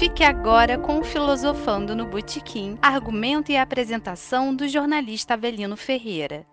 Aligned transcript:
Fique 0.00 0.24
agora 0.24 0.78
com 0.78 0.98
o 1.00 1.04
Filosofando 1.04 1.94
no 1.94 2.06
Botequim, 2.06 2.78
argumento 2.80 3.52
e 3.52 3.56
apresentação 3.58 4.56
do 4.56 4.66
jornalista 4.66 5.34
Avelino 5.34 5.76
Ferreira. 5.76 6.46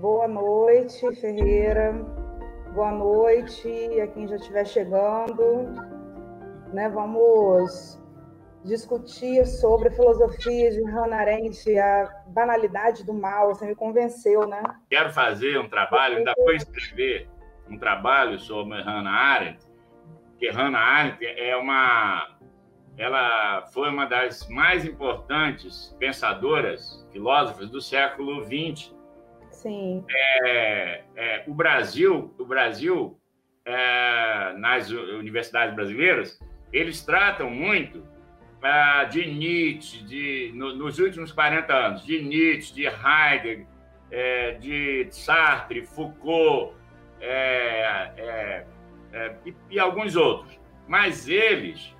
Boa 0.00 0.26
noite, 0.26 1.14
Ferreira. 1.16 1.92
Boa 2.74 2.90
noite 2.90 4.00
a 4.00 4.06
quem 4.06 4.26
já 4.26 4.36
estiver 4.36 4.66
chegando. 4.66 5.44
Né, 6.72 6.88
vamos 6.88 8.00
discutir 8.64 9.46
sobre 9.46 9.88
a 9.88 9.92
filosofia 9.92 10.70
de 10.70 10.82
Hannah 10.84 11.18
Arendt, 11.18 11.78
a 11.78 12.22
banalidade 12.28 13.04
do 13.04 13.14
mal. 13.14 13.54
Você 13.54 13.66
me 13.66 13.74
convenceu, 13.74 14.46
né? 14.46 14.62
Quero 14.88 15.10
fazer 15.12 15.58
um 15.58 15.68
trabalho, 15.68 16.18
ainda 16.18 16.34
vou 16.36 16.52
escrever 16.52 17.28
um 17.68 17.78
trabalho 17.78 18.38
sobre 18.38 18.80
Hannah 18.82 19.10
Arendt, 19.10 19.66
porque 20.30 20.50
Hannah 20.50 20.78
Arendt 20.78 21.24
é 21.24 21.56
uma, 21.56 22.36
ela 22.96 23.62
foi 23.72 23.88
uma 23.88 24.06
das 24.06 24.48
mais 24.48 24.84
importantes 24.84 25.96
pensadoras, 25.98 27.06
filósofas 27.12 27.70
do 27.70 27.80
século 27.80 28.44
XX. 28.44 28.94
Sim. 29.50 30.04
É, 30.10 31.02
é, 31.16 31.44
o 31.46 31.54
Brasil, 31.54 32.34
o 32.38 32.44
Brasil, 32.44 33.18
é, 33.64 34.52
nas 34.56 34.90
universidades 34.90 35.74
brasileiras, 35.74 36.38
eles 36.72 37.04
tratam 37.04 37.50
muito 37.50 38.02
ah, 38.62 39.04
de 39.04 39.26
Nietzsche, 39.26 40.02
de, 40.04 40.52
no, 40.54 40.74
nos 40.74 40.98
últimos 40.98 41.32
40 41.32 41.72
anos, 41.72 42.04
de 42.04 42.22
Nietzsche, 42.22 42.74
de 42.74 42.86
Heidegger, 42.86 43.66
é, 44.10 44.52
de 44.52 45.08
Sartre, 45.10 45.86
Foucault 45.86 46.74
é, 47.20 48.10
é, 48.16 48.66
é 49.12 49.34
e, 49.46 49.54
e, 49.70 49.78
alguns 49.78 50.16
outros. 50.16 50.58
Mas 50.86 51.28
eles 51.28 51.94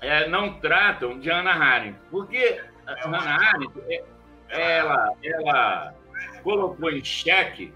é, 0.00 0.26
não 0.28 0.58
tratam 0.60 1.18
de 1.18 1.30
Ana 1.30 1.52
Arendt, 1.52 1.98
porque 2.10 2.60
Ana 3.04 3.18
Arendt, 3.18 4.02
ela, 4.48 5.10
ela 5.22 5.94
colocou 6.42 6.90
em 6.90 7.04
xeque, 7.04 7.72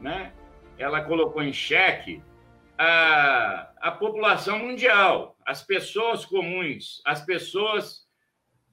né? 0.00 0.32
ela 0.78 1.00
colocou 1.02 1.42
em 1.42 1.52
xeque 1.52 2.22
a, 2.78 3.70
a 3.80 3.90
população 3.92 4.58
mundial, 4.58 5.36
as 5.44 5.62
pessoas 5.62 6.24
comuns, 6.24 7.00
as 7.04 7.24
pessoas 7.24 8.06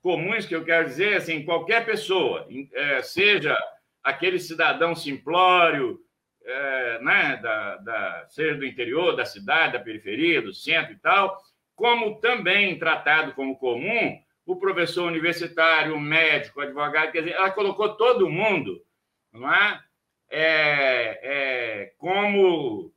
comuns 0.01 0.45
que 0.45 0.55
eu 0.55 0.65
quero 0.65 0.87
dizer, 0.87 1.17
assim, 1.17 1.43
qualquer 1.43 1.85
pessoa, 1.85 2.47
é, 2.73 3.01
seja 3.01 3.57
aquele 4.03 4.39
cidadão 4.39 4.95
simplório, 4.95 5.99
é, 6.45 6.99
né, 7.01 7.37
da, 7.37 7.77
da, 7.77 8.25
seja 8.27 8.55
do 8.55 8.65
interior, 8.65 9.15
da 9.15 9.25
cidade, 9.25 9.73
da 9.73 9.79
periferia, 9.79 10.41
do 10.41 10.53
centro 10.53 10.91
e 10.91 10.97
tal, 10.97 11.41
como 11.75 12.19
também 12.19 12.77
tratado 12.77 13.33
como 13.33 13.57
comum 13.57 14.21
o 14.45 14.57
professor 14.57 15.07
universitário, 15.07 15.95
o 15.95 15.99
médico, 15.99 16.59
o 16.59 16.63
advogado, 16.63 17.13
quer 17.13 17.19
dizer, 17.19 17.35
ela 17.35 17.51
colocou 17.51 17.95
todo 17.95 18.29
mundo, 18.29 18.83
não 19.31 19.51
é? 19.51 19.81
é, 20.29 21.19
é 21.23 21.93
como 21.97 22.92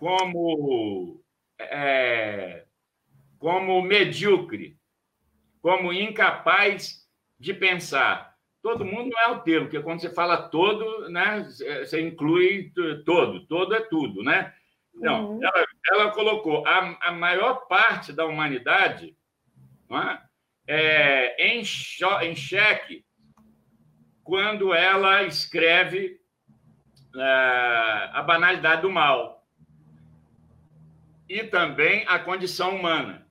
como, 0.00 1.22
é, 1.58 2.64
como 3.38 3.82
medíocre, 3.82 4.78
como 5.60 5.92
incapaz 5.92 7.06
de 7.38 7.52
pensar. 7.52 8.34
Todo 8.62 8.84
mundo 8.84 9.10
não 9.10 9.20
é 9.20 9.28
o 9.28 9.40
termo, 9.40 9.66
porque 9.66 9.82
quando 9.82 10.00
você 10.00 10.10
fala 10.10 10.48
todo, 10.48 11.08
né, 11.10 11.46
você 11.84 12.00
inclui 12.00 12.72
todo, 13.04 13.46
todo 13.46 13.74
é 13.74 13.80
tudo, 13.80 14.22
né? 14.22 14.54
Não, 14.94 15.32
uhum. 15.32 15.44
ela, 15.44 15.66
ela, 15.92 16.10
colocou 16.12 16.66
a, 16.66 16.96
a, 17.08 17.12
maior 17.12 17.66
parte 17.68 18.12
da 18.12 18.26
humanidade 18.26 19.16
é? 19.90 20.20
É, 20.66 21.46
em, 21.48 21.60
em 21.60 22.36
xeque 22.36 23.04
quando 24.24 24.74
ela 24.74 25.22
escreve 25.22 26.20
é, 27.16 28.10
a 28.12 28.22
banalidade 28.22 28.82
do 28.82 28.90
mal 28.90 29.39
e 31.30 31.44
também 31.44 32.04
a 32.08 32.18
condição 32.18 32.74
humana. 32.74 33.24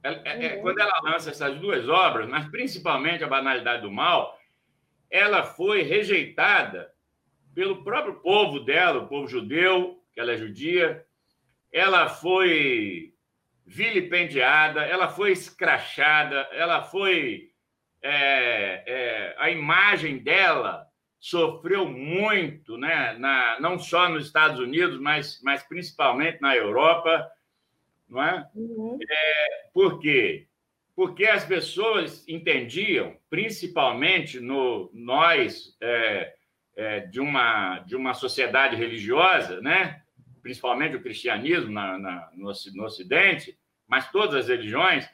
É, 0.00 0.46
é, 0.46 0.54
uhum. 0.54 0.62
Quando 0.62 0.78
ela 0.78 1.00
lança 1.02 1.30
essas 1.30 1.58
duas 1.58 1.88
obras, 1.88 2.28
mas 2.28 2.48
principalmente 2.48 3.24
a 3.24 3.28
banalidade 3.28 3.82
do 3.82 3.90
mal, 3.90 4.38
ela 5.10 5.42
foi 5.42 5.82
rejeitada 5.82 6.92
pelo 7.52 7.82
próprio 7.82 8.14
povo 8.20 8.60
dela, 8.60 9.02
o 9.02 9.08
povo 9.08 9.26
judeu, 9.26 10.00
que 10.14 10.20
ela 10.20 10.32
é 10.32 10.36
judia, 10.36 11.04
ela 11.72 12.08
foi 12.08 13.12
vilipendiada, 13.66 14.82
ela 14.82 15.08
foi 15.08 15.32
escrachada, 15.32 16.48
ela 16.52 16.82
foi. 16.82 17.50
É, 18.04 18.82
é, 18.86 19.36
a 19.38 19.50
imagem 19.50 20.18
dela 20.18 20.88
sofreu 21.22 21.88
muito, 21.88 22.76
né, 22.76 23.16
na, 23.16 23.60
não 23.60 23.78
só 23.78 24.08
nos 24.08 24.26
Estados 24.26 24.58
Unidos, 24.58 25.00
mas, 25.00 25.40
mas 25.40 25.62
principalmente 25.62 26.42
na 26.42 26.56
Europa, 26.56 27.30
não 28.08 28.20
é? 28.20 28.50
Uhum. 28.56 28.98
é? 29.08 29.68
Por 29.72 30.00
quê? 30.00 30.48
Porque 30.96 31.24
as 31.26 31.44
pessoas 31.44 32.28
entendiam, 32.28 33.16
principalmente 33.30 34.40
no 34.40 34.90
nós 34.92 35.76
é, 35.80 36.34
é, 36.74 37.00
de 37.00 37.20
uma 37.20 37.78
de 37.78 37.94
uma 37.94 38.14
sociedade 38.14 38.74
religiosa, 38.74 39.60
né? 39.60 40.02
Principalmente 40.42 40.96
o 40.96 41.02
cristianismo 41.02 41.70
na, 41.70 41.98
na, 42.00 42.30
no, 42.34 42.50
no 42.74 42.84
Ocidente, 42.84 43.56
mas 43.86 44.10
todas 44.10 44.34
as 44.34 44.48
religiões, 44.48 45.08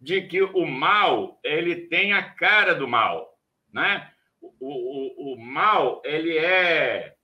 de 0.00 0.22
que 0.22 0.42
o 0.42 0.64
mal 0.64 1.40
ele 1.42 1.74
tem 1.74 2.12
a 2.12 2.22
cara 2.22 2.72
do 2.72 2.86
mal, 2.86 3.36
né? 3.72 4.08
O, 4.40 4.48
o, 4.60 5.34
o 5.34 5.40
mal 5.40 6.00
ele 6.04 6.36
é 6.36 7.14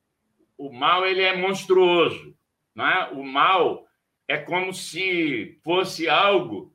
o 0.58 0.72
mal 0.72 1.06
ele 1.06 1.22
é 1.22 1.36
monstruoso, 1.36 2.34
não 2.74 2.86
é? 2.86 3.10
O 3.12 3.22
mal 3.22 3.86
é 4.28 4.38
como 4.38 4.72
se 4.72 5.58
fosse 5.62 6.08
algo 6.08 6.74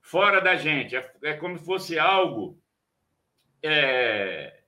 fora 0.00 0.40
da 0.40 0.56
gente, 0.56 0.96
é, 0.96 1.12
é 1.22 1.34
como 1.34 1.58
se 1.58 1.64
fosse 1.64 1.98
algo 1.98 2.58
é, 3.62 4.62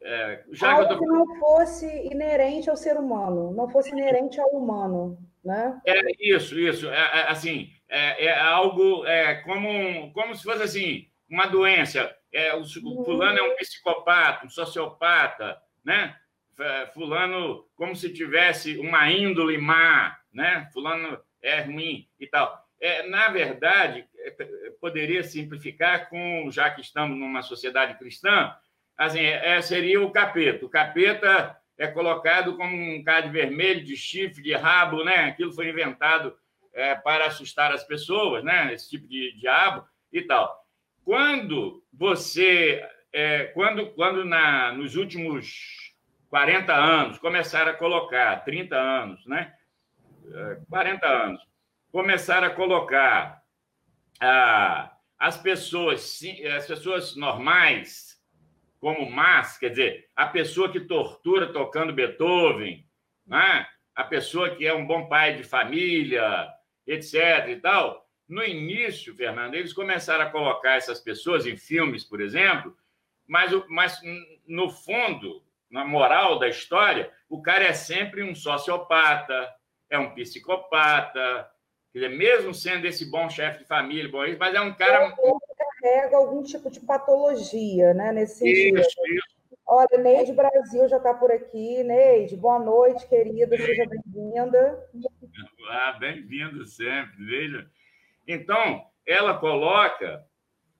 é, 0.00 0.44
já 0.50 0.72
algo 0.72 0.88
que, 0.88 1.06
tô... 1.06 1.12
não 1.12 1.38
fosse 1.38 1.86
inerente 2.06 2.70
ao 2.70 2.76
ser 2.76 2.96
humano, 2.96 3.52
não 3.52 3.68
fosse 3.68 3.90
inerente 3.90 4.40
ao 4.40 4.48
humano, 4.50 5.18
né? 5.44 5.80
É 5.86 6.00
isso, 6.18 6.58
isso, 6.58 6.88
é, 6.88 6.96
é 6.96 7.30
assim, 7.30 7.70
é, 7.88 8.26
é 8.26 8.40
algo 8.40 9.04
é 9.06 9.42
como 9.42 10.12
como 10.12 10.34
se 10.34 10.42
fosse 10.42 10.62
assim 10.62 11.11
uma 11.32 11.46
doença 11.46 12.14
é, 12.30 12.54
o, 12.54 12.64
fulano 13.04 13.38
é 13.38 13.42
um 13.42 13.56
psicopata, 13.56 14.44
um 14.44 14.50
sociopata, 14.50 15.58
né? 15.82 16.14
Fulano 16.92 17.66
como 17.74 17.96
se 17.96 18.12
tivesse 18.12 18.76
uma 18.76 19.10
índole 19.10 19.56
má, 19.56 20.18
né? 20.30 20.68
Fulano 20.74 21.18
é 21.40 21.62
ruim 21.62 22.06
e 22.20 22.26
tal. 22.26 22.62
É, 22.78 23.08
na 23.08 23.28
verdade, 23.28 24.06
é, 24.18 24.30
poderia 24.78 25.22
simplificar 25.22 26.10
com, 26.10 26.50
já 26.50 26.70
que 26.70 26.82
estamos 26.82 27.18
numa 27.18 27.40
sociedade 27.42 27.98
cristã, 27.98 28.54
assim, 28.96 29.20
é, 29.20 29.60
seria 29.62 30.02
o 30.02 30.10
capeta. 30.10 30.66
O 30.66 30.68
capeta 30.68 31.56
é 31.78 31.86
colocado 31.86 32.58
como 32.58 32.76
um 32.76 33.02
cara 33.02 33.22
de 33.22 33.30
vermelho, 33.32 33.82
de 33.82 33.96
chifre, 33.96 34.42
de 34.42 34.52
rabo, 34.52 35.02
né? 35.02 35.24
Aquilo 35.24 35.52
foi 35.52 35.70
inventado 35.70 36.36
é, 36.74 36.94
para 36.94 37.26
assustar 37.26 37.72
as 37.72 37.84
pessoas, 37.84 38.44
né? 38.44 38.74
Esse 38.74 38.90
tipo 38.90 39.08
de 39.08 39.32
diabo 39.38 39.86
e 40.12 40.20
tal. 40.22 40.61
Quando 41.04 41.82
você, 41.92 42.82
é, 43.12 43.44
quando, 43.46 43.90
quando 43.92 44.24
na, 44.24 44.72
nos 44.72 44.96
últimos 44.96 45.94
40 46.28 46.72
anos 46.72 47.18
começaram 47.18 47.72
a 47.72 47.74
colocar, 47.74 48.44
30 48.44 48.76
anos, 48.76 49.26
né? 49.26 49.52
40 50.70 51.06
é, 51.06 51.10
anos, 51.10 51.42
começaram 51.90 52.48
a 52.48 52.54
colocar 52.54 53.42
ah, 54.20 54.96
as 55.18 55.36
pessoas, 55.36 56.20
as 56.56 56.66
pessoas 56.66 57.16
normais 57.16 58.12
como 58.80 59.08
más, 59.08 59.58
quer 59.58 59.68
dizer, 59.68 60.08
a 60.16 60.26
pessoa 60.26 60.72
que 60.72 60.80
tortura 60.80 61.52
tocando 61.52 61.92
Beethoven, 61.92 62.84
né? 63.24 63.64
a 63.94 64.02
pessoa 64.02 64.56
que 64.56 64.66
é 64.66 64.74
um 64.74 64.84
bom 64.84 65.06
pai 65.06 65.36
de 65.36 65.44
família, 65.44 66.48
etc. 66.84 67.46
e 67.48 67.56
tal, 67.56 68.04
no 68.28 68.44
início, 68.44 69.14
Fernando, 69.14 69.54
eles 69.54 69.72
começaram 69.72 70.24
a 70.24 70.30
colocar 70.30 70.76
essas 70.76 71.00
pessoas 71.00 71.46
em 71.46 71.56
filmes, 71.56 72.04
por 72.04 72.20
exemplo, 72.20 72.76
mas, 73.26 73.50
mas 73.68 74.00
no 74.46 74.70
fundo, 74.70 75.42
na 75.70 75.84
moral 75.84 76.38
da 76.38 76.48
história, 76.48 77.10
o 77.28 77.40
cara 77.40 77.64
é 77.64 77.72
sempre 77.72 78.22
um 78.22 78.34
sociopata, 78.34 79.48
é 79.88 79.98
um 79.98 80.14
psicopata, 80.14 81.50
quer 81.92 82.00
dizer, 82.00 82.16
mesmo 82.16 82.54
sendo 82.54 82.86
esse 82.86 83.10
bom 83.10 83.28
chefe 83.28 83.60
de 83.60 83.64
família, 83.64 84.10
bom, 84.10 84.22
mas 84.38 84.54
é 84.54 84.60
um 84.60 84.74
cara. 84.74 85.04
Ele 85.06 85.40
carrega 85.82 86.16
algum 86.16 86.42
tipo 86.42 86.70
de 86.70 86.80
patologia, 86.80 87.94
né? 87.94 88.12
Nesse 88.12 88.38
sentido. 88.38 88.80
Isso, 88.80 89.06
isso. 89.14 89.42
Olha, 89.66 89.98
Neide 89.98 90.32
Brasil 90.32 90.88
já 90.88 90.98
está 90.98 91.14
por 91.14 91.30
aqui. 91.30 91.82
Neide, 91.82 92.36
boa 92.36 92.58
noite, 92.58 93.06
querida, 93.08 93.56
seja 93.56 93.86
bem-vinda. 93.86 94.90
Ah, 95.70 95.92
bem-vindo 95.98 96.66
sempre, 96.66 97.24
veja. 97.24 97.70
Então, 98.26 98.84
ela 99.06 99.34
coloca, 99.34 100.24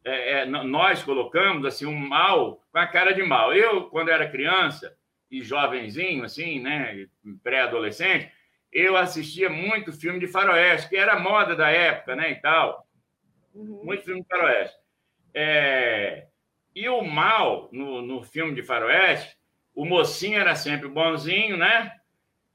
é, 0.05 0.41
é, 0.41 0.47
nós 0.47 1.03
colocamos 1.03 1.65
assim 1.65 1.87
um 1.87 1.97
mal 1.97 2.63
com 2.71 2.79
a 2.79 2.87
cara 2.87 3.13
de 3.13 3.23
mal. 3.23 3.53
Eu, 3.53 3.89
quando 3.89 4.11
era 4.11 4.31
criança 4.31 4.97
e 5.31 5.43
jovenzinho, 5.43 6.25
assim, 6.25 6.61
né, 6.61 7.07
pré-adolescente, 7.43 8.31
eu 8.73 8.97
assistia 8.97 9.51
muito 9.51 9.93
filme 9.93 10.19
de 10.19 10.27
faroeste, 10.27 10.89
que 10.89 10.97
era 10.97 11.19
moda 11.19 11.55
da 11.55 11.71
época, 11.71 12.17
né, 12.17 12.31
e 12.31 12.37
tal. 12.37 12.87
Uhum. 13.55 13.85
Muito 13.85 14.05
filme 14.05 14.23
de 14.23 14.29
faroeste. 14.29 14.77
É... 15.35 16.27
E 16.75 16.89
o 16.89 17.03
mal, 17.03 17.69
no, 17.71 18.01
no 18.01 18.23
filme 18.23 18.55
de 18.55 18.63
faroeste, 18.63 19.37
o 19.75 19.85
mocinho 19.85 20.39
era 20.39 20.55
sempre 20.55 20.89
bonzinho, 20.89 21.57
né? 21.57 21.93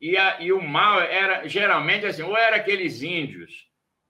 E, 0.01 0.17
a, 0.17 0.41
e 0.41 0.51
o 0.51 0.61
mal 0.61 1.01
era, 1.01 1.47
geralmente, 1.47 2.05
assim, 2.05 2.23
ou 2.23 2.35
era 2.35 2.55
aqueles 2.55 3.01
índios 3.01 3.67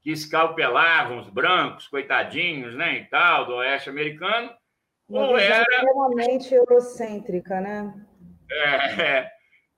que 0.08 0.12
escalpelavam 0.14 1.20
os 1.20 1.30
brancos, 1.30 1.86
coitadinhos, 1.90 2.74
né, 2.74 3.00
e 3.00 3.06
tal, 3.08 3.46
do 3.46 3.56
oeste 3.56 3.90
americano, 3.90 4.50
Uma 5.10 5.28
ou 5.28 5.38
era... 5.38 5.64
extremamente 5.64 6.54
eurocêntrica, 6.54 7.60
né? 7.60 7.94
É, 8.50 9.30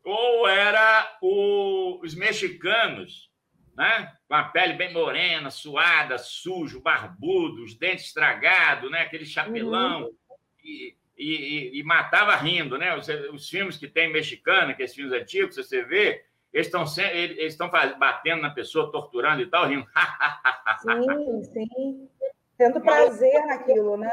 ou 0.05 0.47
era 0.47 1.17
o, 1.19 1.99
os 2.03 2.13
mexicanos, 2.13 3.31
né? 3.75 4.13
com 4.27 4.35
a 4.35 4.43
pele 4.43 4.73
bem 4.73 4.93
morena, 4.93 5.49
suada, 5.49 6.19
sujo, 6.19 6.79
barbudo, 6.79 7.63
os 7.63 7.75
dentes 7.75 8.05
estragados, 8.05 8.91
né? 8.91 9.01
aquele 9.01 9.25
chapelão, 9.25 10.03
uhum. 10.03 10.15
e, 10.63 10.95
e, 11.17 11.79
e, 11.79 11.83
matava 11.83 12.35
rindo. 12.35 12.77
Né? 12.77 12.95
Os, 12.95 13.07
os, 13.33 13.49
filmes 13.49 13.77
que 13.77 13.87
tem 13.87 14.13
mexicano, 14.13 14.69
aqueles 14.69 14.93
filmes 14.93 15.11
antigos, 15.11 15.55
você 15.55 15.81
vê, 15.81 16.23
eles 16.53 16.67
estão 16.67 16.83
eles 17.11 17.53
estão 17.53 17.69
batendo 17.69 18.41
na 18.41 18.49
pessoa, 18.49 18.91
torturando 18.91 19.41
e 19.41 19.45
tal, 19.47 19.67
rindo. 19.67 19.85
sim, 20.81 21.43
sim. 21.43 22.09
Tendo 22.57 22.81
prazer 22.81 23.45
naquilo, 23.45 23.97
né? 23.97 24.11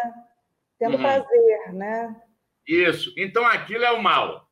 Tendo 0.78 0.96
uhum. 0.96 1.02
prazer, 1.02 1.72
né? 1.72 2.22
Isso. 2.66 3.12
Então, 3.16 3.44
aquilo 3.46 3.84
é 3.84 3.90
o 3.90 4.02
mal. 4.02 4.50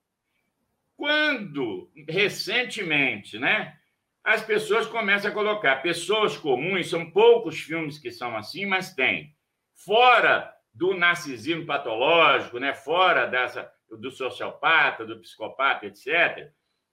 Quando, 0.96 1.90
recentemente, 2.08 3.38
né, 3.38 3.76
as 4.22 4.42
pessoas 4.42 4.86
começam 4.86 5.30
a 5.30 5.34
colocar 5.34 5.82
pessoas 5.82 6.36
comuns, 6.36 6.88
são 6.88 7.10
poucos 7.10 7.60
filmes 7.60 7.98
que 7.98 8.10
são 8.10 8.36
assim, 8.36 8.64
mas 8.64 8.94
tem. 8.94 9.34
Fora 9.74 10.52
do 10.72 10.94
narcisismo 10.94 11.66
patológico, 11.66 12.58
né, 12.58 12.72
fora 12.72 13.26
dessa 13.26 13.70
do 13.90 14.10
sociopata, 14.10 15.04
do 15.04 15.20
psicopata, 15.20 15.86
etc., 15.86 16.50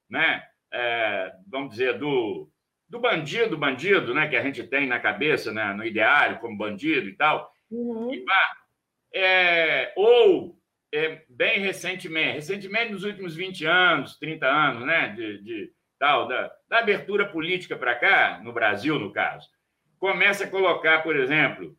né, 0.09 0.43
é, 0.71 1.33
vamos 1.47 1.71
dizer, 1.71 1.97
do, 1.97 2.49
do 2.89 2.99
bandido, 2.99 3.57
bandido, 3.57 4.13
né, 4.13 4.27
que 4.27 4.35
a 4.35 4.43
gente 4.43 4.63
tem 4.63 4.87
na 4.87 4.99
cabeça, 4.99 5.51
né, 5.51 5.73
no 5.73 5.85
ideário, 5.85 6.39
como 6.39 6.57
bandido 6.57 7.07
e 7.07 7.13
tal, 7.13 7.51
uhum. 7.69 8.13
e, 8.13 8.25
é, 9.13 9.93
ou 9.95 10.57
é, 10.93 11.23
bem 11.29 11.59
recentemente, 11.59 12.35
recentemente 12.35 12.91
nos 12.91 13.03
últimos 13.03 13.35
20 13.35 13.65
anos, 13.65 14.17
30 14.17 14.47
anos, 14.47 14.85
né, 14.85 15.09
de, 15.09 15.41
de 15.41 15.73
tal, 15.99 16.27
da, 16.27 16.51
da 16.67 16.79
abertura 16.79 17.27
política 17.27 17.77
para 17.77 17.95
cá, 17.95 18.41
no 18.43 18.51
Brasil, 18.51 18.97
no 18.97 19.11
caso, 19.11 19.47
começa 19.99 20.45
a 20.45 20.49
colocar, 20.49 21.03
por 21.03 21.15
exemplo, 21.15 21.77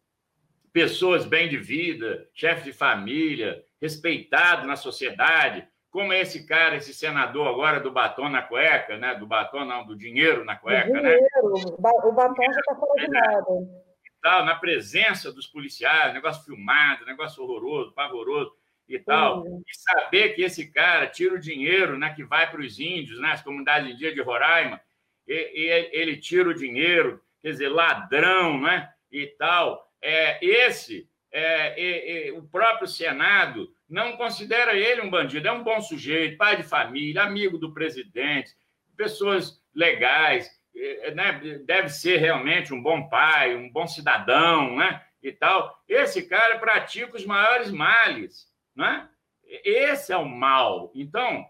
pessoas 0.73 1.27
bem 1.27 1.49
de 1.49 1.59
vida, 1.59 2.27
chefe 2.33 2.65
de 2.65 2.73
família, 2.73 3.63
respeitado 3.81 4.67
na 4.67 4.77
sociedade, 4.77 5.67
como 5.93 6.11
esse 6.11 6.47
cara, 6.47 6.77
esse 6.77 6.95
senador 6.95 7.47
agora 7.47 7.79
do 7.79 7.93
batom 7.93 8.31
na 8.31 8.41
cueca, 8.41 8.97
né? 8.97 9.15
Do 9.15 9.27
batom, 9.27 9.67
não, 9.67 9.85
do 9.85 9.95
dinheiro 9.95 10.43
na 10.43 10.57
cueca, 10.57 10.89
né? 10.89 11.01
dinheiro. 11.01 11.21
né? 11.21 11.69
O 12.03 12.13
batom 12.13 12.43
já 12.43 12.61
está 12.61 12.75
fora 12.75 12.95
de 12.95 13.17
é, 13.17 13.31
moda. 13.31 13.83
Tal, 14.23 14.45
na 14.47 14.55
presença 14.55 15.31
dos 15.31 15.47
policiais, 15.47 16.15
negócio 16.15 16.45
filmado, 16.45 17.05
negócio 17.05 17.43
horroroso, 17.43 17.93
pavoroso 17.93 18.57
e 18.89 18.99
tal, 18.99 19.43
uhum. 19.43 19.63
e 19.69 19.77
saber 19.77 20.31
que 20.31 20.43
esse 20.43 20.73
cara 20.73 21.07
tira 21.07 21.35
o 21.35 21.41
dinheiro 21.41 21.99
né, 21.99 22.13
que 22.15 22.25
vai 22.25 22.51
para 22.51 22.61
os 22.61 22.81
índios, 22.81 23.21
né, 23.21 23.33
as 23.33 23.43
comunidades 23.43 23.91
indígenas 23.91 24.15
de 24.15 24.23
Roraima, 24.23 24.81
e, 25.29 25.35
e, 25.35 25.91
ele 25.93 26.17
tira 26.17 26.49
o 26.49 26.55
dinheiro, 26.55 27.21
quer 27.43 27.51
dizer, 27.51 27.69
ladrão 27.69 28.61
né, 28.61 28.91
e 29.11 29.27
tal. 29.27 29.87
É, 30.01 30.45
esse, 30.45 31.09
é, 31.31 32.29
é, 32.29 32.33
o 32.33 32.43
próprio 32.43 32.89
Senado 32.89 33.73
não 33.93 34.17
considera 34.17 34.75
ele 34.75 35.03
um 35.03 35.11
bandido, 35.11 35.47
é 35.47 35.53
um 35.53 35.63
bom 35.63 35.81
sujeito, 35.81 36.39
pai 36.39 36.57
de 36.57 36.63
família, 36.63 37.23
amigo 37.23 37.59
do 37.59 37.73
presidente, 37.73 38.51
pessoas 38.97 39.61
legais, 39.75 40.51
é, 40.75 41.15
né, 41.15 41.33
deve 41.65 41.89
ser 41.89 42.17
realmente 42.17 42.73
um 42.73 42.83
bom 42.83 43.09
pai, 43.09 43.55
um 43.55 43.71
bom 43.71 43.87
cidadão, 43.87 44.77
né, 44.77 45.03
e 45.23 45.31
tal. 45.31 45.79
Esse 45.89 46.29
cara 46.29 46.59
pratica 46.59 47.17
os 47.17 47.27
maiores 47.27 47.71
males 47.71 48.53
né? 48.75 49.09
Esse 49.45 50.13
é 50.13 50.17
o 50.17 50.25
mal. 50.25 50.91
Então, 50.95 51.45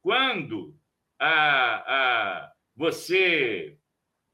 quando 0.00 0.74
a, 1.18 1.28
a, 1.86 2.52
você 2.76 3.76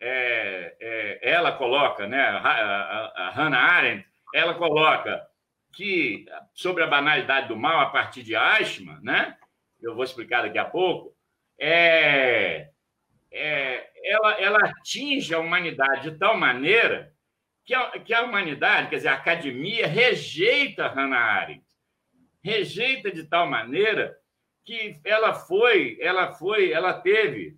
é, 0.00 0.76
é, 0.80 1.30
ela 1.30 1.52
coloca, 1.52 2.06
né, 2.06 2.22
a, 2.22 2.38
a, 2.38 3.28
a 3.28 3.30
Hannah 3.30 3.58
Arendt, 3.58 4.06
ela 4.34 4.54
coloca 4.54 5.26
que 5.74 6.26
sobre 6.52 6.82
a 6.82 6.86
banalidade 6.86 7.48
do 7.48 7.56
mal 7.56 7.80
a 7.80 7.90
partir 7.90 8.22
de 8.22 8.34
Eichmann, 8.34 9.00
né? 9.02 9.36
Eu 9.80 9.94
vou 9.94 10.04
explicar 10.04 10.42
daqui 10.42 10.58
a 10.58 10.64
pouco. 10.64 11.14
É, 11.58 12.70
é, 13.30 13.90
ela, 14.04 14.32
ela 14.40 14.58
atinge 14.58 15.34
a 15.34 15.38
humanidade 15.38 16.10
de 16.10 16.18
tal 16.18 16.36
maneira 16.36 17.12
que 17.64 17.74
a, 17.74 17.90
que 17.98 18.12
a 18.12 18.22
humanidade, 18.22 18.88
quer 18.88 18.96
dizer, 18.96 19.08
a 19.08 19.14
academia 19.14 19.86
rejeita 19.86 20.88
Hannah 20.88 21.18
Arendt 21.18 21.64
rejeita 22.44 23.10
de 23.10 23.24
tal 23.24 23.48
maneira 23.48 24.14
que 24.66 25.00
ela 25.02 25.32
foi, 25.32 25.96
ela 25.98 26.34
foi, 26.34 26.72
ela 26.72 26.92
teve, 26.92 27.56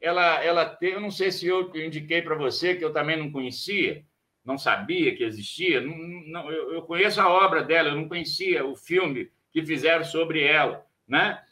ela, 0.00 0.44
ela 0.44 0.66
teve, 0.66 0.96
eu 0.96 1.00
não 1.00 1.10
sei 1.10 1.32
se 1.32 1.46
eu 1.46 1.74
indiquei 1.74 2.20
para 2.20 2.36
você 2.36 2.76
que 2.76 2.84
eu 2.84 2.92
também 2.92 3.16
não 3.16 3.32
conhecia, 3.32 4.04
não 4.48 4.56
sabia 4.56 5.14
que 5.14 5.22
existia, 5.22 5.78
não, 5.78 5.94
não, 5.94 6.50
eu, 6.50 6.72
eu 6.72 6.82
conheço 6.82 7.20
a 7.20 7.28
obra 7.28 7.62
dela, 7.62 7.90
eu 7.90 7.96
não 7.96 8.08
conhecia 8.08 8.64
o 8.64 8.74
filme 8.74 9.30
que 9.52 9.62
fizeram 9.62 10.02
sobre 10.02 10.42
ela, 10.42 10.86
né? 11.06 11.42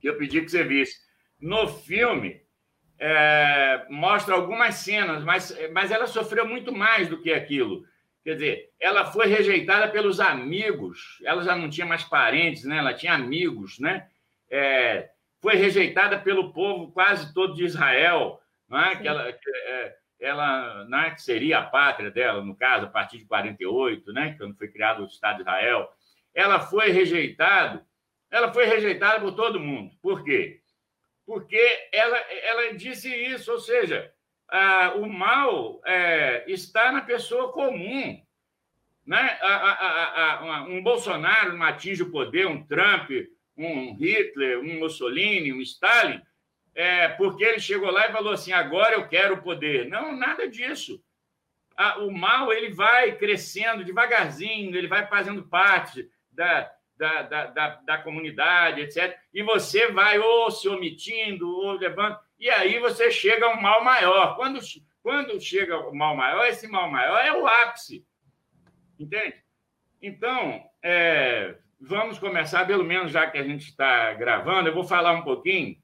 Que 0.00 0.08
eu 0.08 0.18
pedi 0.18 0.40
que 0.40 0.50
você 0.50 0.64
visse. 0.64 0.98
No 1.40 1.68
filme 1.68 2.42
é, 2.98 3.86
mostra 3.88 4.34
algumas 4.34 4.74
cenas, 4.74 5.22
mas, 5.22 5.56
mas 5.72 5.92
ela 5.92 6.08
sofreu 6.08 6.44
muito 6.44 6.72
mais 6.72 7.08
do 7.08 7.22
que 7.22 7.32
aquilo. 7.32 7.84
Quer 8.24 8.34
dizer, 8.34 8.72
ela 8.80 9.12
foi 9.12 9.28
rejeitada 9.28 9.86
pelos 9.86 10.18
amigos, 10.18 11.20
ela 11.24 11.44
já 11.44 11.54
não 11.54 11.70
tinha 11.70 11.86
mais 11.86 12.02
parentes, 12.02 12.64
né? 12.64 12.78
ela 12.78 12.94
tinha 12.94 13.14
amigos, 13.14 13.78
né? 13.78 14.08
É, 14.50 15.08
foi 15.40 15.54
rejeitada 15.54 16.18
pelo 16.18 16.52
povo 16.52 16.90
quase 16.90 17.32
todo 17.32 17.54
de 17.54 17.64
Israel, 17.64 18.40
não 18.68 18.80
é? 18.80 18.96
que 18.96 19.06
ela, 19.06 19.32
que, 19.32 19.50
é, 19.50 19.96
ela 20.20 20.86
é? 21.06 21.10
que 21.10 21.22
seria 21.22 21.58
a 21.58 21.66
pátria 21.66 22.10
dela, 22.10 22.44
no 22.44 22.56
caso, 22.56 22.86
a 22.86 22.90
partir 22.90 23.18
de 23.18 23.26
48, 23.26 24.12
né? 24.12 24.34
quando 24.38 24.56
foi 24.56 24.68
criado 24.68 25.02
o 25.02 25.06
Estado 25.06 25.36
de 25.36 25.42
Israel. 25.42 25.88
Ela 26.34 26.60
foi 26.60 26.90
rejeitada, 26.90 27.84
ela 28.30 28.52
foi 28.52 28.66
rejeitada 28.66 29.20
por 29.20 29.34
todo 29.34 29.60
mundo. 29.60 29.94
Por 30.02 30.24
quê? 30.24 30.60
Porque 31.26 31.88
ela, 31.92 32.16
ela 32.16 32.74
disse 32.74 33.14
isso, 33.14 33.52
ou 33.52 33.60
seja, 33.60 34.12
ah, 34.48 34.94
o 34.96 35.08
mal 35.08 35.80
é, 35.84 36.44
está 36.50 36.90
na 36.90 37.02
pessoa 37.02 37.52
comum. 37.52 38.20
Né? 39.06 39.38
um 40.68 40.82
Bolsonaro 40.82 41.56
não 41.56 41.64
atinge 41.64 42.02
o 42.02 42.10
poder, 42.10 42.46
um 42.46 42.62
Trump, 42.62 43.10
um 43.56 43.94
Hitler, 43.94 44.60
um 44.60 44.78
Mussolini, 44.78 45.52
um 45.52 45.62
Stalin, 45.62 46.20
é, 46.78 47.08
porque 47.08 47.42
ele 47.42 47.58
chegou 47.58 47.90
lá 47.90 48.08
e 48.08 48.12
falou 48.12 48.32
assim: 48.32 48.52
agora 48.52 48.94
eu 48.94 49.08
quero 49.08 49.34
o 49.34 49.42
poder. 49.42 49.88
Não, 49.88 50.16
nada 50.16 50.48
disso. 50.48 51.02
o 51.98 52.10
mal 52.12 52.52
ele 52.52 52.72
vai 52.72 53.16
crescendo 53.16 53.84
devagarzinho, 53.84 54.76
ele 54.76 54.86
vai 54.86 55.04
fazendo 55.08 55.42
parte 55.42 56.08
da, 56.30 56.70
da, 56.96 57.22
da, 57.22 57.46
da, 57.46 57.68
da 57.76 57.98
comunidade, 57.98 58.80
etc. 58.80 59.18
E 59.34 59.42
você 59.42 59.90
vai 59.90 60.20
ou 60.20 60.52
se 60.52 60.68
omitindo, 60.68 61.50
ou 61.50 61.72
levando 61.72 62.16
e 62.38 62.48
aí 62.48 62.78
você 62.78 63.10
chega 63.10 63.46
a 63.46 63.50
um 63.50 63.60
mal 63.60 63.82
maior. 63.82 64.36
Quando, 64.36 64.60
quando 65.02 65.40
chega 65.40 65.76
o 65.76 65.94
mal 65.94 66.14
maior, 66.14 66.46
esse 66.46 66.68
mal 66.68 66.88
maior 66.88 67.18
é 67.18 67.32
o 67.32 67.44
ápice. 67.44 68.06
Entende? 68.98 69.42
Então, 70.00 70.64
é, 70.80 71.56
vamos 71.80 72.20
começar, 72.20 72.64
pelo 72.64 72.84
menos 72.84 73.10
já 73.10 73.28
que 73.28 73.36
a 73.36 73.42
gente 73.42 73.68
está 73.68 74.14
gravando, 74.14 74.68
eu 74.68 74.74
vou 74.74 74.84
falar 74.84 75.12
um 75.14 75.22
pouquinho. 75.22 75.76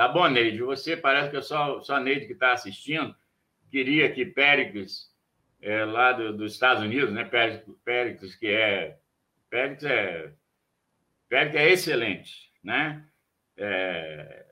Tá 0.00 0.08
bom, 0.08 0.26
Neide? 0.28 0.62
Você 0.62 0.96
parece 0.96 1.30
que 1.30 1.36
é 1.36 1.42
só, 1.42 1.78
só 1.82 2.00
Neide 2.00 2.24
que 2.24 2.32
está 2.32 2.54
assistindo. 2.54 3.14
Queria 3.70 4.10
que 4.10 4.24
Péricles, 4.24 5.14
é, 5.60 5.84
lá 5.84 6.12
do, 6.12 6.34
dos 6.34 6.54
Estados 6.54 6.82
Unidos, 6.82 7.12
né? 7.12 7.22
Péricles, 7.22 7.76
Péricles 7.84 8.34
que 8.34 8.46
é. 8.46 8.96
Péricles 9.50 9.84
é 9.84 10.32
Pérez 11.28 11.54
é 11.54 11.68
excelente, 11.68 12.50
né? 12.64 13.04
É, 13.58 14.46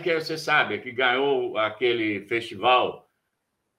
que 0.00 0.14
você 0.14 0.38
sabe, 0.38 0.78
que 0.78 0.92
ganhou 0.92 1.58
aquele 1.58 2.20
festival, 2.28 3.10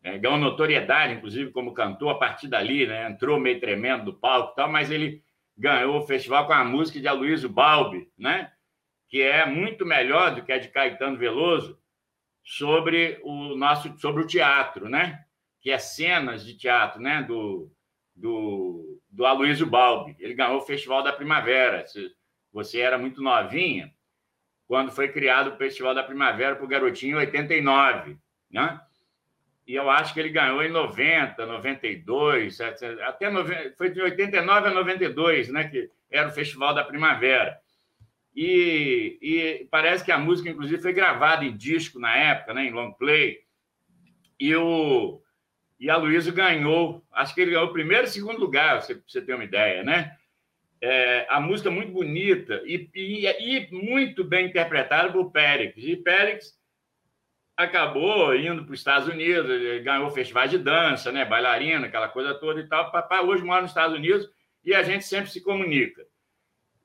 é, 0.04 0.18
ganhou 0.18 0.38
notoriedade, 0.38 1.14
inclusive 1.14 1.50
como 1.52 1.74
cantor 1.74 2.10
a 2.10 2.16
partir 2.16 2.50
dali, 2.50 2.86
né? 2.86 3.10
Entrou 3.10 3.40
meio 3.40 3.62
tremendo 3.62 4.04
do 4.04 4.14
palco 4.14 4.52
e 4.52 4.56
tal, 4.58 4.70
mas 4.70 4.92
ele 4.92 5.24
ganhou 5.58 5.98
o 5.98 6.06
festival 6.06 6.46
com 6.46 6.52
a 6.52 6.66
música 6.66 7.00
de 7.00 7.08
Aloysio 7.08 7.48
Balbi, 7.48 8.12
né? 8.18 8.52
Que 9.08 9.22
é 9.22 9.46
muito 9.46 9.86
melhor 9.86 10.36
do 10.36 10.44
que 10.44 10.52
a 10.52 10.58
de 10.58 10.70
Caetano 10.70 11.18
Veloso 11.18 11.80
sobre 12.44 13.20
o 13.24 13.56
nosso 13.56 13.98
sobre 14.00 14.24
o 14.24 14.28
teatro, 14.28 14.90
né? 14.90 15.26
Que 15.62 15.72
é 15.72 15.78
cenas 15.78 16.46
de 16.46 16.56
teatro, 16.58 17.02
né? 17.02 17.24
Do 17.24 17.72
do, 18.16 19.02
do 19.10 19.26
Aloysio 19.26 19.68
Balbi. 19.68 20.16
Ele 20.20 20.34
ganhou 20.34 20.58
o 20.58 20.66
Festival 20.66 21.04
da 21.04 21.12
Primavera. 21.12 21.84
Você 22.54 22.80
era 22.80 22.98
muito 22.98 23.22
novinha 23.22 23.94
quando 24.68 24.92
foi 24.92 25.10
criado 25.10 25.52
o 25.52 25.58
Festival 25.58 25.94
da 25.94 26.04
Primavera 26.04 26.56
para 26.56 26.66
o 26.66 26.68
Garotinho 26.68 27.18
em 27.18 27.20
89, 27.20 28.18
né? 28.50 28.80
E 29.68 29.74
eu 29.74 29.90
acho 29.90 30.14
que 30.14 30.20
ele 30.20 30.30
ganhou 30.30 30.64
em 30.64 30.70
90, 30.70 31.44
92, 31.44 32.62
até 32.62 33.30
90, 33.30 33.74
foi 33.76 33.90
de 33.90 34.00
89 34.00 34.68
a 34.68 34.72
92, 34.72 35.50
né? 35.50 35.68
Que 35.68 35.90
era 36.10 36.28
o 36.28 36.32
Festival 36.32 36.74
da 36.74 36.84
Primavera. 36.84 37.60
E, 38.36 39.18
e, 39.22 39.68
parece 39.72 40.04
que 40.04 40.12
a 40.12 40.18
música, 40.18 40.50
inclusive, 40.50 40.82
foi 40.82 40.92
gravada 40.92 41.46
em 41.46 41.56
disco 41.56 42.00
na 42.00 42.16
época, 42.16 42.54
né, 42.54 42.66
em 42.66 42.72
long 42.72 42.92
play. 42.92 43.40
E, 44.38 44.54
o, 44.56 45.22
e 45.80 45.90
a 45.90 45.96
Luísa 45.96 46.32
ganhou, 46.32 47.02
acho 47.14 47.34
que 47.34 47.42
ele 47.42 47.52
ganhou 47.52 47.68
o 47.68 47.74
primeiro 47.74 48.06
e 48.06 48.10
segundo 48.10 48.40
lugar, 48.40 48.86
para 48.86 48.96
você 49.08 49.22
ter 49.22 49.34
uma 49.34 49.46
ideia, 49.46 49.84
né? 49.84 50.18
É, 50.82 51.26
a 51.30 51.40
música 51.40 51.72
muito 51.72 51.94
bonita 51.94 52.62
e, 52.66 52.90
e, 52.94 53.26
e, 53.26 53.72
muito 53.72 54.24
bem 54.26 54.48
interpretada 54.48 55.12
por 55.12 55.32
Périx. 55.32 55.76
E 55.78 55.96
Périx 55.96 56.60
acabou 57.56 58.36
indo 58.36 58.66
para 58.66 58.74
os 58.74 58.80
Estados 58.80 59.08
Unidos, 59.08 59.48
ganhou 59.82 60.12
festivais 60.12 60.52
de 60.52 60.58
dança, 60.58 61.10
né, 61.12 61.24
bailarina, 61.24 61.88
aquela 61.88 62.10
coisa 62.10 62.34
toda 62.34 62.60
e 62.60 62.68
tal. 62.68 62.92
Papai 62.92 63.22
hoje 63.22 63.44
mora 63.44 63.62
nos 63.62 63.72
Estados 63.72 63.96
Unidos 63.96 64.30
e 64.64 64.74
a 64.74 64.84
gente 64.84 65.06
sempre 65.06 65.32
se 65.32 65.42
comunica. 65.42 66.06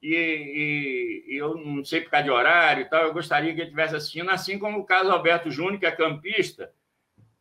E, 0.02 1.24
e, 1.28 1.36
eu 1.36 1.56
não 1.56 1.84
sei 1.84 2.00
por 2.00 2.10
causa 2.10 2.24
de 2.24 2.30
horário 2.30 2.82
e 2.82 2.88
tal, 2.88 3.04
eu 3.04 3.12
gostaria 3.12 3.52
que 3.52 3.60
ele 3.60 3.68
estivesse 3.68 3.96
assistindo, 3.96 4.30
assim 4.30 4.58
como 4.58 4.78
o 4.78 4.86
caso 4.86 5.10
Alberto 5.10 5.50
Júnior, 5.50 5.78
que 5.78 5.86
é 5.86 5.90
campista, 5.90 6.72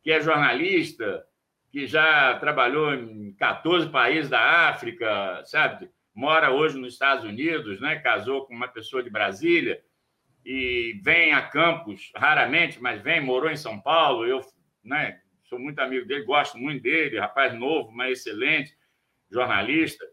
que 0.02 0.12
é 0.12 0.20
jornalista, 0.20 1.24
que 1.70 1.86
já 1.86 2.38
trabalhou 2.38 2.92
em 2.94 3.32
14 3.34 3.88
países 3.88 4.28
da 4.28 4.68
África, 4.68 5.42
sabe? 5.44 5.90
Mora 6.14 6.50
hoje 6.50 6.78
nos 6.78 6.92
Estados 6.92 7.24
Unidos, 7.24 7.80
né? 7.80 7.96
Casou 7.96 8.46
com 8.46 8.54
uma 8.54 8.68
pessoa 8.68 9.02
de 9.02 9.08
Brasília 9.08 9.82
e 10.44 11.00
vem 11.02 11.32
a 11.32 11.42
Campos 11.42 12.10
raramente, 12.16 12.80
mas 12.80 13.00
vem, 13.00 13.20
morou 13.20 13.50
em 13.50 13.56
São 13.56 13.80
Paulo. 13.80 14.26
Eu, 14.26 14.40
né, 14.82 15.20
sou 15.44 15.58
muito 15.58 15.78
amigo 15.78 16.06
dele, 16.06 16.24
gosto 16.24 16.58
muito 16.58 16.82
dele, 16.82 17.18
rapaz 17.18 17.54
novo, 17.54 17.90
mas 17.92 18.18
excelente 18.18 18.74
jornalista. 19.30 20.04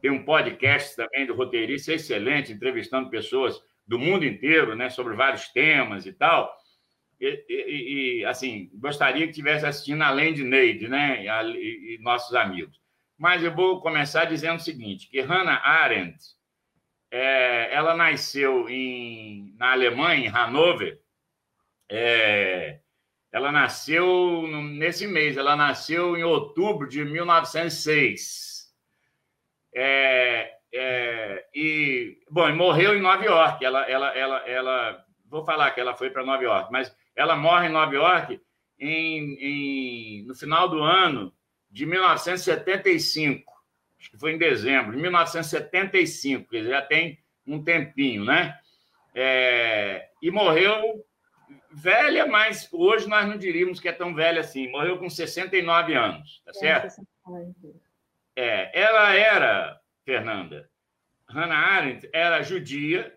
Tem 0.00 0.10
um 0.10 0.24
podcast 0.24 0.96
também 0.96 1.26
do 1.26 1.34
roteirista 1.34 1.92
excelente, 1.92 2.52
entrevistando 2.52 3.10
pessoas 3.10 3.60
do 3.86 3.98
mundo 3.98 4.24
inteiro, 4.24 4.74
né, 4.74 4.88
sobre 4.88 5.14
vários 5.14 5.48
temas 5.48 6.06
e 6.06 6.12
tal. 6.12 6.56
E, 7.20 7.44
e, 7.48 8.20
e 8.20 8.24
assim, 8.24 8.70
gostaria 8.74 9.26
que 9.26 9.32
tivesse 9.32 9.66
assistindo 9.66 10.02
além 10.02 10.32
de 10.32 10.42
Neide, 10.42 10.88
né, 10.88 11.24
e, 11.24 11.96
e 11.96 11.98
nossos 12.02 12.34
amigos. 12.34 12.80
Mas 13.18 13.44
eu 13.44 13.54
vou 13.54 13.80
começar 13.82 14.24
dizendo 14.24 14.56
o 14.56 14.62
seguinte, 14.62 15.08
que 15.08 15.20
Hannah 15.20 15.60
Arendt, 15.62 16.18
é, 17.10 17.74
ela 17.74 17.94
nasceu 17.94 18.68
em, 18.68 19.54
na 19.58 19.72
Alemanha, 19.72 20.26
em 20.26 20.28
Hannover. 20.28 21.00
É, 21.90 22.78
ela 23.32 23.52
nasceu 23.52 24.46
nesse 24.62 25.06
mês, 25.06 25.36
ela 25.36 25.56
nasceu 25.56 26.16
em 26.16 26.22
outubro 26.22 26.88
de 26.88 27.04
1906. 27.04 28.49
É, 29.74 30.52
é, 30.72 31.44
e, 31.54 32.18
bom, 32.30 32.52
morreu 32.54 32.96
em 32.96 33.00
Nova 33.00 33.24
York. 33.24 33.64
Ela, 33.64 33.88
ela, 33.88 34.08
ela, 34.16 34.48
ela, 34.48 35.04
vou 35.26 35.44
falar 35.44 35.70
que 35.72 35.80
ela 35.80 35.94
foi 35.94 36.10
para 36.10 36.24
Nova 36.24 36.42
York, 36.42 36.72
mas 36.72 36.94
ela 37.14 37.36
morre 37.36 37.68
em 37.68 37.72
Nova 37.72 37.94
York 37.94 38.40
em, 38.78 39.34
em, 39.40 40.26
no 40.26 40.34
final 40.34 40.68
do 40.68 40.82
ano 40.82 41.32
de 41.70 41.86
1975 41.86 43.50
acho 44.00 44.10
que 44.10 44.18
foi 44.18 44.32
em 44.32 44.38
dezembro 44.38 44.92
de 44.92 44.98
1975, 44.98 46.50
quer 46.50 46.58
dizer, 46.58 46.70
já 46.70 46.82
tem 46.82 47.18
um 47.46 47.62
tempinho, 47.62 48.24
né? 48.24 48.58
É, 49.14 50.08
e 50.22 50.30
morreu 50.30 51.04
velha, 51.70 52.26
mas 52.26 52.68
hoje 52.72 53.08
nós 53.08 53.28
não 53.28 53.36
diríamos 53.36 53.78
que 53.78 53.88
é 53.88 53.92
tão 53.92 54.14
velha 54.14 54.40
assim. 54.40 54.70
Morreu 54.70 54.98
com 54.98 55.10
69 55.10 55.94
anos, 55.94 56.42
tá 56.44 56.52
certo? 56.54 56.86
É, 56.86 57.70
ela 58.72 59.14
era, 59.14 59.80
Fernanda, 60.04 60.68
Hannah 61.28 61.56
Arendt 61.56 62.08
era 62.12 62.42
judia, 62.42 63.14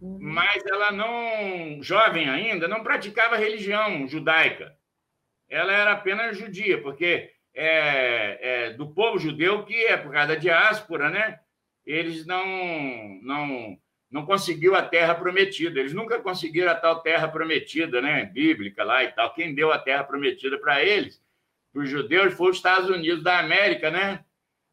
uhum. 0.00 0.18
mas 0.20 0.64
ela 0.66 0.92
não, 0.92 1.82
jovem 1.82 2.28
ainda, 2.28 2.68
não 2.68 2.82
praticava 2.82 3.36
religião 3.36 4.06
judaica. 4.08 4.76
Ela 5.48 5.72
era 5.72 5.92
apenas 5.92 6.36
judia, 6.36 6.80
porque 6.82 7.30
é, 7.54 8.38
é, 8.40 8.70
do 8.72 8.88
povo 8.88 9.18
judeu 9.18 9.64
que 9.64 9.86
é 9.86 9.96
por 9.96 10.12
causa 10.12 10.28
da 10.28 10.34
diáspora, 10.34 11.10
né? 11.10 11.38
Eles 11.86 12.26
não 12.26 12.44
não 13.22 13.78
não 14.10 14.24
conseguiu 14.24 14.74
a 14.74 14.82
terra 14.82 15.14
prometida. 15.14 15.78
Eles 15.78 15.92
nunca 15.92 16.20
conseguiram 16.20 16.70
a 16.70 16.74
tal 16.74 17.00
terra 17.02 17.28
prometida, 17.28 18.00
né? 18.00 18.24
Bíblica 18.26 18.82
lá 18.84 19.04
e 19.04 19.12
tal. 19.12 19.34
Quem 19.34 19.54
deu 19.54 19.72
a 19.72 19.78
terra 19.78 20.04
prometida 20.04 20.58
para 20.58 20.82
eles, 20.82 21.22
para 21.72 21.82
os 21.82 21.88
judeus, 21.88 22.34
foi 22.34 22.50
os 22.50 22.56
Estados 22.56 22.88
Unidos 22.88 23.22
da 23.22 23.38
América, 23.38 23.90
né? 23.90 24.24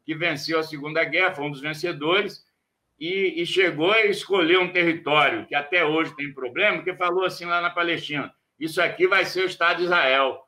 Que 0.04 0.14
venceu 0.14 0.58
a 0.58 0.62
Segunda 0.62 1.04
Guerra, 1.04 1.34
foi 1.34 1.44
um 1.44 1.50
dos 1.50 1.60
vencedores 1.60 2.44
e, 2.98 3.42
e 3.42 3.46
chegou 3.46 3.92
e 3.94 4.10
escolheu 4.10 4.60
um 4.60 4.72
território 4.72 5.44
que 5.46 5.54
até 5.54 5.84
hoje 5.84 6.14
tem 6.14 6.32
problema, 6.32 6.82
que 6.82 6.94
falou 6.94 7.24
assim 7.24 7.44
lá 7.44 7.60
na 7.60 7.70
Palestina: 7.70 8.32
isso 8.58 8.80
aqui 8.80 9.08
vai 9.08 9.24
ser 9.24 9.42
o 9.42 9.46
Estado 9.46 9.78
de 9.78 9.84
Israel. 9.84 10.40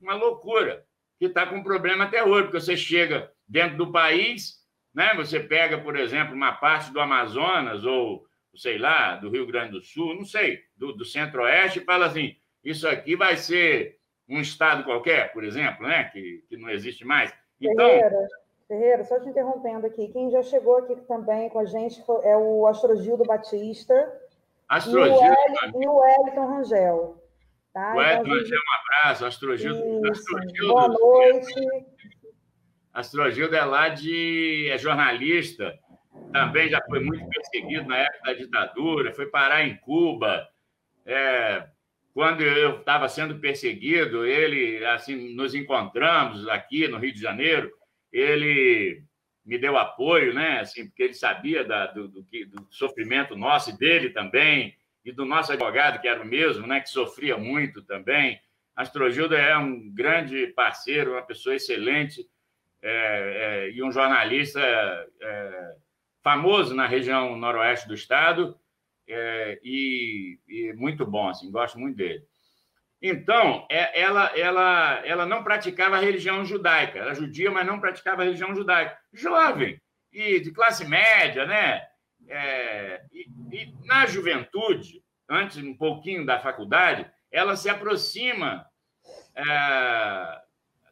Uma 0.00 0.14
loucura 0.14 0.84
que 1.16 1.26
está 1.26 1.46
com 1.46 1.62
problema 1.62 2.04
até 2.04 2.24
hoje, 2.24 2.48
porque 2.48 2.60
você 2.60 2.76
chega 2.76 3.30
dentro 3.46 3.76
do 3.76 3.92
país, 3.92 4.56
né? 4.92 5.14
você 5.14 5.38
pega, 5.38 5.78
por 5.78 5.96
exemplo, 5.96 6.34
uma 6.34 6.50
parte 6.50 6.92
do 6.92 6.98
Amazonas 6.98 7.84
ou, 7.84 8.26
sei 8.56 8.78
lá, 8.78 9.14
do 9.14 9.30
Rio 9.30 9.46
Grande 9.46 9.70
do 9.70 9.80
Sul, 9.80 10.16
não 10.16 10.24
sei, 10.24 10.60
do, 10.76 10.92
do 10.92 11.04
Centro-Oeste, 11.04 11.78
e 11.78 11.84
fala 11.84 12.06
assim: 12.06 12.34
isso 12.64 12.88
aqui 12.88 13.14
vai 13.14 13.36
ser 13.36 13.96
um 14.28 14.40
estado 14.40 14.82
qualquer, 14.82 15.32
por 15.32 15.44
exemplo, 15.44 15.86
né? 15.86 16.04
que, 16.04 16.42
que 16.48 16.56
não 16.56 16.68
existe 16.68 17.04
mais. 17.04 17.32
Então, 17.60 18.00
Ferreira, 18.72 19.04
só 19.04 19.20
te 19.20 19.28
interrompendo 19.28 19.86
aqui, 19.86 20.08
quem 20.08 20.30
já 20.30 20.42
chegou 20.42 20.78
aqui 20.78 20.96
também 21.02 21.50
com 21.50 21.58
a 21.58 21.66
gente 21.66 22.02
é 22.22 22.34
o 22.38 22.66
Astrogildo 22.66 23.22
Batista 23.22 23.94
Astrogildo, 24.66 25.36
e 25.78 25.86
o 25.86 25.96
Wellington 25.96 26.46
Rangel. 26.46 27.22
Tá? 27.74 27.94
Ué, 27.94 28.14
então, 28.14 28.34
gente... 28.38 28.54
um 28.54 29.02
abraço, 29.02 29.26
Astrogildo. 29.26 30.10
Astrogildo. 30.10 30.68
Boa 30.68 30.88
noite. 30.88 31.86
Astrogildo 32.94 33.54
é 33.54 33.64
lá 33.64 33.90
de. 33.90 34.70
é 34.70 34.78
jornalista, 34.78 35.78
também 36.32 36.70
já 36.70 36.80
foi 36.88 37.00
muito 37.00 37.28
perseguido 37.28 37.86
na 37.86 37.98
época 37.98 38.24
da 38.24 38.32
ditadura, 38.32 39.12
foi 39.12 39.26
parar 39.26 39.66
em 39.66 39.76
Cuba. 39.76 40.48
É, 41.04 41.66
quando 42.14 42.40
eu 42.42 42.78
estava 42.78 43.06
sendo 43.06 43.38
perseguido, 43.38 44.24
ele, 44.24 44.82
assim, 44.86 45.34
nos 45.34 45.54
encontramos 45.54 46.48
aqui 46.48 46.88
no 46.88 46.96
Rio 46.96 47.12
de 47.12 47.20
Janeiro, 47.20 47.70
ele 48.12 49.04
me 49.44 49.58
deu 49.58 49.76
apoio, 49.76 50.32
né, 50.32 50.60
assim, 50.60 50.86
porque 50.86 51.02
ele 51.02 51.14
sabia 51.14 51.64
da, 51.64 51.86
do, 51.86 52.08
do, 52.08 52.22
do 52.22 52.66
sofrimento 52.70 53.34
nosso 53.34 53.70
e 53.70 53.78
dele 53.78 54.10
também, 54.10 54.76
e 55.04 55.10
do 55.10 55.24
nosso 55.24 55.52
advogado, 55.52 56.00
que 56.00 56.06
era 56.06 56.22
o 56.22 56.26
mesmo, 56.26 56.66
né, 56.66 56.80
que 56.80 56.88
sofria 56.88 57.36
muito 57.36 57.82
também. 57.82 58.40
Astrogildo 58.74 59.34
é 59.34 59.56
um 59.56 59.90
grande 59.92 60.46
parceiro, 60.48 61.12
uma 61.12 61.22
pessoa 61.22 61.56
excelente 61.56 62.24
é, 62.80 63.66
é, 63.68 63.70
e 63.70 63.82
um 63.82 63.90
jornalista 63.90 64.60
é, 64.60 65.76
famoso 66.22 66.74
na 66.74 66.86
região 66.86 67.36
noroeste 67.36 67.88
do 67.88 67.94
estado 67.94 68.58
é, 69.08 69.60
e, 69.62 70.38
e, 70.48 70.72
muito 70.74 71.04
bom, 71.04 71.28
assim, 71.28 71.50
gosto 71.50 71.78
muito 71.78 71.96
dele. 71.96 72.24
Então, 73.02 73.66
é, 73.68 74.00
ela, 74.00 74.26
ela, 74.38 75.02
ela 75.04 75.26
não 75.26 75.42
praticava 75.42 75.96
a 75.96 76.00
religião 76.00 76.44
judaica, 76.44 77.00
era 77.00 77.14
judia, 77.14 77.50
mas 77.50 77.66
não 77.66 77.80
praticava 77.80 78.22
a 78.22 78.24
religião 78.24 78.54
judaica. 78.54 78.96
Jovem 79.12 79.80
e 80.12 80.38
de 80.38 80.52
classe 80.52 80.84
média, 80.84 81.44
né? 81.44 81.82
É, 82.28 83.02
e, 83.10 83.28
e, 83.52 83.74
na 83.84 84.06
juventude, 84.06 85.02
antes 85.28 85.56
um 85.56 85.76
pouquinho 85.76 86.24
da 86.24 86.38
faculdade, 86.38 87.10
ela 87.32 87.56
se 87.56 87.68
aproxima 87.68 88.64
é, 89.34 89.44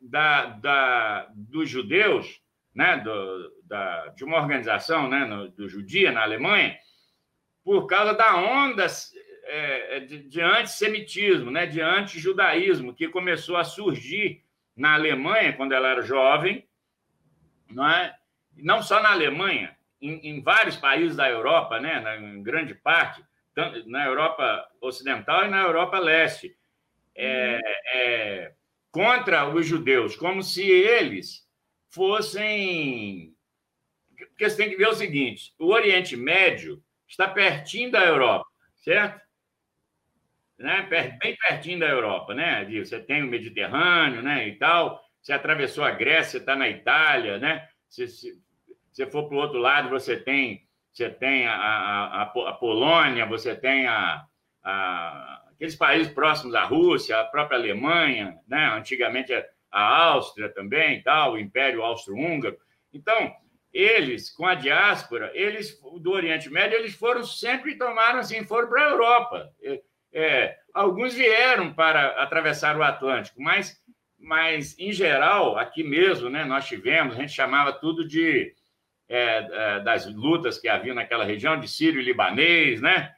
da, 0.00 0.46
da, 0.46 1.28
dos 1.32 1.68
judeus, 1.68 2.40
né, 2.74 2.96
do, 2.96 3.52
da, 3.64 4.08
de 4.08 4.24
uma 4.24 4.38
organização 4.38 5.08
né, 5.08 5.24
no, 5.24 5.48
do 5.50 5.68
Judia 5.68 6.10
na 6.10 6.22
Alemanha, 6.22 6.76
por 7.62 7.86
causa 7.86 8.14
da 8.14 8.36
onda 8.36 8.86
é, 9.50 10.00
de, 10.00 10.23
de 10.28 10.40
antissemitismo, 10.40 11.50
né, 11.50 11.66
de 11.66 11.80
antijudaísmo, 11.80 12.95
que 12.95 13.09
começou 13.09 13.57
a 13.57 13.64
surgir 13.64 14.45
na 14.76 14.95
Alemanha, 14.95 15.52
quando 15.52 15.73
ela 15.73 15.88
era 15.88 16.02
jovem, 16.02 16.66
não, 17.71 17.88
é? 17.88 18.16
não 18.57 18.83
só 18.83 19.02
na 19.02 19.11
Alemanha, 19.11 19.76
em, 20.00 20.28
em 20.28 20.42
vários 20.42 20.76
países 20.76 21.16
da 21.16 21.28
Europa, 21.28 21.78
né, 21.78 22.00
na, 22.00 22.16
em 22.16 22.42
grande 22.42 22.75
parte, 22.75 23.23
na 23.87 24.07
Europa 24.07 24.66
Ocidental 24.80 25.45
e 25.45 25.49
na 25.49 25.62
Europa 25.62 25.99
Leste, 25.99 26.57
é, 27.14 27.54
uhum. 27.54 27.61
é, 27.92 28.54
contra 28.90 29.49
os 29.49 29.66
judeus, 29.66 30.16
como 30.16 30.42
se 30.42 30.62
eles 30.62 31.47
fossem. 31.88 33.35
Porque 34.16 34.49
você 34.49 34.57
tem 34.57 34.71
que 34.71 34.76
ver 34.76 34.88
o 34.88 34.95
seguinte: 34.95 35.52
o 35.59 35.73
Oriente 35.73 36.16
Médio 36.16 36.83
está 37.07 37.28
pertinho 37.28 37.90
da 37.90 38.04
Europa, 38.04 38.47
certo? 38.76 39.21
Né? 40.60 40.86
Bem 41.18 41.36
pertinho 41.36 41.80
da 41.80 41.88
Europa, 41.88 42.34
né? 42.34 42.64
Você 42.66 43.00
tem 43.00 43.22
o 43.22 43.26
Mediterrâneo, 43.26 44.22
né? 44.22 44.46
E 44.46 44.56
tal. 44.56 45.02
Você 45.20 45.32
atravessou 45.32 45.82
a 45.82 45.90
Grécia, 45.90 46.38
está 46.38 46.54
na 46.54 46.68
Itália, 46.68 47.38
né? 47.38 47.66
Se, 47.88 48.06
se 48.06 49.06
for 49.10 49.26
para 49.26 49.36
o 49.36 49.40
outro 49.40 49.58
lado, 49.58 49.88
você 49.88 50.16
tem 50.16 50.68
você 50.92 51.08
tem 51.08 51.46
a, 51.46 51.54
a, 51.54 52.22
a 52.22 52.52
Polônia, 52.52 53.24
você 53.24 53.54
tem 53.54 53.86
a, 53.86 54.24
a, 54.62 55.42
aqueles 55.52 55.76
países 55.76 56.12
próximos 56.12 56.54
à 56.54 56.64
Rússia, 56.64 57.18
a 57.18 57.24
própria 57.24 57.56
Alemanha, 57.56 58.36
né? 58.46 58.72
antigamente 58.74 59.32
a 59.70 59.80
Áustria 59.80 60.48
também, 60.48 61.02
tal, 61.02 61.34
o 61.34 61.38
Império 61.38 61.82
Austro-Húngaro. 61.82 62.58
Então, 62.92 63.32
eles, 63.72 64.30
com 64.30 64.44
a 64.44 64.56
diáspora, 64.56 65.30
eles 65.32 65.80
do 66.00 66.10
Oriente 66.10 66.50
Médio, 66.50 66.76
eles 66.76 66.94
foram 66.94 67.22
sempre 67.22 67.78
tomaram 67.78 68.18
assim, 68.18 68.44
foram 68.44 68.68
para 68.68 68.82
a 68.82 68.90
Europa. 68.90 69.52
É, 70.12 70.22
é, 70.22 70.58
alguns 70.74 71.14
vieram 71.14 71.72
para 71.72 72.22
atravessar 72.22 72.76
o 72.76 72.82
Atlântico, 72.82 73.40
mas, 73.40 73.80
mas 74.18 74.78
em 74.78 74.92
geral, 74.92 75.58
aqui 75.58 75.82
mesmo, 75.82 76.28
né, 76.28 76.44
nós 76.44 76.66
tivemos, 76.66 77.14
a 77.14 77.20
gente 77.20 77.32
chamava 77.32 77.72
tudo 77.72 78.06
de 78.06 78.54
é, 79.10 79.48
é, 79.50 79.80
das 79.80 80.06
lutas 80.06 80.56
que 80.56 80.68
havia 80.68 80.94
naquela 80.94 81.24
região, 81.24 81.58
de 81.58 81.66
sírio 81.66 82.00
libanês, 82.00 82.80
né? 82.80 83.12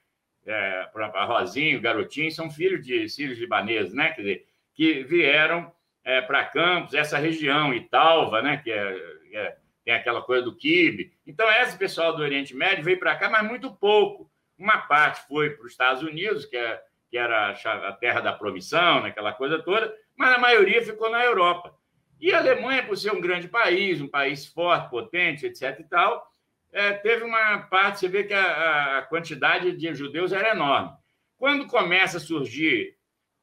É, 0.46 0.88
Rosinho, 1.26 1.82
Garotinho, 1.82 2.32
são 2.32 2.50
filhos 2.50 2.84
de 2.84 3.08
sírios 3.10 3.38
libaneses, 3.38 3.92
né? 3.92 4.08
Quer 4.08 4.22
dizer, 4.22 4.46
que 4.74 5.04
vieram 5.04 5.70
é, 6.02 6.22
para 6.22 6.46
Campos, 6.46 6.94
essa 6.94 7.18
região, 7.18 7.74
Italva, 7.74 8.40
né? 8.40 8.56
Que 8.56 8.72
é, 8.72 8.96
é, 9.34 9.56
tem 9.84 9.92
aquela 9.92 10.22
coisa 10.22 10.42
do 10.42 10.56
Kibe. 10.56 11.12
Então, 11.26 11.46
esse 11.60 11.76
pessoal 11.76 12.16
do 12.16 12.22
Oriente 12.22 12.56
Médio 12.56 12.84
veio 12.84 12.98
para 12.98 13.14
cá, 13.14 13.28
mas 13.28 13.46
muito 13.46 13.70
pouco. 13.70 14.31
Uma 14.62 14.78
parte 14.78 15.26
foi 15.26 15.50
para 15.50 15.66
os 15.66 15.72
Estados 15.72 16.04
Unidos, 16.04 16.46
que, 16.46 16.56
é, 16.56 16.80
que 17.10 17.18
era 17.18 17.50
a 17.50 17.92
terra 17.94 18.20
da 18.20 18.30
naquela 18.30 19.30
né? 19.30 19.36
coisa 19.36 19.58
toda, 19.60 19.92
mas 20.16 20.32
a 20.36 20.38
maioria 20.38 20.80
ficou 20.80 21.10
na 21.10 21.24
Europa. 21.24 21.74
E 22.20 22.32
a 22.32 22.38
Alemanha, 22.38 22.86
por 22.86 22.96
ser 22.96 23.12
um 23.12 23.20
grande 23.20 23.48
país, 23.48 24.00
um 24.00 24.06
país 24.06 24.46
forte, 24.46 24.88
potente, 24.88 25.46
etc. 25.46 25.80
e 25.80 25.84
tal, 25.84 26.24
é, 26.70 26.92
teve 26.92 27.24
uma 27.24 27.58
parte, 27.62 27.98
você 27.98 28.08
vê 28.08 28.22
que 28.22 28.32
a, 28.32 28.98
a 28.98 29.02
quantidade 29.02 29.72
de 29.72 29.92
judeus 29.94 30.32
era 30.32 30.50
enorme. 30.50 30.92
Quando 31.36 31.66
começa 31.66 32.18
a 32.18 32.20
surgir 32.20 32.96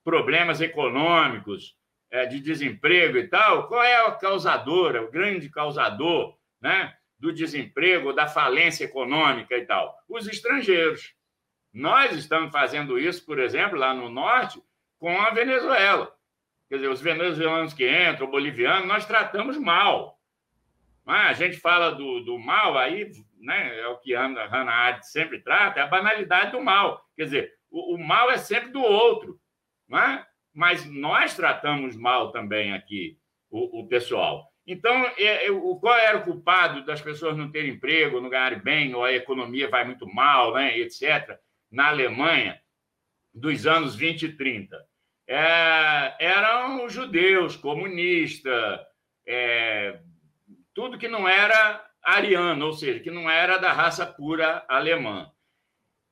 problemas 0.06 0.62
econômicos, 0.62 1.78
é, 2.10 2.26
de 2.28 2.40
desemprego 2.40 3.18
e 3.18 3.28
tal, 3.28 3.68
qual 3.68 3.84
é 3.84 4.08
a 4.08 4.12
causadora, 4.14 5.04
o 5.04 5.12
grande 5.12 5.50
causador 5.50 6.38
né, 6.62 6.96
do 7.20 7.34
desemprego, 7.34 8.14
da 8.14 8.28
falência 8.28 8.86
econômica 8.86 9.58
e 9.58 9.66
tal? 9.66 9.96
Os 10.08 10.28
estrangeiros. 10.28 11.14
Nós 11.74 12.16
estamos 12.16 12.52
fazendo 12.52 12.98
isso, 12.98 13.26
por 13.26 13.40
exemplo, 13.40 13.78
lá 13.78 13.94
no 13.94 14.10
norte, 14.10 14.62
com 14.98 15.20
a 15.20 15.30
Venezuela. 15.32 16.16
Quer 16.68 16.76
dizer, 16.76 16.90
os 16.90 17.02
venezuelanos 17.02 17.74
que 17.74 17.90
entram, 17.90 18.28
o 18.28 18.32
boliviano, 18.32 18.86
nós 18.86 19.06
tratamos 19.06 19.58
mal. 19.58 20.20
Mas 21.04 21.30
a 21.30 21.34
gente 21.34 21.58
fala 21.58 21.92
do, 21.92 22.20
do 22.22 22.38
mal, 22.38 22.78
aí 22.78 23.12
né, 23.40 23.80
é 23.80 23.88
o 23.88 23.98
que 23.98 24.14
a 24.16 24.28
Hannah 24.28 24.72
Arendt 24.72 25.08
sempre 25.08 25.42
trata, 25.42 25.80
é 25.80 25.84
a 25.84 25.88
banalidade 25.88 26.52
do 26.52 26.62
mal. 26.62 27.04
Quer 27.16 27.24
dizer, 27.24 27.54
o, 27.72 27.96
o 27.96 27.98
mal 27.98 28.30
é 28.30 28.38
sempre 28.38 28.70
do 28.70 28.82
outro. 28.82 29.40
Né? 29.88 30.24
Mas 30.54 30.86
nós 30.86 31.36
tratamos 31.36 31.96
mal 31.96 32.32
também 32.32 32.74
aqui 32.74 33.18
o, 33.50 33.80
o 33.80 33.88
pessoal. 33.88 34.54
Então, 34.72 35.06
é, 35.18 35.48
é, 35.48 35.52
o, 35.52 35.76
qual 35.78 35.98
era 35.98 36.20
o 36.20 36.24
culpado 36.24 36.86
das 36.86 37.02
pessoas 37.02 37.36
não 37.36 37.52
terem 37.52 37.72
emprego, 37.72 38.22
não 38.22 38.30
ganharem 38.30 38.60
bem, 38.60 38.94
ou 38.94 39.04
a 39.04 39.12
economia 39.12 39.68
vai 39.68 39.84
muito 39.84 40.08
mal, 40.08 40.54
né, 40.54 40.78
etc., 40.78 41.40
na 41.72 41.88
Alemanha, 41.88 42.62
dos 43.34 43.66
anos 43.66 43.96
20 43.96 44.24
e 44.24 44.38
30? 44.38 44.90
é, 45.30 46.16
eram 46.20 46.90
judeus, 46.90 47.56
comunistas, 47.56 48.80
é, 49.28 50.00
tudo 50.74 50.98
que 50.98 51.08
não 51.08 51.30
era 51.30 51.86
ariano, 52.02 52.66
ou 52.66 52.74
seja, 52.74 53.00
que 53.00 53.12
não 53.12 53.30
era 53.30 53.60
da 53.60 53.72
raça 53.72 54.08
pura 54.08 54.66
alemã. 54.68 55.32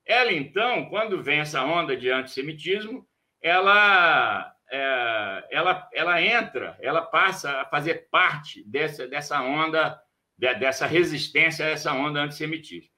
Ela, 0.05 0.31
então, 0.31 0.85
quando 0.85 1.23
vem 1.23 1.39
essa 1.39 1.63
onda 1.63 1.97
de 1.97 2.11
antissemitismo, 2.11 3.07
ela, 3.41 4.53
é, 4.69 5.47
ela, 5.51 5.89
ela 5.93 6.21
entra, 6.21 6.77
ela 6.81 7.01
passa 7.01 7.61
a 7.61 7.65
fazer 7.65 8.07
parte 8.09 8.63
dessa, 8.67 9.07
dessa 9.07 9.41
onda, 9.41 10.01
dessa 10.37 10.85
resistência 10.85 11.65
a 11.65 11.69
essa 11.69 11.93
onda 11.93 12.21
antissemitismo. 12.21 12.91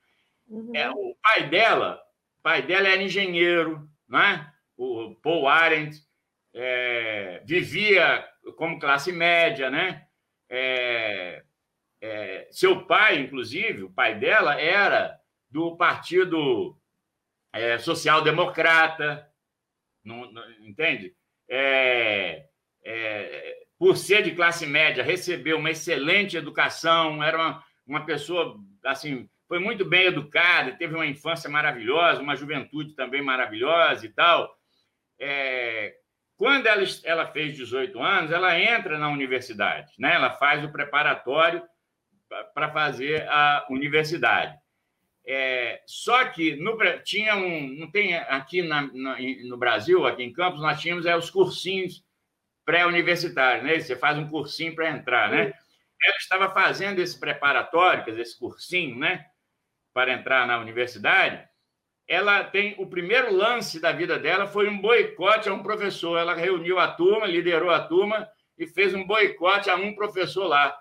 Uhum. 0.47 0.71
É, 0.75 0.89
o 0.89 1.15
pai 1.21 1.47
dela, 1.47 2.01
pai 2.41 2.61
dela 2.61 2.87
era 2.87 3.01
engenheiro, 3.01 3.87
né? 4.07 4.51
o 4.79 5.13
Paul 5.15 5.47
Arendt, 5.47 6.01
é, 6.53 7.43
vivia 7.45 8.25
como 8.55 8.79
classe 8.79 9.11
média, 9.11 9.69
né? 9.69 10.07
É, 10.49 11.43
é, 12.01 12.47
seu 12.49 12.85
pai, 12.85 13.19
inclusive, 13.19 13.83
o 13.83 13.91
pai 13.91 14.17
dela, 14.17 14.59
era 14.59 15.19
do 15.49 15.75
Partido 15.75 16.77
é, 17.51 17.77
Social 17.77 18.23
Democrata, 18.23 19.29
não, 20.03 20.31
não, 20.31 20.49
entende? 20.61 21.13
É, 21.49 22.45
é, 22.85 23.55
por 23.77 23.97
ser 23.97 24.23
de 24.23 24.31
classe 24.31 24.65
média, 24.65 25.03
recebeu 25.03 25.57
uma 25.57 25.71
excelente 25.71 26.37
educação, 26.37 27.23
era 27.23 27.37
uma, 27.37 27.63
uma 27.87 28.05
pessoa, 28.05 28.57
assim, 28.85 29.27
foi 29.47 29.57
muito 29.57 29.83
bem 29.83 30.05
educada, 30.05 30.75
teve 30.77 30.93
uma 30.93 31.07
infância 31.07 31.49
maravilhosa, 31.49 32.21
uma 32.21 32.35
juventude 32.35 32.93
também 32.93 33.21
maravilhosa 33.21 34.05
e 34.05 34.09
tal. 34.09 34.55
É, 35.19 35.95
quando 36.37 36.67
ela, 36.67 36.83
ela 37.03 37.27
fez 37.27 37.55
18 37.55 37.99
anos, 37.99 38.31
ela 38.31 38.57
entra 38.59 38.97
na 38.97 39.09
universidade, 39.09 39.91
né? 39.97 40.13
ela 40.13 40.31
faz 40.31 40.63
o 40.63 40.71
preparatório 40.71 41.63
para 42.53 42.71
fazer 42.71 43.27
a 43.27 43.65
universidade. 43.69 44.55
É, 45.31 45.83
só 45.85 46.25
que 46.25 46.55
no, 46.55 46.75
tinha 47.03 47.35
um. 47.35 47.67
Não 47.75 47.91
tem 47.91 48.15
aqui 48.15 48.63
na, 48.63 48.81
no 48.81 49.57
Brasil, 49.57 50.07
aqui 50.07 50.23
em 50.23 50.33
Campos, 50.33 50.59
nós 50.59 50.81
tínhamos 50.81 51.05
é, 51.05 51.15
os 51.15 51.29
cursinhos 51.29 52.03
pré-universitários, 52.65 53.63
né? 53.63 53.79
Você 53.79 53.95
faz 53.95 54.17
um 54.17 54.27
cursinho 54.27 54.73
para 54.73 54.89
entrar, 54.89 55.29
né? 55.29 55.53
Ela 56.03 56.17
estava 56.17 56.49
fazendo 56.49 56.97
esse 56.97 57.19
preparatório, 57.19 58.03
quer 58.03 58.09
dizer, 58.09 58.23
esse 58.23 58.39
cursinho, 58.39 58.97
né? 58.97 59.23
Para 59.93 60.13
entrar 60.13 60.47
na 60.47 60.57
universidade, 60.57 61.47
ela 62.07 62.43
tem 62.43 62.73
o 62.79 62.87
primeiro 62.87 63.31
lance 63.31 63.79
da 63.79 63.91
vida 63.91 64.17
dela 64.17 64.47
foi 64.47 64.67
um 64.67 64.81
boicote 64.81 65.47
a 65.47 65.53
um 65.53 65.61
professor. 65.61 66.17
Ela 66.17 66.33
reuniu 66.33 66.79
a 66.79 66.87
turma, 66.87 67.27
liderou 67.27 67.69
a 67.69 67.81
turma 67.85 68.27
e 68.57 68.65
fez 68.65 68.95
um 68.95 69.05
boicote 69.05 69.69
a 69.69 69.75
um 69.75 69.93
professor 69.93 70.47
lá. 70.47 70.75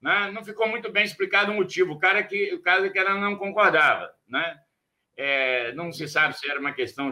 Né? 0.00 0.30
Não 0.32 0.44
ficou 0.44 0.68
muito 0.68 0.90
bem 0.90 1.04
explicado 1.04 1.52
o 1.52 1.54
motivo. 1.54 1.92
O 1.92 1.98
cara 1.98 2.22
que 2.22 2.54
o 2.54 2.68
é 2.68 2.88
que 2.90 2.98
ela 2.98 3.14
não 3.14 3.36
concordava, 3.36 4.12
né? 4.28 4.58
É, 5.16 5.72
não 5.72 5.92
se 5.92 6.06
sabe 6.06 6.38
se 6.38 6.48
era 6.48 6.60
uma 6.60 6.72
questão 6.72 7.10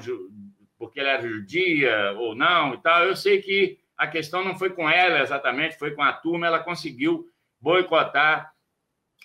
porque 0.79 1.01
ela 1.01 1.11
era 1.11 1.29
judia 1.29 2.13
ou 2.17 2.35
não 2.35 2.75
e 2.75 2.83
tal. 2.83 3.05
Eu 3.05 3.17
sei 3.17 3.43
que 3.43 3.79
a 3.97 4.07
questão 4.07 4.45
não 4.45 4.57
foi 4.57 4.71
com 4.71 4.89
ela 4.89 5.21
exatamente, 5.21 5.79
foi 5.79 5.93
com 5.93 6.03
a 6.03 6.13
turma. 6.13 6.47
Ela 6.47 6.61
conseguiu 6.61 7.29
boicotar 7.61 8.53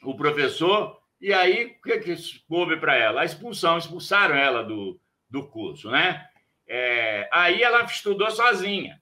o 0.02 0.15
professor 0.15 1.02
e 1.21 1.32
aí, 1.32 1.65
o 1.65 1.82
que, 1.84 2.00
que 2.00 2.39
coube 2.47 2.78
para 2.78 2.95
ela? 2.95 3.21
A 3.21 3.26
expulsão, 3.26 3.78
expulsaram 3.78 4.36
ela 4.36 4.63
do, 4.63 5.00
do 5.30 5.47
curso, 5.47 5.91
né? 5.91 6.28
É, 6.67 7.30
aí 7.32 7.62
ela 7.62 7.84
estudou 7.84 8.32
sozinha. 8.32 9.00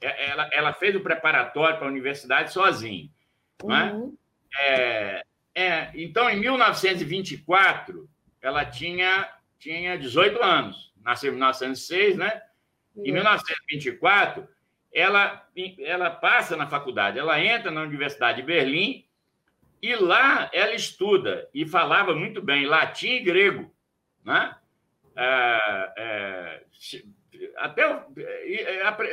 É, 0.00 0.30
ela, 0.30 0.48
ela 0.52 0.72
fez 0.72 0.94
o 0.94 1.00
preparatório 1.00 1.76
para 1.76 1.88
a 1.88 1.90
universidade 1.90 2.52
sozinha. 2.52 3.10
Né? 3.64 3.92
Uhum. 3.92 4.16
É, 4.58 5.22
é, 5.54 5.90
então, 5.94 6.28
em 6.28 6.40
1924, 6.40 8.08
ela 8.40 8.64
tinha, 8.64 9.28
tinha 9.58 9.96
18 9.96 10.42
anos. 10.42 10.92
Nasceu 11.02 11.30
em 11.30 11.34
1906, 11.34 12.16
né? 12.16 12.42
Uhum. 12.94 13.06
Em 13.06 13.12
1924, 13.12 14.48
ela, 14.92 15.46
ela 15.80 16.10
passa 16.10 16.56
na 16.56 16.66
faculdade, 16.66 17.18
ela 17.18 17.40
entra 17.40 17.70
na 17.70 17.82
Universidade 17.82 18.40
de 18.40 18.46
Berlim 18.46 19.04
e 19.80 19.94
lá 19.94 20.50
ela 20.52 20.74
estuda 20.74 21.48
e 21.54 21.64
falava 21.64 22.14
muito 22.14 22.42
bem 22.42 22.66
latim 22.66 23.12
e 23.12 23.20
grego. 23.20 23.72
né? 24.24 24.54
É, 25.16 25.92
é, 25.96 26.62
até 27.56 27.82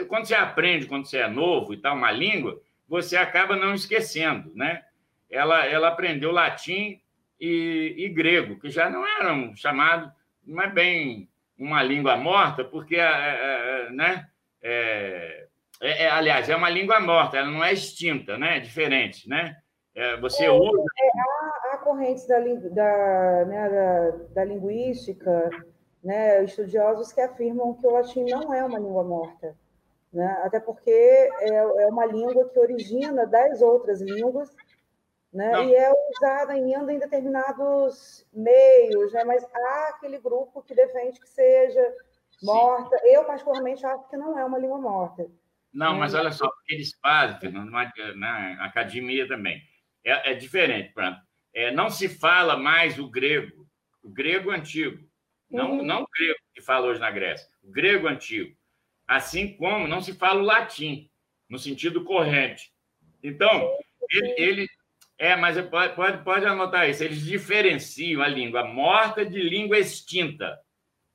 quando 0.07 0.25
você 0.25 0.35
aprende, 0.35 0.85
quando 0.85 1.05
você 1.05 1.19
é 1.19 1.27
novo 1.27 1.73
e 1.73 1.77
tal, 1.77 1.95
uma 1.95 2.11
língua, 2.11 2.61
você 2.87 3.17
acaba 3.17 3.55
não 3.55 3.73
esquecendo, 3.73 4.51
né? 4.55 4.83
Ela, 5.29 5.65
ela 5.65 5.89
aprendeu 5.89 6.31
latim 6.31 7.01
e, 7.39 7.95
e 7.97 8.09
grego, 8.09 8.59
que 8.59 8.69
já 8.69 8.89
não 8.89 9.05
eram 9.05 9.55
chamados, 9.55 10.09
não 10.45 10.63
é 10.63 10.69
bem 10.69 11.29
uma 11.57 11.83
língua 11.83 12.15
morta, 12.15 12.63
porque, 12.63 12.95
é, 12.95 12.99
é, 12.99 13.87
é 13.87 13.89
né? 13.91 14.27
É, 14.61 15.47
é, 15.81 16.03
é, 16.03 16.09
aliás, 16.09 16.49
é 16.49 16.55
uma 16.55 16.69
língua 16.69 16.99
morta, 16.99 17.37
ela 17.37 17.51
não 17.51 17.63
é 17.63 17.73
extinta, 17.73 18.37
né? 18.37 18.57
É 18.57 18.59
diferente, 18.59 19.27
né? 19.29 19.57
você 20.21 20.47
usa... 20.47 20.83
há, 21.19 21.73
há 21.73 21.77
correntes 21.79 22.27
da, 22.27 22.37
da, 22.37 23.45
né, 23.45 23.69
da, 23.69 24.11
da 24.35 24.43
linguística 24.43 25.49
né, 26.03 26.43
estudiosos 26.43 27.11
que 27.11 27.19
afirmam 27.19 27.73
que 27.73 27.85
o 27.85 27.91
latim 27.91 28.23
não 28.25 28.53
é 28.53 28.63
uma 28.63 28.79
língua 28.79 29.03
morta, 29.03 29.55
né, 30.17 30.41
até 30.43 30.59
porque 30.59 30.89
é, 30.89 31.47
é 31.47 31.87
uma 31.87 32.03
língua 32.07 32.49
que 32.49 32.57
origina 32.57 33.27
das 33.27 33.61
outras 33.61 34.01
línguas 34.01 34.49
né, 35.31 35.63
e 35.67 35.75
é 35.75 35.91
usada 36.09 36.53
ainda 36.53 36.91
em 36.91 36.97
determinados 36.97 38.25
meios, 38.33 39.13
né, 39.13 39.23
mas 39.23 39.43
há 39.43 39.89
aquele 39.89 40.17
grupo 40.17 40.63
que 40.63 40.73
defende 40.73 41.19
que 41.19 41.29
seja 41.29 41.93
morta. 42.41 42.97
Sim. 42.97 43.09
Eu, 43.09 43.25
particularmente, 43.25 43.85
acho 43.85 44.09
que 44.09 44.17
não 44.17 44.39
é 44.39 44.43
uma 44.43 44.57
língua 44.57 44.79
morta. 44.79 45.29
Não, 45.71 45.93
né? 45.93 45.99
mas 45.99 46.15
olha 46.15 46.31
só, 46.31 46.49
eles 46.67 46.97
fazem, 46.99 47.39
Fernando, 47.39 47.69
na 47.69 48.65
academia 48.65 49.27
também, 49.27 49.61
é, 50.03 50.31
é 50.31 50.33
diferente. 50.33 50.95
É, 51.53 51.69
não 51.69 51.91
se 51.91 52.09
fala 52.09 52.57
mais 52.57 52.97
o 52.97 53.07
grego, 53.07 53.67
o 54.01 54.09
grego 54.09 54.49
antigo. 54.49 54.97
Não, 55.47 55.73
uhum. 55.73 55.83
não 55.83 56.01
o 56.01 56.07
grego 56.07 56.39
que 56.55 56.61
fala 56.61 56.87
hoje 56.87 56.99
na 56.99 57.11
Grécia, 57.11 57.47
o 57.61 57.71
grego 57.71 58.07
antigo. 58.07 58.57
Assim 59.07 59.55
como 59.55 59.87
não 59.87 60.01
se 60.01 60.13
fala 60.13 60.41
o 60.41 60.45
latim, 60.45 61.09
no 61.49 61.57
sentido 61.57 62.03
corrente. 62.03 62.71
Então, 63.23 63.71
ele, 64.11 64.35
ele 64.37 64.69
é, 65.17 65.35
mas 65.35 65.59
pode, 65.67 65.95
pode, 65.95 66.23
pode 66.23 66.45
anotar 66.45 66.89
isso, 66.89 67.03
eles 67.03 67.21
diferenciam 67.21 68.21
a 68.21 68.27
língua 68.27 68.63
morta 68.63 69.25
de 69.25 69.41
língua 69.41 69.79
extinta. 69.79 70.59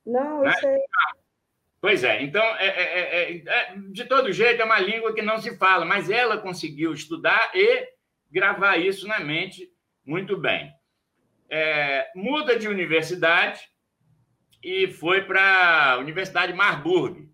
Não, 0.05 0.41
né? 0.41 0.49
eu 0.49 0.53
sei. 0.53 0.77
Pois 1.79 2.03
é, 2.03 2.21
então, 2.21 2.43
é, 2.57 2.67
é, 2.67 3.33
é, 3.33 3.43
é, 3.45 3.75
de 3.91 4.05
todo 4.05 4.31
jeito, 4.31 4.61
é 4.61 4.65
uma 4.65 4.79
língua 4.79 5.13
que 5.13 5.21
não 5.21 5.37
se 5.37 5.57
fala, 5.57 5.83
mas 5.83 6.09
ela 6.09 6.37
conseguiu 6.37 6.93
estudar 6.93 7.51
e 7.53 7.89
gravar 8.31 8.77
isso 8.77 9.07
na 9.07 9.19
mente 9.19 9.69
muito 10.05 10.37
bem. 10.37 10.71
É, 11.49 12.09
muda 12.15 12.57
de 12.57 12.67
universidade, 12.67 13.61
e 14.63 14.87
foi 14.87 15.23
para 15.23 15.91
a 15.91 15.97
Universidade 15.97 16.53
de 16.53 16.57
Marburg. 16.57 17.29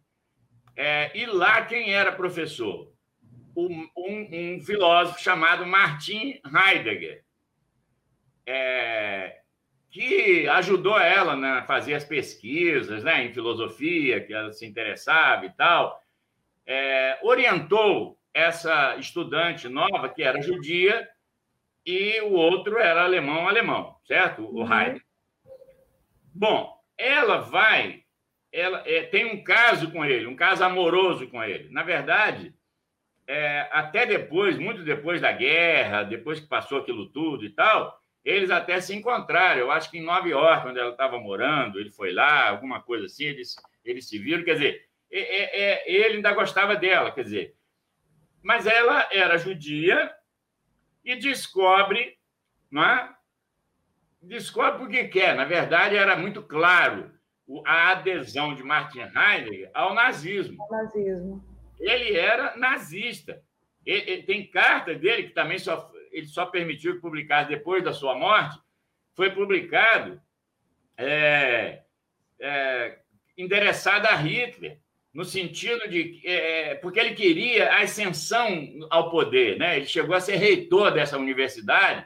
É, 0.82 1.12
e 1.14 1.26
lá 1.26 1.66
quem 1.66 1.94
era 1.94 2.10
professor? 2.10 2.90
Um, 3.54 3.86
um, 3.98 4.56
um 4.56 4.62
filósofo 4.62 5.22
chamado 5.22 5.66
Martin 5.66 6.40
Heidegger, 6.46 7.22
é, 8.46 9.42
que 9.92 10.48
ajudou 10.48 10.98
ela 10.98 11.36
né, 11.36 11.50
a 11.50 11.66
fazer 11.66 11.96
as 11.96 12.06
pesquisas 12.06 13.04
né, 13.04 13.26
em 13.26 13.34
filosofia, 13.34 14.24
que 14.24 14.34
ela 14.34 14.54
se 14.54 14.66
interessava 14.66 15.46
e 15.46 15.50
tal, 15.50 16.02
é, 16.66 17.20
orientou 17.24 18.18
essa 18.34 18.96
estudante 18.96 19.68
nova, 19.68 20.08
que 20.08 20.24
era 20.24 20.42
judia, 20.42 21.06
e 21.86 22.22
o 22.22 22.32
outro 22.32 22.78
era 22.78 23.04
alemão-alemão, 23.04 23.98
certo? 24.06 24.44
O 24.46 24.62
uhum. 24.62 24.74
Heidegger. 24.74 25.04
Bom, 26.34 26.74
ela 26.98 27.40
vai, 27.40 27.99
ela 28.52 28.84
é, 28.86 29.04
tem 29.04 29.26
um 29.26 29.44
caso 29.44 29.92
com 29.92 30.04
ele, 30.04 30.28
um 30.28 30.36
caso 30.36 30.64
amoroso 30.64 31.28
com 31.28 31.44
ele. 31.44 31.70
Na 31.70 31.84
verdade, 31.84 32.54
é, 33.28 33.68
até 33.72 34.06
depois, 34.06 34.58
muito 34.58 34.84
depois 34.84 35.22
da 35.22 35.32
guerra, 35.32 36.04
depois 36.04 36.40
que 36.40 36.48
passou 36.48 36.80
aquilo 36.80 37.10
tudo 37.10 37.46
e 37.46 37.50
tal, 37.50 38.00
eles 38.24 38.50
até 38.50 38.82
se 38.82 38.96
encontraram. 38.96 39.60
Eu 39.60 39.72
acho 39.72 39.90
que 39.92 39.98
em 39.98 40.04
Nova 40.04 40.28
York, 40.28 40.68
onde 40.68 40.80
ela 40.80 40.92
estava 40.92 41.20
morando, 41.20 41.80
ele 41.80 41.92
foi 41.92 42.12
lá, 42.12 42.50
alguma 42.50 42.82
coisa 42.82 43.06
assim, 43.06 43.26
eles, 43.26 43.56
eles 43.86 44.08
se 44.08 44.18
viram. 44.18 44.44
Quer 44.44 44.54
dizer, 44.54 44.86
é, 45.12 45.20
é, 45.20 45.62
é 45.62 45.92
ele 45.92 46.16
ainda 46.16 46.34
gostava 46.34 46.76
dela, 46.76 47.12
quer 47.12 47.24
dizer. 47.24 47.56
Mas 48.42 48.66
ela 48.66 49.08
era 49.12 49.38
judia 49.38 50.12
e 51.04 51.16
descobre 51.16 52.20
não 52.70 52.84
é? 52.84 53.16
descobre 54.22 54.80
porque 54.80 55.08
quer. 55.08 55.36
Na 55.36 55.46
verdade, 55.46 55.96
era 55.96 56.16
muito 56.16 56.42
claro 56.44 57.12
a 57.66 57.92
adesão 57.92 58.54
de 58.54 58.64
Martin 58.64 59.00
Heidegger 59.00 59.72
ao 59.74 59.94
nazismo. 59.94 60.62
Ao 60.62 60.72
nazismo. 60.72 61.44
Ele 61.80 62.16
era 62.16 62.56
nazista. 62.58 63.42
Ele, 63.86 64.12
ele, 64.12 64.24
tem 64.24 64.46
carta 64.46 64.94
dele 64.94 65.24
que 65.24 65.34
também 65.34 65.58
só, 65.58 65.92
ele 66.12 66.28
só 66.28 66.46
permitiu 66.46 66.96
que 66.96 67.02
publicasse 67.02 67.50
depois 67.50 67.84
da 67.84 67.94
sua 67.94 68.16
morte. 68.16 68.60
Foi 69.16 69.32
publicado 69.32 70.22
é, 70.98 71.82
é, 72.40 73.00
endereçado 73.38 74.08
a 74.08 74.16
Hitler, 74.16 74.78
no 75.14 75.26
sentido 75.26 75.90
de. 75.90 76.22
É, 76.26 76.76
porque 76.76 77.00
ele 77.00 77.16
queria 77.16 77.72
a 77.72 77.82
ascensão 77.82 78.70
ao 78.90 79.10
poder. 79.10 79.58
Né? 79.58 79.78
Ele 79.78 79.86
chegou 79.86 80.16
a 80.16 80.22
ser 80.22 80.36
reitor 80.36 80.92
dessa 80.92 81.18
universidade 81.18 82.06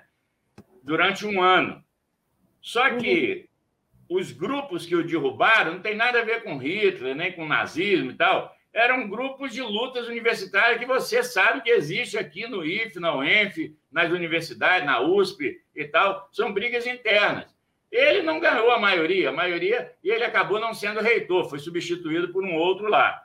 durante 0.81 1.25
um 1.25 1.41
ano. 1.41 1.83
Só 2.61 2.95
que 2.95 3.33
uhum. 3.33 3.52
Os 4.13 4.31
grupos 4.31 4.85
que 4.85 4.95
o 4.95 5.03
derrubaram 5.03 5.73
não 5.73 5.81
tem 5.81 5.95
nada 5.95 6.21
a 6.21 6.23
ver 6.23 6.43
com 6.43 6.57
Hitler, 6.57 7.15
nem 7.15 7.31
com 7.31 7.47
nazismo 7.47 8.11
e 8.11 8.13
tal. 8.13 8.55
Eram 8.71 9.09
grupos 9.09 9.53
de 9.53 9.61
lutas 9.61 10.07
universitárias 10.07 10.79
que 10.79 10.85
você 10.85 11.23
sabe 11.23 11.61
que 11.61 11.69
existe 11.69 12.17
aqui 12.17 12.47
no 12.47 12.65
IF, 12.65 12.99
na 12.99 13.15
UENF, 13.15 13.75
nas 13.91 14.11
universidades, 14.11 14.85
na 14.85 15.01
USP 15.01 15.59
e 15.75 15.85
tal. 15.85 16.27
São 16.31 16.53
brigas 16.53 16.85
internas. 16.85 17.55
Ele 17.91 18.23
não 18.23 18.39
ganhou 18.39 18.71
a 18.71 18.79
maioria, 18.79 19.29
a 19.29 19.33
maioria, 19.33 19.91
e 20.03 20.09
ele 20.09 20.23
acabou 20.23 20.59
não 20.59 20.73
sendo 20.73 20.99
reitor, 20.99 21.47
foi 21.47 21.59
substituído 21.59 22.33
por 22.33 22.43
um 22.43 22.55
outro 22.55 22.87
lá. 22.87 23.23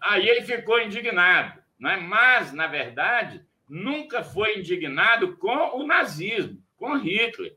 Aí 0.00 0.28
ele 0.28 0.42
ficou 0.42 0.80
indignado, 0.80 1.60
é? 1.84 1.96
mas, 1.96 2.52
na 2.52 2.66
verdade, 2.66 3.40
nunca 3.68 4.24
foi 4.24 4.58
indignado 4.58 5.36
com 5.36 5.78
o 5.78 5.86
nazismo, 5.86 6.60
com 6.76 6.96
Hitler. 6.96 7.56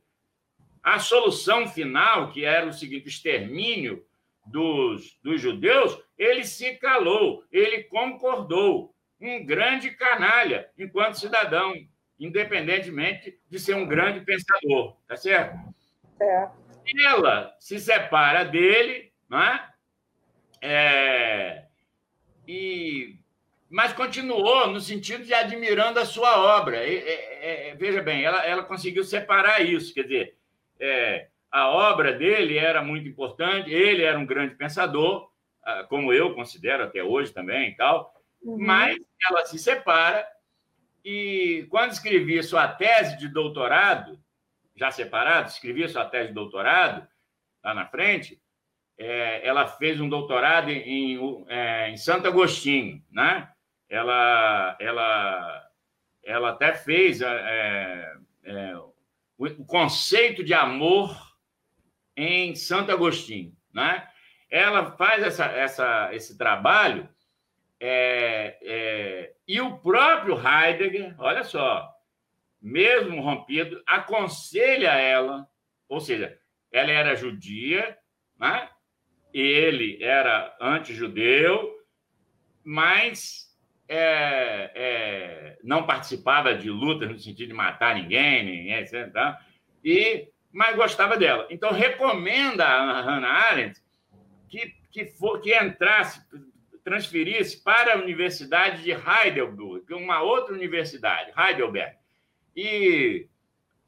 A 0.85 0.99
solução 0.99 1.67
final, 1.67 2.31
que 2.31 2.45
era 2.45 2.67
o 2.67 2.71
seguinte: 2.71 3.07
o 3.07 3.09
extermínio 3.09 4.05
dos, 4.45 5.17
dos 5.23 5.41
judeus, 5.41 5.99
ele 6.15 6.45
se 6.45 6.75
calou, 6.75 7.43
ele 7.51 7.85
concordou. 7.85 8.93
Um 9.19 9.45
grande 9.45 9.91
canalha 9.91 10.69
enquanto 10.77 11.17
cidadão, 11.17 11.73
independentemente 12.19 13.39
de 13.49 13.57
ser 13.57 13.73
um 13.73 13.87
grande 13.87 14.19
pensador, 14.19 14.97
tá 15.07 15.15
certo? 15.15 15.57
É. 16.21 16.49
Ela 17.03 17.55
se 17.57 17.79
separa 17.79 18.43
dele, 18.43 19.11
não 19.27 19.41
é? 19.41 19.69
e 22.47 23.17
mas 23.69 23.93
continuou 23.93 24.67
no 24.67 24.79
sentido 24.79 25.23
de 25.23 25.33
admirando 25.33 25.99
a 25.99 26.05
sua 26.05 26.59
obra. 26.59 26.77
É, 26.77 27.69
é, 27.69 27.75
veja 27.75 28.03
bem, 28.03 28.23
ela, 28.23 28.45
ela 28.45 28.63
conseguiu 28.63 29.03
separar 29.03 29.61
isso, 29.61 29.93
quer 29.93 30.03
dizer, 30.03 30.34
é, 30.79 31.27
a 31.51 31.69
obra 31.69 32.13
dele 32.13 32.57
era 32.57 32.81
muito 32.81 33.07
importante, 33.07 33.71
ele 33.71 34.03
era 34.03 34.19
um 34.19 34.25
grande 34.25 34.55
pensador, 34.55 35.29
ah, 35.63 35.85
como 35.85 36.11
eu 36.11 36.35
considero 36.35 36.83
até 36.83 37.03
hoje 37.03 37.31
também 37.31 37.69
e 37.69 37.75
tal, 37.75 38.13
uhum. 38.43 38.57
mas 38.59 38.97
ela 39.29 39.45
se 39.45 39.57
separa 39.57 40.27
e 41.03 41.67
quando 41.69 41.91
escrevia 41.91 42.41
sua 42.41 42.67
tese 42.67 43.17
de 43.17 43.27
doutorado, 43.27 44.19
já 44.75 44.89
separado, 44.91 45.49
escrevia 45.49 45.87
sua 45.87 46.03
tese 46.03 46.29
de 46.29 46.33
doutorado 46.33 47.07
lá 47.63 47.73
na 47.73 47.85
frente, 47.85 48.41
é, 48.97 49.47
ela 49.47 49.67
fez 49.67 50.01
um 50.01 50.09
doutorado 50.09 50.69
em, 50.69 51.13
em, 51.13 51.45
é, 51.47 51.89
em 51.89 51.97
Santo 51.97 52.27
Agostinho, 52.27 53.03
né? 53.11 53.49
Ela, 53.87 54.75
ela, 54.79 55.69
ela 56.23 56.49
até 56.49 56.73
fez 56.73 57.21
é, 57.21 58.13
é 58.43 58.75
o 59.37 59.65
conceito 59.65 60.43
de 60.43 60.53
amor 60.53 61.15
em 62.15 62.55
Santo 62.55 62.91
Agostinho. 62.91 63.55
Né? 63.73 64.07
Ela 64.49 64.91
faz 64.91 65.23
essa, 65.23 65.45
essa, 65.45 66.09
esse 66.13 66.37
trabalho 66.37 67.09
é, 67.79 68.57
é, 68.61 69.35
e 69.47 69.59
o 69.59 69.77
próprio 69.79 70.35
Heidegger, 70.35 71.13
olha 71.19 71.43
só, 71.43 71.91
mesmo 72.61 73.21
rompido, 73.21 73.81
aconselha 73.85 74.93
ela, 74.93 75.47
ou 75.87 75.99
seja, 75.99 76.37
ela 76.71 76.91
era 76.91 77.15
judia, 77.15 77.97
né? 78.39 78.69
ele 79.33 80.01
era 80.01 80.55
anti-judeu, 80.59 81.75
mas 82.63 83.44
é, 83.87 84.71
é, 84.75 85.57
não 85.63 85.85
participava 85.85 86.55
de 86.55 86.69
lutas 86.69 87.09
no 87.09 87.19
sentido 87.19 87.49
de 87.49 87.53
matar 87.53 87.95
ninguém, 87.95 88.43
nem 88.43 88.73
etc. 88.73 89.11
Tá? 89.11 89.39
E, 89.83 90.27
mas 90.51 90.75
gostava 90.75 91.17
dela. 91.17 91.47
Então, 91.49 91.71
recomenda 91.71 92.65
a 92.65 93.01
Hannah 93.01 93.27
Arendt 93.27 93.81
que, 94.47 94.73
que, 94.91 95.05
for, 95.05 95.39
que 95.41 95.55
entrasse, 95.55 96.21
transferisse 96.83 97.61
para 97.63 97.93
a 97.93 97.97
Universidade 97.97 98.83
de 98.83 98.91
Heidelberg, 98.91 99.85
é 99.89 99.95
uma 99.95 100.21
outra 100.21 100.53
universidade, 100.53 101.31
Heidelberg. 101.37 101.95
E 102.55 103.27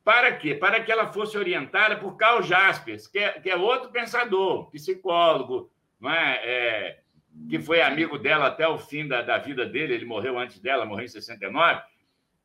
para 0.03 0.35
quê? 0.35 0.55
Para 0.55 0.81
que 0.81 0.91
ela 0.91 1.11
fosse 1.11 1.37
orientada 1.37 1.97
por 1.97 2.15
Karl 2.15 2.41
Jaspers, 2.41 3.07
que 3.07 3.19
é, 3.19 3.39
que 3.39 3.49
é 3.49 3.55
outro 3.55 3.91
pensador, 3.91 4.69
psicólogo, 4.71 5.71
não 5.99 6.11
é? 6.11 6.41
é? 6.43 6.99
Que 7.49 7.59
foi 7.59 7.81
amigo 7.81 8.17
dela 8.17 8.47
até 8.47 8.67
o 8.67 8.77
fim 8.77 9.07
da, 9.07 9.21
da 9.21 9.37
vida 9.37 9.65
dele, 9.65 9.93
ele 9.93 10.05
morreu 10.05 10.37
antes 10.37 10.59
dela, 10.59 10.85
morreu 10.85 11.05
em 11.05 11.09
69, 11.09 11.81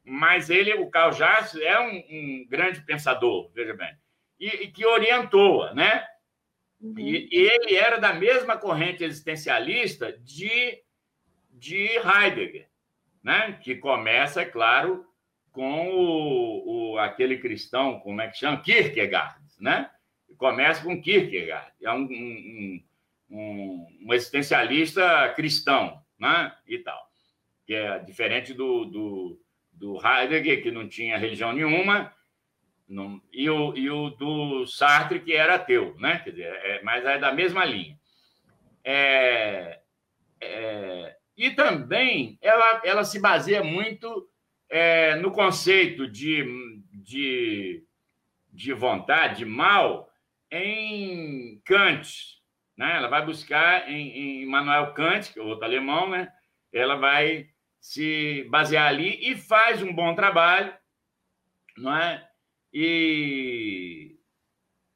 mas 0.05 0.51
ele, 0.51 0.75
o 0.75 0.91
Karl 0.91 1.13
Jaspers, 1.13 1.63
é 1.63 1.79
um, 1.81 1.97
um 1.97 2.47
grande 2.49 2.81
pensador, 2.83 3.51
veja 3.55 3.75
bem, 3.75 3.95
e, 4.39 4.47
e 4.65 4.69
que 4.69 4.85
orientou-a, 4.85 5.73
né? 5.75 6.05
Uhum. 6.81 6.99
E, 6.99 7.29
e, 7.31 7.49
ele 7.49 7.77
era 7.77 7.99
da 7.99 8.13
mesma 8.13 8.57
corrente 8.57 9.05
existencialista 9.05 10.13
de, 10.19 10.83
de 11.53 11.87
Heidegger, 11.99 12.69
né? 13.23 13.59
que 13.63 13.77
começa, 13.77 14.43
é 14.43 14.45
claro, 14.45 15.07
com 15.53 15.91
o, 15.91 16.93
o, 16.93 16.99
aquele 16.99 17.39
cristão, 17.39 18.01
como 18.01 18.21
é 18.21 18.29
que 18.29 18.39
chama? 18.39 18.61
Kierkegaard, 18.63 19.39
né? 19.61 19.89
Começa 20.37 20.83
com 20.83 21.01
Kierkegaard, 21.01 21.73
é 21.81 21.93
um, 21.93 22.01
um, 22.01 22.05
um, 22.05 22.85
um 23.33 24.13
existencialista 24.13 25.33
cristão, 25.35 26.01
né? 26.19 26.55
E 26.67 26.79
tal, 26.79 27.01
que 27.67 27.75
é 27.75 27.99
diferente 28.01 28.53
do, 28.53 28.85
do, 28.85 29.41
do 29.73 30.07
Heidegger, 30.07 30.63
que 30.63 30.71
não 30.71 30.89
tinha 30.89 31.19
religião 31.19 31.53
nenhuma, 31.53 32.15
não, 32.89 33.23
e, 33.33 33.49
o, 33.49 33.75
e 33.75 33.91
o 33.91 34.11
do 34.11 34.67
Sartre, 34.67 35.21
que 35.21 35.33
era 35.33 35.55
ateu, 35.55 35.97
né? 35.99 36.19
Quer 36.19 36.31
dizer, 36.31 36.53
é, 36.53 36.83
mas 36.83 37.05
é 37.05 37.19
da 37.19 37.33
mesma 37.33 37.65
linha. 37.65 37.99
É, 38.85 39.81
é, 40.41 41.17
e 41.37 41.51
também 41.53 42.39
ela, 42.43 42.83
ela 42.85 43.05
se 43.05 43.19
baseia 43.19 43.65
muito 43.65 44.29
é, 44.69 45.17
no 45.17 45.31
conceito 45.31 46.07
de, 46.07 46.45
de, 46.93 47.83
de 48.53 48.73
vontade, 48.75 49.39
de 49.39 49.45
mal, 49.45 50.11
em 50.51 51.61
Kant. 51.65 52.42
Né? 52.83 52.97
Ela 52.97 53.07
vai 53.07 53.25
buscar 53.25 53.89
em, 53.89 54.09
em 54.09 54.43
Immanuel 54.43 54.93
Kant, 54.93 55.33
que 55.33 55.39
é 55.39 55.43
outro 55.43 55.65
alemão, 55.65 56.11
né? 56.11 56.29
ela 56.73 56.97
vai 56.97 57.47
se 57.81 58.45
basear 58.51 58.89
ali 58.89 59.31
e 59.31 59.37
faz 59.37 59.81
um 59.85 59.95
bom 59.95 60.17
trabalho, 60.17 60.75
não 61.79 61.97
é? 61.97 62.29
E, 62.75 64.17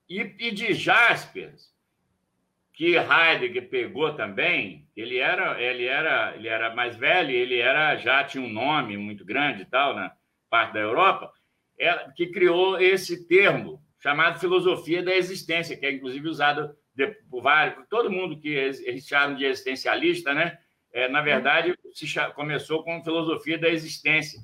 e, 0.08 0.18
e 0.18 0.50
de 0.50 0.74
Jaspers, 0.74 1.72
que 2.72 2.96
Heidegger 2.96 3.68
pegou 3.68 4.12
também, 4.14 4.88
ele 4.96 5.18
era, 5.18 5.62
ele 5.62 5.84
era, 5.84 6.34
ele 6.34 6.48
era 6.48 6.74
mais 6.74 6.96
velho, 6.96 7.30
ele 7.30 7.60
era 7.60 7.94
já 7.96 8.24
tinha 8.24 8.42
um 8.42 8.52
nome 8.52 8.96
muito 8.96 9.24
grande 9.24 9.62
e 9.62 9.66
tal 9.66 9.94
na 9.94 10.12
parte 10.50 10.72
da 10.72 10.80
Europa, 10.80 11.32
é, 11.78 12.10
que 12.16 12.26
criou 12.32 12.80
esse 12.80 13.28
termo 13.28 13.80
chamado 14.00 14.40
filosofia 14.40 15.04
da 15.04 15.14
existência, 15.14 15.76
que 15.76 15.86
é 15.86 15.92
inclusive 15.92 16.28
usado 16.28 16.76
de, 16.96 17.14
vários, 17.30 17.86
todo 17.88 18.10
mundo 18.10 18.38
que 18.38 18.48
eles 18.48 19.06
chamam 19.06 19.36
de 19.36 19.44
existencialista, 19.44 20.32
né? 20.32 20.58
É, 20.92 21.08
na 21.08 21.20
verdade, 21.20 21.76
começou 22.34 22.82
com 22.82 23.04
filosofia 23.04 23.58
da 23.58 23.68
existência. 23.68 24.40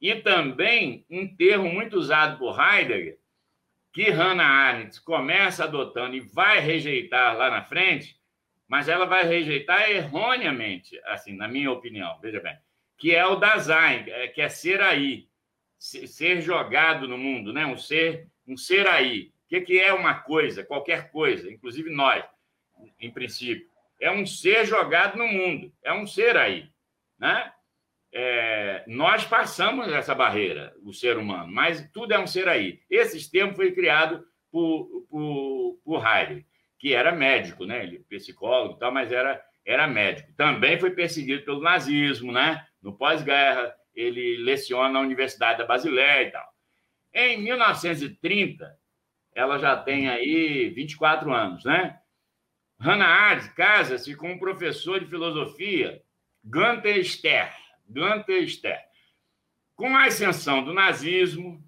E 0.00 0.14
também 0.16 1.06
um 1.08 1.26
termo 1.26 1.72
muito 1.72 1.96
usado 1.96 2.38
por 2.38 2.58
Heidegger, 2.60 3.18
que 3.92 4.10
Hannah 4.10 4.44
Arendt 4.44 5.00
começa 5.00 5.64
adotando 5.64 6.14
e 6.14 6.20
vai 6.20 6.60
rejeitar 6.60 7.34
lá 7.34 7.50
na 7.50 7.62
frente, 7.62 8.20
mas 8.68 8.88
ela 8.88 9.06
vai 9.06 9.24
rejeitar 9.24 9.90
erroneamente, 9.90 11.00
assim, 11.06 11.34
na 11.34 11.48
minha 11.48 11.70
opinião, 11.70 12.18
veja 12.20 12.40
bem, 12.40 12.58
que 12.98 13.14
é 13.14 13.24
o 13.24 13.36
Dasein, 13.36 14.04
é, 14.08 14.28
que 14.28 14.42
é 14.42 14.50
ser 14.50 14.82
aí, 14.82 15.28
ser 15.78 16.42
jogado 16.42 17.08
no 17.08 17.16
mundo, 17.16 17.54
né? 17.54 17.64
um 17.64 17.78
ser 17.78 18.28
um 18.46 18.56
ser 18.56 18.86
aí. 18.86 19.32
O 19.46 19.64
que, 19.64 19.78
é 19.78 19.92
uma 19.92 20.14
coisa, 20.14 20.64
qualquer 20.64 21.10
coisa, 21.10 21.50
inclusive 21.50 21.90
nós, 21.90 22.24
em 22.98 23.10
princípio? 23.10 23.66
É 24.00 24.10
um 24.10 24.26
ser 24.26 24.66
jogado 24.66 25.16
no 25.16 25.26
mundo, 25.26 25.72
é 25.82 25.92
um 25.92 26.06
ser 26.06 26.36
aí. 26.36 26.70
Né? 27.18 27.52
é, 28.18 28.82
nós 28.86 29.24
passamos 29.24 29.92
essa 29.92 30.14
barreira, 30.14 30.74
o 30.82 30.90
ser 30.90 31.18
humano, 31.18 31.52
mas 31.52 31.86
tudo 31.92 32.14
é 32.14 32.18
um 32.18 32.26
ser 32.26 32.48
aí. 32.48 32.80
Esse 32.88 33.18
sistema 33.18 33.52
foi 33.52 33.72
criado 33.72 34.24
por, 34.50 35.06
por, 35.10 35.78
por 35.84 36.06
Heidegger, 36.06 36.46
que 36.78 36.94
era 36.94 37.12
médico, 37.12 37.66
né? 37.66 37.82
Ele 37.82 37.98
psicólogo 38.08 38.76
e 38.76 38.78
tal, 38.78 38.90
mas 38.90 39.12
era, 39.12 39.44
era 39.66 39.86
médico. 39.86 40.32
Também 40.34 40.80
foi 40.80 40.92
perseguido 40.92 41.44
pelo 41.44 41.60
nazismo, 41.60 42.32
né? 42.32 42.66
No 42.80 42.96
pós-guerra, 42.96 43.74
ele 43.94 44.38
leciona 44.38 44.88
na 44.88 45.00
Universidade 45.00 45.58
da 45.58 45.66
Basileia 45.66 46.22
e 46.22 46.30
tal. 46.30 46.48
Em 47.12 47.42
1930, 47.42 48.78
ela 49.36 49.58
já 49.58 49.76
tem 49.76 50.08
aí 50.08 50.70
24 50.70 51.30
anos, 51.30 51.62
né? 51.62 52.00
Hannah 52.80 53.06
Arendt 53.06 53.54
casa-se 53.54 54.16
com 54.16 54.32
um 54.32 54.38
professor 54.38 54.98
de 54.98 55.06
filosofia, 55.06 56.02
Gunther 56.42 57.04
Ster 57.04 57.54
Esther. 58.42 58.80
Com 59.76 59.94
a 59.94 60.06
ascensão 60.06 60.64
do 60.64 60.72
nazismo, 60.72 61.62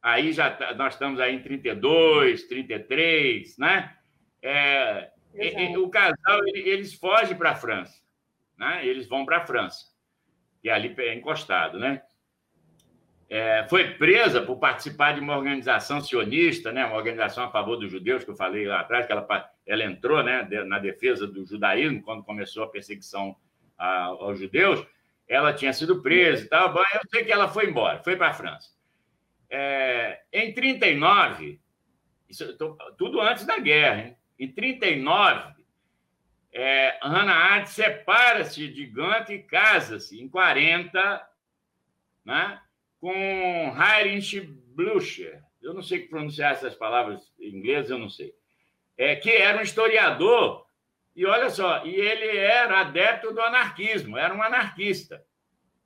aí 0.00 0.32
já 0.32 0.48
tá, 0.48 0.74
nós 0.74 0.94
estamos 0.94 1.18
aí 1.18 1.34
em 1.34 1.42
32, 1.42 2.44
33, 2.44 3.58
né? 3.58 3.96
É, 4.40 5.10
e, 5.34 5.76
o 5.76 5.90
casal 5.90 6.40
eles 6.54 6.94
fogem 6.94 7.36
para 7.36 7.50
a 7.50 7.56
França, 7.56 8.00
né? 8.56 8.86
Eles 8.86 9.08
vão 9.08 9.26
para 9.26 9.38
a 9.38 9.46
França, 9.46 9.86
que 10.62 10.68
é 10.68 10.72
ali 10.72 10.94
é 10.98 11.14
encostado, 11.14 11.80
né? 11.80 12.00
É, 13.28 13.66
foi 13.68 13.94
presa 13.94 14.40
por 14.40 14.56
participar 14.56 15.12
de 15.12 15.20
uma 15.20 15.36
organização 15.36 16.00
sionista, 16.00 16.70
né? 16.70 16.84
Uma 16.84 16.96
organização 16.96 17.44
a 17.44 17.50
favor 17.50 17.76
dos 17.76 17.90
judeus 17.90 18.22
que 18.24 18.30
eu 18.30 18.36
falei 18.36 18.66
lá 18.66 18.80
atrás, 18.80 19.04
que 19.06 19.12
ela, 19.12 19.50
ela 19.66 19.84
entrou, 19.84 20.22
né? 20.22 20.48
Na 20.64 20.78
defesa 20.78 21.26
do 21.26 21.44
judaísmo 21.44 22.02
quando 22.02 22.22
começou 22.22 22.62
a 22.64 22.68
perseguição 22.68 23.36
aos 23.76 24.38
judeus 24.38 24.86
ela 25.28 25.52
tinha 25.52 25.72
sido 25.72 26.02
presa 26.02 26.44
e 26.44 26.48
tal. 26.48 26.74
Eu 26.76 27.00
sei 27.10 27.24
que 27.24 27.32
ela 27.32 27.48
foi 27.48 27.68
embora, 27.68 28.02
foi 28.02 28.16
para 28.16 28.28
a 28.28 28.34
França. 28.34 28.70
É, 29.48 30.22
em 30.32 30.52
39, 30.52 31.60
isso, 32.28 32.56
tô, 32.56 32.74
tudo 32.96 33.20
antes 33.20 33.44
da 33.44 33.58
guerra, 33.58 34.02
hein? 34.02 34.16
em 34.38 34.50
39, 34.50 35.54
é, 36.52 36.98
Hannah 37.02 37.34
Arendt 37.34 37.70
separa-se 37.70 38.68
de 38.68 38.86
Gant 38.86 39.28
e 39.30 39.38
casa-se 39.38 40.20
em 40.20 40.28
40 40.28 41.28
né, 42.24 42.60
com 43.00 43.12
Heinrich 43.12 44.40
Blücher. 44.74 45.42
Eu 45.62 45.74
não 45.74 45.82
sei 45.82 46.06
pronunciar 46.06 46.52
essas 46.52 46.74
palavras 46.74 47.32
em 47.40 47.56
inglês, 47.56 47.90
eu 47.90 47.98
não 47.98 48.08
sei. 48.08 48.32
É, 48.96 49.16
que 49.16 49.30
era 49.30 49.58
um 49.58 49.62
historiador 49.62 50.66
e 51.16 51.24
olha 51.24 51.48
só, 51.48 51.84
e 51.86 51.94
ele 51.94 52.36
era 52.36 52.80
adepto 52.80 53.32
do 53.32 53.40
anarquismo, 53.40 54.18
era 54.18 54.34
um 54.34 54.42
anarquista. 54.42 55.24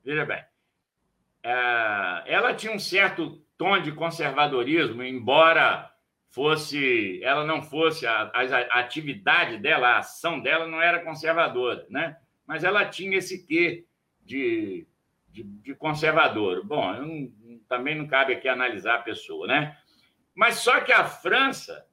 Veja 0.05 0.25
bem. 0.25 0.45
É, 1.43 2.25
ela 2.27 2.53
tinha 2.53 2.73
um 2.73 2.81
certo 2.81 3.41
tom 3.57 3.81
de 3.81 3.93
conservadorismo, 3.93 5.05
embora 5.05 5.89
fosse, 6.31 7.23
ela 7.23 7.45
não 7.45 7.63
fosse 7.63 8.07
a, 8.07 8.31
a, 8.35 8.81
atividade 8.81 9.59
dela, 9.59 9.89
a 9.89 9.99
ação 9.99 10.41
dela 10.41 10.67
não 10.67 10.83
era 10.83 11.05
conservadora, 11.05 11.87
né? 11.89 12.17
Mas 12.45 12.65
ela 12.65 12.85
tinha 12.85 13.19
esse 13.19 13.47
quê 13.47 13.85
de, 14.21 14.87
de, 15.31 15.43
de 15.43 15.75
conservador. 15.75 16.65
Bom, 16.65 16.93
não, 16.93 17.61
também 17.69 17.97
não 17.97 18.07
cabe 18.07 18.35
aqui 18.35 18.49
analisar 18.49 18.97
a 18.97 19.03
pessoa, 19.03 19.47
né? 19.47 19.77
Mas 20.35 20.57
só 20.57 20.81
que 20.81 20.93
a 20.93 21.05
França 21.05 21.85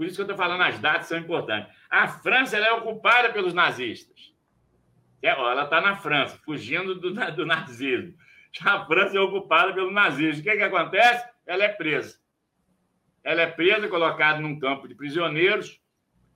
por 0.00 0.06
isso 0.06 0.16
que 0.16 0.22
eu 0.22 0.32
estou 0.32 0.36
falando, 0.38 0.62
as 0.62 0.78
datas 0.78 1.08
são 1.08 1.18
importantes. 1.18 1.70
A 1.90 2.08
França 2.08 2.56
é 2.56 2.72
ocupada 2.72 3.34
pelos 3.34 3.52
nazistas. 3.52 4.32
É, 5.22 5.28
ela 5.28 5.64
está 5.64 5.78
na 5.78 5.94
França, 5.94 6.40
fugindo 6.42 6.94
do, 6.94 7.12
do 7.12 7.44
nazismo. 7.44 8.14
A 8.64 8.86
França 8.86 9.18
é 9.18 9.20
ocupada 9.20 9.74
pelo 9.74 9.90
nazismo. 9.90 10.40
O 10.40 10.42
que, 10.42 10.56
que 10.56 10.62
acontece? 10.62 11.28
Ela 11.46 11.64
é 11.64 11.68
presa. 11.68 12.18
Ela 13.22 13.42
é 13.42 13.46
presa, 13.46 13.88
colocada 13.88 14.40
num 14.40 14.58
campo 14.58 14.88
de 14.88 14.94
prisioneiros. 14.94 15.78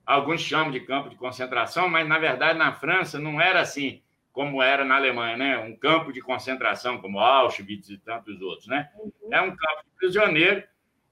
Alguns 0.05 0.42
chamam 0.42 0.70
de 0.70 0.81
campo 0.81 1.09
de 1.09 1.16
concentração, 1.16 1.88
mas, 1.88 2.07
na 2.07 2.18
verdade, 2.18 2.59
na 2.59 2.70
França 2.75 3.18
não 3.18 3.40
era 3.40 3.62
assim 3.62 4.03
como 4.35 4.61
era 4.61 4.85
na 4.85 4.97
Alemanha, 4.97 5.37
né? 5.37 5.59
Um 5.59 5.77
campo 5.77 6.12
de 6.12 6.20
concentração, 6.20 7.01
como 7.01 7.20
Auschwitz 7.20 7.88
e 7.88 7.97
tantos 7.97 8.42
outros, 8.42 8.66
né? 8.66 8.90
Uhum. 8.99 9.12
É 9.33 9.40
um 9.40 9.55
campo 9.55 9.85
de 9.85 9.97
prisioneiro 9.97 10.64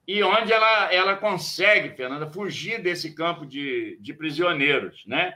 e 0.07 0.25
onde 0.25 0.53
ela, 0.53 0.93
ela 0.93 1.17
consegue, 1.17 1.97
Fernanda, 1.97 2.29
fugir 2.29 2.83
desse 2.83 3.15
campo 3.15 3.47
de, 3.47 3.97
de 4.01 4.13
prisioneiros, 4.13 5.07
né? 5.07 5.35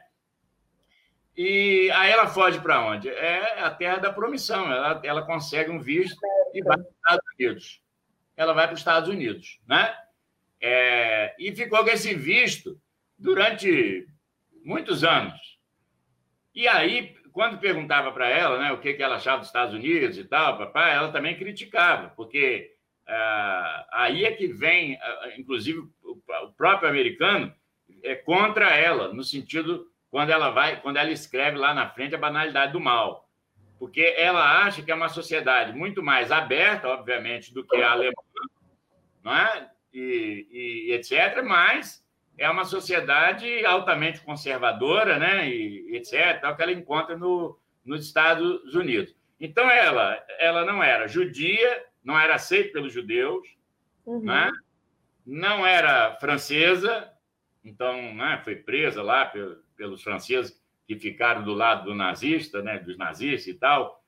E 1.36 1.88
aí 1.94 2.10
ela 2.10 2.26
foge 2.26 2.58
para 2.60 2.84
onde? 2.84 3.08
É 3.08 3.60
a 3.60 3.70
terra 3.70 3.98
da 3.98 4.12
promissão. 4.12 4.70
Ela, 4.70 5.00
ela 5.04 5.22
consegue 5.22 5.70
um 5.70 5.78
visto 5.78 6.18
e 6.52 6.62
vai 6.62 6.76
para 6.76 6.88
os 6.88 6.96
Estados 6.96 7.24
Unidos. 7.38 7.82
Ela 8.36 8.52
vai 8.52 8.66
para 8.66 8.74
os 8.74 8.80
Estados 8.80 9.08
Unidos, 9.08 9.60
né? 9.68 9.94
É, 10.60 11.36
e 11.38 11.54
ficou 11.54 11.84
com 11.84 11.90
esse 11.90 12.14
visto 12.14 12.80
durante 13.16 14.08
muitos 14.64 15.04
anos. 15.04 15.56
E 16.52 16.66
aí, 16.66 17.14
quando 17.36 17.58
perguntava 17.58 18.10
para 18.12 18.30
ela 18.30 18.58
né, 18.58 18.72
o 18.72 18.78
que, 18.78 18.94
que 18.94 19.02
ela 19.02 19.16
achava 19.16 19.40
dos 19.40 19.48
Estados 19.48 19.74
Unidos 19.74 20.16
e 20.16 20.24
tal, 20.24 20.56
papai, 20.56 20.94
ela 20.94 21.12
também 21.12 21.36
criticava, 21.36 22.08
porque 22.16 22.72
ah, 23.06 23.86
aí 23.92 24.24
é 24.24 24.32
que 24.32 24.46
vem, 24.46 24.96
ah, 24.96 25.28
inclusive, 25.36 25.80
o, 26.02 26.52
próprio 26.56 26.88
americano 26.88 27.54
é 28.02 28.14
contra 28.14 28.74
ela, 28.74 29.12
no 29.12 29.22
sentido 29.22 29.86
quando 30.10 30.30
ela 30.30 30.48
vai, 30.48 30.80
quando 30.80 30.96
ela 30.96 31.10
escreve 31.10 31.58
lá 31.58 31.74
na 31.74 31.90
frente 31.90 32.14
a 32.14 32.18
banalidade 32.18 32.72
do 32.72 32.80
mal, 32.80 33.28
porque 33.78 34.14
ela 34.16 34.62
acha 34.64 34.80
que 34.80 34.90
é 34.90 34.94
uma 34.94 35.10
sociedade 35.10 35.76
muito 35.76 36.02
mais 36.02 36.32
aberta, 36.32 36.88
obviamente, 36.88 37.52
do 37.52 37.62
que 37.62 37.76
a 37.76 37.90
alemã, 37.90 38.14
não 39.22 39.36
é? 39.36 39.70
e, 39.92 40.88
e 40.88 40.92
etc. 40.94 41.42
Mas 41.44 42.02
é 42.38 42.48
uma 42.48 42.64
sociedade 42.64 43.64
altamente 43.64 44.20
conservadora, 44.20 45.18
né? 45.18 45.48
E, 45.48 45.96
etc. 45.96 46.40
Tal 46.40 46.56
que 46.56 46.62
ela 46.62 46.72
encontra 46.72 47.16
no, 47.16 47.58
nos 47.84 48.04
Estados 48.06 48.74
Unidos. 48.74 49.14
Então 49.40 49.70
ela, 49.70 50.22
ela 50.38 50.64
não 50.64 50.82
era 50.82 51.06
judia, 51.06 51.84
não 52.02 52.18
era 52.18 52.34
aceita 52.34 52.72
pelos 52.72 52.92
judeus, 52.92 53.46
uhum. 54.04 54.24
né? 54.24 54.50
não 55.26 55.66
era 55.66 56.16
francesa, 56.20 57.10
então 57.64 58.14
né, 58.14 58.40
foi 58.44 58.54
presa 58.54 59.02
lá 59.02 59.26
pelos 59.76 60.02
franceses 60.02 60.62
que 60.86 60.96
ficaram 60.96 61.42
do 61.42 61.52
lado 61.52 61.86
do 61.86 61.94
nazista, 61.94 62.62
né, 62.62 62.78
dos 62.78 62.96
nazistas 62.96 63.48
e 63.48 63.54
tal, 63.54 64.04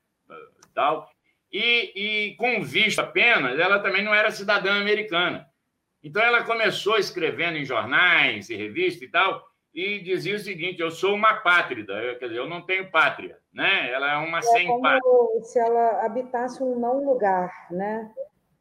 tal. 0.72 1.10
E, 1.50 2.30
e 2.30 2.36
com 2.36 2.62
visto 2.62 3.00
apenas, 3.00 3.58
ela 3.58 3.80
também 3.80 4.04
não 4.04 4.14
era 4.14 4.30
cidadã 4.30 4.80
americana. 4.80 5.47
Então 6.08 6.22
ela 6.22 6.42
começou 6.42 6.96
escrevendo 6.96 7.58
em 7.58 7.66
jornais 7.66 8.48
e 8.48 8.56
revistas 8.56 9.02
e 9.02 9.10
tal, 9.10 9.44
e 9.74 9.98
dizia 9.98 10.36
o 10.36 10.38
seguinte: 10.38 10.80
eu 10.80 10.90
sou 10.90 11.14
uma 11.14 11.34
pátrida, 11.34 11.92
eu, 12.02 12.18
quer 12.18 12.28
dizer, 12.28 12.38
eu 12.38 12.48
não 12.48 12.62
tenho 12.62 12.90
pátria, 12.90 13.38
né? 13.52 13.92
Ela 13.92 14.14
é 14.14 14.16
uma 14.16 14.38
é 14.38 14.42
sem 14.42 14.66
como 14.66 14.80
pátria. 14.80 15.02
Se 15.42 15.58
ela 15.58 16.06
habitasse 16.06 16.62
um 16.62 16.78
não 16.78 17.04
lugar, 17.04 17.52
né? 17.70 18.10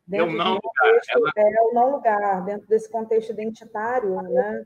Dentro 0.05 0.27
um 0.27 0.33
não 0.33 0.55
lugar. 0.55 0.61
Contexto, 0.61 1.09
ela... 1.11 1.31
É 1.37 1.61
o 1.61 1.73
não 1.73 1.91
lugar, 1.91 2.43
dentro 2.43 2.67
desse 2.67 2.91
contexto 2.91 3.31
identitário, 3.31 4.21
né? 4.23 4.65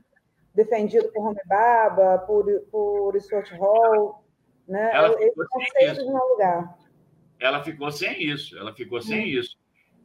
Defendido 0.52 1.08
por 1.12 1.28
Home 1.28 1.40
Baba, 1.46 2.18
por, 2.26 2.44
por 2.72 3.18
Stuart 3.20 3.48
Hall, 3.52 4.24
né? 4.66 4.90
Esse 5.20 5.48
conceito 5.48 6.04
de 6.04 6.12
não 6.12 6.28
lugar. 6.30 6.76
Ela 7.38 7.62
ficou 7.62 7.92
sem 7.92 8.24
isso, 8.24 8.58
ela 8.58 8.74
ficou 8.74 9.00
sem 9.00 9.22
hum. 9.22 9.38
isso. 9.40 9.56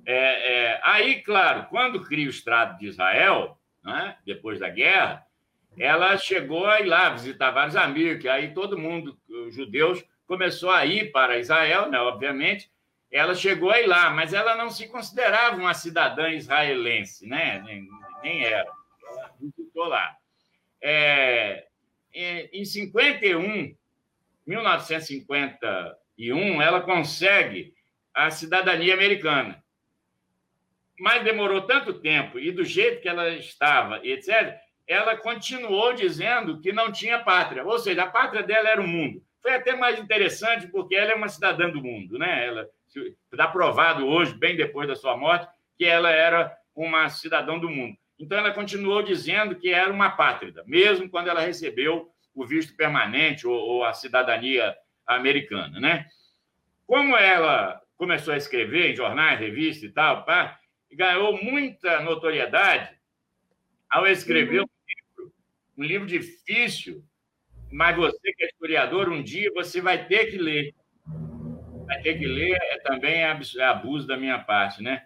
É, 0.10 0.54
é, 0.54 0.80
aí, 0.84 1.22
claro, 1.22 1.68
quando 1.70 2.02
cria 2.02 2.28
o 2.28 2.30
Estado 2.30 2.80
de 2.80 2.88
Israel, 2.88 3.60
né, 3.84 4.16
depois 4.26 4.58
da 4.58 4.70
guerra, 4.70 5.28
ela 5.78 6.18
chegou 6.18 6.66
a 6.66 6.80
ir 6.80 6.86
lá 6.86 7.10
visitar 7.10 7.52
vários 7.52 7.76
amigos, 7.76 8.22
que 8.22 8.30
aí 8.30 8.54
todo 8.54 8.78
mundo, 8.78 9.20
os 9.28 9.54
judeus, 9.54 10.02
começou 10.26 10.72
a 10.72 10.86
ir 10.86 11.12
para 11.12 11.40
Israel, 11.40 11.90
né, 11.90 12.00
obviamente. 12.00 12.72
Ela 13.12 13.36
chegou 13.36 13.70
a 13.70 13.82
ir 13.82 13.86
lá, 13.86 14.10
mas 14.10 14.34
ela 14.34 14.56
não 14.56 14.70
se 14.70 14.88
considerava 14.88 15.58
uma 15.58 15.74
cidadã 15.74 16.30
israelense, 16.30 17.28
né? 17.28 17.62
nem, 17.66 17.90
nem 18.24 18.46
era. 18.46 18.72
Ela 19.10 19.34
visitou 19.40 19.86
lá. 19.86 20.16
É, 20.82 21.68
em 22.14 22.66
51, 22.66 23.74
1951, 24.46 26.62
ela 26.62 26.82
consegue 26.82 27.74
a 28.14 28.30
cidadania 28.30 28.94
americana 28.94 29.64
mas 31.00 31.24
demorou 31.24 31.62
tanto 31.62 31.94
tempo 31.94 32.40
e 32.40 32.52
do 32.52 32.66
jeito 32.66 33.02
que 33.02 33.10
ela 33.10 33.30
estava, 33.30 34.00
etc., 34.06 34.58
ela 34.88 35.18
continuou 35.18 35.94
dizendo 35.94 36.62
que 36.62 36.72
não 36.72 36.92
tinha 36.92 37.20
pátria, 37.20 37.66
ou 37.66 37.78
seja, 37.78 38.04
a 38.04 38.08
pátria 38.08 38.42
dela 38.42 38.70
era 38.70 38.82
o 38.82 38.88
mundo. 38.88 39.22
Foi 39.42 39.54
até 39.54 39.76
mais 39.76 40.00
interessante 40.00 40.68
porque 40.68 40.96
ela 40.96 41.12
é 41.12 41.16
uma 41.16 41.28
cidadã 41.28 41.70
do 41.70 41.84
mundo, 41.84 42.18
né? 42.18 42.48
Ela 42.48 42.68
está 43.32 43.48
provado 43.48 44.08
hoje, 44.08 44.34
bem 44.34 44.56
depois 44.56 44.88
da 44.88 44.96
sua 44.96 45.16
morte, 45.18 45.48
que 45.78 45.86
ela 45.86 46.10
era 46.10 46.56
uma 46.74 47.10
cidadã 47.10 47.60
do 47.60 47.70
mundo. 47.70 47.98
Então 48.18 48.38
ela 48.38 48.52
continuou 48.52 49.04
dizendo 49.04 49.56
que 49.56 49.70
era 49.70 49.92
uma 49.92 50.10
pátrida, 50.12 50.64
mesmo 50.66 51.10
quando 51.10 51.28
ela 51.28 51.42
recebeu 51.42 52.10
o 52.34 52.46
visto 52.46 52.76
permanente 52.76 53.46
ou, 53.46 53.56
ou 53.56 53.84
a 53.84 53.94
cidadania 53.94 54.76
americana, 55.06 55.80
né? 55.80 56.08
Como 56.86 57.16
ela 57.16 57.82
começou 57.98 58.34
a 58.34 58.38
escrever 58.38 58.92
em 58.92 58.96
jornais, 58.96 59.40
revistas 59.40 59.90
e 59.90 59.94
tal, 59.94 60.24
pá, 60.24 60.58
ganhou 60.96 61.42
muita 61.44 62.02
notoriedade 62.02 62.98
ao 63.90 64.08
escrever 64.08 64.62
uhum. 64.62 64.66
um 64.66 64.86
livro, 64.88 65.34
um 65.78 65.84
livro 65.84 66.08
difícil, 66.08 67.04
mas 67.72 67.96
você 67.96 68.34
que 68.34 68.44
é 68.44 68.48
historiador, 68.48 69.10
um 69.10 69.22
dia 69.22 69.52
você 69.54 69.82
vai 69.82 70.08
ter 70.08 70.28
que 70.28 70.38
ler. 70.38 70.74
Vai 71.86 72.02
ter 72.02 72.18
que 72.18 72.26
ler, 72.26 72.58
é 72.62 72.80
também 72.80 73.22
é 73.22 73.64
abuso 73.64 74.08
da 74.08 74.18
minha 74.18 74.40
parte, 74.40 74.82
né? 74.82 75.06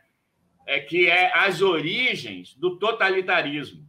É 0.66 0.80
que 0.80 1.08
é 1.08 1.32
as 1.36 1.62
origens 1.62 2.56
do 2.56 2.78
totalitarismo. 2.78 3.86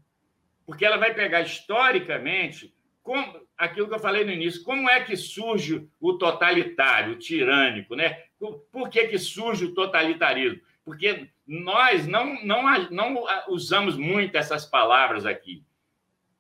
Porque 0.67 0.85
ela 0.85 0.97
vai 0.97 1.15
pegar 1.15 1.41
historicamente 1.41 2.75
como, 3.03 3.41
aquilo 3.57 3.89
que 3.89 3.95
eu 3.95 4.01
falei 4.01 4.25
no 4.25 4.31
início, 4.31 4.63
como 4.63 4.89
é 4.89 5.01
que 5.01 5.17
surge 5.17 5.89
o 6.01 6.15
totalitário, 6.15 7.15
o 7.15 7.19
tirânico, 7.19 7.95
né? 7.97 8.23
Por 8.71 8.89
que, 8.89 9.09
que 9.09 9.19
surge 9.19 9.67
o 9.67 9.75
totalitarismo? 9.75 10.61
Porque 10.85 11.29
nós 11.47 12.07
não, 12.07 12.43
não, 12.45 12.91
não 12.91 13.25
usamos 13.49 13.97
muito 13.97 14.37
essas 14.37 14.65
palavras 14.65 15.27
aqui. 15.27 15.65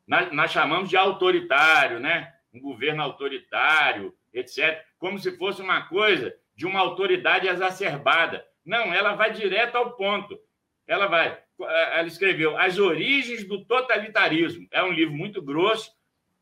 Nós, 0.06 0.32
nós 0.32 0.50
chamamos 0.50 0.88
de 0.88 0.96
autoritário, 0.96 2.00
né? 2.00 2.32
Um 2.52 2.60
governo 2.60 3.02
autoritário, 3.02 4.14
etc., 4.32 4.84
como 4.98 5.18
se 5.18 5.36
fosse 5.36 5.62
uma 5.62 5.82
coisa 5.88 6.34
de 6.54 6.66
uma 6.66 6.80
autoridade 6.80 7.48
exacerbada. 7.48 8.46
Não, 8.64 8.92
ela 8.92 9.14
vai 9.14 9.32
direto 9.32 9.76
ao 9.76 9.92
ponto. 9.92 10.38
Ela 10.86 11.06
vai. 11.06 11.38
Ela 11.58 12.06
escreveu 12.06 12.58
As 12.58 12.78
Origens 12.78 13.44
do 13.44 13.64
Totalitarismo. 13.64 14.66
É 14.70 14.82
um 14.82 14.92
livro 14.92 15.14
muito 15.14 15.40
grosso, 15.40 15.92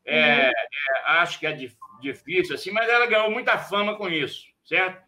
é, 0.05 0.47
uhum. 0.47 0.51
é, 0.51 0.53
acho 1.21 1.39
que 1.39 1.47
é 1.47 1.57
difícil, 2.01 2.55
assim, 2.55 2.71
mas 2.71 2.89
ela 2.89 3.07
ganhou 3.07 3.31
muita 3.31 3.59
fama 3.59 3.97
com 3.97 4.09
isso, 4.09 4.47
certo? 4.65 5.03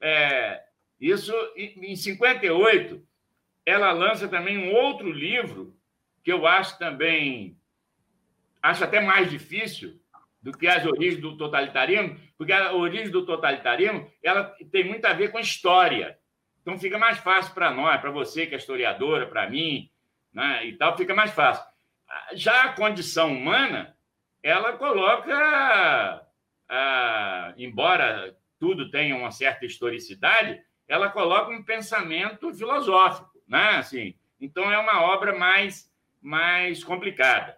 É, 0.00 0.62
isso, 1.02 1.34
em 1.56 1.96
58, 1.96 3.04
ela 3.66 3.90
lança 3.90 4.28
também 4.28 4.56
um 4.56 4.72
outro 4.72 5.10
livro 5.10 5.76
que 6.22 6.32
eu 6.32 6.46
acho 6.46 6.78
também, 6.78 7.58
acho 8.62 8.84
até 8.84 9.00
mais 9.00 9.28
difícil 9.28 10.00
do 10.40 10.52
que 10.52 10.68
as 10.68 10.86
origens 10.86 11.20
do 11.20 11.36
totalitarismo, 11.36 12.20
porque 12.38 12.52
a 12.52 12.72
origem 12.72 13.10
do 13.10 13.26
totalitarismo 13.26 14.08
ela 14.22 14.44
tem 14.70 14.84
muito 14.84 15.04
a 15.04 15.12
ver 15.12 15.32
com 15.32 15.40
história. 15.40 16.16
Então 16.60 16.78
fica 16.78 16.96
mais 16.96 17.18
fácil 17.18 17.52
para 17.52 17.72
nós, 17.72 18.00
para 18.00 18.12
você 18.12 18.46
que 18.46 18.54
é 18.54 18.58
historiadora, 18.58 19.26
para 19.26 19.50
mim, 19.50 19.90
né, 20.32 20.64
e 20.66 20.76
tal, 20.76 20.96
fica 20.96 21.16
mais 21.16 21.32
fácil. 21.32 21.64
Já 22.34 22.62
a 22.62 22.72
condição 22.74 23.32
humana, 23.32 23.96
ela 24.40 24.74
coloca, 24.74 26.24
ah, 26.68 27.54
embora 27.56 28.36
tudo 28.60 28.88
tenha 28.88 29.16
uma 29.16 29.32
certa 29.32 29.66
historicidade, 29.66 30.62
ela 30.92 31.08
coloca 31.08 31.50
um 31.50 31.62
pensamento 31.62 32.52
filosófico, 32.52 33.42
né? 33.48 33.76
Assim, 33.76 34.14
então 34.38 34.70
é 34.70 34.76
uma 34.76 35.00
obra 35.00 35.38
mais 35.38 35.90
mais 36.20 36.84
complicada. 36.84 37.56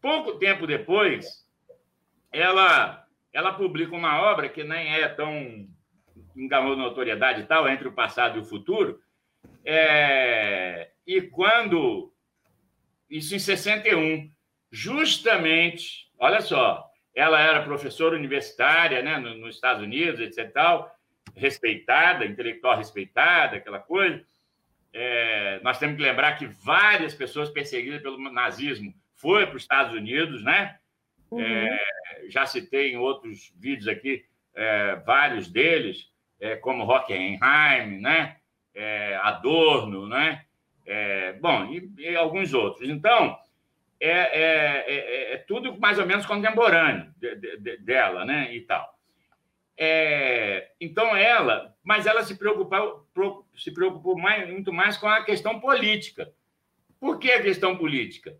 Pouco 0.00 0.38
tempo 0.38 0.68
depois, 0.68 1.44
ela 2.30 3.04
ela 3.32 3.54
publica 3.54 3.92
uma 3.96 4.22
obra 4.22 4.48
que 4.48 4.62
nem 4.62 4.94
é 4.94 5.08
tão 5.08 5.68
enganou 6.36 6.76
notoriedade 6.76 7.40
e 7.40 7.44
tal, 7.44 7.68
entre 7.68 7.88
o 7.88 7.92
passado 7.92 8.38
e 8.38 8.40
o 8.40 8.44
futuro. 8.44 9.00
É, 9.64 10.92
e 11.04 11.22
quando 11.22 12.14
isso 13.10 13.34
em 13.34 13.40
61, 13.40 14.30
justamente, 14.70 16.08
olha 16.20 16.40
só, 16.40 16.88
ela 17.16 17.40
era 17.40 17.64
professora 17.64 18.14
universitária, 18.14 19.02
né, 19.02 19.18
nos 19.18 19.56
Estados 19.56 19.82
Unidos, 19.82 20.20
etc. 20.20 20.52
Tal, 20.52 20.99
respeitada, 21.36 22.24
intelectual 22.24 22.76
respeitada, 22.76 23.56
aquela 23.56 23.78
coisa. 23.78 24.24
É, 24.92 25.60
nós 25.62 25.78
temos 25.78 25.96
que 25.96 26.02
lembrar 26.02 26.36
que 26.36 26.46
várias 26.46 27.14
pessoas 27.14 27.48
perseguidas 27.50 28.02
pelo 28.02 28.18
nazismo 28.30 28.92
foram 29.14 29.46
para 29.46 29.56
os 29.56 29.62
Estados 29.62 29.94
Unidos, 29.94 30.42
né? 30.42 30.78
Uhum. 31.30 31.40
É, 31.40 31.78
já 32.28 32.44
citei 32.46 32.92
em 32.92 32.96
outros 32.96 33.52
vídeos 33.56 33.86
aqui 33.86 34.24
é, 34.54 34.96
vários 34.96 35.48
deles, 35.48 36.10
é, 36.40 36.56
como 36.56 36.84
Hockenheim, 36.84 38.00
né? 38.00 38.36
É, 38.74 39.16
Adorno, 39.22 40.08
né? 40.08 40.44
É, 40.86 41.34
bom, 41.34 41.66
e, 41.66 41.92
e, 41.98 42.16
alguns 42.16 42.52
outros. 42.52 42.88
Então, 42.88 43.38
é, 44.00 45.34
é, 45.34 45.36
tudo 45.46 45.78
mais 45.78 45.98
ou 45.98 46.06
menos 46.06 46.26
contemporâneo 46.26 47.12
de, 47.16 47.36
de, 47.36 47.56
de, 47.58 47.76
dela, 47.78 48.24
né? 48.24 48.52
E 48.54 48.62
tal. 48.62 48.99
É, 49.76 50.72
então 50.80 51.16
ela, 51.16 51.74
mas 51.82 52.06
ela 52.06 52.22
se 52.22 52.36
preocupou, 52.36 53.08
se 53.56 53.72
preocupou 53.72 54.18
mais, 54.18 54.48
muito 54.48 54.72
mais 54.72 54.96
com 54.96 55.08
a 55.08 55.24
questão 55.24 55.58
política. 55.58 56.32
Por 56.98 57.18
que 57.18 57.30
a 57.30 57.42
questão 57.42 57.76
política? 57.76 58.36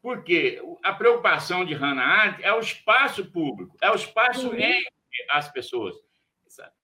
Porque 0.00 0.62
a 0.82 0.92
preocupação 0.92 1.64
de 1.64 1.74
Hannah 1.74 2.02
Arendt 2.02 2.42
é 2.42 2.52
o 2.54 2.60
espaço 2.60 3.30
público, 3.30 3.76
é 3.82 3.90
o 3.90 3.94
espaço 3.94 4.48
uhum. 4.48 4.54
entre 4.54 4.88
as 5.30 5.50
pessoas, 5.50 5.94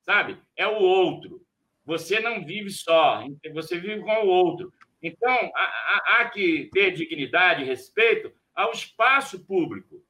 sabe? 0.02 0.36
É 0.56 0.66
o 0.66 0.74
outro. 0.74 1.40
Você 1.86 2.20
não 2.20 2.44
vive 2.44 2.70
só, 2.70 3.24
você 3.52 3.78
vive 3.78 4.00
com 4.00 4.12
o 4.12 4.26
outro. 4.26 4.72
Então, 5.02 5.50
há, 5.54 6.20
há 6.20 6.24
que 6.30 6.70
ter 6.72 6.92
dignidade 6.92 7.62
e 7.62 7.66
respeito 7.66 8.32
ao 8.54 8.72
espaço 8.72 9.44
público. 9.44 10.02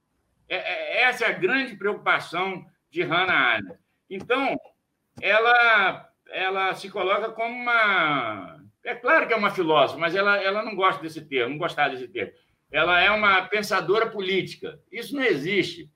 É, 0.48 0.56
é, 0.56 1.02
essa 1.02 1.24
é 1.24 1.28
a 1.28 1.38
grande 1.38 1.76
preocupação 1.76 2.64
de 2.94 3.02
Hannah 3.02 3.34
Arendt. 3.34 3.78
Então, 4.08 4.58
ela, 5.20 6.08
ela 6.30 6.74
se 6.74 6.90
coloca 6.90 7.30
como 7.30 7.54
uma. 7.54 8.60
É 8.82 8.94
claro 8.94 9.26
que 9.26 9.32
é 9.32 9.36
uma 9.36 9.50
filósofa, 9.50 9.98
mas 9.98 10.14
ela, 10.14 10.36
ela 10.36 10.62
não 10.62 10.74
gosta 10.74 11.02
desse 11.02 11.22
termo, 11.22 11.50
não 11.50 11.58
gostava 11.58 11.90
desse 11.90 12.08
termo. 12.08 12.32
Ela 12.70 13.00
é 13.00 13.10
uma 13.10 13.42
pensadora 13.42 14.10
política. 14.10 14.80
Isso 14.90 15.14
não 15.14 15.22
existe. 15.22 15.90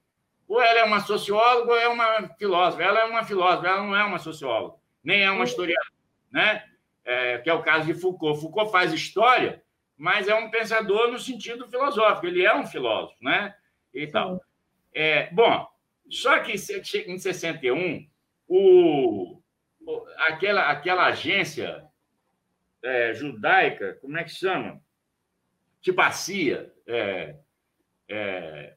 Ou 0.47 0.63
ela 0.63 0.81
é 0.81 0.85
uma 0.85 1.01
socióloga 1.01 1.73
ou 1.73 1.79
é 1.79 1.89
uma 1.89 2.29
filósofa. 2.39 2.83
Ela 2.83 3.01
é 3.01 3.05
uma 3.05 3.25
filósofa, 3.25 3.69
ela 3.69 3.83
não 3.83 3.97
é 3.97 4.05
uma 4.05 4.19
socióloga, 4.19 4.77
nem 5.03 5.23
é 5.23 5.31
uma 5.31 5.45
historiadora. 5.45 5.89
Né? 6.31 6.63
é, 7.09 7.39
que 7.39 7.49
é 7.49 7.55
o 7.55 7.63
caso 7.63 7.87
de 7.87 7.95
Foucault. 7.95 8.39
Foucault 8.39 8.71
faz 8.71 8.93
história, 8.93 9.63
mas 9.97 10.29
é 10.29 10.35
um 10.35 10.51
pensador 10.51 11.11
no 11.11 11.19
sentido 11.19 11.67
filosófico, 11.67 12.27
ele 12.27 12.45
é 12.45 12.55
um 12.55 12.67
filósofo, 12.67 13.17
né? 13.23 13.55
E 13.95 14.07
tal. 14.07 14.39
É, 14.95 15.31
bom, 15.33 15.67
só 16.11 16.41
que 16.41 16.53
em 16.53 17.19
61, 17.19 18.09
o, 18.47 19.43
aquela, 20.17 20.71
aquela 20.71 21.07
agência 21.07 21.85
é, 22.83 23.13
judaica, 23.15 23.99
como 24.01 24.17
é 24.17 24.25
que 24.25 24.31
chama? 24.31 24.81
Tipo 25.81 26.01
a 26.01 26.11
CIA, 26.11 26.73
é, 26.87 27.37
é, 28.09 28.75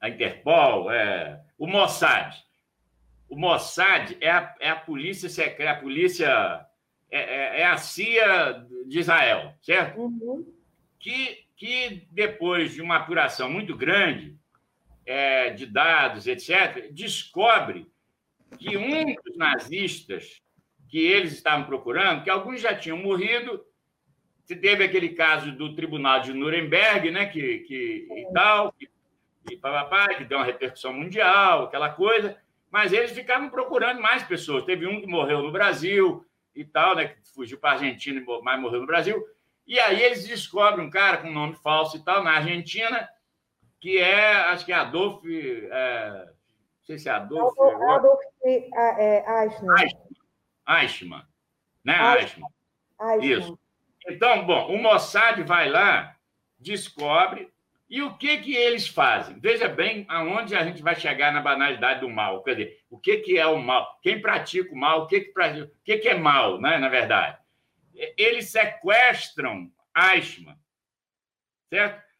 a 0.00 0.08
Interpol, 0.08 0.90
é, 0.90 1.40
o 1.56 1.66
Mossad. 1.66 2.36
O 3.28 3.36
Mossad 3.36 4.16
é 4.20 4.30
a, 4.30 4.54
é 4.60 4.70
a 4.70 4.76
polícia 4.76 5.28
secreta, 5.28 5.70
a 5.70 5.80
polícia 5.80 6.66
é, 7.10 7.18
é, 7.18 7.60
é, 7.60 7.66
a 7.66 7.76
CIA 7.76 8.66
de 8.86 8.98
Israel, 8.98 9.54
certo? 9.62 10.00
Uhum. 10.00 10.52
Que, 10.98 11.44
que 11.56 12.06
depois 12.10 12.72
de 12.72 12.82
uma 12.82 12.96
apuração 12.96 13.50
muito 13.50 13.76
grande 13.76 14.36
é, 15.04 15.50
de 15.50 15.66
dados, 15.66 16.26
etc., 16.26 16.90
descobre 16.92 17.86
que 18.58 18.76
um 18.76 19.14
dos 19.14 19.36
nazistas 19.36 20.42
que 20.88 20.98
eles 20.98 21.32
estavam 21.32 21.64
procurando, 21.64 22.22
que 22.22 22.30
alguns 22.30 22.60
já 22.60 22.74
tinham 22.74 22.98
morrido, 22.98 23.64
teve 24.46 24.84
aquele 24.84 25.10
caso 25.10 25.50
do 25.52 25.74
Tribunal 25.74 26.20
de 26.20 26.34
Nuremberg, 26.34 27.10
né, 27.10 27.26
que, 27.26 27.60
que 27.60 28.06
e 28.10 28.32
tal, 28.34 28.72
que, 28.72 28.88
e 29.50 29.56
papapá, 29.56 30.14
que 30.14 30.24
deu 30.24 30.38
uma 30.38 30.44
repercussão 30.44 30.92
mundial, 30.92 31.64
aquela 31.64 31.88
coisa, 31.88 32.36
mas 32.70 32.92
eles 32.92 33.12
ficavam 33.12 33.48
procurando 33.48 34.00
mais 34.00 34.22
pessoas. 34.22 34.64
Teve 34.64 34.86
um 34.86 35.00
que 35.00 35.06
morreu 35.06 35.42
no 35.42 35.50
Brasil, 35.50 36.26
e 36.54 36.64
tal, 36.64 36.94
né? 36.94 37.08
Que 37.08 37.28
fugiu 37.34 37.58
para 37.58 37.70
a 37.70 37.72
Argentina, 37.74 38.22
mas 38.42 38.60
morreu 38.60 38.80
no 38.80 38.86
Brasil. 38.86 39.22
E 39.66 39.78
aí 39.78 40.02
eles 40.02 40.26
descobrem 40.26 40.86
um 40.86 40.90
cara 40.90 41.18
com 41.18 41.30
nome 41.30 41.54
falso 41.56 41.96
e 41.96 42.00
tal, 42.00 42.22
na 42.22 42.32
Argentina, 42.32 43.08
que 43.82 43.98
é, 43.98 44.36
acho 44.36 44.64
que 44.64 44.72
é 44.72 44.76
Adolf. 44.76 45.24
É, 45.26 46.26
não 46.26 46.84
sei 46.84 46.98
se 46.98 47.08
é 47.08 47.12
Adolf. 47.12 47.58
Adolf, 47.58 47.82
Adolf 47.82 48.20
é, 48.44 49.44
Eichmann. 49.44 49.76
Eichmann. 50.68 51.26
Né? 51.84 52.20
Eichmann. 52.20 52.48
Eichmann. 53.00 53.38
Isso. 53.38 53.58
Então, 54.08 54.46
bom, 54.46 54.72
o 54.72 54.80
Mossad 54.80 55.42
vai 55.42 55.68
lá, 55.68 56.16
descobre, 56.58 57.52
e 57.90 58.02
o 58.02 58.16
que 58.16 58.38
que 58.38 58.54
eles 58.54 58.86
fazem? 58.86 59.38
Veja 59.40 59.68
bem 59.68 60.06
aonde 60.08 60.54
a 60.54 60.64
gente 60.64 60.80
vai 60.80 60.94
chegar 60.94 61.32
na 61.32 61.40
banalidade 61.40 62.00
do 62.00 62.08
mal. 62.08 62.42
Quer 62.42 62.54
dizer, 62.54 62.84
o 62.88 62.98
que 62.98 63.18
que 63.18 63.36
é 63.36 63.46
o 63.46 63.58
mal? 63.58 63.98
Quem 64.00 64.20
pratica 64.20 64.72
o 64.72 64.76
mal? 64.76 65.02
O 65.02 65.06
que 65.08 65.20
que, 65.22 65.32
pratica... 65.32 65.66
o 65.66 65.84
que, 65.84 65.98
que 65.98 66.08
é 66.08 66.14
mal, 66.14 66.60
né, 66.60 66.78
na 66.78 66.88
verdade? 66.88 67.36
Eles 68.16 68.48
sequestram 68.48 69.70
Eichmann, 69.96 70.56
certo? 71.68 72.11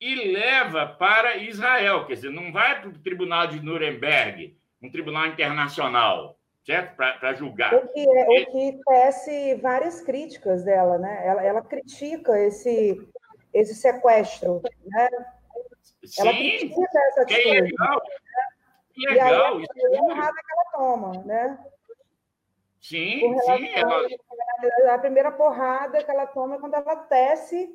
E 0.00 0.14
leva 0.32 0.86
para 0.86 1.36
Israel, 1.36 2.06
quer 2.06 2.14
dizer, 2.14 2.30
não 2.30 2.50
vai 2.50 2.80
para 2.80 2.88
o 2.88 2.98
tribunal 2.98 3.46
de 3.46 3.60
Nuremberg, 3.60 4.56
um 4.82 4.90
tribunal 4.90 5.26
internacional, 5.26 6.38
certo? 6.64 6.96
Para 6.96 7.34
julgar. 7.34 7.74
O 7.74 7.88
que, 7.88 8.00
é, 8.00 8.24
o 8.24 8.46
que 8.52 8.80
tece 8.86 9.54
várias 9.56 10.00
críticas 10.00 10.64
dela, 10.64 10.96
né? 10.98 11.26
Ela, 11.26 11.44
ela 11.44 11.62
critica 11.62 12.38
esse 12.38 13.06
esse 13.52 13.74
sequestro, 13.74 14.62
né? 14.86 15.08
Sim, 16.04 16.20
ela 16.22 16.32
critica 16.32 16.98
essa 17.08 17.22
atitude. 17.22 17.42
Que 17.42 17.60
legal. 17.60 18.02
Que 18.92 19.08
legal. 19.08 19.60
E 19.60 19.66
aí, 19.66 19.96
a 19.96 19.98
porrada 19.98 20.34
que 20.34 20.52
ela 20.52 20.64
toma, 20.72 21.24
né? 21.24 21.58
Sim, 22.80 23.38
sim. 23.40 23.68
Ela... 23.74 24.94
A 24.94 24.98
primeira 24.98 25.30
porrada 25.32 26.02
que 26.02 26.10
ela 26.10 26.26
toma 26.26 26.56
é 26.56 26.58
quando 26.58 26.74
ela 26.74 26.96
tece 26.96 27.70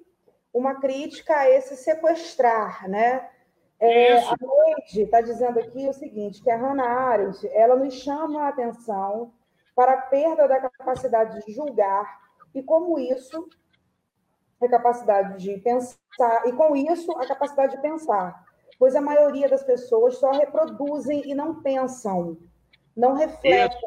uma 0.56 0.76
crítica 0.76 1.36
a 1.36 1.50
esse 1.50 1.76
sequestrar, 1.76 2.90
né? 2.90 3.30
É, 3.78 4.18
a 4.18 4.36
Neide 4.40 5.02
está 5.02 5.20
dizendo 5.20 5.60
aqui 5.60 5.86
o 5.86 5.94
seguinte, 5.94 6.42
que 6.42 6.50
a 6.50 6.56
Hannah 6.56 6.88
Arendt, 6.88 7.46
ela 7.50 7.76
nos 7.76 7.94
chama 7.96 8.44
a 8.44 8.48
atenção 8.48 9.34
para 9.76 9.96
a 9.96 10.02
perda 10.04 10.48
da 10.48 10.62
capacidade 10.62 11.46
de 11.46 11.52
julgar 11.52 12.22
e 12.54 12.64
como 12.64 12.98
isso 12.98 13.50
a 14.62 14.70
capacidade 14.70 15.38
de 15.44 15.58
pensar, 15.58 16.48
e 16.48 16.54
com 16.54 16.74
isso, 16.74 17.12
a 17.18 17.28
capacidade 17.28 17.76
de 17.76 17.82
pensar, 17.82 18.42
pois 18.80 18.96
a 18.96 19.02
maioria 19.02 19.50
das 19.50 19.62
pessoas 19.62 20.18
só 20.18 20.32
reproduzem 20.32 21.30
e 21.30 21.36
não 21.36 21.62
pensam, 21.62 22.38
não 22.96 23.14
refletem. 23.14 23.78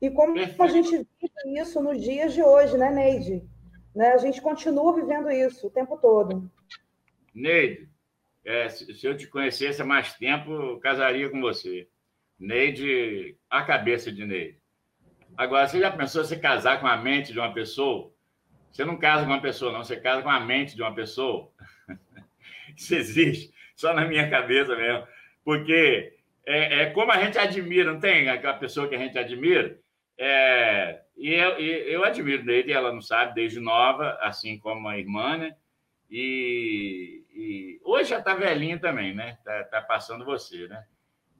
E 0.00 0.10
como 0.10 0.34
a 0.38 0.66
gente 0.68 1.06
vive 1.20 1.60
isso 1.60 1.82
nos 1.82 2.02
dias 2.02 2.32
de 2.32 2.42
hoje, 2.42 2.78
né, 2.78 2.90
Neide? 2.90 3.46
Né? 3.94 4.12
A 4.12 4.18
gente 4.18 4.40
continua 4.40 4.94
vivendo 4.94 5.30
isso 5.30 5.66
o 5.66 5.70
tempo 5.70 5.96
todo. 5.98 6.50
Neide, 7.34 7.88
é, 8.44 8.68
se 8.68 9.04
eu 9.04 9.16
te 9.16 9.26
conhecesse 9.26 9.80
há 9.80 9.84
mais 9.84 10.14
tempo, 10.14 10.50
eu 10.50 10.80
casaria 10.80 11.30
com 11.30 11.40
você. 11.40 11.88
Neide, 12.38 13.36
a 13.48 13.62
cabeça 13.62 14.10
de 14.10 14.26
Neide. 14.26 14.58
Agora, 15.36 15.66
você 15.66 15.78
já 15.80 15.90
pensou 15.90 16.24
se 16.24 16.36
casar 16.36 16.80
com 16.80 16.86
a 16.86 16.96
mente 16.96 17.32
de 17.32 17.38
uma 17.38 17.54
pessoa? 17.54 18.12
Você 18.70 18.84
não 18.84 18.98
casa 18.98 19.24
com 19.24 19.30
uma 19.30 19.40
pessoa, 19.40 19.72
não. 19.72 19.84
Você 19.84 19.96
casa 19.96 20.22
com 20.22 20.30
a 20.30 20.40
mente 20.40 20.74
de 20.74 20.82
uma 20.82 20.94
pessoa. 20.94 21.50
Isso 22.76 22.94
existe. 22.94 23.54
Só 23.76 23.94
na 23.94 24.06
minha 24.06 24.28
cabeça 24.28 24.74
mesmo. 24.74 25.06
Porque 25.44 26.14
é, 26.46 26.82
é 26.82 26.90
como 26.90 27.12
a 27.12 27.22
gente 27.22 27.38
admira, 27.38 27.92
não 27.92 28.00
tem 28.00 28.28
aquela 28.28 28.54
pessoa 28.54 28.88
que 28.88 28.94
a 28.94 28.98
gente 28.98 29.18
admira? 29.18 29.78
É, 30.18 31.01
e 31.16 31.32
eu, 31.32 31.50
eu 31.58 32.04
admiro 32.04 32.44
dele, 32.44 32.72
ela 32.72 32.92
não 32.92 33.00
sabe, 33.00 33.34
desde 33.34 33.60
nova, 33.60 34.18
assim 34.20 34.58
como 34.58 34.88
a 34.88 34.98
irmã, 34.98 35.36
né? 35.36 35.56
E, 36.10 37.24
e 37.34 37.80
hoje 37.84 38.10
já 38.10 38.18
está 38.18 38.34
velhinha 38.34 38.78
também, 38.78 39.14
né? 39.14 39.36
Está 39.38 39.64
tá 39.64 39.82
passando 39.82 40.24
você, 40.24 40.68
né? 40.68 40.84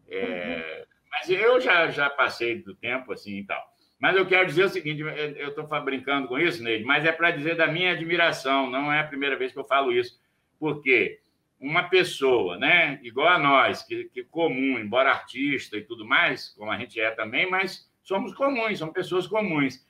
É, 0.09 0.25
uhum. 0.25 0.85
Mas 1.11 1.31
eu 1.31 1.61
já, 1.61 1.91
já 1.91 2.09
passei 2.09 2.63
do 2.63 2.75
tempo, 2.75 3.13
assim, 3.13 3.39
e 3.39 3.45
tal. 3.45 3.63
Mas 3.99 4.17
eu 4.17 4.27
quero 4.27 4.47
dizer 4.47 4.65
o 4.65 4.69
seguinte: 4.69 5.01
eu 5.01 5.51
estou 5.51 5.67
brincando 5.83 6.27
com 6.27 6.39
isso, 6.39 6.63
Neide, 6.63 6.85
mas 6.85 7.05
é 7.05 7.13
para 7.13 7.31
dizer 7.31 7.55
da 7.55 7.67
minha 7.67 7.93
admiração, 7.93 8.69
não 8.69 8.93
é 8.93 9.01
a 9.01 9.07
primeira 9.07 9.37
vez 9.37 9.53
que 9.53 9.59
eu 9.59 9.65
falo 9.65 9.93
isso. 9.93 10.21
Porque 10.59 11.21
uma 11.61 11.85
pessoa, 11.85 12.59
né, 12.59 12.99
igual 13.05 13.29
a 13.29 13.39
nós, 13.39 13.85
que, 13.85 14.05
que 14.13 14.25
comum, 14.25 14.79
embora 14.79 15.11
artista 15.11 15.77
e 15.77 15.83
tudo 15.83 16.05
mais, 16.05 16.49
como 16.49 16.71
a 16.71 16.79
gente 16.79 17.01
é 17.01 17.13
também, 17.13 17.49
mas 17.49 17.89
somos 18.03 18.35
comuns, 18.35 18.79
somos 18.79 18.95
pessoas 18.95 19.27
comuns, 19.27 19.87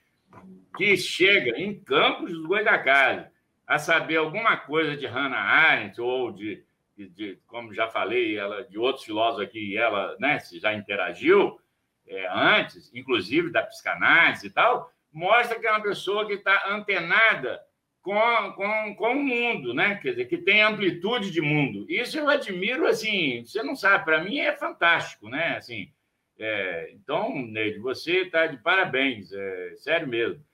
que 0.77 0.97
chega 0.97 1.59
em 1.59 1.79
Campos 1.81 2.33
dos 2.33 2.47
Goitacazes 2.47 3.27
a 3.67 3.79
saber 3.79 4.17
alguma 4.17 4.57
coisa 4.57 4.97
de 4.97 5.07
Hannah 5.07 5.39
Arendt 5.39 6.01
ou 6.01 6.33
de, 6.33 6.65
de, 6.97 7.09
de, 7.09 7.39
como 7.47 7.73
já 7.73 7.89
falei, 7.89 8.37
ela 8.37 8.65
de 8.65 8.79
outros 8.79 9.05
filósofos 9.05 9.47
aqui, 9.47 9.77
ela 9.77 10.17
né, 10.19 10.39
já 10.55 10.75
interagiu, 10.75 11.59
é, 12.07 12.29
antes, 12.31 12.91
inclusive 12.95 13.51
da 13.51 13.63
psicanálise 13.63 14.47
e 14.47 14.51
tal, 14.51 14.93
mostra 15.13 15.59
que 15.59 15.67
é 15.67 15.71
uma 15.71 15.83
pessoa 15.83 16.27
que 16.27 16.35
está 16.35 16.69
antenada 16.69 17.61
com, 18.03 18.53
com, 18.57 18.95
com 18.97 19.13
o 19.13 19.23
mundo, 19.23 19.73
né? 19.73 19.95
Quer 20.03 20.11
dizer, 20.11 20.25
que 20.25 20.39
tem 20.39 20.61
amplitude 20.61 21.31
de 21.31 21.41
mundo. 21.41 21.87
Isso 21.89 22.19
eu 22.19 22.29
admiro, 22.29 22.87
assim, 22.87 23.45
você 23.45 23.63
não 23.63 23.77
sabe, 23.77 24.05
para 24.05 24.25
mim 24.25 24.41
é 24.41 24.53
fantástico, 24.53 25.29
né? 25.29 25.57
Assim, 25.57 25.91
é, 26.39 26.91
então, 26.93 27.35
Neide, 27.35 27.79
você 27.79 28.23
está 28.23 28.47
de 28.47 28.57
parabéns, 28.59 29.33
é, 29.33 29.75
sério 29.77 30.09
mesmo. 30.09 30.45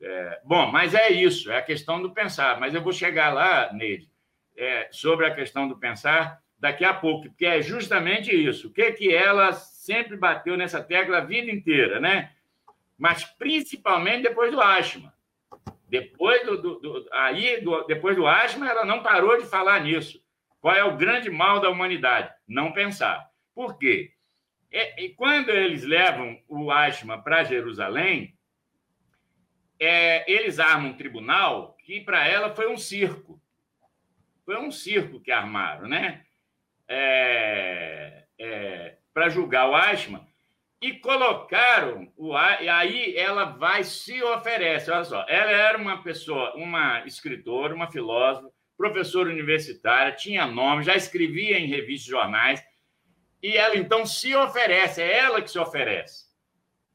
É, 0.00 0.40
bom, 0.44 0.70
mas 0.70 0.94
é 0.94 1.10
isso, 1.10 1.50
é 1.50 1.58
a 1.58 1.62
questão 1.62 2.00
do 2.00 2.12
pensar. 2.12 2.60
Mas 2.60 2.74
eu 2.74 2.82
vou 2.82 2.92
chegar 2.92 3.32
lá, 3.32 3.72
Neide, 3.72 4.10
é, 4.56 4.88
sobre 4.90 5.26
a 5.26 5.34
questão 5.34 5.68
do 5.68 5.76
pensar 5.76 6.40
daqui 6.58 6.84
a 6.84 6.94
pouco, 6.94 7.28
porque 7.28 7.46
é 7.46 7.60
justamente 7.60 8.34
isso. 8.34 8.68
O 8.68 8.72
que, 8.72 8.92
que 8.92 9.14
elas 9.14 9.58
sempre 9.84 10.16
bateu 10.16 10.56
nessa 10.56 10.82
tecla 10.82 11.18
a 11.18 11.24
vida 11.24 11.50
inteira, 11.50 12.00
né? 12.00 12.32
Mas 12.98 13.24
principalmente 13.24 14.22
depois 14.22 14.50
do 14.50 14.60
Ashman. 14.60 15.12
Depois 15.88 16.44
do, 16.44 16.60
do, 16.60 16.80
do 16.80 17.08
aí, 17.12 17.60
do, 17.60 17.84
depois 17.84 18.16
do 18.16 18.26
Ashman, 18.26 18.68
ela 18.68 18.84
não 18.84 19.02
parou 19.02 19.38
de 19.38 19.46
falar 19.46 19.80
nisso. 19.80 20.20
Qual 20.60 20.74
é 20.74 20.82
o 20.82 20.96
grande 20.96 21.30
mal 21.30 21.60
da 21.60 21.70
humanidade? 21.70 22.32
Não 22.48 22.72
pensar. 22.72 23.30
Por 23.54 23.78
quê? 23.78 24.12
E, 24.76 25.06
e 25.06 25.08
quando 25.14 25.48
eles 25.48 25.84
levam 25.84 26.38
o 26.46 26.70
Ashman 26.70 27.22
para 27.22 27.44
Jerusalém, 27.44 28.36
é, 29.80 30.30
eles 30.30 30.58
armam 30.58 30.90
um 30.90 30.96
tribunal 30.96 31.78
que 31.82 32.02
para 32.02 32.28
ela 32.28 32.54
foi 32.54 32.70
um 32.70 32.76
circo. 32.76 33.40
Foi 34.44 34.58
um 34.58 34.70
circo 34.70 35.18
que 35.18 35.32
armaram, 35.32 35.88
né? 35.88 36.26
É, 36.86 38.24
é, 38.38 38.96
para 39.14 39.30
julgar 39.30 39.70
o 39.70 39.74
Ashman 39.74 40.20
e 40.82 40.92
colocaram 40.92 42.12
o 42.14 42.34
e 42.60 42.68
aí 42.68 43.16
ela 43.16 43.46
vai 43.46 43.82
se 43.82 44.22
oferece. 44.22 44.90
Olha 44.90 45.04
só, 45.04 45.24
ela 45.26 45.52
era 45.52 45.78
uma 45.78 46.02
pessoa, 46.02 46.54
uma 46.54 47.02
escritora, 47.06 47.74
uma 47.74 47.90
filósofa, 47.90 48.52
professora 48.76 49.30
universitária, 49.30 50.14
tinha 50.14 50.46
nome, 50.46 50.84
já 50.84 50.94
escrevia 50.94 51.58
em 51.58 51.66
revistas, 51.66 52.10
jornais, 52.10 52.62
e 53.46 53.56
ela 53.56 53.76
então 53.76 54.04
se 54.04 54.34
oferece, 54.34 55.00
é 55.00 55.18
ela 55.18 55.40
que 55.40 55.48
se 55.48 55.56
oferece. 55.56 56.26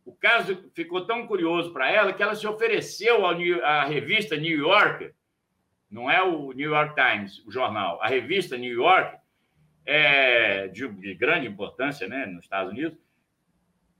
O 0.04 0.14
caso 0.14 0.70
ficou 0.76 1.08
tão 1.08 1.26
curioso 1.26 1.72
para 1.72 1.90
ela 1.90 2.12
que 2.12 2.22
ela 2.22 2.36
se 2.36 2.46
ofereceu 2.46 3.26
à 3.26 3.86
revista 3.86 4.36
New 4.36 4.58
Yorker, 4.58 5.16
não 5.90 6.12
é 6.12 6.22
o 6.22 6.52
New 6.52 6.70
York 6.70 6.94
Times, 6.94 7.40
o 7.46 7.52
jornal, 7.52 8.02
a 8.02 8.08
revista 8.10 8.58
New 8.58 8.74
York, 8.74 9.18
é, 9.86 10.68
de, 10.68 10.86
de 10.90 11.16
grande 11.16 11.48
importância 11.48 12.06
né, 12.06 12.26
nos 12.26 12.44
Estados 12.44 12.74
Unidos, 12.74 13.00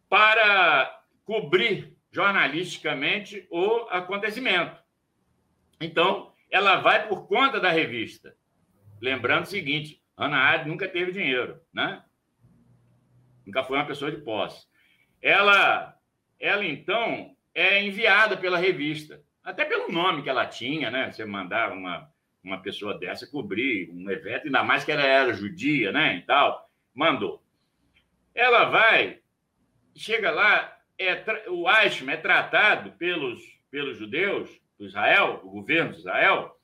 para 0.10 1.04
cobrir 1.24 1.96
jornalisticamente 2.12 3.48
o 3.50 3.88
acontecimento. 3.90 4.76
Então, 5.80 6.34
ela 6.50 6.82
vai 6.82 7.08
por 7.08 7.30
conta 7.30 7.62
da 7.62 7.72
revista. 7.72 8.36
Lembrando 9.00 9.44
o 9.44 9.50
seguinte: 9.50 10.04
Ana 10.18 10.38
Ard 10.38 10.68
nunca 10.68 10.90
teve 10.90 11.14
dinheiro, 11.14 11.58
né? 11.74 12.04
Nunca 13.46 13.64
foi 13.64 13.78
uma 13.78 13.86
pessoa 13.86 14.12
de 14.12 14.18
posse. 14.18 14.66
Ela, 15.22 15.96
ela 16.40 16.66
então, 16.66 17.36
é 17.54 17.84
enviada 17.84 18.38
pela 18.38 18.58
revista, 18.58 19.22
até 19.44 19.66
pelo 19.66 19.92
nome 19.92 20.24
que 20.24 20.30
ela 20.30 20.46
tinha, 20.46 20.90
né? 20.90 21.12
Você 21.12 21.26
mandar 21.26 21.72
uma, 21.72 22.10
uma 22.44 22.62
pessoa 22.62 22.98
dessa 22.98 23.28
cobrir 23.28 23.90
um 23.92 24.10
evento, 24.10 24.46
ainda 24.46 24.64
mais 24.64 24.84
que 24.84 24.92
ela 24.92 25.04
era 25.04 25.34
judia, 25.34 25.92
né? 25.92 26.18
E 26.18 26.22
tal, 26.22 26.70
mandou. 26.94 27.44
Ela 28.34 28.66
vai, 28.66 29.20
chega 29.96 30.32
lá, 30.32 30.78
é, 30.98 31.24
o 31.50 31.70
Eichmann 31.70 32.16
é 32.16 32.18
tratado 32.18 32.92
pelos, 32.94 33.42
pelos 33.70 33.98
judeus 33.98 34.50
do 34.78 34.86
Israel, 34.86 35.42
o 35.44 35.50
governo 35.50 35.92
de 35.92 36.00
Israel, 36.00 36.58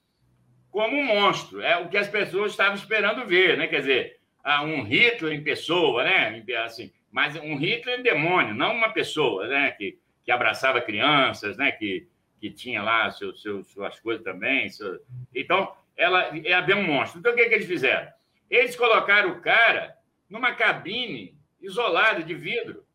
como 0.69 0.95
um 0.95 1.05
monstro. 1.05 1.61
É 1.61 1.77
o 1.77 1.89
que 1.89 1.97
as 1.97 2.07
pessoas 2.07 2.51
estavam 2.51 2.75
esperando 2.75 3.25
ver, 3.25 3.57
né? 3.57 3.67
Quer 3.67 3.79
dizer, 3.79 4.16
um 4.63 4.83
Hitler 4.83 5.33
em 5.33 5.43
pessoa, 5.43 6.03
né? 6.03 6.43
Assim, 6.63 6.91
mas 7.11 7.35
um 7.35 7.55
Hitler 7.55 8.01
demônio, 8.01 8.53
não 8.53 8.73
uma 8.73 8.89
pessoa, 8.89 9.47
né? 9.47 9.71
Que, 9.71 9.97
que 10.23 10.31
abraçava 10.31 10.81
crianças, 10.81 11.57
né? 11.57 11.71
Que, 11.71 12.07
que 12.39 12.49
tinha 12.49 12.81
lá 12.81 13.09
seu, 13.11 13.35
seu, 13.35 13.63
suas 13.63 13.99
coisas 13.99 14.23
também. 14.23 14.69
Seu... 14.69 14.99
Então, 15.33 15.73
ela 15.95 16.31
é 16.35 16.61
bem 16.61 16.75
um 16.75 16.83
monstro. 16.83 17.19
Então, 17.19 17.33
o 17.33 17.35
que, 17.35 17.49
que 17.49 17.55
eles 17.55 17.67
fizeram? 17.67 18.07
Eles 18.49 18.75
colocaram 18.75 19.31
o 19.31 19.41
cara 19.41 19.95
numa 20.29 20.53
cabine 20.53 21.37
isolada 21.61 22.23
de 22.23 22.33
vidro, 22.33 22.85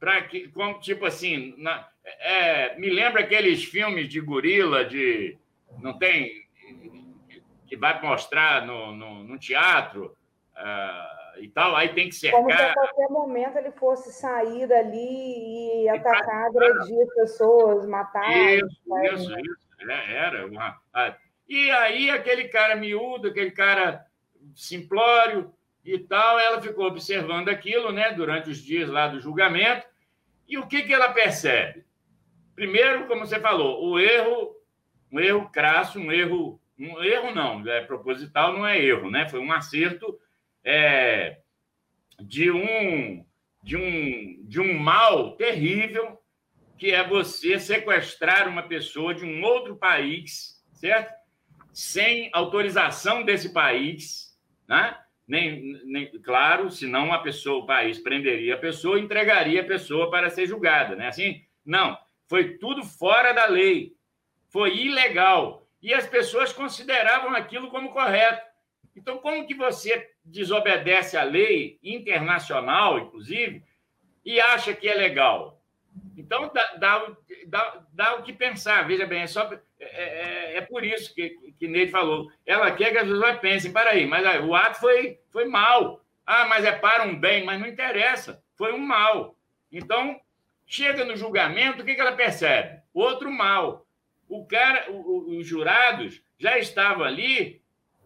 para 0.00 0.22
que, 0.22 0.48
como, 0.48 0.80
tipo 0.80 1.04
assim, 1.04 1.54
na, 1.58 1.86
é, 2.04 2.76
me 2.78 2.90
lembra 2.90 3.20
aqueles 3.20 3.64
filmes 3.64 4.08
de 4.08 4.20
gorila, 4.20 4.84
de. 4.84 5.38
Não 5.80 5.96
tem. 5.98 6.42
que 7.66 7.76
vai 7.76 8.00
mostrar 8.02 8.66
no, 8.66 8.94
no, 8.94 9.24
no 9.24 9.38
teatro. 9.38 10.16
Uh, 10.54 11.22
e 11.40 11.48
tal, 11.48 11.74
aí 11.74 11.88
tem 11.94 12.08
que 12.08 12.14
cercar. 12.14 12.40
Como 12.40 12.52
se 12.52 12.62
a 12.62 12.74
qualquer 12.74 13.08
momento 13.08 13.56
ele 13.56 13.72
fosse 13.72 14.12
sair 14.12 14.66
dali 14.66 15.84
e 15.84 15.88
atacar, 15.88 16.46
agredir 16.46 17.02
as 17.02 17.14
pessoas, 17.14 17.86
matar. 17.86 18.30
Isso, 18.30 18.80
né? 18.86 19.14
isso, 19.14 19.40
isso. 19.40 19.90
É, 19.90 20.16
era 20.16 20.46
uma. 20.46 20.78
E 21.48 21.70
aí 21.70 22.10
aquele 22.10 22.48
cara 22.48 22.76
miúdo, 22.76 23.28
aquele 23.28 23.50
cara 23.50 24.06
simplório 24.54 25.52
e 25.84 25.98
tal, 25.98 26.38
ela 26.38 26.62
ficou 26.62 26.86
observando 26.86 27.48
aquilo, 27.48 27.90
né, 27.90 28.12
durante 28.12 28.50
os 28.50 28.58
dias 28.58 28.88
lá 28.88 29.08
do 29.08 29.20
julgamento. 29.20 29.86
E 30.48 30.58
o 30.58 30.66
que 30.66 30.82
que 30.82 30.94
ela 30.94 31.12
percebe? 31.12 31.84
Primeiro, 32.54 33.06
como 33.06 33.26
você 33.26 33.40
falou, 33.40 33.84
o 33.84 33.98
erro, 33.98 34.54
um 35.10 35.18
erro 35.18 35.50
crasso, 35.50 35.98
um 35.98 36.12
erro, 36.12 36.60
um 36.78 37.02
erro 37.02 37.34
não, 37.34 37.66
é 37.66 37.80
proposital, 37.80 38.52
não 38.52 38.66
é 38.66 38.78
erro, 38.78 39.10
né? 39.10 39.28
Foi 39.28 39.40
um 39.40 39.52
acerto 39.52 40.18
é, 40.64 41.38
de 42.20 42.50
um 42.50 43.24
de 43.62 43.76
um 43.76 44.44
de 44.46 44.60
um 44.60 44.78
mal 44.78 45.36
terrível 45.36 46.18
que 46.76 46.90
é 46.90 47.06
você 47.06 47.60
sequestrar 47.60 48.48
uma 48.48 48.64
pessoa 48.64 49.14
de 49.14 49.24
um 49.24 49.40
outro 49.44 49.76
país, 49.76 50.60
certo? 50.72 51.14
Sem 51.72 52.28
autorização 52.32 53.22
desse 53.22 53.52
país, 53.52 54.36
né? 54.68 54.98
Nem, 55.26 55.80
nem 55.84 56.10
claro, 56.20 56.70
senão 56.70 57.12
a 57.12 57.20
pessoa, 57.20 57.62
o 57.62 57.66
país 57.66 58.00
prenderia 58.00 58.56
a 58.56 58.58
pessoa, 58.58 58.98
entregaria 58.98 59.60
a 59.60 59.64
pessoa 59.64 60.10
para 60.10 60.28
ser 60.28 60.46
julgada, 60.46 60.96
né? 60.96 61.06
Assim, 61.06 61.44
não, 61.64 61.96
foi 62.28 62.58
tudo 62.58 62.82
fora 62.84 63.32
da 63.32 63.46
lei, 63.46 63.94
foi 64.50 64.76
ilegal 64.76 65.68
e 65.80 65.94
as 65.94 66.06
pessoas 66.06 66.52
consideravam 66.52 67.30
aquilo 67.34 67.70
como 67.70 67.92
correto. 67.92 68.44
Então, 68.96 69.18
como 69.18 69.46
que 69.46 69.54
você 69.54 70.11
desobedece 70.24 71.16
à 71.16 71.24
lei 71.24 71.78
internacional, 71.82 72.98
inclusive, 72.98 73.62
e 74.24 74.40
acha 74.40 74.74
que 74.74 74.88
é 74.88 74.94
legal? 74.94 75.60
Então, 76.16 76.50
dá, 76.52 76.74
dá, 76.76 77.16
dá, 77.46 77.82
dá 77.92 78.14
o 78.16 78.22
que 78.22 78.32
pensar. 78.32 78.86
Veja 78.86 79.06
bem, 79.06 79.22
é, 79.22 79.26
só, 79.26 79.50
é, 79.80 79.84
é, 79.84 80.56
é 80.56 80.60
por 80.60 80.84
isso 80.84 81.14
que, 81.14 81.30
que 81.58 81.68
Neide 81.68 81.90
falou. 81.90 82.30
Ela 82.46 82.70
quer 82.70 82.92
que 82.92 82.98
as 82.98 83.08
pessoas 83.08 83.38
pensem, 83.38 83.72
para 83.72 83.90
aí, 83.90 84.06
mas 84.06 84.24
o 84.44 84.54
ato 84.54 84.80
foi, 84.80 85.18
foi 85.30 85.46
mal. 85.46 86.02
Ah, 86.24 86.46
mas 86.46 86.64
é 86.64 86.72
para 86.72 87.04
um 87.04 87.18
bem, 87.18 87.44
mas 87.44 87.60
não 87.60 87.66
interessa. 87.66 88.42
Foi 88.56 88.72
um 88.72 88.78
mal. 88.78 89.36
Então, 89.70 90.20
chega 90.66 91.04
no 91.04 91.16
julgamento, 91.16 91.82
o 91.82 91.84
que, 91.84 91.94
que 91.94 92.00
ela 92.00 92.12
percebe? 92.12 92.80
Outro 92.94 93.30
mal. 93.30 93.86
O 94.28 94.46
cara, 94.46 94.90
o, 94.90 95.38
os 95.38 95.46
jurados 95.46 96.22
já 96.38 96.58
estavam 96.58 97.04
ali 97.04 97.61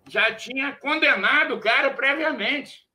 já 0.08 0.34
tinha 0.34 0.72
condenado 0.72 1.54
o 1.54 1.60
cara 1.60 1.90
previamente. 1.90 2.86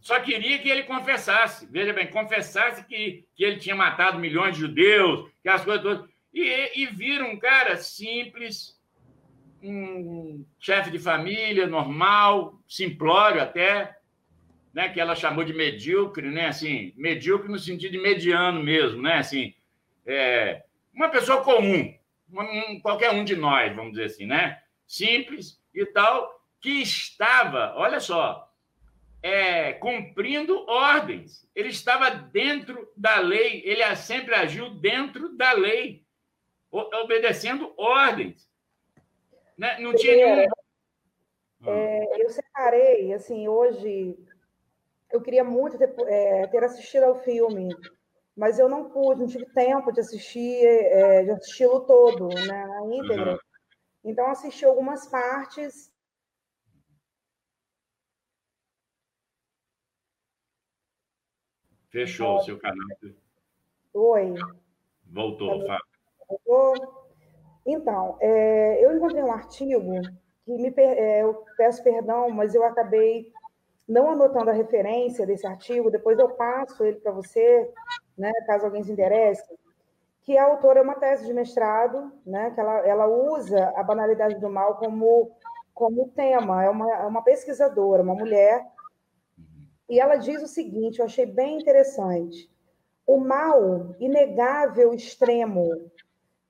Só 0.00 0.20
queria 0.20 0.58
que 0.58 0.68
ele 0.68 0.84
confessasse. 0.84 1.66
Veja 1.66 1.92
bem, 1.92 2.06
confessasse 2.06 2.84
que, 2.84 3.26
que 3.34 3.44
ele 3.44 3.58
tinha 3.58 3.74
matado 3.74 4.18
milhões 4.18 4.54
de 4.54 4.60
judeus, 4.60 5.28
que 5.42 5.48
as 5.48 5.64
coisas 5.64 5.82
todas. 5.82 6.08
E, 6.32 6.82
e 6.82 6.86
viram 6.86 7.30
um 7.30 7.38
cara 7.38 7.76
simples, 7.76 8.80
um 9.62 10.44
chefe 10.58 10.90
de 10.90 10.98
família, 10.98 11.66
normal, 11.66 12.60
simplório 12.68 13.42
até, 13.42 13.96
né, 14.72 14.88
que 14.90 15.00
ela 15.00 15.16
chamou 15.16 15.42
de 15.42 15.54
medíocre, 15.54 16.30
né, 16.30 16.48
assim, 16.48 16.92
medíocre 16.96 17.48
no 17.48 17.58
sentido 17.58 17.92
de 17.92 17.98
mediano 17.98 18.62
mesmo, 18.62 19.00
né, 19.00 19.14
assim, 19.14 19.54
é, 20.04 20.62
uma 20.92 21.08
pessoa 21.08 21.42
comum, 21.42 21.94
um, 22.30 22.80
qualquer 22.80 23.10
um 23.10 23.24
de 23.24 23.34
nós, 23.34 23.74
vamos 23.74 23.92
dizer 23.92 24.04
assim, 24.04 24.26
né, 24.26 24.60
simples, 24.86 25.58
e 25.76 25.86
tal, 25.86 26.40
que 26.60 26.82
estava, 26.82 27.74
olha 27.76 28.00
só, 28.00 28.50
é, 29.22 29.72
cumprindo 29.74 30.64
ordens. 30.68 31.48
Ele 31.54 31.68
estava 31.68 32.10
dentro 32.10 32.90
da 32.96 33.18
lei, 33.18 33.62
ele 33.64 33.96
sempre 33.96 34.34
agiu 34.34 34.70
dentro 34.70 35.36
da 35.36 35.52
lei, 35.52 36.04
obedecendo 36.70 37.72
ordens. 37.76 38.48
Né? 39.56 39.78
Não 39.78 39.94
tinha 39.94 40.14
nenhum... 40.14 40.46
É, 41.66 42.22
eu 42.22 42.30
separei, 42.30 43.12
assim, 43.12 43.48
hoje, 43.48 44.16
eu 45.10 45.20
queria 45.20 45.42
muito 45.42 45.78
ter, 45.78 45.92
é, 46.06 46.46
ter, 46.46 46.62
assistido 46.62 47.04
ao 47.04 47.16
filme, 47.22 47.74
mas 48.36 48.58
eu 48.58 48.68
não 48.68 48.90
pude, 48.90 49.20
não 49.22 49.26
tive 49.26 49.46
tempo 49.46 49.90
de 49.90 50.00
assistir, 50.00 50.64
é, 50.64 51.24
de 51.24 51.30
assisti-lo 51.30 51.80
todo, 51.80 52.28
né, 52.28 52.66
na 52.66 52.86
íntegra. 52.94 53.32
Uhum. 53.32 53.38
Então, 54.06 54.30
assisti 54.30 54.64
algumas 54.64 55.08
partes. 55.08 55.92
Fechou 61.90 62.36
o 62.36 62.40
seu 62.40 62.56
canal. 62.56 62.86
Oi. 63.92 64.34
Voltou, 65.04 65.66
Fábio. 65.66 65.84
Voltou? 66.28 67.10
Então, 67.66 68.16
é, 68.20 68.84
eu 68.84 68.96
encontrei 68.96 69.24
um 69.24 69.32
artigo 69.32 70.00
que 70.44 70.52
me, 70.52 70.72
é, 70.76 71.22
eu 71.24 71.44
peço 71.56 71.82
perdão, 71.82 72.30
mas 72.30 72.54
eu 72.54 72.62
acabei 72.62 73.32
não 73.88 74.08
anotando 74.10 74.50
a 74.50 74.54
referência 74.54 75.26
desse 75.26 75.46
artigo, 75.48 75.90
depois 75.90 76.16
eu 76.16 76.28
passo 76.36 76.84
ele 76.84 77.00
para 77.00 77.10
você, 77.10 77.72
né, 78.16 78.32
caso 78.46 78.66
alguém 78.66 78.84
se 78.84 78.92
interesse, 78.92 79.42
que 80.26 80.36
a 80.36 80.44
autora 80.44 80.80
é 80.80 80.82
uma 80.82 80.96
tese 80.96 81.24
de 81.24 81.32
mestrado, 81.32 82.12
né, 82.26 82.50
que 82.50 82.58
ela, 82.58 82.84
ela 82.84 83.06
usa 83.06 83.72
a 83.76 83.82
banalidade 83.84 84.40
do 84.40 84.50
mal 84.50 84.76
como, 84.76 85.30
como 85.72 86.08
tema, 86.08 86.64
é 86.64 86.68
uma, 86.68 86.92
é 86.92 87.06
uma 87.06 87.22
pesquisadora, 87.22 88.02
uma 88.02 88.16
mulher, 88.16 88.66
e 89.88 90.00
ela 90.00 90.16
diz 90.16 90.42
o 90.42 90.48
seguinte, 90.48 90.98
eu 90.98 91.04
achei 91.04 91.26
bem 91.26 91.60
interessante, 91.60 92.50
o 93.06 93.18
mal 93.18 93.94
inegável 94.00 94.92
extremo 94.92 95.92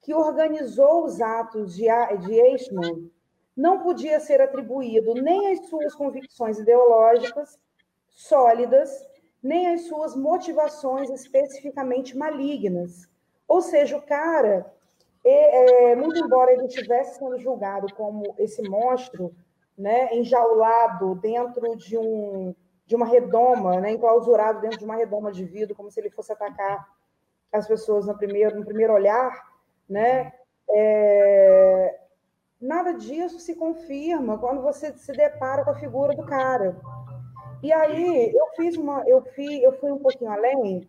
que 0.01 0.15
organizou 0.15 1.05
os 1.05 1.21
atos 1.21 1.77
de, 1.77 1.85
de 2.21 2.33
Eichmann 2.33 3.11
não 3.55 3.83
podia 3.83 4.19
ser 4.21 4.41
atribuído 4.41 5.13
nem 5.13 5.53
às 5.53 5.69
suas 5.69 5.95
convicções 5.95 6.59
ideológicas 6.59 7.59
sólidas, 8.09 8.91
nem 9.43 9.75
às 9.75 9.83
suas 9.83 10.17
motivações 10.17 11.11
especificamente 11.11 12.17
malignas, 12.17 13.07
ou 13.49 13.63
seja, 13.63 13.97
o 13.97 14.03
cara, 14.03 14.73
é, 15.25 15.91
é, 15.93 15.97
muito 15.97 16.19
embora 16.19 16.53
ele 16.53 16.67
estivesse 16.67 17.19
sendo 17.19 17.39
julgado 17.39 17.93
como 17.95 18.35
esse 18.39 18.63
monstro, 18.69 19.35
né, 19.77 20.15
enjaulado 20.15 21.15
dentro 21.17 21.77
de, 21.77 21.99
um, 21.99 22.55
de 22.87 22.97
uma 22.97 23.07
redoma, 23.07 23.81
né, 23.81 23.93
enclausurado 23.93 24.61
dentro 24.61 24.79
de 24.79 24.85
uma 24.85 24.97
redoma 24.97 25.31
de 25.31 25.45
vidro, 25.45 25.75
como 25.75 25.91
se 25.91 26.01
ele 26.01 26.11
fosse 26.11 26.33
atacar 26.33 26.89
as 27.53 27.67
pessoas 27.67 28.07
no 28.07 28.17
primeiro, 28.17 28.59
no 28.59 28.65
primeiro 28.65 28.93
olhar, 28.93 29.33
né, 29.89 30.33
é, 30.71 31.99
nada 32.61 32.93
disso 32.95 33.39
se 33.39 33.55
confirma 33.55 34.39
quando 34.39 34.63
você 34.63 34.93
se 34.93 35.13
depara 35.13 35.65
com 35.65 35.71
a 35.71 35.79
figura 35.79 36.15
do 36.15 36.25
cara. 36.25 36.77
E 37.63 37.73
aí 37.73 38.33
eu 38.35 38.47
fiz 38.57 38.77
uma, 38.77 39.03
eu 39.07 39.23
fui, 39.35 39.65
eu 39.65 39.73
fui 39.73 39.91
um 39.91 39.99
pouquinho 39.99 40.31
além 40.31 40.89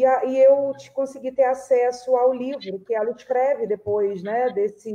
e, 0.00 0.04
a, 0.04 0.24
e 0.24 0.38
eu 0.38 0.72
consegui 0.92 1.30
ter 1.30 1.44
acesso 1.44 2.16
ao 2.16 2.32
livro 2.32 2.80
que 2.80 2.94
ela 2.94 3.10
escreve 3.10 3.66
depois 3.66 4.22
né, 4.22 4.50
desse, 4.50 4.92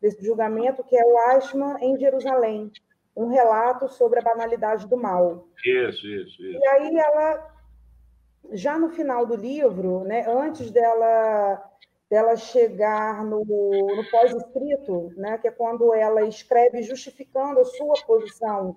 desse 0.00 0.24
julgamento, 0.24 0.84
que 0.84 0.96
é 0.96 1.04
o 1.04 1.18
Ashman 1.30 1.76
em 1.80 1.98
Jerusalém, 1.98 2.70
um 3.16 3.28
relato 3.28 3.88
sobre 3.88 4.20
a 4.20 4.22
banalidade 4.22 4.86
do 4.86 4.96
mal. 4.96 5.48
Isso, 5.64 6.06
isso, 6.06 6.42
isso. 6.42 6.58
E 6.58 6.66
aí 6.68 6.96
ela, 6.96 7.54
já 8.52 8.78
no 8.78 8.90
final 8.90 9.26
do 9.26 9.34
livro, 9.36 10.04
né, 10.04 10.24
antes 10.28 10.70
dela 10.70 11.66
dela 12.08 12.34
chegar 12.34 13.24
no, 13.24 13.44
no 13.44 14.10
pós-escrito, 14.10 15.12
né, 15.16 15.38
que 15.38 15.46
é 15.46 15.50
quando 15.52 15.94
ela 15.94 16.22
escreve 16.22 16.82
justificando 16.82 17.60
a 17.60 17.64
sua 17.64 17.94
posição 18.04 18.76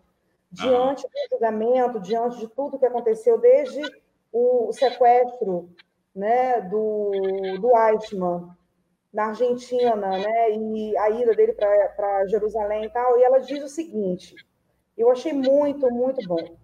diante 0.51 1.01
do 1.01 1.30
julgamento, 1.32 1.99
diante 1.99 2.38
de 2.38 2.47
tudo 2.47 2.78
que 2.78 2.86
aconteceu 2.86 3.39
desde 3.39 3.82
o 4.34 4.73
sequestro 4.73 5.69
né, 6.15 6.59
do, 6.61 7.11
do 7.61 7.71
Eichmann 7.77 8.49
na 9.13 9.27
Argentina, 9.27 9.95
né, 9.95 10.51
e 10.51 10.97
a 10.97 11.09
ida 11.11 11.36
dele 11.36 11.53
para 11.53 12.25
Jerusalém 12.27 12.86
e 12.86 12.89
tal, 12.89 13.19
e 13.19 13.23
ela 13.23 13.39
diz 13.39 13.63
o 13.63 13.67
seguinte, 13.67 14.36
eu 14.97 15.11
achei 15.11 15.31
muito, 15.31 15.89
muito 15.91 16.27
bom. 16.27 16.57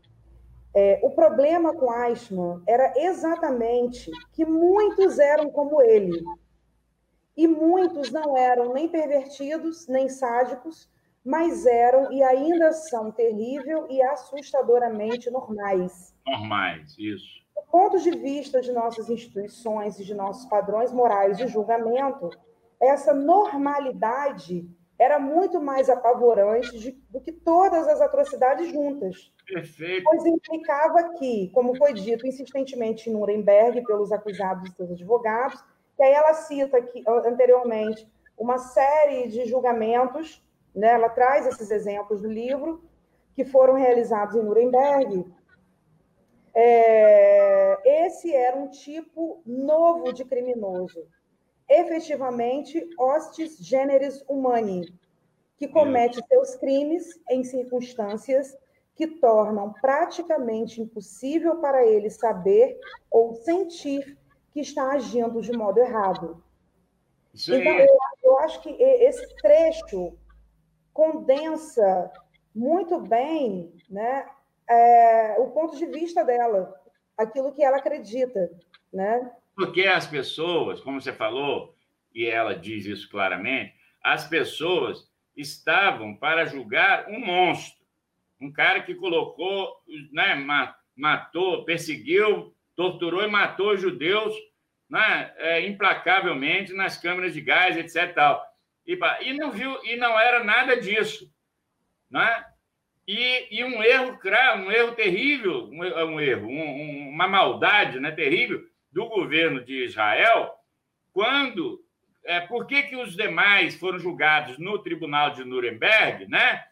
É, 0.76 1.00
o 1.04 1.12
problema 1.12 1.76
com 1.76 1.94
Eichmann 1.94 2.62
era 2.68 2.94
exatamente 2.98 4.10
que 4.34 4.46
muitos 4.46 5.20
eram 5.20 5.52
como 5.52 5.80
ele, 5.82 6.24
e 7.38 7.48
muitos 7.48 8.12
não 8.12 8.36
eram 8.36 8.74
nem 8.74 8.90
pervertidos, 8.90 9.88
nem 9.88 10.10
sádicos, 10.10 10.90
mas 11.24 11.66
eram 11.68 12.12
e 12.12 12.24
ainda 12.24 12.72
são 12.72 13.12
terrível 13.12 13.86
e 13.90 14.02
assustadoramente 14.02 15.30
normais. 15.30 16.16
Normais, 16.26 16.96
isso 16.98 17.39
ponto 17.72 18.00
de 18.00 18.12
vista 18.12 18.62
de 18.62 18.72
nossas 18.72 19.10
instituições 19.10 20.00
e 20.00 20.04
de 20.04 20.14
nossos 20.14 20.46
padrões 20.46 20.92
morais 20.92 21.38
de 21.38 21.48
julgamento, 21.48 22.30
essa 22.80 23.14
normalidade 23.14 24.68
era 24.98 25.18
muito 25.18 25.62
mais 25.62 25.90
apavorante 25.90 26.78
de, 26.78 26.92
do 27.10 27.22
que 27.22 27.32
todas 27.32 27.88
as 27.88 28.02
atrocidades 28.02 28.70
juntas. 28.70 29.32
Perfeito. 29.48 30.04
Pois 30.04 30.26
implicava 30.26 31.14
que, 31.18 31.50
como 31.54 31.76
foi 31.78 31.94
dito 31.94 32.28
insistentemente 32.28 33.10
em 33.10 33.14
Nuremberg 33.14 33.82
pelos 33.86 34.12
acusados 34.12 34.70
e 34.70 34.76
seus 34.76 34.92
advogados, 34.92 35.64
que 35.96 36.04
aí 36.04 36.12
ela 36.12 36.34
cita 36.34 36.78
aqui, 36.78 37.04
anteriormente 37.08 38.08
uma 38.38 38.58
série 38.58 39.28
de 39.28 39.46
julgamentos, 39.46 40.42
né, 40.74 40.94
ela 40.94 41.10
traz 41.10 41.46
esses 41.46 41.72
exemplos 41.72 42.22
no 42.22 42.30
livro, 42.30 42.84
que 43.36 43.44
foram 43.44 43.76
realizados 43.76 44.36
em 44.36 44.44
Nuremberg, 44.44 45.26
é, 46.54 48.06
esse 48.06 48.34
era 48.34 48.58
um 48.58 48.70
tipo 48.70 49.42
novo 49.46 50.12
de 50.14 50.26
criminoso, 50.26 51.08
efetivamente 51.68 52.90
hostis 52.98 53.58
generis 53.58 54.24
humani, 54.28 54.94
que 55.58 55.68
comete 55.68 56.20
seus 56.28 56.56
crimes 56.56 57.20
em 57.30 57.44
circunstâncias 57.44 58.58
que 58.96 59.08
tornam 59.08 59.74
praticamente 59.74 60.82
impossível 60.82 61.58
para 61.58 61.86
ele 61.86 62.10
saber 62.10 62.78
ou 63.10 63.34
sentir 63.36 64.18
que 64.52 64.60
está 64.60 64.92
agindo 64.92 65.42
de 65.42 65.52
modo 65.54 65.80
errado. 65.80 66.44
Sim. 67.34 67.56
Então, 67.56 67.74
eu, 67.80 67.98
eu 68.24 68.40
acho 68.40 68.62
que 68.62 68.70
esse 68.70 69.36
trecho 69.36 70.18
condensa 70.94 72.12
muito 72.54 73.00
bem 73.00 73.74
né, 73.90 74.26
é, 74.70 75.36
o 75.40 75.48
ponto 75.52 75.78
de 75.78 75.86
vista 75.86 76.24
dela, 76.24 76.80
aquilo 77.18 77.54
que 77.54 77.64
ela 77.64 77.78
acredita, 77.78 78.50
né? 78.94 79.32
Porque 79.56 79.84
as 79.84 80.08
pessoas, 80.08 80.80
como 80.80 81.02
você 81.02 81.12
falou, 81.12 81.76
e 82.14 82.26
ela 82.26 82.56
diz 82.56 82.86
isso 82.86 83.10
claramente, 83.10 83.74
as 84.02 84.28
pessoas 84.28 85.10
estavam 85.36 86.16
para 86.16 86.46
julgar 86.46 87.08
um 87.10 87.20
monstro, 87.20 87.80
um 88.40 88.52
cara 88.52 88.82
que 88.82 88.96
colocou, 88.96 89.82
né, 90.12 90.36
matou, 90.96 91.66
perseguiu, 91.66 92.54
torturou 92.76 93.24
e 93.24 93.28
matou 93.28 93.78
judeus 93.78 94.34
né, 94.90 95.34
é, 95.38 95.68
implacavelmente 95.68 96.74
nas 96.74 96.98
câmeras 96.98 97.34
de 97.34 97.42
gás, 97.42 97.78
etc. 97.78 98.14
Tal. 98.14 98.44
E, 98.86 98.98
e, 99.22 99.34
não 99.34 99.52
viu, 99.52 99.78
e 99.84 99.98
não 99.98 100.18
era 100.20 100.44
nada 100.44 100.80
disso. 100.80 101.32
Né? 102.10 102.46
E, 103.12 103.48
e 103.50 103.64
um 103.64 103.82
erro, 103.82 104.20
um 104.64 104.72
erro 104.72 104.92
terrível, 104.92 105.68
um, 105.72 105.80
um 105.82 106.20
erro, 106.20 106.48
um, 106.48 107.10
uma 107.10 107.28
maldade 107.28 108.00
né, 108.00 108.12
terrível 108.12 108.64
do 108.92 109.08
governo 109.10 109.66
de 109.66 109.84
Israel, 109.86 110.54
quando. 111.12 111.84
É, 112.24 112.40
por 112.42 112.68
que, 112.68 112.84
que 112.84 112.96
os 112.96 113.16
demais 113.16 113.74
foram 113.74 113.98
julgados 113.98 114.60
no 114.60 114.78
tribunal 114.78 115.32
de 115.32 115.44
Nuremberg, 115.44 116.28
né? 116.28 116.64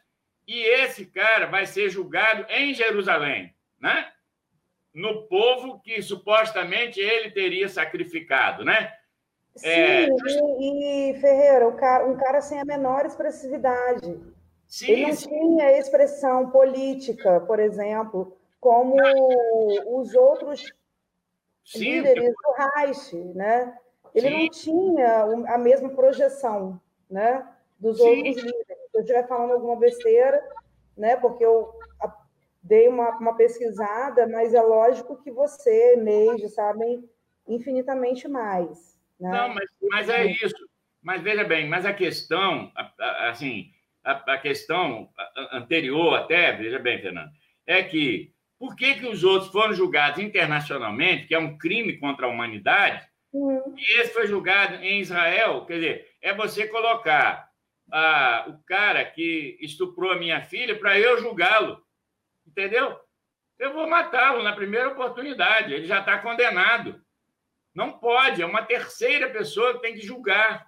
E 0.47 0.61
esse 0.61 1.07
cara 1.07 1.47
vai 1.47 1.65
ser 1.65 1.89
julgado 1.89 2.45
em 2.51 2.71
Jerusalém, 2.71 3.55
né? 3.79 4.07
No 4.93 5.23
povo 5.23 5.79
que 5.79 5.99
supostamente 6.03 6.99
ele 6.99 7.31
teria 7.31 7.67
sacrificado, 7.67 8.63
né? 8.63 8.93
Sim, 9.55 9.69
é... 9.69 10.07
e, 10.59 11.11
e 11.13 11.19
Ferreira, 11.19 11.67
um 11.67 11.75
cara, 11.75 12.05
um 12.05 12.15
cara 12.15 12.41
sem 12.41 12.59
a 12.59 12.65
menor 12.65 13.07
expressividade. 13.07 14.36
Sim, 14.68 14.91
ele 14.91 15.07
não 15.07 15.13
sim. 15.13 15.30
tinha 15.30 15.78
expressão 15.78 16.49
política, 16.49 17.39
por 17.41 17.59
exemplo, 17.59 18.38
como 18.59 18.95
os 19.88 20.13
outros 20.13 20.74
sim, 21.63 21.80
líderes 21.80 22.34
do 22.34 22.51
Reich, 22.57 23.15
né? 23.34 23.78
Ele 24.13 24.30
não 24.30 24.49
tinha 24.49 25.24
a 25.47 25.57
mesma 25.57 25.89
projeção, 25.89 26.82
né, 27.09 27.47
dos 27.80 27.99
outros 27.99 28.36
líderes. 28.36 28.51
Se 28.91 28.97
eu 28.97 29.01
estiver 29.01 29.28
falando 29.28 29.53
alguma 29.53 29.76
besteira, 29.76 30.43
né, 30.97 31.15
porque 31.18 31.45
eu 31.45 31.72
dei 32.63 32.88
uma, 32.88 33.11
uma 33.18 33.36
pesquisada, 33.36 34.28
mas 34.28 34.53
é 34.53 34.61
lógico 34.61 35.22
que 35.22 35.32
você, 35.32 35.95
Neide, 35.95 36.49
sabem 36.49 37.07
infinitamente 37.47 38.28
mais. 38.28 38.97
Né? 39.20 39.30
Não, 39.30 39.53
mas, 39.53 39.70
mas 39.82 40.09
é 40.09 40.26
isso. 40.26 40.55
Mas 41.01 41.22
veja 41.22 41.43
bem, 41.43 41.70
mas 41.70 41.86
a 41.86 41.93
questão, 41.93 42.72
assim, 43.30 43.72
a, 44.08 44.34
a 44.34 44.38
questão 44.38 45.10
anterior 45.51 46.16
até, 46.16 46.53
veja 46.53 46.80
bem, 46.80 47.01
Fernando, 47.01 47.30
é 47.66 47.84
que 47.84 48.32
por 48.58 48.76
que, 48.76 48.95
que 48.95 49.05
os 49.05 49.24
outros 49.24 49.51
foram 49.51 49.74
julgados 49.74 50.24
internacionalmente, 50.24 51.28
que 51.28 51.36
é 51.36 51.39
um 51.39 51.58
crime 51.58 51.97
contra 51.97 52.26
a 52.26 52.30
humanidade, 52.30 53.05
uhum. 53.34 53.76
e 53.78 53.99
esse 53.99 54.14
foi 54.14 54.26
julgado 54.26 54.76
em 54.76 55.01
Israel? 55.01 55.66
Quer 55.66 55.74
dizer, 55.74 56.12
é 56.22 56.34
você 56.34 56.68
colocar 56.68 57.49
ah, 57.91 58.45
o 58.47 58.64
cara 58.64 59.03
que 59.03 59.58
estuprou 59.60 60.12
a 60.12 60.18
minha 60.18 60.41
filha 60.41 60.80
para 60.80 60.97
eu 60.97 61.20
julgá-lo, 61.20 61.84
entendeu? 62.47 62.97
Eu 63.60 63.74
vou 63.74 63.89
matá-lo 63.89 64.41
na 64.41 64.53
primeira 64.53 64.89
oportunidade, 64.89 65.74
ele 65.74 65.86
já 65.86 65.99
está 65.99 66.18
condenado. 66.20 67.01
Não 67.76 67.91
pode, 67.99 68.41
é 68.41 68.45
uma 68.45 68.64
terceira 68.64 69.30
pessoa 69.30 69.74
que 69.74 69.82
tem 69.82 69.95
que 69.95 70.01
julgar. 70.01 70.68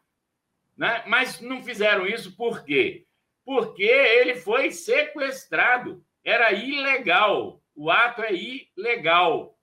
Né? 0.78 1.04
Mas 1.08 1.40
não 1.40 1.64
fizeram 1.64 2.06
isso 2.06 2.36
por 2.36 2.64
quê? 2.64 3.06
Porque 3.50 3.82
ele 3.82 4.36
foi 4.36 4.70
sequestrado. 4.70 6.06
Era 6.24 6.52
ilegal. 6.52 7.60
O 7.76 7.90
ato 7.90 8.22
é 8.22 8.32
ilegal. 8.32 9.58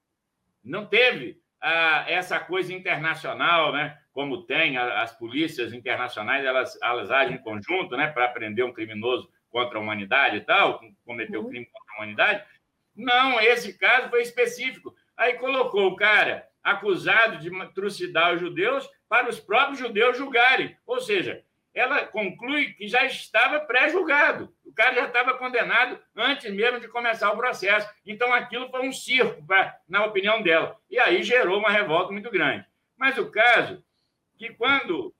Não 0.65 0.87
teve 0.87 1.41
ah, 1.61 2.05
essa 2.09 2.41
coisa 2.41 2.75
internacional, 2.75 3.73
né? 3.73 3.97
Como 4.11 4.43
tem 4.43 4.77
as 4.77 5.17
polícias 5.17 5.73
internacionais, 5.73 6.45
elas, 6.45 6.77
elas 6.83 7.13
agem 7.13 7.37
em 7.37 7.41
conjunto, 7.41 7.97
né? 7.97 8.09
Para 8.09 8.27
prender 8.27 8.65
um 8.65 8.73
criminoso 8.73 9.31
contra 9.51 9.79
a 9.79 9.81
humanidade 9.81 10.39
e 10.39 10.41
tal, 10.41 10.81
cometeu 11.05 11.43
uhum. 11.43 11.49
crime 11.49 11.67
contra 11.67 11.95
a 11.95 11.97
humanidade. 11.99 12.45
Não, 12.93 13.41
esse 13.41 13.79
caso 13.79 14.11
foi 14.11 14.23
específico. 14.23 14.93
Aí 15.17 15.35
colocou 15.35 15.87
o 15.87 15.97
cara 15.97 16.49
acusado 16.61 17.39
de 17.39 17.51
trucidar 17.73 18.35
os 18.35 18.41
judeus 18.41 18.91
para 19.09 19.29
os 19.29 19.39
próprios 19.39 19.79
judeus 19.79 20.19
julgarem. 20.19 20.77
Ou 20.85 21.01
seja, 21.01 21.45
ela 21.77 22.07
conclui 22.07 22.73
que 22.73 22.89
já 22.89 23.05
estava 23.05 23.61
pré-julgado. 23.61 24.51
O 24.65 24.73
cara 24.73 24.95
já 24.95 25.05
estava 25.05 25.35
condenado 25.35 26.03
antes 26.17 26.51
mesmo 26.51 26.81
de 26.81 26.89
começar 26.89 27.31
o 27.31 27.37
processo. 27.37 27.87
Então, 28.07 28.33
aquilo 28.33 28.71
foi 28.71 28.89
um 28.89 28.93
circo, 28.93 29.47
na 29.87 30.07
opinião 30.07 30.43
dela. 30.43 30.81
E 30.91 30.99
aí 30.99 31.23
gerou 31.23 31.59
uma 31.59 31.71
revolta 31.71 32.11
muito 32.11 32.31
grande. 32.31 32.65
Mas 32.97 33.19
o 33.19 33.31
caso 33.31 33.85
que 34.39 34.55
quando 34.55 35.15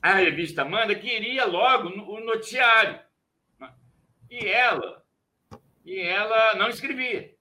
a 0.00 0.14
revista 0.14 0.64
manda, 0.64 0.94
queria 0.94 1.46
logo 1.46 1.88
o 1.88 2.20
noticiário. 2.20 3.00
E 4.30 4.46
ela, 4.46 5.04
e 5.84 5.98
ela 5.98 6.54
não 6.54 6.68
escrevia. 6.68 7.34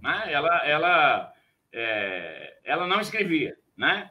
Né? 0.00 0.32
Ela, 0.32 0.64
ela, 0.64 1.34
é, 1.72 2.58
ela 2.62 2.86
não 2.86 3.00
escrevia. 3.00 3.56
Né? 3.76 4.08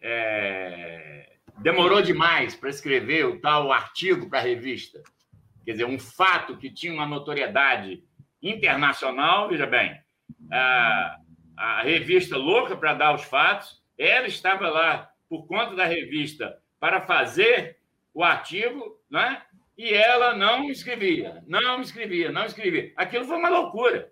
É, 0.00 1.17
demorou 1.60 2.00
demais 2.02 2.54
para 2.54 2.70
escrever 2.70 3.26
o 3.26 3.40
tal 3.40 3.72
artigo 3.72 4.28
para 4.28 4.38
a 4.38 4.42
revista. 4.42 5.02
Quer 5.64 5.72
dizer, 5.72 5.84
um 5.84 5.98
fato 5.98 6.56
que 6.56 6.70
tinha 6.70 6.92
uma 6.92 7.06
notoriedade 7.06 8.02
internacional, 8.42 9.48
veja 9.48 9.66
bem, 9.66 9.98
a, 10.50 11.18
a 11.56 11.82
revista 11.82 12.36
louca 12.36 12.76
para 12.76 12.94
dar 12.94 13.14
os 13.14 13.24
fatos, 13.24 13.82
ela 13.98 14.26
estava 14.26 14.68
lá 14.68 15.10
por 15.28 15.46
conta 15.46 15.74
da 15.74 15.84
revista 15.84 16.58
para 16.80 17.00
fazer 17.00 17.78
o 18.14 18.22
artigo, 18.22 18.98
né? 19.10 19.42
e 19.78 19.94
ela 19.94 20.34
não 20.34 20.68
escrevia, 20.68 21.42
não 21.46 21.80
escrevia, 21.80 22.32
não 22.32 22.44
escrevia. 22.44 22.92
Aquilo 22.96 23.24
foi 23.24 23.36
uma 23.36 23.48
loucura. 23.48 24.10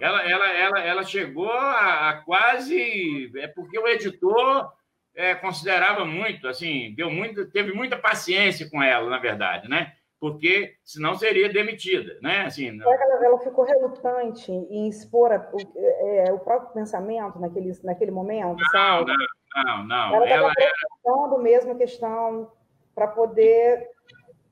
Ela, 0.00 0.22
ela, 0.22 0.50
ela, 0.50 0.80
ela 0.80 1.04
chegou 1.04 1.52
a, 1.52 2.08
a 2.08 2.22
quase. 2.22 3.30
É 3.36 3.46
porque 3.46 3.78
o 3.78 3.86
editor 3.86 4.72
é, 5.14 5.34
considerava 5.34 6.04
muito, 6.04 6.48
assim, 6.48 6.94
deu 6.96 7.10
muito, 7.10 7.50
teve 7.50 7.72
muita 7.72 7.96
paciência 7.96 8.68
com 8.70 8.82
ela, 8.82 9.08
na 9.10 9.18
verdade, 9.18 9.68
né? 9.68 9.92
Porque 10.18 10.76
senão 10.84 11.14
seria 11.16 11.52
demitida, 11.52 12.16
né? 12.22 12.42
Assim, 12.42 12.80
ela, 12.80 13.24
ela 13.24 13.38
ficou 13.40 13.64
relutante 13.64 14.52
em 14.52 14.88
expor 14.88 15.32
a, 15.32 15.50
o, 15.52 15.58
é, 15.76 16.32
o, 16.32 16.38
próprio 16.38 16.72
pensamento 16.72 17.38
naquele, 17.40 17.72
naquele 17.82 18.12
momento, 18.12 18.58
não, 18.58 18.70
sabe? 18.70 19.12
Não, 19.54 19.64
não, 19.64 19.84
não. 19.84 20.24
Ela 20.24 20.52
estava 20.52 21.34
era... 21.34 21.38
mesmo 21.38 21.72
a 21.72 21.74
questão 21.74 22.52
para 22.94 23.08
poder 23.08 23.88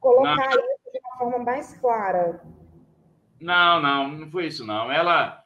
colocar 0.01 0.37
não. 0.37 0.51
isso 0.51 0.93
de 0.93 0.99
uma 0.99 1.19
forma 1.19 1.45
mais 1.45 1.79
clara. 1.79 2.43
Não, 3.41 3.81
não, 3.81 4.09
não 4.09 4.31
foi 4.31 4.47
isso, 4.47 4.67
não. 4.67 4.91
Ela. 4.91 5.39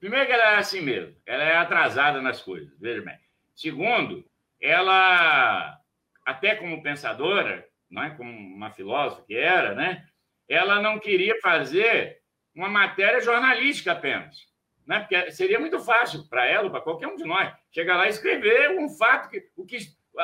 Primeiro 0.00 0.26
que 0.26 0.32
ela 0.32 0.54
é 0.54 0.56
assim 0.56 0.80
mesmo, 0.80 1.14
ela 1.24 1.42
é 1.42 1.56
atrasada 1.56 2.20
nas 2.20 2.42
coisas, 2.42 2.70
veja 2.78 3.02
bem. 3.02 3.16
Segundo, 3.54 4.24
ela, 4.60 5.78
até 6.24 6.54
como 6.54 6.82
pensadora, 6.82 7.66
não 7.90 8.02
é? 8.02 8.10
como 8.10 8.30
uma 8.30 8.70
filósofa 8.70 9.22
que 9.26 9.36
era, 9.36 9.74
né? 9.74 10.06
ela 10.48 10.80
não 10.80 10.98
queria 10.98 11.40
fazer 11.40 12.20
uma 12.54 12.68
matéria 12.68 13.20
jornalística 13.20 13.92
apenas. 13.92 14.36
Né? 14.86 15.00
Porque 15.00 15.30
seria 15.32 15.58
muito 15.58 15.78
fácil 15.80 16.28
para 16.28 16.46
ela, 16.46 16.70
para 16.70 16.80
qualquer 16.80 17.08
um 17.08 17.16
de 17.16 17.24
nós, 17.24 17.52
chegar 17.70 17.96
lá 17.96 18.06
e 18.06 18.10
escrever 18.10 18.78
um 18.78 18.88
fato, 18.88 19.28
que, 19.28 19.48
o, 19.56 19.66
que, 19.66 19.78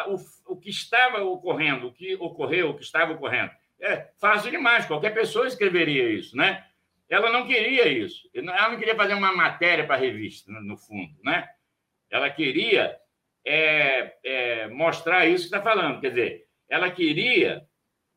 o, 0.06 0.52
o 0.52 0.56
que 0.56 0.70
estava 0.70 1.22
ocorrendo, 1.22 1.88
o 1.88 1.92
que 1.92 2.14
ocorreu, 2.14 2.70
o 2.70 2.76
que 2.76 2.84
estava 2.84 3.12
ocorrendo. 3.12 3.50
É 3.80 4.08
fácil 4.20 4.50
demais, 4.50 4.86
qualquer 4.86 5.12
pessoa 5.12 5.48
escreveria 5.48 6.08
isso, 6.08 6.36
né? 6.36 6.64
Ela 7.08 7.30
não 7.30 7.46
queria 7.46 7.88
isso. 7.88 8.30
Ela 8.32 8.70
não 8.70 8.78
queria 8.78 8.94
fazer 8.94 9.14
uma 9.14 9.34
matéria 9.34 9.84
para 9.84 9.96
a 9.96 9.98
revista, 9.98 10.50
no 10.50 10.78
fundo, 10.78 11.12
né? 11.22 11.48
Ela 12.08 12.30
queria 12.30 12.96
é, 13.44 14.16
é, 14.24 14.68
mostrar 14.68 15.26
isso 15.26 15.48
que 15.48 15.56
está 15.56 15.62
falando. 15.62 16.00
Quer 16.00 16.10
dizer, 16.10 16.46
ela 16.68 16.90
queria 16.90 17.66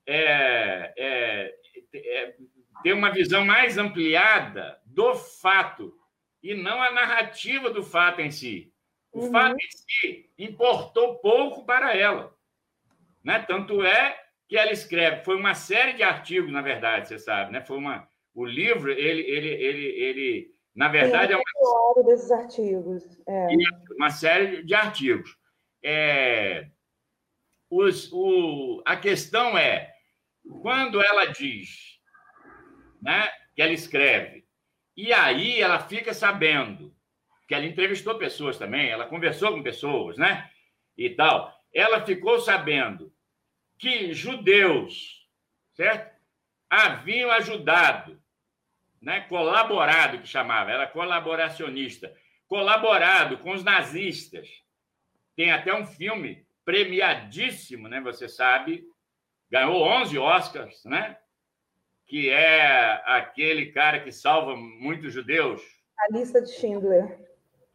é, 0.08 0.94
é, 0.98 1.56
é, 1.94 2.36
ter 2.84 2.94
uma 2.94 3.12
visão 3.12 3.44
mais 3.44 3.78
ampliada 3.78 4.80
do 4.86 5.16
fato 5.16 5.94
e 6.42 6.54
não 6.54 6.82
a 6.82 6.92
narrativa 6.92 7.70
do 7.70 7.84
fato 7.84 8.22
em 8.22 8.30
si. 8.30 8.72
O 9.12 9.26
uhum. 9.26 9.32
fato 9.32 9.56
em 9.56 9.70
si 9.72 10.30
importou 10.38 11.20
pouco 11.20 11.66
para 11.66 11.96
ela. 11.96 12.36
Né? 13.24 13.40
Tanto 13.40 13.84
é 13.84 14.22
que 14.48 14.58
ela 14.58 14.72
escreve, 14.72 15.24
foi 15.24 15.36
uma 15.36 15.56
série 15.56 15.94
de 15.94 16.04
artigos, 16.04 16.52
na 16.52 16.62
verdade, 16.62 17.08
você 17.08 17.18
sabe, 17.18 17.52
né? 17.52 17.62
Foi 17.62 17.78
uma, 17.78 18.08
o 18.34 18.46
livro, 18.46 18.92
ele, 18.92 19.22
ele, 19.24 19.48
ele, 19.48 19.86
ele 19.88 20.55
na 20.76 20.90
verdade, 20.90 21.32
é 21.32 21.38
uma 21.38 22.04
desses 22.04 22.30
artigos. 22.32 23.04
É. 23.26 23.48
Uma 23.96 24.10
série 24.10 24.62
de 24.64 24.76
artigos. 24.76 25.38
É, 25.82 26.68
os, 27.70 28.12
o, 28.12 28.84
a 28.86 28.98
questão 28.98 29.58
é, 29.58 29.94
quando 30.62 31.02
ela 31.02 31.28
diz 31.28 32.00
né, 33.02 33.30
que 33.56 33.62
ela 33.62 33.72
escreve, 33.72 34.46
e 34.98 35.14
aí 35.14 35.62
ela 35.62 35.80
fica 35.80 36.14
sabendo 36.14 36.94
que 37.48 37.56
ela 37.56 37.66
entrevistou 37.66 38.18
pessoas 38.18 38.58
também, 38.58 38.90
ela 38.90 39.08
conversou 39.08 39.54
com 39.54 39.64
pessoas, 39.64 40.18
né? 40.18 40.50
E 40.98 41.10
tal. 41.10 41.54
Ela 41.74 42.06
ficou 42.06 42.40
sabendo 42.40 43.14
que 43.78 44.14
judeus, 44.14 45.26
certo? 45.74 46.16
Haviam 46.70 47.30
ajudado 47.32 48.20
né, 49.06 49.22
colaborado, 49.22 50.18
que 50.18 50.28
chamava, 50.28 50.72
era 50.72 50.88
colaboracionista, 50.88 52.12
colaborado 52.48 53.38
com 53.38 53.52
os 53.52 53.64
nazistas. 53.64 54.50
Tem 55.36 55.52
até 55.52 55.74
um 55.74 55.86
filme 55.86 56.44
premiadíssimo, 56.66 57.88
né, 57.88 58.02
você 58.02 58.28
sabe, 58.28 58.84
ganhou 59.50 59.84
11 59.84 60.18
Oscars, 60.18 60.84
né? 60.86 61.18
Que 62.08 62.30
é 62.30 63.02
aquele 63.06 63.68
cara 63.68 64.00
que 64.00 64.12
salva 64.12 64.56
muitos 64.56 65.14
judeus. 65.14 65.62
A 66.00 66.18
lista 66.18 66.42
de 66.42 66.52
Schindler. 66.52 67.20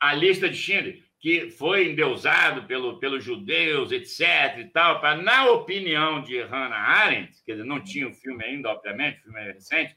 A 0.01 0.14
lista 0.14 0.49
de 0.49 0.57
Schindler, 0.57 1.03
que 1.20 1.51
foi 1.51 1.91
endeusado 1.91 2.66
pelo, 2.66 2.99
pelos 2.99 3.22
judeus, 3.22 3.93
etc. 3.93 4.59
e 4.59 4.64
tal, 4.66 5.01
para, 5.01 5.16
na 5.16 5.51
opinião 5.51 6.22
de 6.22 6.41
Hannah 6.43 6.76
Arendt, 6.76 7.37
dizer, 7.47 7.64
não 7.64 7.83
tinha 7.83 8.09
o 8.09 8.14
filme 8.14 8.45
ainda, 8.45 8.70
obviamente, 8.70 9.20
o 9.20 9.22
filme 9.24 9.41
é 9.41 9.53
recente, 9.53 9.97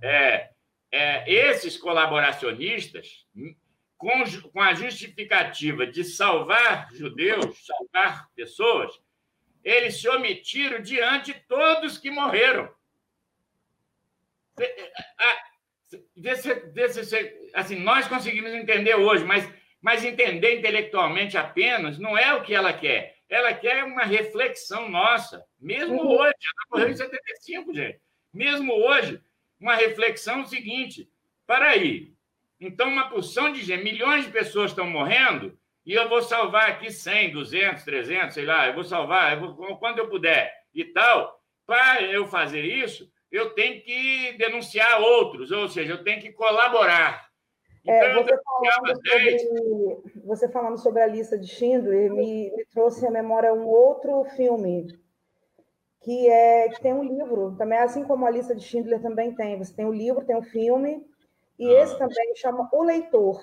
é, 0.00 0.50
é, 0.92 1.24
esses 1.32 1.78
colaboracionistas, 1.78 3.26
com, 3.96 4.10
com 4.52 4.60
a 4.60 4.74
justificativa 4.74 5.86
de 5.86 6.04
salvar 6.04 6.88
judeus, 6.92 7.64
salvar 7.64 8.28
pessoas, 8.36 8.92
eles 9.64 10.00
se 10.00 10.08
omitiram 10.08 10.82
diante 10.82 11.32
de 11.32 11.40
todos 11.40 11.96
que 11.96 12.10
morreram. 12.10 12.68
Desse, 16.14 16.54
desse, 16.72 17.50
assim, 17.54 17.76
nós 17.76 18.06
conseguimos 18.06 18.52
entender 18.52 18.94
hoje, 18.94 19.24
mas, 19.24 19.48
mas 19.80 20.04
entender 20.04 20.58
intelectualmente 20.58 21.38
apenas 21.38 21.98
não 21.98 22.18
é 22.18 22.34
o 22.34 22.42
que 22.42 22.54
ela 22.54 22.72
quer. 22.72 23.16
Ela 23.28 23.54
quer 23.54 23.84
uma 23.84 24.04
reflexão 24.04 24.90
nossa, 24.90 25.42
mesmo 25.58 26.02
uhum. 26.02 26.18
hoje. 26.18 26.34
Ela 26.34 26.66
morreu 26.70 26.90
em 26.90 26.96
75, 26.96 27.72
gente. 27.72 28.00
Mesmo 28.32 28.74
hoje, 28.74 29.22
uma 29.62 29.76
reflexão 29.76 30.44
seguinte: 30.44 31.08
para 31.46 31.68
aí, 31.68 32.12
então 32.60 32.88
uma 32.88 33.08
porção 33.08 33.52
de 33.52 33.62
gente, 33.62 33.84
milhões 33.84 34.24
de 34.24 34.32
pessoas 34.32 34.72
estão 34.72 34.86
morrendo 34.86 35.56
e 35.86 35.94
eu 35.94 36.08
vou 36.08 36.20
salvar 36.20 36.70
aqui 36.70 36.90
100, 36.90 37.32
200, 37.32 37.84
300, 37.84 38.34
sei 38.34 38.44
lá, 38.44 38.66
eu 38.66 38.74
vou 38.74 38.84
salvar 38.84 39.32
eu 39.32 39.54
vou, 39.54 39.76
quando 39.76 39.98
eu 39.98 40.08
puder 40.08 40.52
e 40.74 40.84
tal. 40.84 41.40
Para 41.64 42.02
eu 42.02 42.26
fazer 42.26 42.64
isso, 42.64 43.08
eu 43.30 43.50
tenho 43.50 43.80
que 43.82 44.32
denunciar 44.32 45.00
outros, 45.00 45.50
ou 45.52 45.68
seja, 45.68 45.92
eu 45.92 46.04
tenho 46.04 46.20
que 46.20 46.32
colaborar. 46.32 47.28
É, 47.86 48.10
então, 48.10 48.20
é, 48.20 48.24
você, 48.24 48.42
falando 48.44 48.96
sobre, 48.96 50.20
você, 50.24 50.48
falando 50.48 50.78
sobre, 50.78 51.02
a 51.02 51.06
lista 51.06 51.38
de 51.38 51.46
Schindler 51.46 52.12
me, 52.12 52.50
me 52.54 52.64
trouxe 52.66 53.06
à 53.06 53.10
memória 53.10 53.52
um 53.54 53.66
outro 53.66 54.24
filme 54.36 54.86
que 56.02 56.28
é 56.28 56.68
que 56.68 56.80
tem 56.80 56.92
um 56.92 57.04
livro, 57.04 57.54
também 57.56 57.78
assim 57.78 58.04
como 58.04 58.26
a 58.26 58.30
lista 58.30 58.54
de 58.54 58.62
Schindler 58.62 59.00
também 59.00 59.34
tem. 59.34 59.56
Você 59.56 59.72
tem 59.72 59.84
o 59.84 59.88
um 59.88 59.92
livro, 59.92 60.24
tem 60.24 60.36
o 60.36 60.40
um 60.40 60.42
filme, 60.42 61.06
e 61.58 61.66
ah. 61.68 61.82
esse 61.82 61.96
também 61.96 62.34
chama 62.34 62.68
O 62.72 62.82
Leitor. 62.82 63.40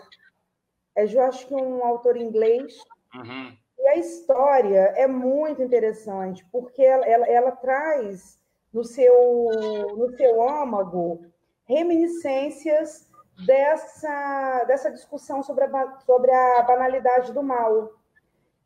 É, 0.96 1.06
eu 1.06 1.22
acho 1.24 1.48
que 1.48 1.56
um 1.56 1.84
autor 1.86 2.18
inglês. 2.18 2.78
Uhum. 3.16 3.58
E 3.78 3.88
a 3.88 3.96
história 3.96 4.94
é 4.98 5.08
muito 5.08 5.64
interessante, 5.64 6.46
porque 6.52 6.84
ela, 6.84 7.06
ela, 7.06 7.28
ela, 7.28 7.52
traz 7.52 8.38
no 8.74 8.84
seu, 8.84 9.50
no 9.96 10.10
seu 10.18 10.48
âmago 10.48 11.26
reminiscências 11.66 13.08
dessa, 13.46 14.66
dessa 14.66 14.92
discussão 14.92 15.42
sobre 15.42 15.64
a, 15.64 16.00
sobre 16.00 16.30
a 16.30 16.62
banalidade 16.64 17.32
do 17.32 17.42
mal. 17.42 17.94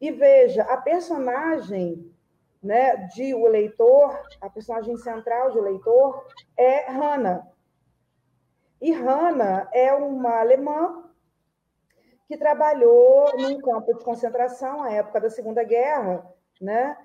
E 0.02 0.12
veja, 0.12 0.64
a 0.64 0.78
personagem 0.78 2.13
né, 2.64 3.08
de 3.14 3.34
O 3.36 3.46
Leitor, 3.48 4.18
a 4.42 4.50
personagem 4.50 4.98
central 4.98 5.52
de 5.52 5.60
O 5.60 5.62
Leitor, 5.62 6.26
é 6.58 6.90
Hannah. 6.90 7.46
E 8.82 8.92
Hannah 8.92 9.70
é 9.74 9.94
uma 9.94 10.40
alemã 10.40 11.04
que 12.28 12.38
trabalhou 12.38 13.38
num 13.38 13.60
campo 13.60 13.94
de 13.94 14.04
concentração 14.04 14.82
à 14.82 14.92
época 14.92 15.22
da 15.22 15.30
Segunda 15.30 15.64
Guerra, 15.64 16.26
né? 16.60 16.98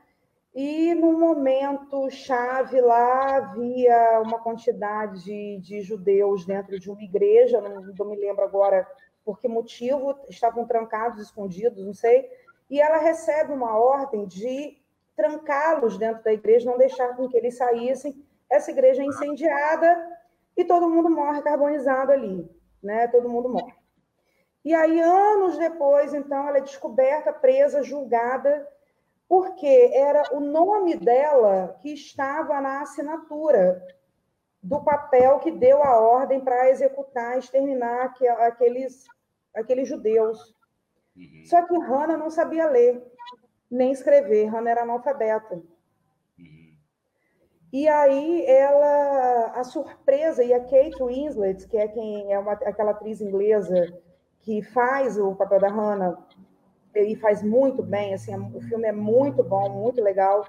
E 0.54 0.94
no 0.94 1.12
momento 1.12 2.10
chave 2.10 2.80
lá 2.80 3.36
havia 3.36 4.22
uma 4.24 4.40
quantidade 4.40 5.22
de, 5.22 5.58
de 5.60 5.80
judeus 5.82 6.46
dentro 6.46 6.78
de 6.78 6.90
uma 6.90 7.02
igreja, 7.02 7.60
não, 7.60 7.82
não 7.82 8.06
me 8.06 8.16
lembro 8.16 8.42
agora 8.42 8.86
por 9.24 9.38
que 9.38 9.46
motivo, 9.46 10.18
estavam 10.28 10.66
trancados, 10.66 11.20
escondidos, 11.20 11.84
não 11.84 11.92
sei. 11.92 12.28
E 12.70 12.80
ela 12.80 12.96
recebe 12.96 13.52
uma 13.52 13.78
ordem 13.78 14.26
de 14.26 14.78
trancá-los 15.18 15.98
dentro 15.98 16.22
da 16.22 16.32
igreja, 16.32 16.70
não 16.70 16.78
deixar 16.78 17.16
com 17.16 17.28
que 17.28 17.36
eles 17.36 17.56
saíssem. 17.56 18.24
Essa 18.48 18.70
igreja 18.70 19.02
é 19.02 19.04
incendiada 19.04 20.16
e 20.56 20.64
todo 20.64 20.88
mundo 20.88 21.10
morre 21.10 21.42
carbonizado 21.42 22.12
ali, 22.12 22.48
né? 22.80 23.08
Todo 23.08 23.28
mundo 23.28 23.48
morre. 23.48 23.74
E 24.64 24.72
aí, 24.72 25.00
anos 25.00 25.58
depois, 25.58 26.14
então, 26.14 26.46
ela 26.48 26.58
é 26.58 26.62
descoberta, 26.62 27.32
presa, 27.32 27.82
julgada 27.82 28.64
porque 29.28 29.90
era 29.92 30.22
o 30.32 30.40
nome 30.40 30.96
dela 30.96 31.76
que 31.82 31.92
estava 31.92 32.60
na 32.60 32.80
assinatura 32.80 33.84
do 34.62 34.82
papel 34.82 35.38
que 35.40 35.50
deu 35.50 35.82
a 35.82 36.00
ordem 36.00 36.40
para 36.40 36.70
executar, 36.70 37.38
exterminar 37.38 38.14
aqueles, 38.40 39.04
aqueles 39.54 39.86
judeus. 39.86 40.38
Uhum. 41.14 41.42
Só 41.44 41.62
que 41.62 41.76
Hannah 41.76 42.16
não 42.16 42.30
sabia 42.30 42.70
ler, 42.70 43.04
nem 43.70 43.92
escrever, 43.92 44.46
Hannah 44.46 44.70
era 44.70 44.82
analfabeta. 44.82 45.56
Uhum. 46.38 46.74
E 47.72 47.88
aí 47.88 48.46
ela, 48.46 49.52
a 49.54 49.64
surpresa, 49.64 50.42
e 50.42 50.52
a 50.54 50.60
Kate 50.60 51.02
Winslet, 51.02 51.66
que 51.68 51.76
é 51.76 51.88
quem 51.88 52.32
é 52.32 52.38
uma, 52.38 52.52
aquela 52.52 52.92
atriz 52.92 53.20
inglesa 53.20 53.92
que 54.40 54.62
faz 54.62 55.18
o 55.18 55.34
papel 55.34 55.60
da 55.60 55.68
Hannah, 55.68 56.16
e 56.94 57.14
faz 57.16 57.42
muito 57.42 57.82
bem, 57.82 58.14
assim, 58.14 58.34
o 58.54 58.60
filme 58.62 58.88
é 58.88 58.92
muito 58.92 59.42
bom, 59.42 59.68
muito 59.68 60.00
legal. 60.02 60.44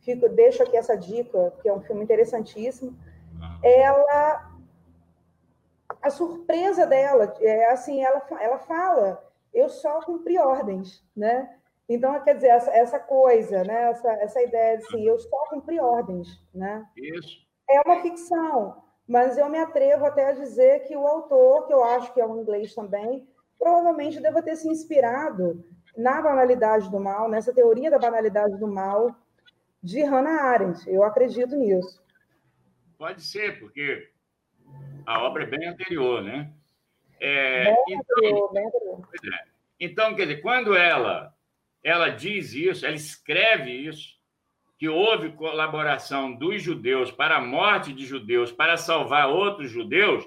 Fico, 0.00 0.28
deixo 0.28 0.62
aqui 0.62 0.76
essa 0.76 0.96
dica, 0.96 1.52
que 1.60 1.68
é 1.68 1.72
um 1.72 1.80
filme 1.80 2.02
interessantíssimo. 2.02 2.96
Ela, 3.62 4.50
a 6.00 6.10
surpresa 6.10 6.86
dela 6.86 7.34
é 7.40 7.70
assim, 7.70 8.02
ela, 8.02 8.22
ela 8.40 8.58
fala, 8.58 9.22
eu 9.52 9.68
só 9.68 10.00
cumpri 10.00 10.38
ordens, 10.38 11.04
né? 11.14 11.59
Então, 11.90 12.22
quer 12.22 12.36
dizer, 12.36 12.50
essa, 12.50 12.70
essa 12.70 13.00
coisa, 13.00 13.64
né? 13.64 13.90
essa, 13.90 14.12
essa 14.22 14.40
ideia 14.40 14.78
de 14.78 14.84
assim, 14.84 15.04
eu 15.08 15.18
só 15.18 15.46
cumpri 15.50 15.80
ordens, 15.80 16.40
né? 16.54 16.86
Isso. 16.96 17.44
É 17.68 17.80
uma 17.84 18.00
ficção, 18.00 18.84
mas 19.08 19.36
eu 19.36 19.48
me 19.48 19.58
atrevo 19.58 20.06
até 20.06 20.26
a 20.26 20.32
dizer 20.32 20.84
que 20.86 20.96
o 20.96 21.04
autor, 21.04 21.66
que 21.66 21.72
eu 21.72 21.82
acho 21.82 22.14
que 22.14 22.20
é 22.20 22.24
um 22.24 22.42
inglês 22.42 22.72
também, 22.76 23.28
provavelmente 23.58 24.20
deva 24.20 24.40
ter 24.40 24.54
se 24.54 24.68
inspirado 24.68 25.64
na 25.96 26.22
banalidade 26.22 26.88
do 26.88 27.00
mal, 27.00 27.28
nessa 27.28 27.52
teoria 27.52 27.90
da 27.90 27.98
banalidade 27.98 28.56
do 28.56 28.68
mal 28.68 29.12
de 29.82 30.00
Hannah 30.04 30.44
Arendt. 30.44 30.88
Eu 30.88 31.02
acredito 31.02 31.56
nisso. 31.56 32.00
Pode 32.96 33.20
ser, 33.20 33.58
porque 33.58 34.08
a 35.04 35.24
obra 35.24 35.42
é 35.42 35.46
bem 35.46 35.66
anterior, 35.66 36.22
né? 36.22 36.52
É, 37.18 37.64
bem 37.64 37.84
então, 37.88 38.16
anterior, 38.16 38.52
bem 38.52 38.66
anterior. 38.66 39.08
É. 39.24 39.44
Então, 39.80 40.14
quer 40.14 40.26
dizer, 40.26 40.40
quando 40.40 40.76
ela, 40.76 41.34
ela 41.82 42.08
diz 42.08 42.52
isso, 42.52 42.84
ela 42.84 42.94
escreve 42.94 43.70
isso, 43.70 44.18
que 44.78 44.88
houve 44.88 45.32
colaboração 45.32 46.34
dos 46.34 46.62
judeus 46.62 47.10
para 47.10 47.36
a 47.36 47.40
morte 47.40 47.92
de 47.92 48.06
judeus, 48.06 48.50
para 48.50 48.76
salvar 48.76 49.28
outros 49.28 49.70
judeus, 49.70 50.24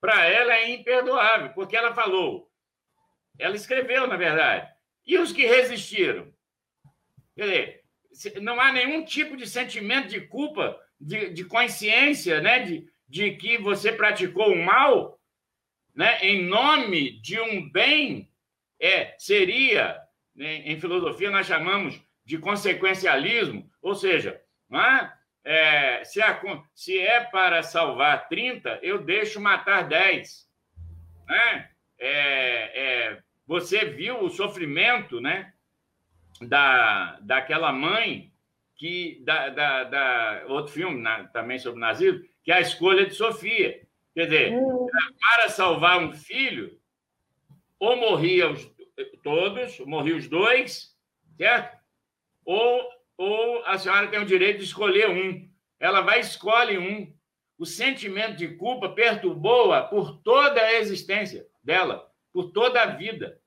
para 0.00 0.26
ela 0.26 0.54
é 0.54 0.70
imperdoável, 0.70 1.50
porque 1.54 1.76
ela 1.76 1.94
falou, 1.94 2.50
ela 3.38 3.56
escreveu, 3.56 4.06
na 4.06 4.16
verdade, 4.16 4.70
e 5.06 5.16
os 5.18 5.32
que 5.32 5.46
resistiram? 5.46 6.30
Quer 7.34 7.42
dizer, 8.12 8.40
não 8.42 8.60
há 8.60 8.72
nenhum 8.72 9.04
tipo 9.04 9.36
de 9.36 9.48
sentimento 9.48 10.08
de 10.08 10.20
culpa, 10.20 10.78
de, 11.00 11.30
de 11.30 11.44
consciência, 11.44 12.40
né? 12.40 12.58
de, 12.60 12.86
de 13.08 13.36
que 13.36 13.56
você 13.56 13.92
praticou 13.92 14.52
o 14.52 14.64
mal, 14.64 15.18
né? 15.94 16.18
em 16.20 16.44
nome 16.44 17.20
de 17.20 17.40
um 17.40 17.70
bem, 17.70 18.30
é, 18.78 19.14
seria? 19.18 19.98
Em 20.38 20.80
filosofia 20.80 21.30
nós 21.30 21.46
chamamos 21.46 22.00
de 22.24 22.38
consequencialismo, 22.38 23.68
ou 23.80 23.94
seja, 23.94 24.40
é, 25.44 26.04
se, 26.04 26.20
a, 26.20 26.38
se, 26.74 26.98
é 26.98 27.20
para 27.20 27.62
salvar 27.62 28.28
30, 28.28 28.80
eu 28.82 28.98
deixo 28.98 29.40
matar 29.40 29.88
10. 29.88 30.46
Né? 31.26 31.70
É, 31.98 32.10
é, 32.10 33.22
você 33.46 33.86
viu 33.86 34.22
o 34.22 34.28
sofrimento, 34.28 35.20
né? 35.20 35.52
Da, 36.42 37.18
daquela 37.20 37.72
mãe 37.72 38.30
que 38.76 39.20
da, 39.24 39.48
da, 39.48 39.84
da 39.84 40.44
outro 40.46 40.72
filme 40.72 41.00
na, 41.00 41.24
também 41.24 41.58
sobre 41.58 41.78
o 41.78 41.80
nazismo, 41.80 42.22
que 42.44 42.52
é 42.52 42.56
a 42.56 42.60
escolha 42.60 43.06
de 43.06 43.14
Sofia. 43.14 43.80
Quer 44.14 44.24
dizer, 44.24 44.52
hum. 44.52 44.86
para 45.18 45.48
salvar 45.48 45.98
um 45.98 46.12
filho, 46.12 46.78
ou 47.78 47.96
morria 47.96 48.50
os, 48.50 48.70
todos, 49.22 49.78
morriam 49.80 50.18
os 50.18 50.28
dois, 50.28 50.94
certo? 51.36 51.76
Ou, 52.44 52.88
ou 53.16 53.64
a 53.64 53.78
senhora 53.78 54.08
tem 54.08 54.20
o 54.20 54.26
direito 54.26 54.58
de 54.58 54.64
escolher 54.64 55.08
um. 55.10 55.48
Ela 55.78 56.00
vai 56.00 56.20
escolhe 56.20 56.78
um. 56.78 57.14
O 57.58 57.66
sentimento 57.66 58.36
de 58.36 58.56
culpa 58.56 58.88
perturbou-a 58.88 59.82
por 59.82 60.18
toda 60.22 60.60
a 60.60 60.74
existência 60.74 61.46
dela 61.62 62.08
por 62.32 62.52
toda 62.52 62.82
a 62.82 62.86
vida. 62.86 63.40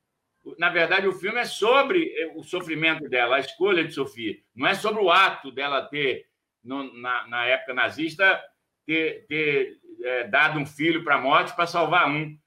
Na 0.58 0.70
verdade, 0.70 1.08
o 1.08 1.14
filme 1.14 1.40
é 1.40 1.46
sobre 1.46 2.14
eh, 2.14 2.34
o 2.36 2.44
sofrimento 2.44 3.08
dela, 3.08 3.38
a 3.38 3.40
escolha 3.40 3.86
de 3.86 3.94
Sofia. 3.94 4.38
Não 4.56 4.68
é 4.68 4.74
sobre 4.74 5.02
o 5.02 5.12
ato 5.12 5.52
dela 5.52 5.84
ter, 5.84 6.26
no, 6.64 6.92
na, 7.00 7.28
na, 7.28 7.46
época 7.46 7.74
nazista, 7.74 8.44
ter, 8.86 9.26
ter 9.28 9.80
é, 10.04 10.28
dado 10.28 10.60
um 10.60 10.66
filho 10.66 11.04
para 11.04 11.16
a 11.16 11.22
morte 11.22 11.56
para 11.56 11.68
salvar 11.68 12.10
um. 12.10 12.38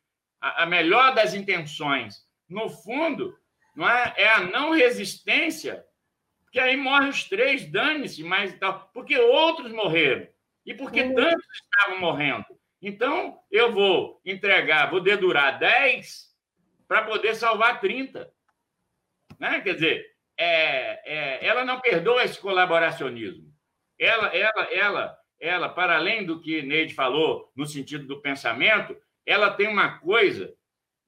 A, 0.41 0.65
a, 0.65 0.67
melhor 0.67 1.15
das 1.15 1.35
intenções, 1.35 2.24
no 2.49 2.69
fundo, 2.69 3.37
não 3.75 3.89
é, 3.89 4.15
é 4.17 4.29
a 4.29 4.41
não 4.41 4.73
resistência, 4.73 5.85
porque 6.45 6.61
aí 6.61 6.77
morrem 6.77 7.09
os 7.09 7.25
três, 7.25 7.71
dane-se, 7.71 8.23
mas 8.23 8.57
tal, 8.59 8.91
porque 8.95 9.19
outros 9.19 9.73
morreram. 9.73 10.29
E 10.65 10.73
porque 10.73 11.03
uhum. 11.03 11.15
tantos 11.15 11.47
estavam 11.53 12.01
morrendo. 12.01 12.47
Então, 12.81 13.39
eu 13.51 13.73
vou 13.73 14.21
entregar, 14.25 14.91
vou 14.91 15.01
dedurar 15.01 15.59
10 15.59 16.33
para 16.87 17.03
poder 17.03 17.35
salvar 17.35 17.81
30. 17.81 18.31
Né? 19.39 19.61
Quer 19.61 19.75
dizer, 19.75 20.07
é, 20.37 21.01
é, 21.05 21.47
ela 21.47 21.65
não 21.65 21.81
perdoa 21.81 22.25
esse 22.25 22.39
colaboracionismo. 22.39 23.53
Ela, 23.99 24.29
ela, 24.29 24.63
ela, 24.73 25.19
ela, 25.41 25.69
para 25.69 25.97
além 25.97 26.25
do 26.25 26.41
que 26.41 26.63
Neide 26.63 26.95
falou 26.95 27.51
no 27.55 27.67
sentido 27.67 28.07
do 28.07 28.21
pensamento, 28.21 28.97
ela 29.27 29.51
tem 29.51 29.69
uma 29.69 29.99
coisa 29.99 30.55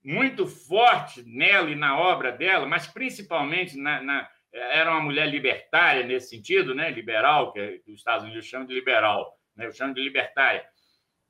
muito 0.07 0.47
forte 0.47 1.23
nela 1.25 1.71
e 1.71 1.75
na 1.75 1.99
obra 1.99 2.31
dela, 2.31 2.67
mas 2.67 2.87
principalmente 2.87 3.77
na, 3.77 4.01
na 4.03 4.31
era 4.53 4.91
uma 4.91 5.03
mulher 5.03 5.29
libertária 5.29 6.03
nesse 6.07 6.31
sentido, 6.31 6.75
né? 6.75 6.91
liberal, 6.91 7.53
que 7.53 7.83
os 7.89 7.99
Estados 7.99 8.25
Unidos 8.25 8.47
chamam 8.47 8.67
de 8.67 8.73
liberal, 8.73 9.39
né? 9.55 9.67
eu 9.67 9.73
chamo 9.73 9.93
de 9.93 10.01
libertária 10.01 10.65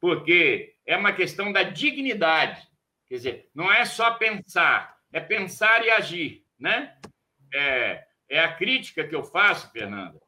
porque 0.00 0.74
é 0.86 0.96
uma 0.96 1.12
questão 1.12 1.52
da 1.52 1.62
dignidade. 1.62 2.60
Quer 3.08 3.14
dizer, 3.14 3.50
não 3.54 3.72
é 3.72 3.84
só 3.84 4.12
pensar, 4.12 4.96
é 5.12 5.20
pensar 5.20 5.84
e 5.84 5.90
agir, 5.90 6.44
né? 6.58 6.96
É, 7.52 8.04
é 8.28 8.40
a 8.40 8.52
crítica 8.52 9.06
que 9.06 9.14
eu 9.14 9.24
faço, 9.24 9.70
Fernanda. 9.72 10.20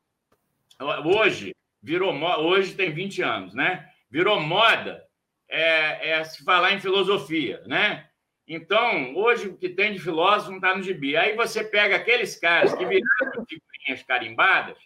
Hoje, 1.05 1.55
virou 1.83 2.15
hoje 2.41 2.75
tem 2.75 2.93
20 2.93 3.23
anos, 3.23 3.55
né? 3.55 3.89
Virou 4.11 4.41
moda 4.41 5.05
é, 5.49 6.11
é 6.11 6.25
se 6.25 6.45
falar 6.45 6.73
em 6.73 6.81
filosofia, 6.81 7.63
né? 7.67 8.08
Então, 8.49 9.15
hoje 9.15 9.49
o 9.49 9.59
que 9.59 9.69
tem 9.69 9.93
de 9.93 9.99
filósofo 9.99 10.51
não 10.51 10.57
está 10.57 10.75
no 10.75 10.83
gibi. 10.83 11.15
Aí 11.17 11.37
você 11.37 11.63
pega 11.63 11.97
aqueles 11.97 12.35
caras 12.35 12.73
que 12.73 12.85
viraram 12.87 13.45
figurinhas 13.47 14.03
carimbadas, 14.07 14.79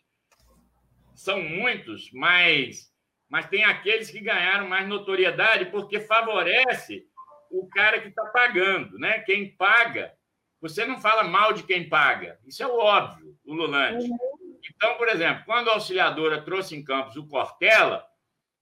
são 1.14 1.40
muitos, 1.40 2.10
mas 2.12 2.90
mas 3.30 3.48
tem 3.48 3.64
aqueles 3.64 4.10
que 4.10 4.20
ganharam 4.20 4.68
mais 4.68 4.86
notoriedade 4.86 5.66
porque 5.66 5.98
favorece 6.00 7.06
o 7.50 7.66
cara 7.66 7.98
que 7.98 8.08
está 8.08 8.26
pagando, 8.26 8.98
né? 8.98 9.20
Quem 9.20 9.56
paga, 9.56 10.12
você 10.60 10.84
não 10.84 11.00
fala 11.00 11.24
mal 11.24 11.54
de 11.54 11.62
quem 11.62 11.88
paga, 11.88 12.38
isso 12.44 12.62
é 12.62 12.66
óbvio, 12.66 13.34
o 13.46 13.54
Lulante. 13.54 14.04
Uhum. 14.04 14.58
Então, 14.74 14.96
por 14.96 15.08
exemplo, 15.08 15.44
quando 15.46 15.70
a 15.70 15.74
auxiliadora 15.74 16.42
trouxe 16.42 16.76
em 16.76 16.84
Campos 16.84 17.16
o 17.16 17.26
Cortella, 17.26 18.04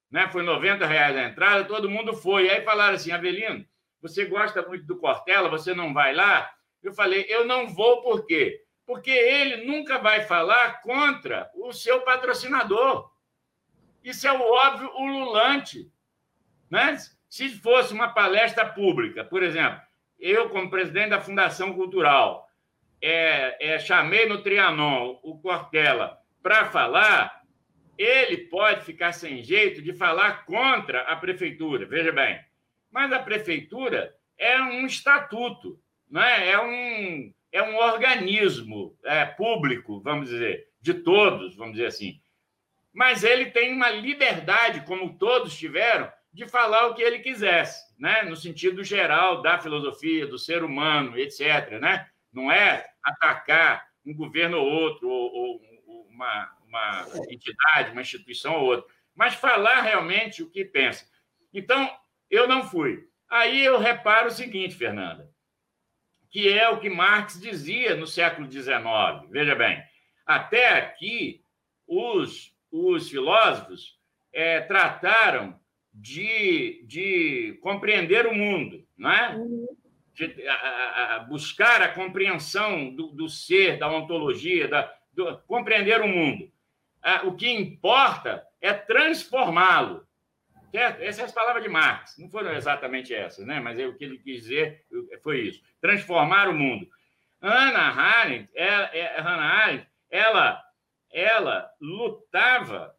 né? 0.09 0.29
Foi 0.29 0.43
90 0.43 0.87
reais 0.87 1.17
a 1.17 1.25
entrada, 1.25 1.65
todo 1.65 1.91
mundo 1.91 2.15
foi. 2.15 2.49
Aí 2.49 2.63
falaram 2.63 2.95
assim, 2.95 3.11
Avelino, 3.11 3.67
você 4.01 4.25
gosta 4.25 4.63
muito 4.67 4.87
do 4.87 4.99
Cortella, 4.99 5.49
você 5.49 5.75
não 5.75 5.93
vai 5.93 6.15
lá? 6.15 6.51
Eu 6.83 6.93
falei, 6.93 7.27
eu 7.29 7.45
não 7.45 7.69
vou 7.69 8.03
por 8.03 8.27
quê? 8.27 8.63
Porque 8.87 9.11
ele 9.11 9.65
nunca 9.65 9.99
vai 9.99 10.23
falar 10.23 10.81
contra 10.81 11.51
o 11.55 11.73
seu 11.73 12.01
patrocinador. 12.01 13.11
Isso 14.03 14.27
é 14.27 14.33
o 14.33 14.41
óbvio 14.41 14.91
ululante. 14.97 15.93
Né? 16.71 16.97
Se 17.29 17.51
fosse 17.51 17.93
uma 17.93 18.09
palestra 18.09 18.67
pública, 18.67 19.25
por 19.25 19.43
exemplo, 19.43 19.81
eu, 20.19 20.49
como 20.49 20.71
presidente 20.71 21.11
da 21.11 21.21
Fundação 21.21 21.75
Cultural, 21.75 22.47
é, 23.01 23.75
é, 23.75 23.79
chamei 23.79 24.27
no 24.27 24.43
Trianon 24.43 25.19
o 25.23 25.39
Cortella 25.39 26.19
para 26.43 26.67
falar, 26.67 27.43
ele 27.97 28.49
pode 28.49 28.85
ficar 28.85 29.13
sem 29.13 29.43
jeito 29.43 29.83
de 29.83 29.93
falar 29.93 30.45
contra 30.45 31.03
a 31.03 31.17
prefeitura, 31.17 31.87
veja 31.87 32.13
bem. 32.13 32.41
Mas 32.91 33.13
a 33.13 33.19
prefeitura 33.19 34.15
é 34.37 34.61
um 34.61 34.87
estatuto, 34.87 35.81
não 36.09 36.23
é? 36.23 36.51
É 36.51 36.61
um, 36.61 37.35
é 37.53 37.63
um 37.63 37.77
organismo 37.77 38.97
é, 39.05 39.25
público, 39.25 40.01
vamos 40.01 40.31
dizer, 40.31 40.69
de 40.81 40.95
todos, 40.95 41.57
vamos 41.57 41.75
dizer 41.75 41.87
assim. 41.87 42.21
Mas 42.93 43.23
ele 43.23 43.47
tem 43.47 43.73
uma 43.73 43.91
liberdade, 43.91 44.85
como 44.85 45.17
todos 45.17 45.57
tiveram, 45.57 46.11
de 46.33 46.49
falar 46.49 46.87
o 46.87 46.95
que 46.95 47.03
ele 47.03 47.19
quisesse, 47.21 47.85
né? 47.99 48.23
no 48.23 48.37
sentido 48.37 48.85
geral 48.85 49.43
da 49.43 49.59
filosofia, 49.59 50.27
do 50.27 50.39
ser 50.39 50.63
humano, 50.63 51.19
etc. 51.19 51.79
Né? 51.81 52.09
Não 52.33 52.51
é 52.51 52.89
atacar 53.03 53.89
um 54.07 54.15
governo 54.15 54.59
ou 54.59 54.67
outro, 54.67 55.09
ou, 55.09 55.61
ou 55.87 56.07
uma, 56.09 56.57
uma 56.67 57.07
entidade, 57.29 57.93
uma 57.93 58.01
instituição 58.01 58.55
ou 58.55 58.67
outra, 58.67 58.93
mas 59.15 59.35
falar 59.35 59.83
realmente 59.83 60.43
o 60.43 60.51
que 60.51 60.65
pensa. 60.65 61.07
Então, 61.53 61.91
eu 62.31 62.47
não 62.47 62.65
fui. 62.65 63.07
Aí 63.29 63.65
eu 63.65 63.79
reparo 63.79 64.29
o 64.29 64.33
seguinte, 64.33 64.75
Fernanda, 64.75 65.31
que 66.31 66.49
é 66.49 66.69
o 66.69 66.79
que 66.79 66.89
Marx 66.89 67.41
dizia 67.41 67.95
no 67.97 68.07
século 68.07 68.51
XIX. 68.51 69.29
Veja 69.31 69.55
bem, 69.55 69.83
até 70.25 70.79
aqui 70.79 71.45
os, 71.87 72.55
os 72.71 73.11
filósofos 73.11 73.99
é, 74.33 74.61
trataram 74.61 75.59
de, 75.93 76.85
de 76.87 77.59
compreender 77.63 78.27
o 78.27 78.35
mundo, 78.35 78.87
não 78.97 79.11
é? 79.11 79.37
De 80.15 80.49
a, 80.49 81.17
a, 81.17 81.19
buscar 81.21 81.83
a 81.83 81.93
compreensão 81.93 82.95
do, 82.95 83.09
do, 83.09 83.29
ser, 83.29 83.79
da 83.79 83.91
ontologia, 83.91 84.69
da, 84.69 84.93
do, 85.13 85.39
compreender 85.47 86.01
o 86.01 86.09
mundo. 86.09 86.51
Ah, 87.03 87.23
o 87.27 87.35
que 87.35 87.51
importa 87.51 88.47
é 88.61 88.73
transformá-lo. 88.73 90.07
Certo? 90.71 91.01
Essas 91.01 91.17
são 91.17 91.25
as 91.25 91.33
palavras 91.33 91.63
de 91.63 91.69
Marx. 91.69 92.17
Não 92.19 92.31
foram 92.31 92.53
exatamente 92.53 93.15
essas, 93.15 93.45
né? 93.47 93.61
mas 93.61 93.79
é 93.79 93.87
o 93.87 93.97
que 93.97 94.05
ele 94.05 94.19
quis 94.19 94.43
dizer 94.43 94.85
foi 95.23 95.41
isso: 95.41 95.63
transformar 95.81 96.49
o 96.49 96.55
mundo. 96.55 96.89
Hannah 97.43 97.95
Arendt, 97.95 98.51
ela, 98.55 98.91
é, 98.95 99.21
Hannah 99.21 99.43
Arendt, 99.43 99.89
ela, 100.11 100.63
ela 101.11 101.71
lutava 101.81 102.95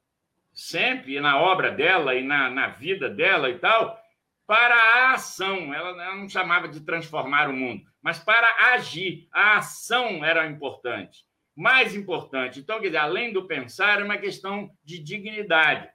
sempre 0.53 1.19
na 1.19 1.39
obra 1.39 1.72
dela 1.72 2.15
e 2.15 2.24
na, 2.24 2.49
na 2.49 2.67
vida 2.67 3.09
dela 3.09 3.49
e 3.49 3.59
tal, 3.59 3.99
para 4.45 4.76
a 4.76 5.13
ação. 5.13 5.74
Ela, 5.74 5.89
ela 5.89 6.15
não 6.15 6.28
chamava 6.28 6.67
de 6.67 6.82
transformar 6.82 7.49
o 7.49 7.53
mundo, 7.53 7.84
mas 8.01 8.19
para 8.19 8.74
agir. 8.74 9.28
A 9.32 9.57
ação 9.57 10.26
era 10.26 10.47
importante. 10.47 11.26
Mais 11.55 11.95
importante. 11.95 12.59
Então, 12.59 12.80
quer 12.80 12.88
dizer, 12.88 12.97
além 12.97 13.32
do 13.32 13.45
pensar, 13.45 13.99
é 13.99 14.03
uma 14.03 14.17
questão 14.17 14.72
de 14.84 14.99
dignidade. 14.99 15.88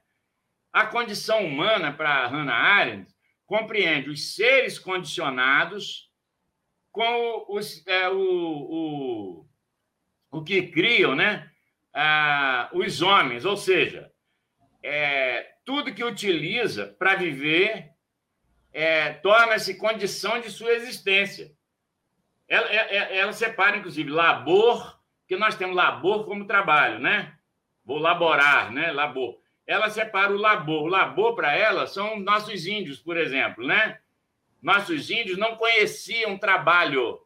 A 0.77 0.85
condição 0.85 1.43
humana, 1.43 1.91
para 1.91 2.27
Hannah 2.27 2.53
Arendt, 2.53 3.11
compreende 3.47 4.11
os 4.11 4.35
seres 4.35 4.79
condicionados 4.79 6.11
com 6.93 7.47
os, 7.49 7.83
é, 7.87 8.11
o, 8.11 8.21
o, 8.21 9.47
o 10.31 10.45
que 10.45 10.67
criam 10.67 11.15
né? 11.15 11.51
Ah, 11.95 12.69
os 12.75 13.01
homens, 13.01 13.47
ou 13.47 13.57
seja, 13.57 14.13
é, 14.83 15.55
tudo 15.65 15.95
que 15.95 16.05
utiliza 16.05 16.95
para 16.99 17.15
viver 17.15 17.93
é, 18.71 19.15
torna-se 19.15 19.79
condição 19.79 20.39
de 20.43 20.51
sua 20.51 20.75
existência. 20.75 21.53
Ela, 22.47 22.69
é, 22.71 22.97
é, 22.97 23.17
ela, 23.17 23.33
separa, 23.33 23.79
inclusive, 23.79 24.11
labor, 24.11 25.01
que 25.27 25.37
nós 25.37 25.55
temos 25.55 25.75
labor 25.75 26.27
como 26.27 26.47
trabalho, 26.47 26.99
né? 26.99 27.35
Vou 27.83 27.97
laborar, 27.97 28.71
né? 28.71 28.93
Labor. 28.93 29.46
Ela 29.67 29.91
separa 29.91 30.33
o 30.33 30.39
labor. 30.39 30.85
O 30.85 30.89
labor, 30.89 31.35
para 31.35 31.55
ela, 31.55 31.87
são 31.87 32.19
nossos 32.21 32.67
índios, 32.67 33.01
por 33.01 33.17
exemplo, 33.17 33.67
né? 33.67 33.99
Nossos 34.63 35.11
índios 35.11 35.39
não 35.39 35.57
conheciam 35.57 36.39
trabalho. 36.39 37.21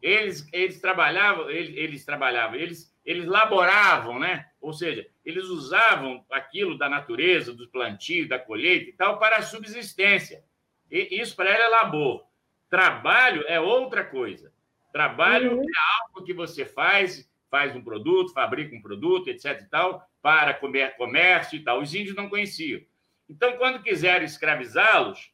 Eles, 0.00 0.48
eles 0.52 0.80
trabalhavam, 0.80 1.50
eles, 1.50 1.76
eles 1.76 2.04
trabalhavam, 2.04 2.56
eles 2.56 2.92
eles 3.04 3.26
laboravam, 3.26 4.18
né? 4.18 4.46
Ou 4.60 4.72
seja, 4.72 5.06
eles 5.24 5.44
usavam 5.44 6.24
aquilo 6.30 6.78
da 6.78 6.88
natureza, 6.88 7.52
do 7.52 7.68
plantio, 7.68 8.28
da 8.28 8.38
colheita 8.38 8.90
e 8.90 8.92
tal, 8.92 9.18
para 9.18 9.36
a 9.36 9.42
subsistência. 9.42 10.44
E 10.90 11.20
isso 11.20 11.34
para 11.34 11.50
ela 11.50 11.64
é 11.64 11.68
labor. 11.68 12.24
Trabalho 12.70 13.44
é 13.48 13.60
outra 13.60 14.04
coisa. 14.04 14.52
Trabalho 14.92 15.56
uhum. 15.56 15.62
é 15.62 16.04
algo 16.04 16.24
que 16.24 16.32
você 16.32 16.64
faz, 16.64 17.28
faz 17.50 17.74
um 17.74 17.82
produto, 17.82 18.32
fabrica 18.32 18.74
um 18.74 18.82
produto, 18.82 19.28
etc. 19.28 19.60
e 19.60 19.68
tal, 19.68 20.08
para 20.22 20.54
comer 20.54 20.96
comércio 20.96 21.56
e 21.56 21.64
tal. 21.64 21.82
Os 21.82 21.94
índios 21.94 22.16
não 22.16 22.28
conheciam. 22.28 22.80
Então, 23.28 23.56
quando 23.56 23.82
quiseram 23.82 24.24
escravizá-los, 24.24 25.32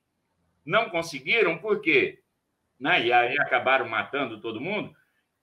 não 0.65 0.89
conseguiram, 0.89 1.59
por 1.59 1.81
quê? 1.81 2.21
Né? 2.81 3.07
E 3.07 3.13
aí 3.13 3.39
acabaram 3.39 3.89
matando 3.89 4.41
todo 4.41 4.61
mundo, 4.61 4.95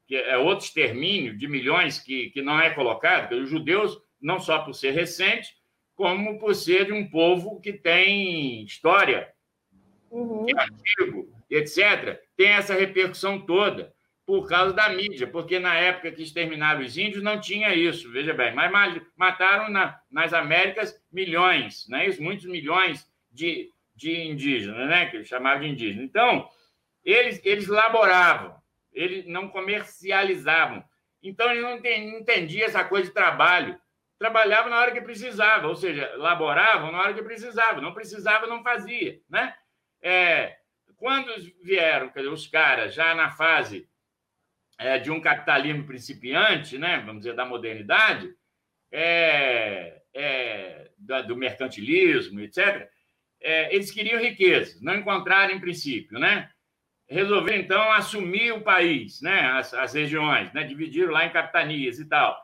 que 0.08 0.16
é 0.16 0.38
outro 0.38 0.66
extermínio 0.66 1.38
de 1.38 1.48
milhões 1.48 2.00
que, 2.00 2.30
que 2.32 2.42
não 2.42 2.60
é 2.60 2.72
colocado, 2.72 3.30
que 3.30 3.36
os 3.36 3.50
judeus, 3.50 3.98
não 4.20 4.40
só 4.40 4.60
por 4.60 4.74
ser 4.74 4.92
recente, 4.92 5.56
como 5.96 6.40
por 6.40 6.54
ser 6.56 6.86
de 6.86 6.94
um 6.94 7.10
povo 7.10 7.60
que 7.62 7.72
tem 7.72 8.64
história, 8.64 9.32
uhum. 10.10 10.46
que 10.46 10.58
é 10.58 10.64
antigo, 10.64 11.34
etc., 11.50 12.22
tem 12.36 12.50
essa 12.50 12.74
repercussão 12.74 13.46
toda 13.46 13.95
por 14.26 14.48
causa 14.48 14.74
da 14.74 14.90
mídia, 14.90 15.28
porque 15.28 15.60
na 15.60 15.76
época 15.76 16.12
que 16.12 16.24
exterminaram 16.24 16.82
os 16.82 16.98
índios 16.98 17.24
não 17.24 17.40
tinha 17.40 17.76
isso, 17.76 18.12
veja 18.12 18.34
bem, 18.34 18.54
mas 18.56 19.02
mataram 19.16 19.70
na, 19.70 20.00
nas 20.10 20.34
Américas 20.34 21.00
milhões, 21.12 21.88
né? 21.88 22.08
isso, 22.08 22.24
muitos 22.24 22.46
milhões 22.46 23.08
de, 23.32 23.70
de 23.96 24.24
indígenas, 24.24 24.90
né? 24.90 25.06
que 25.06 25.18
eles 25.18 25.28
chamavam 25.28 25.62
de 25.62 25.68
indígenas. 25.68 26.04
Então, 26.04 26.50
eles, 27.04 27.40
eles 27.46 27.68
laboravam, 27.68 28.56
eles 28.92 29.28
não 29.28 29.48
comercializavam. 29.48 30.84
Então, 31.22 31.52
eles 31.52 31.64
não 31.64 31.76
entendiam 32.20 32.66
essa 32.66 32.84
coisa 32.84 33.08
de 33.08 33.14
trabalho. 33.14 33.80
Trabalhavam 34.18 34.72
na 34.72 34.80
hora 34.80 34.92
que 34.92 35.02
precisava, 35.02 35.68
ou 35.68 35.76
seja, 35.76 36.12
laboravam 36.16 36.92
na 36.92 37.00
hora 37.00 37.14
que 37.14 37.22
precisava. 37.22 37.82
Não 37.82 37.94
precisava, 37.94 38.48
não 38.48 38.64
fazia. 38.64 39.20
Né? 39.30 39.54
É, 40.02 40.56
quando 40.96 41.32
vieram 41.62 42.08
dizer, 42.08 42.30
os 42.30 42.48
caras 42.48 42.94
já 42.94 43.14
na 43.14 43.30
fase 43.30 43.88
é, 44.78 44.98
de 45.00 45.12
um 45.12 45.22
capitalismo 45.22 45.86
principiante, 45.86 46.78
né, 46.78 47.02
vamos 47.06 47.22
dizer, 47.22 47.36
da 47.36 47.46
modernidade, 47.46 48.30
é, 48.92 50.02
é, 50.14 50.90
do 51.28 51.36
mercantilismo, 51.36 52.40
etc., 52.42 52.90
é, 53.42 53.76
eles 53.76 53.92
queriam 53.92 54.20
riqueza, 54.20 54.80
não 54.82 54.96
encontraram 54.96 55.54
em 55.54 55.60
princípio, 55.60 56.18
né? 56.18 56.50
resolveram, 57.08 57.60
então, 57.60 57.92
assumir 57.92 58.52
o 58.52 58.62
país, 58.62 59.22
né? 59.22 59.42
as, 59.52 59.74
as 59.74 59.94
regiões, 59.94 60.52
né? 60.54 60.64
dividiram 60.64 61.12
lá 61.12 61.26
em 61.26 61.32
capitanias 61.32 62.00
e 62.00 62.06
tal. 62.06 62.38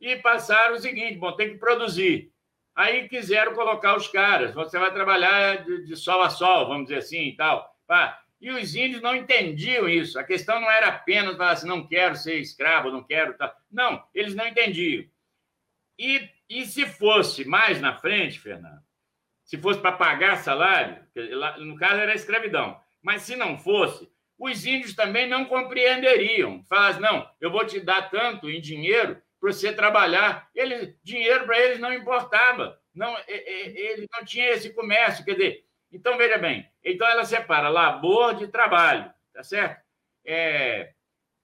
E 0.00 0.16
passaram 0.16 0.74
o 0.74 0.78
seguinte: 0.78 1.18
bom, 1.18 1.32
tem 1.32 1.50
que 1.50 1.58
produzir. 1.58 2.30
Aí 2.74 3.08
quiseram 3.08 3.54
colocar 3.54 3.96
os 3.96 4.06
caras, 4.06 4.54
você 4.54 4.78
vai 4.78 4.92
trabalhar 4.92 5.64
de, 5.64 5.86
de 5.86 5.96
sol 5.96 6.22
a 6.22 6.28
sol, 6.28 6.68
vamos 6.68 6.84
dizer 6.84 6.98
assim 6.98 7.28
e 7.28 7.36
tal. 7.36 7.74
Pá. 7.86 8.20
E 8.46 8.50
os 8.52 8.76
índios 8.76 9.02
não 9.02 9.16
entendiam 9.16 9.88
isso. 9.88 10.20
A 10.20 10.22
questão 10.22 10.60
não 10.60 10.70
era 10.70 10.86
apenas 10.86 11.36
falar 11.36 11.50
assim, 11.50 11.66
não 11.66 11.84
quero 11.84 12.14
ser 12.14 12.38
escravo, 12.38 12.92
não 12.92 13.02
quero. 13.02 13.36
Tal. 13.36 13.52
Não, 13.68 14.06
eles 14.14 14.36
não 14.36 14.46
entendiam. 14.46 15.04
E, 15.98 16.30
e 16.48 16.64
se 16.64 16.86
fosse 16.86 17.44
mais 17.44 17.80
na 17.80 17.96
frente, 17.96 18.38
Fernando, 18.38 18.80
se 19.42 19.58
fosse 19.58 19.80
para 19.80 19.90
pagar 19.90 20.36
salário, 20.36 21.04
no 21.58 21.74
caso 21.74 21.98
era 22.00 22.14
escravidão, 22.14 22.80
mas 23.02 23.22
se 23.22 23.34
não 23.34 23.58
fosse, 23.58 24.08
os 24.38 24.64
índios 24.64 24.94
também 24.94 25.28
não 25.28 25.46
compreenderiam. 25.46 26.62
Falas, 26.68 27.00
não, 27.00 27.28
eu 27.40 27.50
vou 27.50 27.66
te 27.66 27.80
dar 27.80 28.10
tanto 28.10 28.48
em 28.48 28.60
dinheiro 28.60 29.20
para 29.40 29.52
você 29.52 29.72
trabalhar. 29.72 30.48
Ele, 30.54 30.96
dinheiro 31.02 31.46
para 31.46 31.58
eles 31.58 31.80
não 31.80 31.92
importava. 31.92 32.80
Não, 32.94 33.12
ele 33.26 34.06
não 34.16 34.24
tinha 34.24 34.50
esse 34.50 34.72
comércio. 34.72 35.24
Quer 35.24 35.32
dizer, 35.32 35.65
então 35.92 36.16
veja 36.16 36.38
bem, 36.38 36.68
então 36.84 37.06
ela 37.08 37.24
separa 37.24 37.68
labor 37.68 38.34
de 38.34 38.48
trabalho, 38.48 39.12
tá 39.32 39.42
certo? 39.42 39.80
É, 40.24 40.92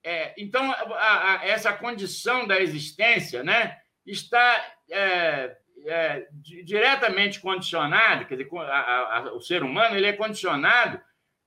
é, 0.03 0.33
então, 0.37 0.69
a, 0.71 1.39
a, 1.39 1.47
essa 1.47 1.71
condição 1.71 2.45
da 2.45 2.59
existência 2.59 3.41
né, 3.41 3.79
está 4.05 4.73
é, 4.91 5.55
é, 5.85 6.27
diretamente 6.31 7.39
condicionado, 7.39 8.25
quer 8.25 8.35
dizer, 8.35 8.49
a, 8.57 9.31
o 9.33 9.39
ser 9.39 9.63
humano 9.63 9.95
ele 9.95 10.07
é 10.07 10.13
condicionado 10.13 11.01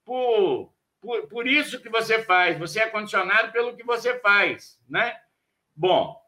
por, 0.04 0.72
por, 1.02 1.28
por 1.28 1.46
isso 1.46 1.80
que 1.82 1.90
você 1.90 2.22
faz, 2.22 2.58
você 2.58 2.80
é 2.80 2.88
condicionado 2.88 3.52
pelo 3.52 3.76
que 3.76 3.84
você 3.84 4.18
faz, 4.20 4.80
né? 4.88 5.20
Bom, 5.74 6.18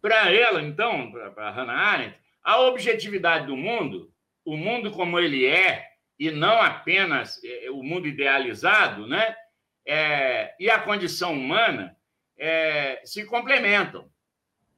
para 0.00 0.32
ela, 0.32 0.62
então, 0.62 1.12
para 1.34 1.50
Hannah 1.50 1.74
Arendt, 1.74 2.18
a 2.42 2.60
objetividade 2.62 3.46
do 3.46 3.56
mundo, 3.56 4.13
o 4.44 4.56
mundo 4.56 4.90
como 4.90 5.18
ele 5.18 5.46
é, 5.46 5.88
e 6.18 6.30
não 6.30 6.60
apenas 6.60 7.42
é, 7.44 7.70
o 7.70 7.82
mundo 7.82 8.06
idealizado, 8.06 9.06
né? 9.06 9.34
É, 9.86 10.54
e 10.58 10.70
a 10.70 10.78
condição 10.78 11.32
humana 11.34 11.96
é, 12.38 13.00
se 13.04 13.24
complementam. 13.24 14.08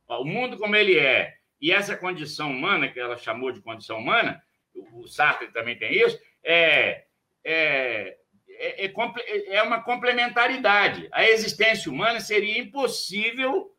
O 0.08 0.24
mundo 0.24 0.56
como 0.56 0.74
ele 0.76 0.98
é 0.98 1.36
e 1.60 1.72
essa 1.72 1.96
condição 1.96 2.50
humana, 2.50 2.88
que 2.88 3.00
ela 3.00 3.16
chamou 3.16 3.50
de 3.50 3.60
condição 3.60 3.98
humana, 3.98 4.42
o 4.74 5.06
Sartre 5.06 5.48
também 5.52 5.76
tem 5.76 5.92
isso, 5.92 6.18
é, 6.44 7.04
é, 7.42 8.18
é, 8.48 8.86
é, 8.86 9.54
é 9.56 9.62
uma 9.62 9.82
complementaridade. 9.82 11.08
A 11.12 11.24
existência 11.24 11.90
humana 11.90 12.20
seria 12.20 12.58
impossível 12.58 13.74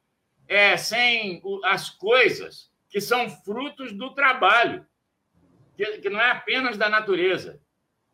é, 0.47 0.75
sem 0.77 1.41
as 1.65 1.89
coisas 1.89 2.71
que 2.89 2.99
são 2.99 3.29
frutos 3.29 3.91
do 3.93 4.13
trabalho, 4.13 4.85
que, 5.85 6.09
não 6.09 6.19
é 6.19 6.31
apenas 6.31 6.77
da 6.77 6.89
natureza, 6.89 7.61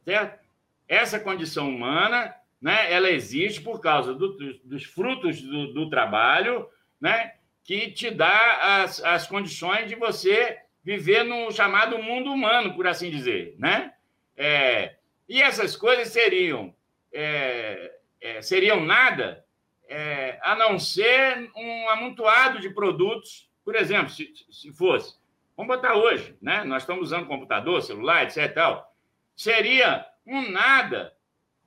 certo? 0.04 0.44
Essa 0.88 1.20
condição 1.20 1.70
humana, 1.70 2.36
né, 2.62 2.92
ela 2.92 3.10
existe 3.10 3.62
por 3.62 3.80
causa 3.80 4.14
do, 4.14 4.38
dos 4.64 4.84
frutos 4.84 5.42
do, 5.42 5.74
do 5.74 5.90
trabalho, 5.90 6.68
né, 7.00 7.34
que 7.64 7.92
te 7.92 8.12
dá 8.12 8.82
as, 8.84 9.04
as 9.04 9.28
condições 9.28 9.88
de 9.88 9.96
você 9.96 10.60
viver 10.84 11.24
no 11.24 11.52
chamado 11.52 11.98
mundo 11.98 12.32
humano, 12.32 12.76
por 12.76 12.86
assim 12.86 13.10
dizer, 13.10 13.56
né? 13.58 13.94
É, 14.36 14.96
e 15.30 15.42
essas 15.42 15.76
coisas 15.76 16.10
seriam 16.10 16.76
é, 17.14 17.94
é, 18.20 18.42
seriam 18.42 18.84
nada 18.84 19.46
é, 19.88 20.40
a 20.42 20.56
não 20.56 20.80
ser 20.80 21.52
um 21.56 21.90
amontoado 21.90 22.60
de 22.60 22.70
produtos, 22.70 23.50
por 23.64 23.76
exemplo, 23.76 24.10
se, 24.10 24.34
se 24.50 24.74
fosse, 24.74 25.16
vamos 25.56 25.76
botar 25.76 25.96
hoje, 25.96 26.36
né? 26.42 26.64
Nós 26.64 26.84
estamos 26.84 27.04
usando 27.04 27.28
computador, 27.28 27.82
celular, 27.82 28.24
etc. 28.24 28.54
Tal, 28.54 28.96
seria 29.36 30.06
um 30.26 30.50
nada 30.50 31.14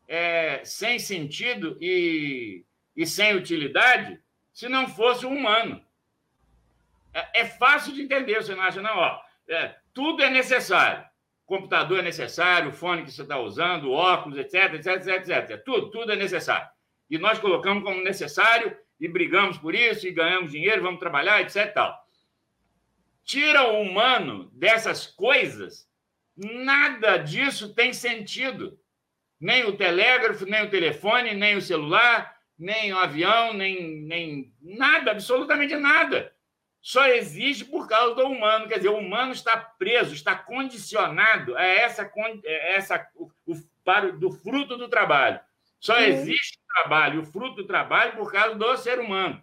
é, 0.09 0.62
sem 0.64 0.99
sentido 0.99 1.76
e, 1.80 2.64
e 2.97 3.07
sem 3.07 3.34
utilidade 3.34 4.20
se 4.53 4.68
não 4.68 4.89
fosse 4.89 5.26
humano. 5.26 5.84
É, 7.12 7.41
é, 7.41 7.45
fácil 7.45 7.93
de 7.93 8.03
entender, 8.03 8.37
você 8.37 8.55
não 8.55 8.62
acha, 8.62 8.80
não? 8.80 8.97
Ó, 8.97 9.20
é, 9.49 9.74
tudo 9.93 10.22
é 10.22 10.30
necessário. 10.30 11.05
Computador 11.45 12.01
é 12.01 12.03
necessário, 12.03 12.70
o 12.70 12.72
fone 12.72 13.05
que 13.05 13.12
você 13.12 13.22
está 13.22 13.39
usando, 13.39 13.93
óculos, 13.93 14.39
etc, 14.39 14.74
etc, 14.74 14.87
etc, 14.97 15.30
etc. 15.30 15.64
Tudo, 15.64 15.91
tudo 15.91 16.12
é 16.12 16.16
necessário. 16.16 16.68
E 17.09 17.18
nós 17.18 17.39
colocamos 17.39 17.84
como 17.84 18.03
necessário 18.03 18.76
e 18.99 19.07
brigamos 19.07 19.59
por 19.59 19.74
isso 19.74 20.07
e 20.07 20.12
ganhamos 20.12 20.51
dinheiro, 20.51 20.82
vamos 20.82 20.99
trabalhar, 20.99 21.41
etc. 21.41 21.72
Tal. 21.72 22.05
Tira 23.27 23.68
o 23.68 23.83
humano 23.83 24.51
dessas 24.55 25.07
coisas, 25.07 25.87
nada 26.35 27.18
disso 27.18 27.74
tem 27.74 27.93
sentido. 27.93 28.81
Nem 29.39 29.64
o 29.64 29.77
telégrafo, 29.77 30.47
nem 30.47 30.64
o 30.64 30.70
telefone, 30.70 31.35
nem 31.35 31.57
o 31.57 31.61
celular, 31.61 32.35
nem 32.59 32.95
o 32.95 32.99
avião, 32.99 33.53
nem, 33.53 34.01
nem 34.03 34.55
nada, 34.62 35.11
absolutamente 35.11 35.77
nada 35.77 36.35
só 36.87 37.05
existe 37.09 37.64
por 37.64 37.89
causa 37.89 38.14
do 38.14 38.29
humano. 38.29 38.68
Quer 38.68 38.77
dizer, 38.77 38.91
o 38.91 38.99
humano 38.99 39.33
está 39.33 39.57
preso, 39.57 40.14
está 40.14 40.37
condicionado 40.37 41.57
a 41.57 41.64
essa, 41.64 42.09
essa 42.45 43.11
o, 43.16 43.29
o, 43.45 43.57
para, 43.85 44.12
do 44.12 44.31
fruto 44.31 44.77
do 44.77 44.87
trabalho. 44.87 45.41
Só 45.81 45.99
existe 45.99 46.61
o 46.61 46.74
trabalho, 46.74 47.22
o 47.22 47.24
fruto 47.24 47.57
do 47.57 47.66
trabalho, 47.66 48.12
por 48.12 48.31
causa 48.31 48.55
do 48.55 48.77
ser 48.77 49.01
humano. 49.01 49.43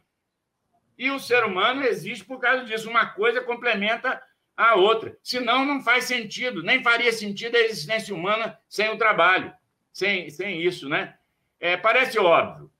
E 0.97 1.09
o 1.11 1.19
ser 1.19 1.43
humano 1.43 1.83
existe 1.83 2.23
por 2.25 2.39
causa 2.39 2.65
disso. 2.65 2.89
Uma 2.89 3.07
coisa 3.07 3.41
complementa 3.41 4.21
a 4.55 4.75
outra. 4.75 5.17
Senão, 5.21 5.65
não 5.65 5.81
faz 5.81 6.05
sentido. 6.05 6.63
Nem 6.63 6.83
faria 6.83 7.11
sentido 7.11 7.55
a 7.55 7.61
existência 7.61 8.13
humana 8.13 8.57
sem 8.69 8.89
o 8.89 8.97
trabalho, 8.97 9.53
sem, 9.91 10.29
sem 10.29 10.61
isso, 10.61 10.87
né? 10.87 11.15
É, 11.59 11.75
parece 11.77 12.19
óbvio. 12.19 12.71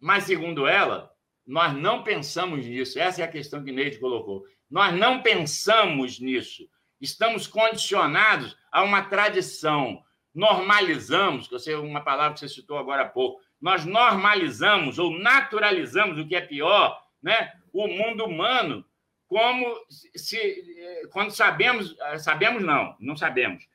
Mas, 0.00 0.24
segundo 0.24 0.66
ela, 0.66 1.12
nós 1.46 1.74
não 1.74 2.02
pensamos 2.02 2.66
nisso. 2.66 2.98
Essa 2.98 3.22
é 3.22 3.24
a 3.24 3.30
questão 3.30 3.62
que 3.62 3.72
Neide 3.72 3.98
colocou. 3.98 4.44
Nós 4.70 4.94
não 4.94 5.22
pensamos 5.22 6.18
nisso. 6.18 6.68
Estamos 7.00 7.46
condicionados 7.46 8.56
a 8.70 8.82
uma 8.82 9.02
tradição. 9.02 10.02
Normalizamos, 10.34 11.48
que 11.48 11.54
eu 11.54 11.58
sei 11.58 11.74
uma 11.74 12.00
palavra 12.00 12.34
que 12.34 12.40
você 12.40 12.48
citou 12.48 12.78
agora 12.78 13.02
há 13.02 13.08
pouco. 13.08 13.40
Nós 13.60 13.84
normalizamos 13.84 14.98
ou 14.98 15.18
naturalizamos, 15.18 16.18
o 16.18 16.26
que 16.26 16.36
é 16.36 16.40
pior, 16.40 17.00
né? 17.22 17.52
o 17.72 17.86
mundo 17.86 18.24
humano, 18.24 18.84
como 19.28 19.66
se. 19.88 21.08
Quando 21.12 21.30
sabemos. 21.30 21.94
Sabemos 22.18 22.62
não, 22.62 22.96
não 23.00 23.16
sabemos. 23.16 23.66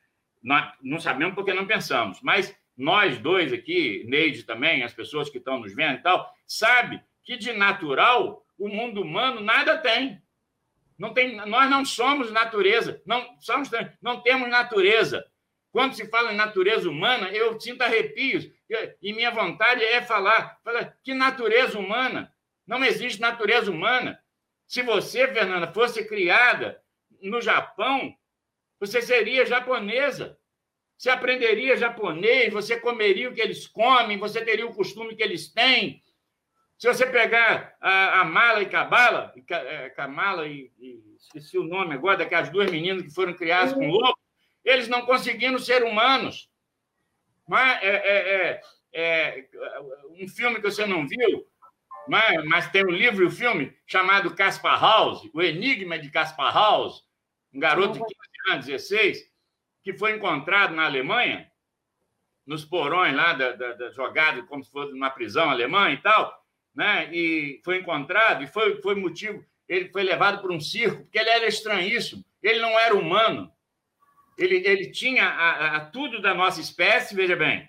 Nós 0.42 0.72
não 0.82 0.98
sabemos 0.98 1.34
porque 1.34 1.54
não 1.54 1.66
pensamos. 1.66 2.20
Mas 2.22 2.56
nós 2.76 3.18
dois 3.18 3.52
aqui, 3.52 4.04
Neide 4.08 4.44
também, 4.44 4.82
as 4.82 4.92
pessoas 4.92 5.28
que 5.28 5.38
estão 5.38 5.60
nos 5.60 5.74
vendo 5.74 5.98
e 5.98 6.02
tal, 6.02 6.34
sabe 6.46 7.00
que 7.22 7.36
de 7.36 7.52
natural 7.52 8.44
o 8.58 8.68
mundo 8.68 9.02
humano 9.02 9.40
nada 9.40 9.78
tem. 9.78 10.20
Não 10.98 11.12
tem 11.12 11.36
nós 11.36 11.70
não 11.70 11.84
somos 11.84 12.30
natureza, 12.30 13.02
não 13.06 13.36
somos, 13.40 13.70
não 14.00 14.20
temos 14.20 14.48
natureza. 14.48 15.26
Quando 15.70 15.94
se 15.94 16.08
fala 16.08 16.32
em 16.32 16.36
natureza 16.36 16.88
humana, 16.88 17.28
eu 17.30 17.58
sinto 17.58 17.82
arrepios 17.82 18.48
e 19.00 19.12
minha 19.12 19.30
vontade 19.30 19.82
é 19.82 20.02
falar, 20.02 20.58
falar 20.62 20.96
que 21.02 21.14
natureza 21.14 21.78
humana? 21.78 22.31
Não 22.66 22.84
existe 22.84 23.20
natureza 23.20 23.70
humana. 23.70 24.18
Se 24.66 24.82
você, 24.82 25.28
Fernanda, 25.28 25.72
fosse 25.72 26.04
criada 26.04 26.82
no 27.20 27.40
Japão, 27.40 28.14
você 28.78 29.02
seria 29.02 29.46
japonesa. 29.46 30.38
Você 30.96 31.10
aprenderia 31.10 31.76
japonês, 31.76 32.52
você 32.52 32.78
comeria 32.78 33.28
o 33.28 33.34
que 33.34 33.40
eles 33.40 33.66
comem, 33.66 34.18
você 34.18 34.44
teria 34.44 34.66
o 34.66 34.74
costume 34.74 35.16
que 35.16 35.22
eles 35.22 35.48
têm, 35.52 36.02
se 36.82 36.88
você 36.88 37.06
pegar 37.06 37.76
a, 37.80 38.22
a 38.22 38.24
Mala 38.24 38.60
e 38.60 38.68
Cabala, 38.68 39.32
é, 39.48 39.88
Kamala 39.90 40.48
e, 40.48 40.68
e, 40.80 41.14
esqueci 41.16 41.56
o 41.56 41.62
nome 41.62 41.94
agora, 41.94 42.16
daquelas 42.16 42.50
duas 42.50 42.68
meninas 42.72 43.04
que 43.04 43.14
foram 43.14 43.34
criadas 43.34 43.72
com 43.72 43.86
lobo, 43.86 44.18
eles 44.64 44.88
não 44.88 45.06
conseguiram 45.06 45.60
ser 45.60 45.84
humanos. 45.84 46.50
Mas, 47.46 47.80
é, 47.84 47.88
é, 47.88 48.60
é, 48.92 49.38
é, 49.38 49.48
um 50.10 50.26
filme 50.26 50.56
que 50.56 50.68
você 50.68 50.84
não 50.84 51.06
viu, 51.06 51.46
mas, 52.08 52.44
mas 52.44 52.70
tem 52.70 52.84
um 52.84 52.90
livro 52.90 53.24
e 53.24 53.26
um 53.26 53.30
filme 53.30 53.76
chamado 53.86 54.34
Caspar 54.34 54.80
House, 54.80 55.28
O 55.32 55.42
Enigma 55.42 55.98
de 55.98 56.10
Caspar 56.10 56.52
House, 56.52 57.02
um 57.52 57.60
garoto 57.60 57.94
de 57.94 58.00
15 58.00 58.06
anos, 58.50 58.66
16, 58.66 59.32
que 59.82 59.92
foi 59.94 60.16
encontrado 60.16 60.74
na 60.74 60.84
Alemanha, 60.84 61.50
nos 62.46 62.64
porões 62.64 63.14
lá 63.14 63.32
da, 63.34 63.52
da, 63.52 63.72
da 63.72 63.90
jogada, 63.90 64.42
como 64.44 64.64
se 64.64 64.70
fosse 64.70 64.92
numa 64.92 65.10
prisão 65.10 65.48
alemã 65.48 65.90
e 65.90 65.96
tal, 65.98 66.44
né? 66.74 67.08
e 67.12 67.60
foi 67.64 67.78
encontrado, 67.78 68.42
e 68.42 68.46
foi, 68.46 68.80
foi 68.80 68.94
motivo, 68.94 69.44
ele 69.68 69.88
foi 69.90 70.02
levado 70.02 70.40
para 70.40 70.52
um 70.52 70.60
circo, 70.60 71.02
porque 71.02 71.18
ele 71.18 71.30
era 71.30 71.46
estranhíssimo, 71.46 72.24
ele 72.42 72.60
não 72.60 72.78
era 72.78 72.94
humano, 72.94 73.52
ele, 74.36 74.56
ele 74.66 74.90
tinha 74.90 75.24
a, 75.24 75.76
a 75.76 75.80
tudo 75.86 76.20
da 76.20 76.34
nossa 76.34 76.60
espécie, 76.60 77.14
veja 77.14 77.36
bem, 77.36 77.68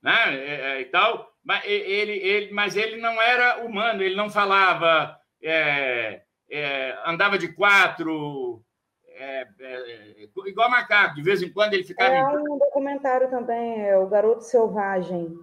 né? 0.00 0.34
É, 0.34 0.60
é, 0.60 0.80
e 0.80 0.84
tal, 0.86 1.35
mas 1.46 1.64
ele, 1.64 2.12
ele, 2.12 2.52
mas 2.52 2.76
ele 2.76 2.96
não 2.96 3.22
era 3.22 3.64
humano, 3.64 4.02
ele 4.02 4.16
não 4.16 4.28
falava, 4.28 5.16
é, 5.40 6.22
é, 6.50 6.98
andava 7.06 7.38
de 7.38 7.52
quatro, 7.52 8.60
é, 9.06 9.46
é, 9.60 10.28
igual 10.46 10.68
macaco, 10.68 11.14
de 11.14 11.22
vez 11.22 11.40
em 11.42 11.52
quando 11.52 11.74
ele 11.74 11.84
ficava. 11.84 12.12
É 12.12 12.24
um 12.26 12.58
documentário 12.58 13.30
também, 13.30 13.80
é 13.80 13.96
o 13.96 14.08
Garoto 14.08 14.42
Selvagem. 14.42 15.38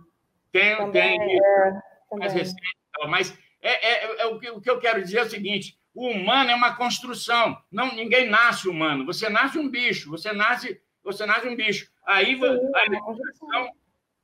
Tem, 0.51 0.75
também 0.75 1.17
tem. 1.17 1.39
É, 1.39 1.81
mais 2.17 2.33
recente, 2.33 2.61
mas 3.07 3.33
é, 3.61 4.23
é, 4.23 4.25
o, 4.25 4.37
que, 4.37 4.49
o, 4.49 4.59
que, 4.59 4.69
eu 4.69 4.81
quero 4.81 5.01
dizer 5.01 5.19
é 5.19 5.23
o 5.23 5.29
seguinte: 5.29 5.79
o 5.95 6.09
humano 6.09 6.51
é 6.51 6.55
uma 6.55 6.75
construção. 6.75 7.57
Não, 7.71 7.95
ninguém 7.95 8.29
nasce 8.29 8.67
humano. 8.67 9.05
Você 9.05 9.29
nasce 9.29 9.57
um 9.57 9.69
bicho. 9.69 10.11
Você 10.11 10.33
nasce, 10.33 10.81
você 11.01 11.25
nasce 11.25 11.47
um 11.47 11.55
bicho. 11.55 11.89
Aí 12.05 12.35
Sim, 12.35 12.43
a, 12.43 12.85
educação, 12.85 13.71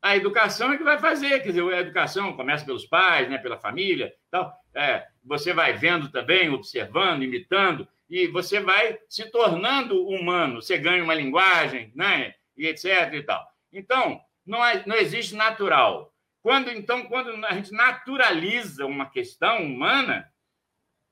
a 0.01 0.15
educação 0.15 0.71
é 0.71 0.77
que 0.77 0.84
vai 0.84 0.97
fazer. 0.97 1.41
Quer 1.41 1.49
dizer, 1.49 1.73
a 1.73 1.80
educação 1.80 2.35
começa 2.35 2.65
pelos 2.65 2.85
pais, 2.85 3.30
né, 3.30 3.38
pela 3.38 3.57
família, 3.57 4.13
tal. 4.31 4.53
É, 4.73 5.07
você 5.23 5.53
vai 5.53 5.73
vendo 5.73 6.09
também, 6.09 6.49
observando, 6.49 7.23
imitando, 7.23 7.88
e 8.09 8.27
você 8.27 8.59
vai 8.59 8.97
se 9.07 9.30
tornando 9.30 10.07
humano. 10.07 10.61
Você 10.61 10.77
ganha 10.77 11.03
uma 11.03 11.13
linguagem, 11.13 11.91
né, 11.95 12.35
e 12.55 12.65
etc. 12.67 13.13
E 13.13 13.23
tal. 13.23 13.45
Então, 13.71 14.21
não, 14.45 14.65
é, 14.65 14.84
não 14.85 14.95
existe 14.95 15.35
natural. 15.35 16.13
Quando 16.41 16.71
então, 16.71 17.05
quando 17.05 17.45
a 17.45 17.53
gente 17.53 17.71
naturaliza 17.71 18.85
uma 18.85 19.09
questão 19.09 19.61
humana, 19.63 20.31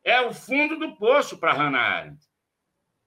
é 0.04 0.22
o 0.22 0.34
fundo 0.34 0.78
do 0.80 0.96
poço 0.96 1.38
para 1.38 1.52
Hannah 1.54 1.80
Arendt. 1.80 2.26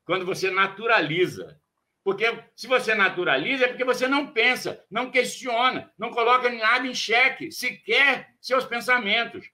quando 0.05 0.27
você 0.27 0.51
naturaliza. 0.51 1.59
Porque 2.03 2.25
se 2.57 2.67
você 2.67 2.95
naturaliza, 2.95 3.65
é 3.65 3.69
porque 3.69 3.85
você 3.85 4.09
não 4.09 4.29
pensa, 4.29 4.83
não 4.91 5.11
questiona, 5.11 5.93
não 5.99 6.11
coloca 6.11 6.51
nada 6.51 6.87
em 6.87 6.95
xeque, 6.95 7.53
sequer 7.53 8.35
seus 8.41 8.65
pensamentos. 8.65 9.51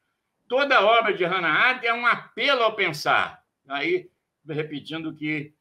Toda 0.49 0.85
obra 0.85 1.13
de 1.13 1.25
Hannah 1.25 1.53
Arendt 1.53 1.87
é 1.87 1.93
um 1.93 2.07
apelo 2.07 2.63
ao 2.63 2.77
pensar. 2.77 3.43
Aí, 3.69 4.09
repetindo 4.49 5.11
o 5.11 5.15
que 5.15 5.53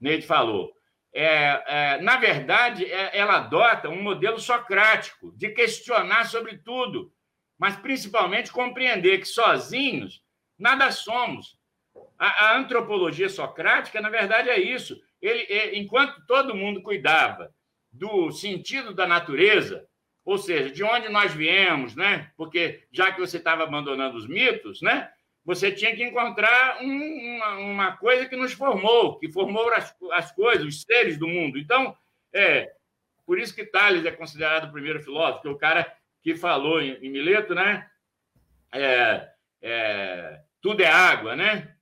Neide 0.00 0.26
falou. 0.26 0.72
É, 1.12 1.62
é, 1.66 2.00
na 2.02 2.18
verdade, 2.18 2.84
é, 2.84 3.16
ela 3.16 3.36
adota 3.36 3.88
um 3.88 4.02
modelo 4.02 4.38
socrático 4.38 5.32
de 5.36 5.48
questionar 5.48 6.26
sobre 6.26 6.58
tudo, 6.58 7.12
mas 7.58 7.74
principalmente 7.76 8.52
compreender 8.52 9.18
que 9.18 9.24
sozinhos 9.24 10.22
nada 10.58 10.90
somos. 10.92 11.58
A, 12.18 12.46
a 12.46 12.56
antropologia 12.58 13.28
socrática, 13.28 14.00
na 14.00 14.10
verdade, 14.10 14.50
é 14.50 14.60
isso. 14.60 15.00
Ele, 15.20 15.42
é, 15.42 15.76
enquanto 15.76 16.24
todo 16.26 16.54
mundo 16.54 16.82
cuidava 16.82 17.54
do 17.90 18.30
sentido 18.30 18.94
da 18.94 19.06
natureza, 19.06 19.86
ou 20.24 20.36
seja, 20.36 20.70
de 20.70 20.82
onde 20.82 21.08
nós 21.08 21.32
viemos, 21.32 21.94
né? 21.94 22.30
Porque 22.36 22.84
já 22.90 23.12
que 23.12 23.20
você 23.20 23.36
estava 23.38 23.62
abandonando 23.62 24.16
os 24.16 24.26
mitos, 24.26 24.82
né? 24.82 25.10
Você 25.44 25.70
tinha 25.70 25.94
que 25.94 26.02
encontrar 26.02 26.82
um, 26.82 27.36
uma, 27.36 27.56
uma, 27.58 27.96
coisa 27.96 28.26
que 28.26 28.34
nos 28.34 28.52
formou, 28.52 29.16
que 29.18 29.30
formou 29.30 29.72
as, 29.72 29.94
as 30.12 30.32
coisas, 30.32 30.66
os 30.66 30.82
seres 30.82 31.16
do 31.16 31.28
mundo. 31.28 31.56
Então, 31.56 31.96
é 32.32 32.72
por 33.24 33.38
isso 33.38 33.54
que 33.54 33.64
Tales 33.64 34.04
é 34.04 34.10
considerado 34.10 34.68
o 34.68 34.72
primeiro 34.72 35.00
filósofo, 35.00 35.42
que 35.42 35.48
é 35.48 35.50
o 35.50 35.58
cara 35.58 35.96
que 36.22 36.34
falou 36.34 36.80
em, 36.82 36.94
em 37.04 37.08
Mileto, 37.08 37.54
né? 37.54 37.88
É, 38.72 39.28
é, 39.62 40.40
tudo 40.60 40.82
é 40.82 40.86
água, 40.88 41.36
né? 41.36 41.76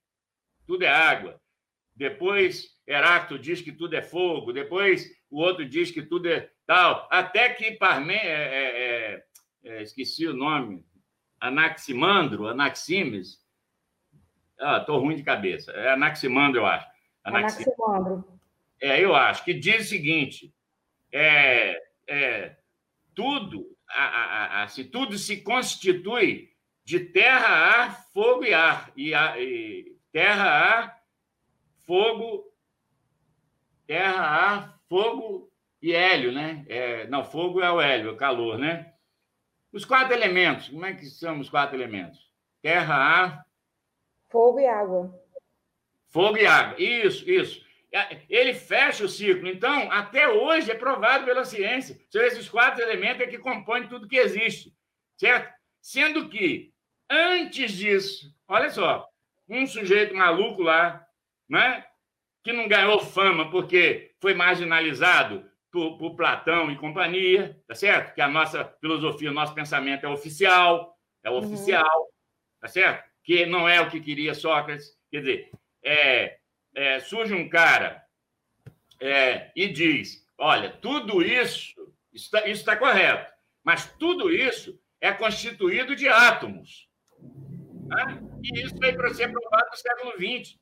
Tudo 0.66 0.84
é 0.84 0.88
água. 0.88 1.40
Depois 1.94 2.74
Heráclito 2.86 3.42
diz 3.42 3.60
que 3.60 3.72
tudo 3.72 3.94
é 3.94 4.02
fogo. 4.02 4.52
Depois 4.52 5.10
o 5.30 5.40
outro 5.40 5.68
diz 5.68 5.90
que 5.90 6.02
tudo 6.02 6.28
é 6.28 6.50
tal. 6.66 7.08
Até 7.10 7.50
que 7.50 7.72
Parmen, 7.72 8.16
é, 8.16 8.22
é, 8.22 9.24
é, 9.64 9.78
é 9.78 9.82
esqueci 9.82 10.26
o 10.26 10.34
nome, 10.34 10.84
Anaximandro, 11.40 12.48
Anaximes. 12.48 13.42
Ah, 14.58 14.78
estou 14.78 14.98
ruim 14.98 15.16
de 15.16 15.22
cabeça. 15.22 15.72
É 15.72 15.92
Anaximandro, 15.92 16.60
eu 16.60 16.66
acho. 16.66 16.86
Anaximandro. 17.24 18.24
É, 18.80 19.00
eu 19.00 19.14
acho 19.14 19.44
que 19.44 19.54
diz 19.54 19.86
o 19.86 19.88
seguinte: 19.88 20.54
é, 21.12 21.80
é 22.08 22.56
tudo 23.14 23.74
assim, 24.62 24.84
tudo 24.84 25.16
se 25.18 25.42
constitui 25.42 26.50
de 26.84 27.00
terra, 27.00 27.48
ar, 27.48 28.04
fogo 28.12 28.44
e 28.44 28.52
ar. 28.52 28.92
E, 28.96 29.14
e 29.14 29.96
terra, 30.12 30.44
ar, 30.44 31.03
fogo, 31.86 32.52
terra, 33.86 34.22
ar, 34.22 34.80
fogo 34.88 35.50
e 35.80 35.92
hélio, 35.92 36.32
né? 36.32 36.64
É, 36.68 37.06
não, 37.08 37.24
fogo 37.24 37.60
é 37.60 37.70
o 37.70 37.80
hélio, 37.80 38.12
o 38.12 38.16
calor, 38.16 38.58
né? 38.58 38.92
Os 39.72 39.84
quatro 39.84 40.14
elementos, 40.14 40.68
como 40.68 40.86
é 40.86 40.94
que 40.94 41.06
são 41.06 41.40
os 41.40 41.50
quatro 41.50 41.76
elementos? 41.76 42.30
Terra, 42.62 42.94
ar... 42.94 43.46
Fogo 44.30 44.58
e 44.58 44.66
água. 44.66 45.14
Fogo 46.08 46.38
e 46.38 46.46
água, 46.46 46.80
isso, 46.80 47.28
isso. 47.28 47.64
É, 47.92 48.22
ele 48.28 48.54
fecha 48.54 49.04
o 49.04 49.08
ciclo. 49.08 49.48
Então, 49.48 49.90
até 49.90 50.28
hoje 50.28 50.70
é 50.70 50.74
provado 50.74 51.24
pela 51.24 51.44
ciência. 51.44 51.96
São 52.10 52.22
esses 52.22 52.48
quatro 52.48 52.82
elementos 52.82 53.22
é 53.22 53.26
que 53.26 53.38
compõem 53.38 53.86
tudo 53.86 54.08
que 54.08 54.16
existe, 54.16 54.74
certo? 55.16 55.52
Sendo 55.80 56.28
que, 56.28 56.72
antes 57.08 57.72
disso, 57.72 58.34
olha 58.48 58.70
só, 58.70 59.08
um 59.48 59.66
sujeito 59.66 60.14
maluco 60.14 60.62
lá, 60.62 61.03
né, 61.48 61.84
que 62.42 62.52
não 62.52 62.68
ganhou 62.68 63.00
fama 63.00 63.50
porque 63.50 64.14
foi 64.20 64.34
marginalizado 64.34 65.48
por, 65.70 65.98
por 65.98 66.14
Platão 66.14 66.70
e 66.70 66.76
companhia, 66.76 67.60
tá 67.66 67.74
certo? 67.74 68.14
Que 68.14 68.20
a 68.20 68.28
nossa 68.28 68.64
filosofia, 68.80 69.30
o 69.30 69.34
nosso 69.34 69.54
pensamento 69.54 70.06
é 70.06 70.08
oficial, 70.08 70.96
é 71.24 71.30
uhum. 71.30 71.38
oficial, 71.38 72.08
tá 72.60 72.68
certo? 72.68 73.04
Que 73.24 73.46
não 73.46 73.68
é 73.68 73.80
o 73.80 73.90
que 73.90 74.00
queria 74.00 74.34
Sócrates. 74.34 74.96
Quer 75.10 75.20
dizer, 75.20 75.50
é, 75.82 76.38
é, 76.74 77.00
surge 77.00 77.34
um 77.34 77.48
cara 77.48 78.04
é, 79.00 79.50
e 79.56 79.68
diz: 79.68 80.26
olha, 80.38 80.70
tudo 80.70 81.22
isso 81.22 81.92
está, 82.12 82.46
isso 82.46 82.64
correto, 82.78 83.32
mas 83.64 83.92
tudo 83.98 84.30
isso 84.30 84.78
é 85.00 85.12
constituído 85.12 85.96
de 85.96 86.08
átomos. 86.08 86.88
Né? 87.86 88.22
E 88.42 88.60
isso 88.60 88.76
veio 88.78 88.96
para 88.96 89.12
ser 89.12 89.30
provado 89.30 89.66
no 89.70 89.76
século 89.76 90.12
XX. 90.12 90.58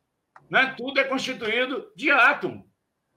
Né? 0.52 0.74
Tudo 0.76 1.00
é 1.00 1.04
constituído 1.04 1.90
de 1.96 2.10
átomo. 2.10 2.70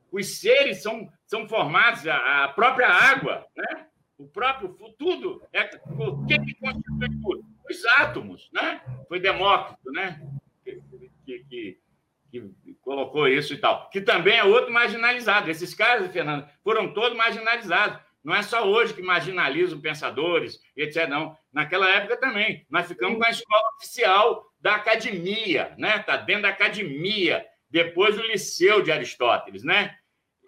Os 0.10 0.40
seres 0.40 0.82
são, 0.82 1.12
são 1.28 1.46
formados, 1.50 2.08
a, 2.08 2.46
a 2.46 2.48
própria 2.48 2.88
água, 2.88 3.46
né? 3.54 3.88
o 4.18 4.26
próprio 4.26 4.70
tudo. 4.98 5.44
É, 5.52 5.70
o 5.86 6.26
que, 6.26 6.40
que 6.40 6.54
constitui 6.56 7.10
tudo? 7.22 7.46
Os 7.70 7.86
átomos. 7.98 8.50
Né? 8.54 8.82
Foi 9.10 9.20
Demócrito 9.20 9.92
né? 9.92 10.26
que, 10.64 10.82
que, 11.26 11.40
que 11.44 11.86
que 12.32 12.74
colocou 12.82 13.30
isso 13.30 13.54
e 13.54 13.58
tal, 13.58 13.90
que 13.90 14.02
também 14.02 14.38
é 14.38 14.44
outro 14.44 14.72
marginalizado. 14.72 15.50
Esses 15.50 15.74
caras, 15.74 16.12
Fernando, 16.12 16.46
foram 16.62 16.94
todos 16.94 17.18
marginalizados. 17.18 17.98
Não 18.22 18.36
é 18.36 18.42
só 18.42 18.68
hoje 18.68 18.94
que 18.94 19.02
marginalizam 19.02 19.80
pensadores, 19.80 20.60
etc. 20.76 21.08
Não. 21.08 21.38
Naquela 21.54 21.90
época 21.90 22.18
também. 22.18 22.66
Nós 22.70 22.88
ficamos 22.88 23.18
com 23.18 23.24
a 23.24 23.30
escola 23.30 23.70
oficial 23.78 24.52
da 24.66 24.78
academia, 24.78 25.76
né? 25.78 25.98
Está 25.98 26.18
dentro 26.18 26.42
da 26.42 26.50
academia, 26.50 27.46
depois 27.70 28.18
o 28.18 28.24
liceu 28.24 28.82
de 28.82 28.92
Aristóteles, 28.92 29.64
né? 29.64 29.96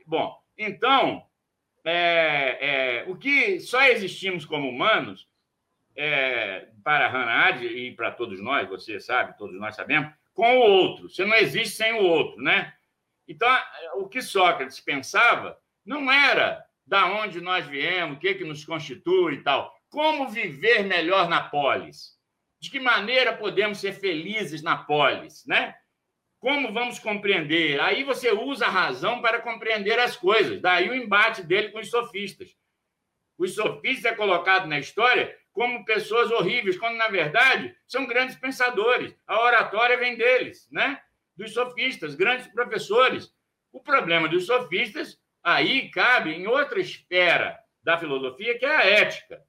Bom, 0.07 0.35
então, 0.57 1.23
é, 1.85 2.57
é, 2.59 3.05
o 3.07 3.15
que 3.15 3.59
só 3.59 3.83
existimos 3.83 4.43
como 4.43 4.67
humanos, 4.67 5.29
é, 5.95 6.67
para 6.83 7.07
Hannah 7.07 7.61
e 7.61 7.91
para 7.91 8.09
todos 8.09 8.41
nós, 8.41 8.67
você 8.67 8.99
sabe, 8.99 9.37
todos 9.37 9.55
nós 9.59 9.75
sabemos, 9.75 10.11
com 10.33 10.57
o 10.57 10.61
outro. 10.61 11.07
Você 11.07 11.23
não 11.23 11.35
existe 11.35 11.75
sem 11.75 11.93
o 11.93 12.03
outro, 12.03 12.41
né? 12.41 12.73
Então, 13.27 13.47
o 13.97 14.07
que 14.07 14.23
Sócrates 14.23 14.79
pensava 14.79 15.59
não 15.85 16.11
era 16.11 16.65
da 16.87 17.05
onde 17.05 17.39
nós 17.39 17.67
viemos, 17.67 18.17
o 18.17 18.19
que, 18.19 18.33
que 18.33 18.43
nos 18.43 18.65
constitui 18.65 19.35
e 19.35 19.43
tal. 19.43 19.77
Como 19.91 20.27
viver 20.27 20.81
melhor 20.85 21.29
na 21.29 21.39
polis? 21.43 22.16
De 22.59 22.69
que 22.71 22.79
maneira 22.79 23.35
podemos 23.35 23.79
ser 23.79 23.93
felizes 23.93 24.61
na 24.61 24.77
polis, 24.77 25.45
né? 25.45 25.75
Como 26.39 26.71
vamos 26.71 26.99
compreender? 26.99 27.79
Aí 27.79 28.03
você 28.03 28.31
usa 28.31 28.65
a 28.65 28.69
razão 28.69 29.21
para 29.21 29.41
compreender 29.41 29.99
as 29.99 30.15
coisas. 30.15 30.61
Daí 30.61 30.89
o 30.89 30.95
embate 30.95 31.43
dele 31.43 31.69
com 31.69 31.79
os 31.79 31.89
sofistas. 31.89 32.55
Os 33.37 33.55
sofistas 33.55 34.11
é 34.11 34.15
colocado 34.15 34.67
na 34.67 34.79
história 34.79 35.35
como 35.51 35.85
pessoas 35.85 36.29
horríveis, 36.31 36.77
quando, 36.77 36.97
na 36.97 37.07
verdade, 37.07 37.75
são 37.87 38.05
grandes 38.05 38.35
pensadores. 38.35 39.15
A 39.25 39.41
oratória 39.41 39.97
vem 39.97 40.15
deles, 40.15 40.67
né? 40.71 41.01
dos 41.37 41.53
sofistas, 41.53 42.15
grandes 42.15 42.47
professores. 42.47 43.31
O 43.71 43.79
problema 43.79 44.27
dos 44.27 44.47
sofistas 44.47 45.19
aí 45.43 45.89
cabe 45.91 46.31
em 46.31 46.47
outra 46.47 46.79
esfera 46.79 47.57
da 47.83 47.97
filosofia, 47.97 48.57
que 48.57 48.65
é 48.65 48.75
a 48.75 48.85
ética. 48.85 49.45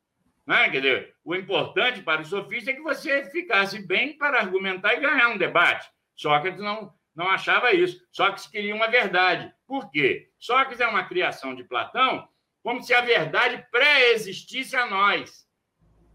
Né? 0.49 0.71
Quer 0.71 0.81
dizer, 0.81 1.15
o 1.23 1.35
importante 1.35 2.01
para 2.01 2.23
os 2.23 2.29
sofistas 2.29 2.69
é 2.69 2.77
que 2.79 2.83
você 2.83 3.31
ficasse 3.31 3.87
bem 3.87 4.17
para 4.17 4.41
argumentar 4.41 4.95
e 4.95 5.01
ganhar 5.01 5.29
um 5.29 5.37
debate. 5.37 5.87
Sócrates 6.17 6.59
não, 6.59 6.91
não 7.15 7.29
achava 7.29 7.71
isso. 7.75 8.01
Sócrates 8.11 8.47
queria 8.47 8.75
uma 8.75 8.89
verdade. 8.89 9.53
Por 9.67 9.91
quê? 9.91 10.31
Sócrates 10.39 10.81
é 10.81 10.87
uma 10.87 11.05
criação 11.05 11.55
de 11.55 11.65
Platão 11.65 12.27
como 12.63 12.83
se 12.83 12.95
a 12.95 13.03
verdade 13.03 13.63
pré-existisse 13.71 14.75
a 14.75 14.87
nós. 14.87 15.47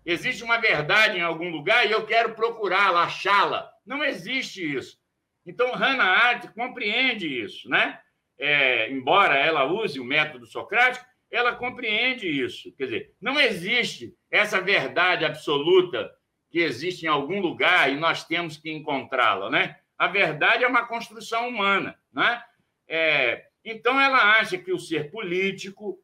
Existe 0.03 0.43
uma 0.43 0.57
verdade 0.57 1.19
em 1.19 1.21
algum 1.21 1.49
lugar 1.49 1.85
e 1.85 1.91
eu 1.91 2.03
quero 2.03 2.33
procurá-la, 2.33 3.03
achá-la. 3.03 3.69
Não 3.85 4.03
existe 4.03 4.63
isso. 4.75 4.97
Então, 5.45 5.73
Hannah 5.73 6.05
Arendt 6.05 6.47
compreende 6.55 7.27
isso, 7.27 7.69
né? 7.69 7.99
É, 8.39 8.89
embora 8.89 9.35
ela 9.35 9.63
use 9.65 9.99
o 9.99 10.03
método 10.03 10.47
socrático, 10.47 11.05
ela 11.33 11.55
compreende 11.55 12.27
isso. 12.27 12.71
Quer 12.77 12.85
dizer, 12.85 13.15
não 13.19 13.39
existe 13.39 14.15
essa 14.33 14.59
verdade 14.59 15.23
absoluta 15.23 16.11
que 16.49 16.59
existe 16.59 17.05
em 17.05 17.09
algum 17.09 17.39
lugar 17.39 17.91
e 17.91 17.95
nós 17.95 18.23
temos 18.23 18.57
que 18.57 18.71
encontrá-la, 18.71 19.49
né? 19.49 19.77
A 19.95 20.07
verdade 20.07 20.63
é 20.63 20.67
uma 20.67 20.87
construção 20.87 21.47
humana, 21.47 21.97
né? 22.11 22.43
É, 22.87 23.45
então, 23.63 24.01
ela 24.01 24.39
acha 24.39 24.57
que 24.57 24.73
o 24.73 24.79
ser 24.79 25.11
político, 25.11 25.99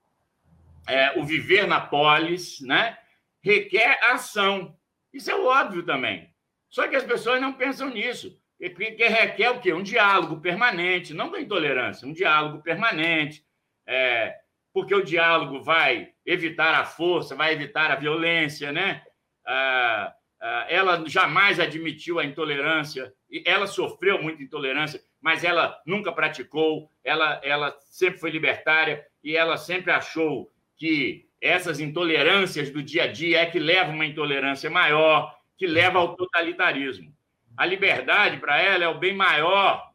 é, 0.88 1.20
o 1.20 1.26
viver 1.26 1.68
na 1.68 1.82
polis, 1.82 2.62
né? 2.62 2.98
requer 3.42 4.00
ação. 4.04 4.78
Isso 5.12 5.32
é 5.32 5.36
óbvio 5.36 5.84
também. 5.84 6.32
Só 6.70 6.88
que 6.88 6.96
as 6.96 7.04
pessoas 7.04 7.42
não 7.42 7.54
pensam 7.54 7.90
nisso. 7.90 8.40
Que 8.60 9.08
requer 9.08 9.50
o 9.50 9.60
quê? 9.60 9.74
Um 9.74 9.82
diálogo 9.82 10.40
permanente, 10.40 11.14
não 11.14 11.32
da 11.32 11.40
intolerância, 11.40 12.08
um 12.08 12.14
diálogo 12.14 12.62
permanente. 12.62 13.44
É, 13.88 14.36
porque 14.80 14.96
o 14.96 15.04
diálogo 15.04 15.62
vai 15.62 16.14
evitar 16.26 16.74
a 16.74 16.86
força, 16.86 17.36
vai 17.36 17.52
evitar 17.52 17.92
a 17.92 17.98
violência, 17.98 18.72
né? 18.72 19.04
Ah, 19.46 20.14
ah, 20.40 20.66
ela 20.70 21.04
jamais 21.06 21.60
admitiu 21.60 22.18
a 22.18 22.24
intolerância, 22.24 23.14
ela 23.46 23.68
sofreu 23.68 24.24
muita 24.24 24.42
intolerância, 24.42 25.02
mas 25.20 25.44
ela 25.44 25.78
nunca 25.86 26.14
praticou, 26.14 26.90
ela, 27.04 27.42
ela 27.44 27.78
sempre 27.82 28.22
foi 28.22 28.30
libertária 28.30 29.06
e 29.22 29.36
ela 29.36 29.58
sempre 29.58 29.92
achou 29.92 30.50
que 30.78 31.28
essas 31.42 31.82
intolerâncias 31.82 32.70
do 32.70 32.82
dia 32.82 33.04
a 33.04 33.08
dia 33.08 33.42
é 33.42 33.46
que 33.48 33.60
leva 33.60 33.92
uma 33.92 34.06
intolerância 34.06 34.70
maior, 34.70 35.38
que 35.58 35.68
leva 35.68 36.00
ao 36.00 36.16
totalitarismo. 36.16 37.14
A 37.58 37.66
liberdade, 37.66 38.38
para 38.38 38.62
ela, 38.62 38.86
é 38.86 38.88
o 38.88 38.98
bem 38.98 39.14
maior 39.14 39.92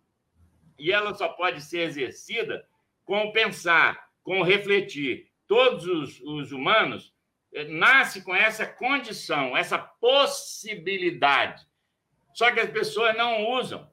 e 0.78 0.93
ela 0.93 1.15
só 1.15 1.28
pode 1.28 1.62
ser 1.62 1.81
exercida 1.81 2.66
com 3.02 3.32
pensar, 3.32 4.04
com 4.25 4.43
refletir. 4.43 5.29
Todos 5.47 5.87
os, 5.87 6.21
os 6.23 6.51
humanos 6.51 7.15
eh, 7.53 7.65
nascem 7.65 8.23
com 8.23 8.35
essa 8.35 8.67
condição, 8.67 9.57
essa 9.57 9.79
possibilidade. 9.79 11.65
Só 12.33 12.51
que 12.51 12.59
as 12.59 12.71
pessoas 12.71 13.17
não 13.17 13.49
usam. 13.51 13.89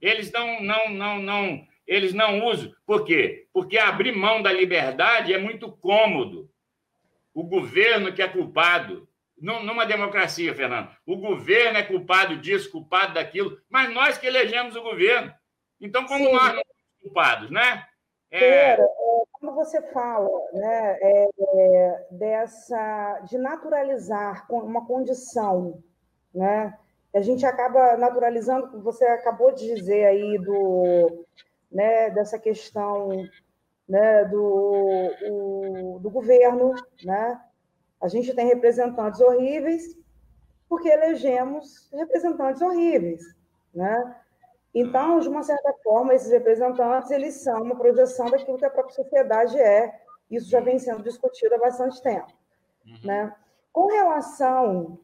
Eles 0.00 0.32
não, 0.32 0.60
não, 0.60 0.88
não, 0.88 1.18
não, 1.20 1.68
eles 1.86 2.12
não 2.12 2.44
usam. 2.46 2.74
Por 2.84 3.04
quê? 3.04 3.46
Porque 3.52 3.78
abrir 3.78 4.12
mão 4.12 4.42
da 4.42 4.50
liberdade 4.50 5.32
é 5.32 5.38
muito 5.38 5.70
cômodo. 5.70 6.50
O 7.32 7.44
governo 7.44 8.12
que 8.12 8.22
é 8.22 8.26
culpado. 8.26 9.06
Numa 9.38 9.86
democracia, 9.86 10.54
Fernando, 10.54 10.94
o 11.06 11.16
governo 11.16 11.78
é 11.78 11.82
culpado 11.82 12.36
disso, 12.36 12.70
culpado 12.70 13.14
daquilo, 13.14 13.58
mas 13.70 13.90
nós 13.90 14.18
que 14.18 14.26
elegemos 14.26 14.76
o 14.76 14.82
governo. 14.82 15.32
Então, 15.80 16.04
como 16.04 16.26
Sim. 16.26 16.32
nós 16.32 16.48
não 16.48 16.62
somos 16.62 17.02
culpados, 17.02 17.50
né? 17.50 17.86
É... 18.30 18.76
Pedro, 18.76 18.84
é, 18.84 18.99
quando 19.40 19.54
você 19.54 19.80
fala 19.90 20.28
né, 20.52 20.98
é, 21.00 22.06
dessa 22.10 23.20
de 23.20 23.38
naturalizar 23.38 24.46
uma 24.50 24.86
condição, 24.86 25.82
né, 26.32 26.78
a 27.14 27.20
gente 27.20 27.44
acaba 27.44 27.96
naturalizando, 27.96 28.80
você 28.82 29.04
acabou 29.06 29.52
de 29.52 29.74
dizer 29.74 30.04
aí 30.04 30.38
do, 30.38 31.24
né, 31.72 32.10
dessa 32.10 32.38
questão 32.38 33.08
né, 33.88 34.24
do, 34.26 35.10
o, 35.28 35.98
do 36.00 36.10
governo, 36.10 36.72
né? 37.04 37.40
A 38.00 38.06
gente 38.06 38.32
tem 38.32 38.46
representantes 38.46 39.20
horríveis 39.20 39.98
porque 40.68 40.88
elegemos 40.88 41.90
representantes 41.92 42.62
horríveis, 42.62 43.20
né? 43.74 44.16
Então, 44.74 45.18
de 45.18 45.28
uma 45.28 45.42
certa 45.42 45.72
forma, 45.82 46.14
esses 46.14 46.30
representantes 46.30 47.10
eles 47.10 47.42
são 47.42 47.62
uma 47.62 47.76
projeção 47.76 48.30
daquilo 48.30 48.58
que 48.58 48.64
a 48.64 48.70
própria 48.70 48.94
sociedade 48.94 49.58
é. 49.58 50.00
Isso 50.30 50.48
já 50.48 50.60
vem 50.60 50.78
sendo 50.78 51.02
discutido 51.02 51.54
há 51.56 51.58
bastante 51.58 52.00
tempo, 52.00 52.32
uhum. 52.86 53.00
né? 53.02 53.34
Com 53.72 53.88
relação, 53.88 54.98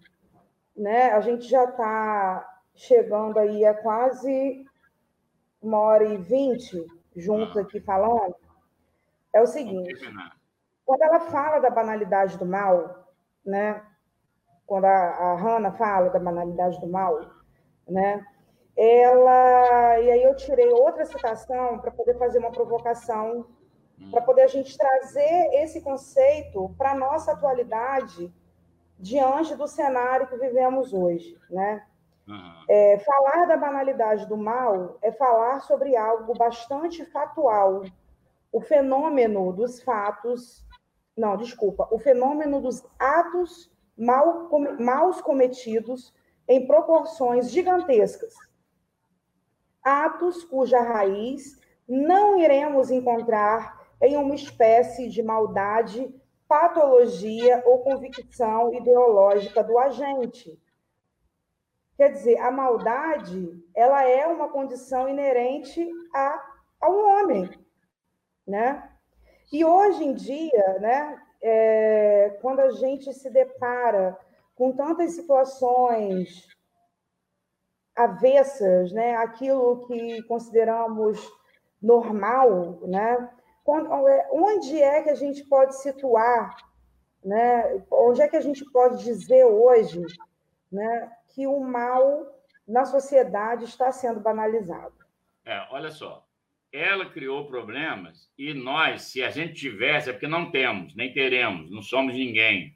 né? 0.77 1.11
A 1.13 1.21
gente 1.21 1.49
já 1.49 1.65
está 1.65 2.61
chegando 2.75 3.39
aí 3.39 3.65
a 3.65 3.75
quase 3.75 4.65
uma 5.61 5.79
hora 5.79 6.05
e 6.05 6.17
vinte 6.17 6.87
juntos 7.17 7.57
aqui 7.57 7.81
falando. 7.81 8.37
É 9.33 9.41
o 9.41 9.47
seguinte: 9.47 9.95
quando 10.85 11.03
ela 11.03 11.21
fala 11.21 11.59
da 11.59 11.71
banalidade 11.71 12.39
do 12.39 12.47
mal, 12.47 13.09
né? 13.45 13.83
Quando 14.65 14.85
a, 14.85 14.91
a 14.91 15.37
Hannah 15.37 15.73
fala 15.73 16.11
da 16.11 16.19
banalidade 16.19 16.81
do 16.81 16.87
mal, 16.87 17.19
né? 17.89 18.25
Ela 18.77 20.01
e 20.01 20.11
aí 20.11 20.23
eu 20.23 20.37
tirei 20.37 20.69
outra 20.69 21.07
citação 21.07 21.79
para 21.79 21.91
poder 21.91 22.19
fazer 22.19 22.39
uma 22.39 22.51
provocação 22.53 23.47
para 24.11 24.21
poder 24.21 24.43
a 24.43 24.47
gente 24.47 24.77
trazer 24.77 25.49
esse 25.55 25.81
conceito 25.81 26.75
para 26.77 26.93
a 26.93 26.95
nossa 26.95 27.33
atualidade 27.33 28.33
diante 28.99 29.55
do 29.55 29.67
cenário 29.67 30.27
que 30.27 30.37
vivemos 30.37 30.93
hoje, 30.93 31.39
né? 31.51 31.85
Uhum. 32.29 32.65
É, 32.69 32.99
falar 32.99 33.47
da 33.47 33.57
banalidade 33.57 34.27
do 34.27 34.37
mal 34.37 34.99
é 35.01 35.13
falar 35.13 35.61
sobre 35.61 35.97
algo 35.97 36.35
bastante 36.35 37.05
factual, 37.07 37.85
o 38.53 38.61
fenômeno 38.61 39.53
dos 39.53 39.81
fatos, 39.83 40.67
não, 41.17 41.37
desculpa, 41.37 41.89
o 41.91 41.99
fenômeno 41.99 42.61
dos 42.61 42.85
atos 42.99 43.73
mal, 43.97 44.51
maus 44.79 45.21
cometidos 45.21 46.13
em 46.49 46.67
proporções 46.67 47.51
gigantescas 47.51 48.35
atos 49.87 50.43
cuja 50.43 50.81
raiz 50.81 51.61
não 51.89 52.37
iremos 52.37 52.91
encontrar 52.91 53.87
em 54.03 54.17
uma 54.17 54.35
espécie 54.35 55.09
de 55.09 55.23
maldade, 55.23 56.13
patologia 56.49 57.63
ou 57.65 57.79
convicção 57.79 58.75
ideológica 58.75 59.63
do 59.63 59.79
agente. 59.79 60.61
Quer 61.97 62.11
dizer, 62.13 62.39
a 62.39 62.51
maldade, 62.51 63.65
ela 63.75 64.03
é 64.05 64.27
uma 64.27 64.49
condição 64.49 65.09
inerente 65.09 65.89
a, 66.13 66.45
ao 66.81 66.93
homem, 66.93 67.49
né? 68.45 68.91
E 69.53 69.65
hoje 69.65 70.05
em 70.05 70.13
dia, 70.13 70.79
né, 70.81 71.23
é, 71.41 72.39
quando 72.43 72.59
a 72.59 72.71
gente 72.71 73.13
se 73.15 73.31
depara 73.31 74.19
com 74.57 74.73
tantas 74.73 75.13
situações 75.13 76.56
avessas, 77.97 78.93
né, 78.93 79.17
aquilo 79.17 79.87
que 79.87 80.23
consideramos 80.25 81.19
normal, 81.81 82.81
né? 82.83 83.31
É, 83.69 84.29
onde 84.31 84.81
é 84.81 85.03
que 85.03 85.11
a 85.11 85.15
gente 85.15 85.43
pode 85.45 85.77
situar, 85.81 86.57
né? 87.25 87.83
Onde 87.91 88.23
é 88.23 88.29
que 88.29 88.37
a 88.37 88.41
gente 88.41 88.65
pode 88.71 89.03
dizer 89.03 89.45
hoje, 89.45 90.03
né, 90.71 91.11
que 91.35 91.47
o 91.47 91.59
mal 91.61 92.27
na 92.67 92.85
sociedade 92.85 93.65
está 93.65 93.91
sendo 93.91 94.21
banalizado? 94.21 94.95
É, 95.45 95.67
olha 95.71 95.91
só, 95.91 96.25
ela 96.73 97.11
criou 97.11 97.47
problemas 97.47 98.31
e 98.37 98.53
nós, 98.53 99.03
se 99.03 99.23
a 99.23 99.31
gente 99.31 99.55
tivesse, 99.55 100.11
é 100.11 100.13
porque 100.13 100.29
não 100.29 100.51
temos, 100.51 100.95
nem 100.95 101.13
teremos, 101.13 101.71
não 101.71 101.83
somos 101.83 102.15
ninguém 102.15 102.76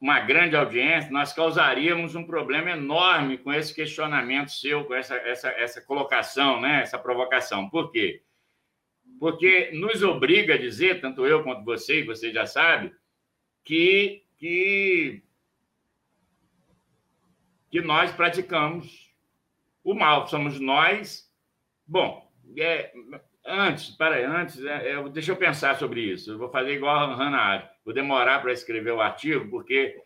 uma 0.00 0.18
grande 0.20 0.56
audiência, 0.56 1.10
nós 1.10 1.32
causaríamos 1.32 2.14
um 2.14 2.24
problema 2.24 2.70
enorme 2.70 3.36
com 3.36 3.52
esse 3.52 3.74
questionamento 3.74 4.50
seu, 4.50 4.84
com 4.86 4.94
essa, 4.94 5.14
essa, 5.16 5.48
essa 5.50 5.80
colocação, 5.82 6.58
né? 6.58 6.80
essa 6.80 6.98
provocação. 6.98 7.68
Por 7.68 7.92
quê? 7.92 8.22
Porque 9.18 9.70
nos 9.74 10.02
obriga 10.02 10.54
a 10.54 10.58
dizer, 10.58 11.02
tanto 11.02 11.26
eu 11.26 11.42
quanto 11.42 11.62
você, 11.64 12.00
e 12.00 12.06
você 12.06 12.32
já 12.32 12.46
sabe, 12.46 12.94
que, 13.62 14.24
que, 14.38 15.22
que 17.70 17.82
nós 17.82 18.10
praticamos 18.10 19.14
o 19.84 19.92
mal, 19.92 20.26
somos 20.26 20.58
nós. 20.58 21.30
Bom, 21.86 22.32
é, 22.56 22.90
antes, 23.44 23.90
para 23.90 24.16
antes, 24.26 24.64
é, 24.64 24.92
é, 24.92 25.08
deixa 25.10 25.32
eu 25.32 25.36
pensar 25.36 25.76
sobre 25.76 26.00
isso. 26.00 26.30
Eu 26.32 26.38
vou 26.38 26.50
fazer 26.50 26.72
igual 26.72 26.96
a 26.96 27.14
Hannah 27.14 27.38
Arendt. 27.38 27.69
Vou 27.84 27.94
demorar 27.94 28.40
para 28.40 28.52
escrever 28.52 28.92
o 28.92 29.00
artigo, 29.00 29.48
porque, 29.50 30.00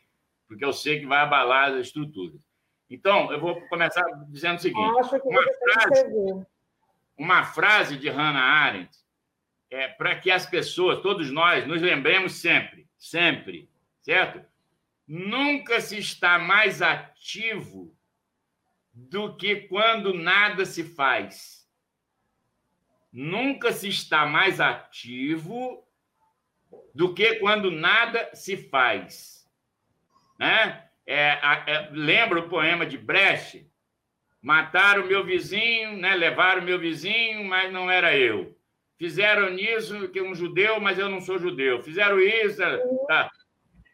porque 0.46 0.64
eu 0.64 0.72
sei 0.72 1.00
que 1.00 1.06
vai 1.06 1.20
abalar 1.20 1.72
as 1.72 1.86
estruturas. 1.86 2.40
Então, 2.88 3.32
eu 3.32 3.40
vou 3.40 3.60
começar 3.68 4.04
dizendo 4.28 4.58
o 4.58 4.62
seguinte: 4.62 4.92
uma 5.24 5.44
frase, 5.44 6.46
uma 7.16 7.44
frase 7.44 7.96
de 7.96 8.08
Hannah 8.08 8.40
Arendt 8.40 8.96
é 9.70 9.88
para 9.88 10.14
que 10.16 10.30
as 10.30 10.46
pessoas, 10.46 11.00
todos 11.00 11.30
nós, 11.30 11.66
nos 11.66 11.82
lembremos 11.82 12.34
sempre, 12.34 12.86
sempre, 12.96 13.68
certo? 14.02 14.44
Nunca 15.06 15.80
se 15.80 15.98
está 15.98 16.38
mais 16.38 16.80
ativo 16.80 17.94
do 18.92 19.36
que 19.36 19.56
quando 19.56 20.14
nada 20.14 20.64
se 20.64 20.84
faz. 20.84 21.68
Nunca 23.12 23.72
se 23.72 23.88
está 23.88 24.24
mais 24.24 24.60
ativo 24.60 25.83
do 26.94 27.12
que 27.12 27.36
quando 27.36 27.70
nada 27.70 28.30
se 28.34 28.56
faz. 28.56 29.46
Né? 30.38 30.84
É, 31.06 31.38
é, 31.66 31.88
lembra 31.90 32.40
o 32.40 32.48
poema 32.48 32.86
de 32.86 32.96
Brecht? 32.96 33.66
Mataram 34.40 35.04
o 35.04 35.06
meu 35.06 35.24
vizinho, 35.24 35.96
né? 35.96 36.14
levaram 36.14 36.62
o 36.62 36.64
meu 36.64 36.78
vizinho, 36.78 37.44
mas 37.44 37.72
não 37.72 37.90
era 37.90 38.16
eu. 38.16 38.56
Fizeram 38.98 39.50
nisso 39.50 40.08
que 40.08 40.22
um 40.22 40.34
judeu, 40.34 40.80
mas 40.80 40.98
eu 40.98 41.08
não 41.08 41.20
sou 41.20 41.38
judeu. 41.38 41.82
Fizeram 41.82 42.20
isso, 42.20 42.62
tá. 43.08 43.30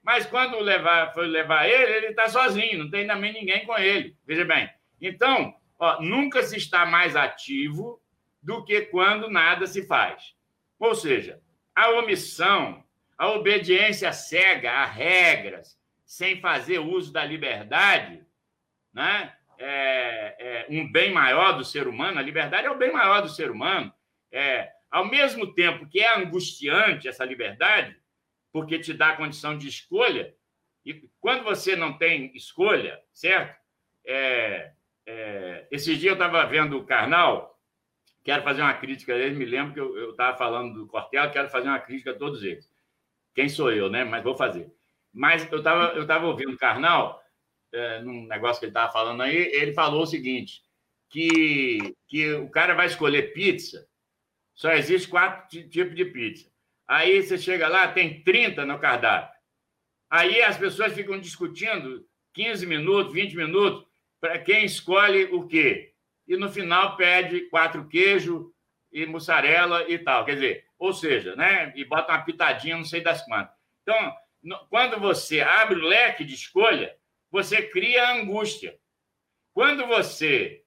Mas 0.03 0.27
quando 0.27 0.59
levar, 0.59 1.13
foi 1.15 1.27
levar 1.27 1.69
ele, 1.69 1.93
ele 1.93 2.07
está 2.09 2.29
sozinho, 2.29 2.79
não 2.79 2.91
tem 2.91 3.07
também 3.07 3.33
ninguém 3.33 3.65
com 3.65 3.77
ele. 3.79 4.17
Veja 4.27 4.45
bem. 4.45 4.69
Então, 5.01 5.55
ó, 5.79 6.03
nunca 6.03 6.43
se 6.43 6.57
está 6.57 6.85
mais 6.85 7.17
ativo 7.17 8.01
do 8.43 8.65
que 8.65 8.83
quando 8.83 9.31
nada 9.31 9.67
se 9.67 9.87
faz. 9.87 10.35
Ou 10.79 10.95
seja, 10.95 11.41
a 11.75 11.91
omissão, 11.91 12.83
a 13.21 13.29
obediência 13.33 14.11
cega 14.15 14.73
a 14.73 14.87
regras, 14.87 15.79
sem 16.07 16.41
fazer 16.41 16.79
uso 16.79 17.13
da 17.13 17.23
liberdade, 17.23 18.25
né? 18.95 19.37
É, 19.59 20.37
é 20.39 20.67
um 20.71 20.91
bem 20.91 21.13
maior 21.13 21.53
do 21.53 21.63
ser 21.63 21.87
humano, 21.87 22.19
a 22.19 22.23
liberdade 22.23 22.67
é 22.67 22.71
o 22.71 22.79
bem 22.79 22.91
maior 22.91 23.21
do 23.21 23.29
ser 23.29 23.51
humano. 23.51 23.93
É, 24.33 24.73
ao 24.91 25.05
mesmo 25.05 25.53
tempo 25.53 25.87
que 25.87 26.01
é 26.01 26.17
angustiante 26.17 27.09
essa 27.09 27.23
liberdade, 27.23 27.95
porque 28.51 28.79
te 28.79 28.95
dá 28.95 29.15
condição 29.15 29.59
de 29.59 29.69
escolha, 29.69 30.35
E 30.83 31.07
quando 31.21 31.45
você 31.45 31.77
não 31.77 31.99
tem 31.99 32.35
escolha, 32.35 32.99
certo? 33.13 33.55
É, 34.03 34.73
é, 35.05 35.67
esses 35.71 35.99
dias 35.99 36.13
eu 36.17 36.25
estava 36.25 36.47
vendo 36.47 36.79
o 36.79 36.87
Karnal, 36.87 37.61
quero 38.25 38.43
fazer 38.43 38.63
uma 38.63 38.73
crítica 38.73 39.13
a 39.13 39.19
ele, 39.19 39.37
me 39.37 39.45
lembro 39.45 39.75
que 39.75 39.81
eu 39.81 40.13
estava 40.13 40.39
falando 40.39 40.73
do 40.73 40.87
Cortella, 40.87 41.31
quero 41.31 41.51
fazer 41.51 41.69
uma 41.69 41.81
crítica 41.81 42.13
a 42.13 42.19
todos 42.19 42.43
eles. 42.43 42.80
Quem 43.35 43.49
sou 43.49 43.73
eu, 43.73 43.91
né? 43.91 44.05
Mas 44.05 44.23
vou 44.23 44.35
fazer. 44.35 44.73
Mas 45.13 45.51
eu 45.51 45.59
estava 45.59 45.95
eu 45.95 46.07
tava 46.07 46.27
ouvindo 46.27 46.53
o 46.53 46.59
Karnal, 46.59 47.21
é, 47.73 48.01
num 48.01 48.27
negócio 48.27 48.61
que 48.61 48.67
ele 48.67 48.71
estava 48.71 48.93
falando 48.93 49.23
aí, 49.23 49.37
ele 49.37 49.73
falou 49.73 50.03
o 50.03 50.07
seguinte, 50.07 50.63
que, 51.09 51.95
que 52.07 52.33
o 52.35 52.49
cara 52.49 52.75
vai 52.75 52.87
escolher 52.87 53.33
pizza, 53.33 53.87
só 54.55 54.73
existe 54.73 55.09
quatro 55.09 55.69
tipos 55.69 55.95
de 55.95 56.05
pizza. 56.05 56.51
Aí 56.87 57.23
você 57.23 57.39
chega 57.39 57.69
lá, 57.69 57.89
tem 57.89 58.23
30 58.23 58.65
no 58.65 58.79
cardápio. 58.79 59.39
Aí 60.09 60.43
as 60.43 60.57
pessoas 60.57 60.93
ficam 60.93 61.19
discutindo 61.19 62.05
15 62.35 62.67
minutos, 62.67 63.13
20 63.13 63.37
minutos, 63.37 63.87
para 64.21 64.39
quem 64.39 64.65
escolhe 64.65 65.25
o 65.33 65.47
quê. 65.47 65.95
E 66.27 66.37
no 66.37 66.51
final 66.51 66.97
pede 66.97 67.49
quatro 67.49 67.89
queijos 67.89 68.45
e 68.93 69.07
mussarela 69.07 69.89
e 69.89 69.99
tal. 69.99 70.25
Quer 70.25 70.35
dizer, 70.35 70.65
ou 70.81 70.95
seja, 70.95 71.37
né? 71.37 71.73
E 71.77 71.85
bota 71.85 72.11
uma 72.11 72.25
pitadinha, 72.25 72.77
não 72.77 72.85
sei 72.85 73.03
das 73.03 73.23
quantas. 73.27 73.55
Então, 73.83 74.17
quando 74.71 74.99
você 74.99 75.43
abre 75.43 75.79
o 75.79 75.87
leque 75.87 76.25
de 76.25 76.35
escolha, 76.35 76.97
você 77.31 77.69
cria 77.69 78.13
angústia. 78.13 78.77
Quando 79.53 79.87
você 79.87 80.65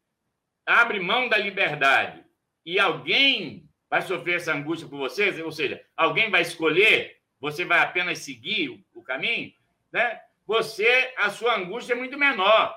abre 0.65 0.99
mão 0.99 1.27
da 1.27 1.38
liberdade 1.38 2.23
e 2.64 2.80
alguém 2.80 3.68
vai 3.90 4.03
sofrer 4.03 4.35
essa 4.35 4.53
angústia 4.53 4.88
por 4.88 4.98
você, 4.98 5.41
ou 5.41 5.52
seja, 5.52 5.84
alguém 5.98 6.30
vai 6.30 6.41
escolher, 6.41 7.19
você 7.40 7.65
vai 7.65 7.80
apenas 7.80 8.19
seguir 8.19 8.84
o, 8.94 9.03
caminho, 9.03 9.52
né? 9.91 10.22
Você, 10.45 11.14
a 11.18 11.30
sua 11.30 11.56
angústia 11.56 11.94
é 11.94 11.95
muito 11.95 12.18
menor, 12.18 12.73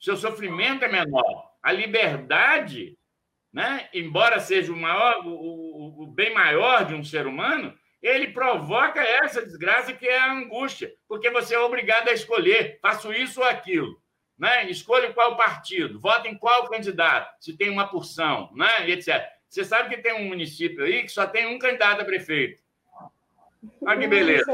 seu 0.00 0.16
sofrimento 0.16 0.84
é 0.84 0.88
menor. 0.88 1.52
A 1.62 1.70
liberdade, 1.70 2.98
né? 3.52 3.88
Embora 3.92 4.40
seja 4.40 4.72
o 4.72 4.76
maior, 4.76 5.24
o, 5.26 5.71
o, 6.02 6.06
bem 6.06 6.32
maior 6.32 6.84
de 6.84 6.94
um 6.94 7.04
ser 7.04 7.26
humano, 7.26 7.74
ele 8.02 8.28
provoca 8.28 9.00
essa 9.00 9.42
desgraça 9.42 9.92
que 9.92 10.08
é 10.08 10.18
a 10.18 10.32
angústia, 10.32 10.92
porque 11.06 11.30
você 11.30 11.54
é 11.54 11.58
obrigado 11.58 12.08
a 12.08 12.12
escolher, 12.12 12.78
faço 12.82 13.12
isso 13.12 13.40
ou 13.40 13.46
aquilo. 13.46 14.00
Né? 14.38 14.68
Escolha 14.70 15.12
qual 15.12 15.36
partido, 15.36 16.00
vote 16.00 16.28
em 16.28 16.36
qual 16.36 16.68
candidato, 16.68 17.32
se 17.40 17.56
tem 17.56 17.70
uma 17.70 17.86
porção, 17.86 18.50
né? 18.54 18.88
e 18.88 18.92
etc. 18.92 19.22
Você 19.48 19.64
sabe 19.64 19.94
que 19.94 20.02
tem 20.02 20.14
um 20.14 20.28
município 20.28 20.84
aí 20.84 21.02
que 21.02 21.10
só 21.10 21.26
tem 21.26 21.46
um 21.46 21.58
candidato 21.58 22.00
a 22.00 22.04
prefeito. 22.04 22.62
Olha 23.82 24.00
que 24.00 24.08
beleza. 24.08 24.50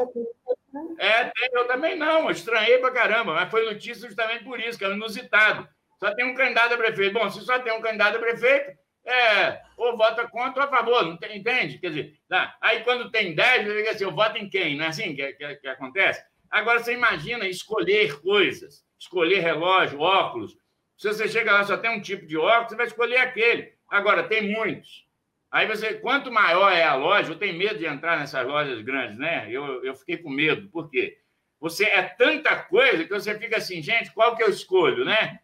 É, 0.98 1.32
eu 1.52 1.66
também 1.66 1.96
não, 1.96 2.30
estranhei 2.30 2.78
pra 2.78 2.90
caramba, 2.90 3.32
mas 3.32 3.50
foi 3.50 3.64
notícia 3.64 4.06
justamente 4.06 4.44
por 4.44 4.60
isso, 4.60 4.78
que 4.78 4.84
é 4.84 4.90
inusitado. 4.90 5.66
Só 5.98 6.14
tem 6.14 6.26
um 6.26 6.34
candidato 6.34 6.74
a 6.74 6.76
prefeito. 6.76 7.14
Bom, 7.14 7.30
se 7.30 7.40
só 7.40 7.58
tem 7.58 7.72
um 7.72 7.80
candidato 7.80 8.16
a 8.16 8.20
prefeito, 8.20 8.76
é, 9.08 9.62
ou 9.76 9.96
vota 9.96 10.28
contra 10.28 10.62
ou 10.62 10.68
a 10.68 10.70
favor, 10.70 11.04
não 11.04 11.16
tem, 11.16 11.38
entende? 11.38 11.78
Quer 11.78 11.88
dizer, 11.88 12.20
tá? 12.28 12.56
aí 12.60 12.80
quando 12.84 13.10
tem 13.10 13.34
10, 13.34 13.66
você 13.66 13.76
fica 13.76 13.90
assim, 13.90 14.04
eu 14.04 14.14
voto 14.14 14.38
em 14.38 14.48
quem? 14.48 14.76
Não 14.76 14.84
é 14.84 14.88
assim 14.88 15.14
que, 15.14 15.32
que, 15.32 15.56
que 15.56 15.68
acontece? 15.68 16.22
Agora 16.50 16.78
você 16.78 16.92
imagina 16.94 17.46
escolher 17.46 18.20
coisas, 18.20 18.84
escolher 18.98 19.40
relógio, 19.40 20.00
óculos. 20.00 20.56
Se 20.96 21.08
você 21.08 21.28
chega 21.28 21.52
lá 21.52 21.64
só 21.64 21.76
tem 21.76 21.90
um 21.90 22.00
tipo 22.00 22.26
de 22.26 22.36
óculos, 22.36 22.70
você 22.70 22.76
vai 22.76 22.86
escolher 22.86 23.18
aquele. 23.18 23.72
Agora, 23.88 24.24
tem 24.24 24.52
muitos. 24.52 25.06
Aí 25.50 25.66
você, 25.66 25.94
quanto 25.94 26.30
maior 26.30 26.70
é 26.70 26.82
a 26.82 26.94
loja, 26.94 27.32
eu 27.32 27.38
tenho 27.38 27.56
medo 27.56 27.78
de 27.78 27.86
entrar 27.86 28.18
nessas 28.18 28.46
lojas 28.46 28.82
grandes, 28.82 29.18
né? 29.18 29.48
Eu, 29.50 29.82
eu 29.82 29.94
fiquei 29.94 30.18
com 30.18 30.28
medo, 30.28 30.68
por 30.68 30.90
quê? 30.90 31.18
Você 31.58 31.84
é 31.84 32.02
tanta 32.02 32.54
coisa 32.56 33.04
que 33.04 33.10
você 33.10 33.38
fica 33.38 33.56
assim, 33.56 33.82
gente, 33.82 34.12
qual 34.12 34.36
que 34.36 34.42
eu 34.42 34.50
escolho, 34.50 35.04
né? 35.04 35.40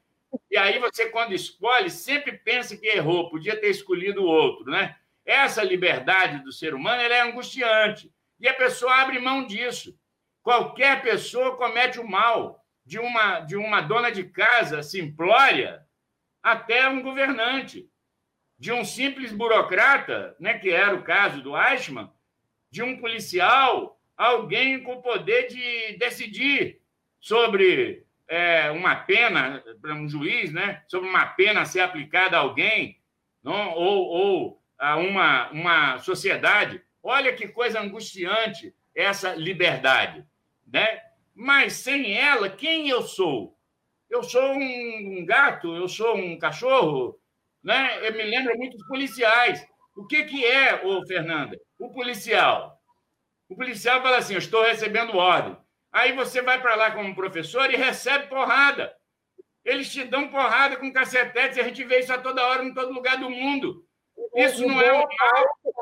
E 0.50 0.56
aí 0.56 0.78
você, 0.78 1.06
quando 1.10 1.34
escolhe, 1.34 1.90
sempre 1.90 2.32
pensa 2.32 2.76
que 2.76 2.86
errou, 2.86 3.30
podia 3.30 3.58
ter 3.58 3.68
escolhido 3.68 4.22
o 4.22 4.26
outro, 4.26 4.70
né? 4.70 4.96
Essa 5.24 5.62
liberdade 5.62 6.42
do 6.44 6.52
ser 6.52 6.74
humano 6.74 7.00
é 7.00 7.20
angustiante. 7.20 8.12
E 8.38 8.48
a 8.48 8.54
pessoa 8.54 8.94
abre 8.96 9.18
mão 9.18 9.46
disso. 9.46 9.98
Qualquer 10.42 11.02
pessoa 11.02 11.56
comete 11.56 11.98
o 11.98 12.06
mal, 12.06 12.64
de 12.84 12.98
uma, 12.98 13.40
de 13.40 13.56
uma 13.56 13.80
dona 13.80 14.10
de 14.10 14.24
casa 14.24 14.82
simplória 14.82 15.82
até 16.42 16.86
um 16.88 17.00
governante, 17.02 17.88
de 18.58 18.70
um 18.70 18.84
simples 18.84 19.32
burocrata, 19.32 20.36
né, 20.38 20.58
que 20.58 20.70
era 20.70 20.94
o 20.94 21.02
caso 21.02 21.42
do 21.42 21.56
Eichmann, 21.56 22.10
de 22.70 22.82
um 22.82 22.98
policial, 22.98 23.98
alguém 24.16 24.82
com 24.82 24.94
o 24.94 25.02
poder 25.02 25.48
de 25.48 25.96
decidir 25.96 26.82
sobre 27.18 28.03
é, 28.28 28.70
uma 28.70 28.96
pena 28.96 29.62
para 29.80 29.94
um 29.94 30.08
juiz, 30.08 30.52
né, 30.52 30.82
sobre 30.88 31.08
uma 31.08 31.26
pena 31.26 31.64
ser 31.64 31.80
aplicada 31.80 32.36
a 32.36 32.40
alguém, 32.40 32.98
não, 33.42 33.74
ou, 33.74 34.06
ou 34.06 34.62
a 34.78 34.96
uma, 34.96 35.50
uma 35.50 35.98
sociedade. 35.98 36.82
Olha 37.02 37.34
que 37.34 37.48
coisa 37.48 37.80
angustiante 37.80 38.74
essa 38.94 39.34
liberdade, 39.34 40.24
né? 40.66 41.02
Mas 41.34 41.74
sem 41.74 42.16
ela, 42.16 42.48
quem 42.48 42.88
eu 42.88 43.02
sou? 43.02 43.58
Eu 44.08 44.22
sou 44.22 44.54
um 44.54 45.24
gato, 45.26 45.74
eu 45.74 45.88
sou 45.88 46.16
um 46.16 46.38
cachorro, 46.38 47.18
né? 47.62 48.06
Eu 48.06 48.12
me 48.12 48.22
lembro 48.22 48.56
muito 48.56 48.76
dos 48.76 48.86
policiais. 48.86 49.66
O 49.96 50.06
que, 50.06 50.24
que 50.24 50.44
é, 50.44 50.86
ô 50.86 51.04
Fernanda? 51.06 51.58
O 51.78 51.90
policial. 51.90 52.80
O 53.48 53.56
policial 53.56 54.00
fala 54.02 54.18
assim: 54.18 54.34
eu 54.34 54.38
estou 54.38 54.62
recebendo 54.62 55.16
ordem. 55.16 55.56
Aí 55.94 56.10
você 56.10 56.42
vai 56.42 56.60
para 56.60 56.74
lá 56.74 56.90
como 56.90 57.14
professor 57.14 57.72
e 57.72 57.76
recebe 57.76 58.26
porrada. 58.26 58.92
Eles 59.64 59.92
te 59.92 60.02
dão 60.02 60.26
porrada 60.26 60.76
com 60.76 60.92
cacetetes, 60.92 61.56
e 61.56 61.60
a 61.60 61.62
gente 61.62 61.84
vê 61.84 62.00
isso 62.00 62.12
a 62.12 62.18
toda 62.18 62.44
hora, 62.44 62.64
em 62.64 62.74
todo 62.74 62.92
lugar 62.92 63.16
do 63.16 63.30
mundo. 63.30 63.86
Isso 64.34 64.66
não 64.66 64.80
é 64.80 64.92
um 64.92 64.98
mal. 64.98 65.78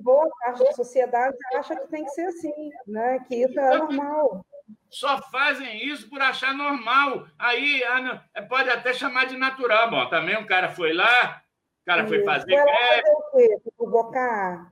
Boa 0.00 0.28
parte 0.38 0.62
da 0.62 0.72
sociedade 0.72 1.36
acha 1.56 1.74
que 1.74 1.88
tem 1.88 2.04
que 2.04 2.10
ser 2.10 2.26
assim, 2.26 2.70
né? 2.86 3.18
que 3.26 3.42
isso 3.42 3.58
é 3.58 3.76
normal. 3.76 4.46
Só 4.88 5.20
fazem 5.32 5.84
isso 5.84 6.08
por 6.08 6.22
achar 6.22 6.54
normal. 6.54 7.26
Aí 7.36 7.82
ah, 7.82 8.22
é, 8.34 8.42
pode 8.42 8.70
até 8.70 8.94
chamar 8.94 9.26
de 9.26 9.36
natural. 9.36 9.90
Bom, 9.90 10.08
também 10.08 10.36
o 10.36 10.46
cara 10.46 10.68
foi 10.68 10.92
lá, 10.92 11.42
o 11.82 11.86
cara 11.86 12.06
foi 12.06 12.22
fazer 12.22 12.54
greve. 12.54 13.60
Provocar. 13.76 14.68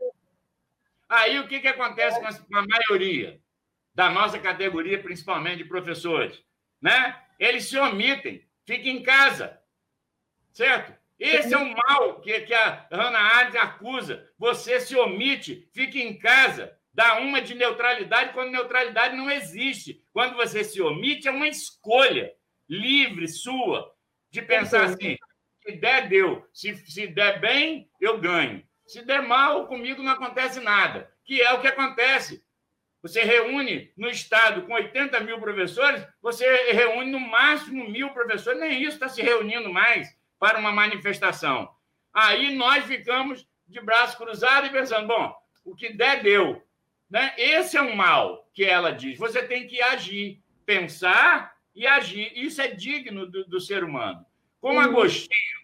Aí 1.09 1.41
o 1.41 1.49
que, 1.49 1.59
que 1.59 1.69
acontece 1.69 2.21
com 2.21 2.57
a 2.57 2.65
maioria? 2.65 3.43
Da 3.95 4.11
nossa 4.11 4.39
categoria, 4.39 5.03
principalmente 5.03 5.59
de 5.59 5.65
professores, 5.65 6.43
né? 6.81 7.17
Eles 7.39 7.69
se 7.69 7.79
omitem, 7.79 8.47
fiquem 8.65 8.99
em 8.99 9.03
casa, 9.03 9.61
certo? 10.53 10.95
Esse 11.19 11.55
é 11.55 11.59
o 11.59 11.75
mal 11.75 12.21
que, 12.21 12.41
que 12.41 12.55
a 12.55 12.87
Hannah 12.91 13.19
Arendt 13.19 13.57
acusa. 13.57 14.29
Você 14.37 14.81
se 14.81 14.97
omite, 14.97 15.69
fique 15.73 16.03
em 16.03 16.19
casa, 16.19 16.77
dá 16.93 17.19
uma 17.19 17.41
de 17.41 17.55
neutralidade 17.55 18.33
quando 18.33 18.51
neutralidade 18.51 19.17
não 19.17 19.31
existe. 19.31 20.03
Quando 20.13 20.35
você 20.35 20.65
se 20.65 20.83
omite, 20.83 21.29
é 21.29 21.31
uma 21.31 21.49
escolha 21.49 22.33
livre 22.69 23.29
sua 23.29 23.95
de 24.31 24.43
pensar 24.43 24.85
assim: 24.85 25.17
se 25.63 25.73
der, 25.77 26.09
deu. 26.09 26.47
Se, 26.53 26.77
se 26.77 27.07
der 27.07 27.41
bem, 27.41 27.89
eu 28.01 28.21
ganho. 28.21 28.63
Se 28.87 29.03
der 29.03 29.23
mal, 29.23 29.67
comigo 29.67 30.03
não 30.03 30.13
acontece 30.13 30.61
nada. 30.61 31.11
Que 31.25 31.41
é 31.41 31.53
o 31.53 31.61
que 31.61 31.69
acontece. 31.69 32.44
Você 33.05 33.23
reúne 33.23 33.93
no 33.99 34.09
Estado 34.09 34.63
com 34.63 34.73
80 34.73 35.21
mil 35.21 35.39
professores, 35.39 36.03
você 36.23 36.73
reúne 36.73 37.11
no 37.11 37.21
máximo 37.21 37.87
mil 37.87 38.09
professores, 38.15 38.59
nem 38.59 38.83
isso 38.83 38.93
está 38.93 39.11
se 39.11 39.21
reunindo 39.21 39.71
mais 39.71 40.09
para 40.39 40.59
uma 40.59 40.73
manifestação. 40.73 41.69
Aí 42.15 42.55
nós 42.55 42.87
ficamos 42.87 43.47
de 43.69 43.79
braço 43.83 44.17
cruzado 44.17 44.69
e 44.69 44.71
pensando, 44.71 45.07
bom, 45.07 45.37
o 45.67 45.77
que 45.77 45.93
der, 45.93 46.23
deu. 46.23 46.67
Né? 47.11 47.35
Esse 47.37 47.77
é 47.77 47.83
um 47.83 47.95
mal 47.95 48.49
que 48.55 48.65
ela 48.65 48.91
diz. 48.91 49.19
Você 49.19 49.43
tem 49.43 49.67
que 49.67 49.83
agir, 49.83 50.43
pensar 50.65 51.55
e 51.75 51.87
agir. 51.87 52.33
Isso 52.35 52.63
é 52.63 52.69
digno 52.69 53.27
do, 53.27 53.45
do 53.45 53.61
ser 53.61 53.85
humano. 53.85 54.25
Como 54.63 54.79
uhum. 54.79 54.85
Agostinho, 54.85 55.61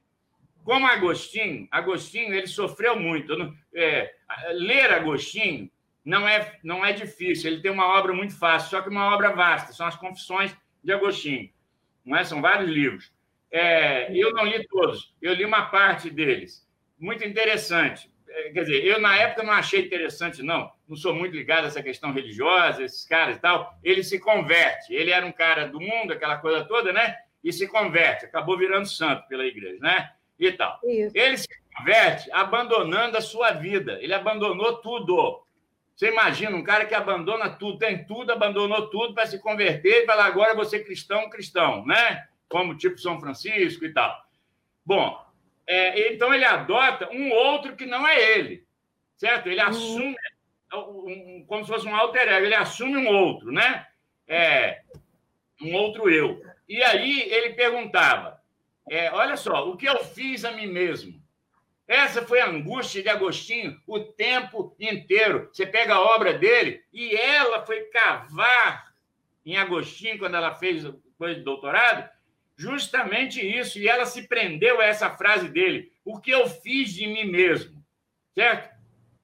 como 0.62 0.86
Agostinho, 0.86 1.66
Agostinho 1.70 2.34
ele 2.34 2.48
sofreu 2.48 3.00
muito. 3.00 3.32
É, 3.74 4.14
ler 4.52 4.92
Agostinho 4.92 5.70
não 6.10 6.28
é, 6.28 6.58
não 6.64 6.84
é 6.84 6.92
difícil. 6.92 7.48
Ele 7.48 7.62
tem 7.62 7.70
uma 7.70 7.86
obra 7.96 8.12
muito 8.12 8.36
fácil, 8.36 8.70
só 8.70 8.82
que 8.82 8.88
uma 8.88 9.14
obra 9.14 9.30
vasta. 9.32 9.72
São 9.72 9.86
as 9.86 9.94
Confissões 9.94 10.54
de 10.82 10.92
Agostinho. 10.92 11.48
Não 12.04 12.16
é? 12.16 12.24
São 12.24 12.42
vários 12.42 12.68
livros. 12.68 13.12
É, 13.52 14.12
eu 14.12 14.32
não 14.32 14.44
li 14.44 14.66
todos, 14.66 15.14
eu 15.22 15.32
li 15.34 15.44
uma 15.44 15.66
parte 15.66 16.10
deles. 16.10 16.68
Muito 16.98 17.24
interessante. 17.24 18.10
É, 18.28 18.50
quer 18.50 18.62
dizer, 18.62 18.84
eu 18.84 19.00
na 19.00 19.16
época 19.16 19.44
não 19.44 19.52
achei 19.52 19.84
interessante, 19.86 20.42
não. 20.42 20.70
Não 20.88 20.96
sou 20.96 21.14
muito 21.14 21.36
ligado 21.36 21.64
a 21.64 21.68
essa 21.68 21.82
questão 21.82 22.12
religiosa, 22.12 22.84
esses 22.84 23.04
caras 23.04 23.36
e 23.36 23.40
tal. 23.40 23.72
Ele 23.82 24.02
se 24.02 24.18
converte. 24.18 24.92
Ele 24.92 25.12
era 25.12 25.24
um 25.24 25.32
cara 25.32 25.66
do 25.66 25.80
mundo, 25.80 26.12
aquela 26.12 26.38
coisa 26.38 26.64
toda, 26.64 26.92
né? 26.92 27.16
E 27.42 27.52
se 27.52 27.68
converte. 27.68 28.24
Acabou 28.24 28.58
virando 28.58 28.86
santo 28.86 29.26
pela 29.28 29.44
igreja, 29.44 29.78
né? 29.80 30.10
E 30.38 30.50
tal. 30.52 30.80
Isso. 30.84 31.16
Ele 31.16 31.36
se 31.36 31.48
converte 31.76 32.30
abandonando 32.32 33.16
a 33.16 33.20
sua 33.20 33.52
vida. 33.52 33.98
Ele 34.00 34.14
abandonou 34.14 34.76
tudo 34.76 35.44
Você 36.00 36.08
imagina 36.08 36.56
um 36.56 36.62
cara 36.62 36.86
que 36.86 36.94
abandona 36.94 37.50
tudo, 37.50 37.76
tem 37.76 38.06
tudo, 38.06 38.32
abandonou 38.32 38.88
tudo 38.88 39.12
para 39.12 39.26
se 39.26 39.38
converter 39.38 40.02
e 40.02 40.06
falar 40.06 40.24
agora 40.24 40.54
você 40.54 40.82
cristão, 40.82 41.28
cristão, 41.28 41.84
né? 41.84 42.26
Como 42.48 42.74
tipo 42.74 42.96
São 42.96 43.20
Francisco 43.20 43.84
e 43.84 43.92
tal. 43.92 44.18
Bom, 44.82 45.22
é, 45.66 46.10
então 46.10 46.32
ele 46.32 46.46
adota 46.46 47.10
um 47.12 47.30
outro 47.30 47.76
que 47.76 47.84
não 47.84 48.08
é 48.08 48.18
ele, 48.18 48.64
certo? 49.14 49.50
Ele 49.50 49.60
assume 49.60 50.16
um, 50.72 51.44
como 51.46 51.66
se 51.66 51.70
fosse 51.70 51.86
um 51.86 51.94
alter 51.94 52.28
ego, 52.28 52.46
ele 52.46 52.54
assume 52.54 52.96
um 52.96 53.06
outro, 53.06 53.52
né? 53.52 53.86
É, 54.26 54.80
um 55.60 55.74
outro 55.74 56.08
eu. 56.08 56.42
E 56.66 56.82
aí 56.82 57.30
ele 57.30 57.50
perguntava: 57.50 58.40
é, 58.88 59.12
olha 59.12 59.36
só, 59.36 59.68
o 59.68 59.76
que 59.76 59.84
eu 59.84 60.02
fiz 60.02 60.46
a 60.46 60.52
mim 60.52 60.66
mesmo? 60.66 61.19
Essa 61.90 62.22
foi 62.22 62.38
a 62.38 62.48
angústia 62.48 63.02
de 63.02 63.08
Agostinho 63.08 63.76
o 63.84 63.98
tempo 63.98 64.76
inteiro. 64.78 65.50
Você 65.52 65.66
pega 65.66 65.94
a 65.94 66.00
obra 66.00 66.38
dele 66.38 66.84
e 66.92 67.16
ela 67.16 67.66
foi 67.66 67.80
cavar 67.86 68.94
em 69.44 69.56
Agostinho, 69.56 70.16
quando 70.16 70.36
ela 70.36 70.54
fez 70.54 70.84
coisa 71.18 71.34
de 71.34 71.42
doutorado, 71.42 72.08
justamente 72.56 73.44
isso. 73.44 73.80
E 73.80 73.88
ela 73.88 74.06
se 74.06 74.28
prendeu 74.28 74.80
a 74.80 74.84
essa 74.84 75.10
frase 75.10 75.48
dele: 75.48 75.90
o 76.04 76.20
que 76.20 76.30
eu 76.30 76.46
fiz 76.48 76.94
de 76.94 77.08
mim 77.08 77.24
mesmo? 77.24 77.84
Certo? 78.36 78.70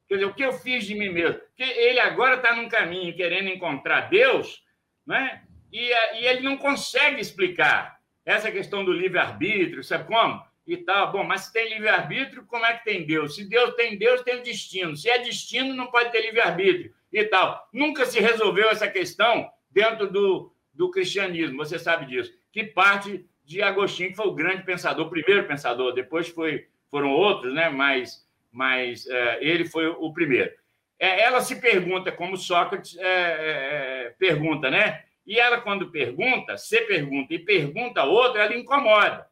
Quer 0.08 0.14
dizer, 0.14 0.26
o 0.26 0.34
que 0.34 0.44
eu 0.44 0.52
fiz 0.52 0.84
de 0.84 0.96
mim 0.96 1.10
mesmo? 1.10 1.38
Porque 1.38 1.62
ele 1.62 2.00
agora 2.00 2.34
está 2.34 2.56
num 2.56 2.68
caminho 2.68 3.14
querendo 3.14 3.48
encontrar 3.48 4.10
Deus, 4.10 4.64
né? 5.06 5.44
E, 5.72 5.92
e 6.18 6.26
ele 6.26 6.40
não 6.40 6.56
consegue 6.56 7.20
explicar 7.20 8.00
essa 8.24 8.50
questão 8.50 8.84
do 8.84 8.92
livre-arbítrio, 8.92 9.84
sabe 9.84 10.08
como? 10.08 10.44
E 10.66 10.76
tal. 10.78 11.12
Bom, 11.12 11.24
mas 11.24 11.42
se 11.42 11.52
tem 11.52 11.68
livre-arbítrio, 11.68 12.44
como 12.46 12.66
é 12.66 12.74
que 12.74 12.84
tem 12.84 13.06
Deus? 13.06 13.34
Se 13.34 13.44
Deus 13.44 13.74
tem 13.74 13.96
Deus, 13.96 14.22
tem 14.22 14.42
destino. 14.42 14.96
Se 14.96 15.08
é 15.08 15.18
destino, 15.18 15.74
não 15.74 15.86
pode 15.86 16.10
ter 16.10 16.20
livre-arbítrio 16.22 16.92
e 17.12 17.24
tal. 17.24 17.68
Nunca 17.72 18.04
se 18.04 18.20
resolveu 18.20 18.68
essa 18.68 18.88
questão 18.88 19.48
dentro 19.70 20.10
do, 20.10 20.52
do 20.72 20.90
cristianismo, 20.90 21.56
você 21.56 21.78
sabe 21.78 22.06
disso, 22.06 22.32
que 22.50 22.64
parte 22.64 23.24
de 23.44 23.62
Agostinho, 23.62 24.10
que 24.10 24.16
foi 24.16 24.26
o 24.26 24.34
grande 24.34 24.64
pensador, 24.64 25.06
o 25.06 25.10
primeiro 25.10 25.46
pensador, 25.46 25.92
depois 25.92 26.28
foi, 26.28 26.66
foram 26.90 27.10
outros, 27.10 27.54
né? 27.54 27.68
mas, 27.68 28.26
mas 28.50 29.06
é, 29.06 29.38
ele 29.40 29.64
foi 29.64 29.86
o 29.86 30.12
primeiro. 30.12 30.50
É, 30.98 31.20
ela 31.20 31.40
se 31.40 31.60
pergunta, 31.60 32.10
como 32.10 32.36
Sócrates 32.36 32.96
é, 32.96 33.02
é, 33.02 34.06
é 34.06 34.14
pergunta, 34.18 34.70
né? 34.70 35.04
E 35.26 35.38
ela, 35.38 35.60
quando 35.60 35.90
pergunta, 35.90 36.56
se 36.56 36.80
pergunta 36.82 37.34
e 37.34 37.38
pergunta 37.38 38.00
a 38.00 38.04
outra, 38.04 38.44
ela 38.44 38.56
incomoda. 38.56 39.26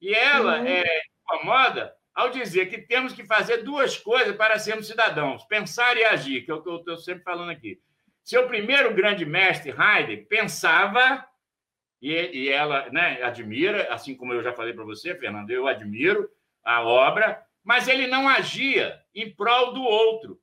E 0.00 0.14
ela 0.14 0.60
uhum. 0.60 0.66
é, 0.66 1.02
incomoda 1.22 1.94
ao 2.14 2.30
dizer 2.30 2.66
que 2.66 2.78
temos 2.78 3.12
que 3.12 3.24
fazer 3.24 3.58
duas 3.58 3.96
coisas 3.96 4.34
para 4.36 4.58
sermos 4.58 4.86
cidadãos: 4.86 5.44
pensar 5.44 5.96
e 5.96 6.04
agir, 6.04 6.42
que 6.42 6.50
é 6.50 6.54
o 6.54 6.62
que 6.62 6.68
eu 6.68 6.76
estou 6.76 6.96
sempre 6.96 7.22
falando 7.22 7.50
aqui. 7.50 7.80
Seu 8.22 8.46
primeiro 8.46 8.94
grande 8.94 9.24
mestre, 9.24 9.70
Heidegger, 9.70 10.26
pensava, 10.28 11.26
e, 12.00 12.12
e 12.12 12.48
ela 12.48 12.88
né, 12.90 13.22
admira, 13.22 13.92
assim 13.92 14.14
como 14.14 14.32
eu 14.32 14.42
já 14.42 14.52
falei 14.52 14.72
para 14.72 14.84
você, 14.84 15.14
Fernando, 15.14 15.50
eu 15.50 15.66
admiro 15.66 16.30
a 16.62 16.82
obra, 16.82 17.42
mas 17.64 17.88
ele 17.88 18.06
não 18.06 18.28
agia 18.28 19.00
em 19.14 19.34
prol 19.34 19.72
do 19.72 19.82
outro. 19.82 20.40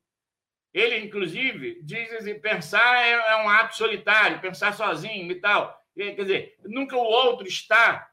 Ele, 0.74 0.98
inclusive, 0.98 1.80
diz 1.84 2.12
assim, 2.14 2.40
pensar 2.40 3.04
é, 3.04 3.12
é 3.12 3.36
um 3.38 3.50
ato 3.50 3.76
solitário, 3.76 4.40
pensar 4.40 4.74
sozinho 4.74 5.32
e 5.32 5.36
tal. 5.36 5.76
Quer 5.96 6.14
dizer, 6.14 6.56
nunca 6.66 6.96
o 6.96 7.02
outro 7.02 7.48
está 7.48 8.07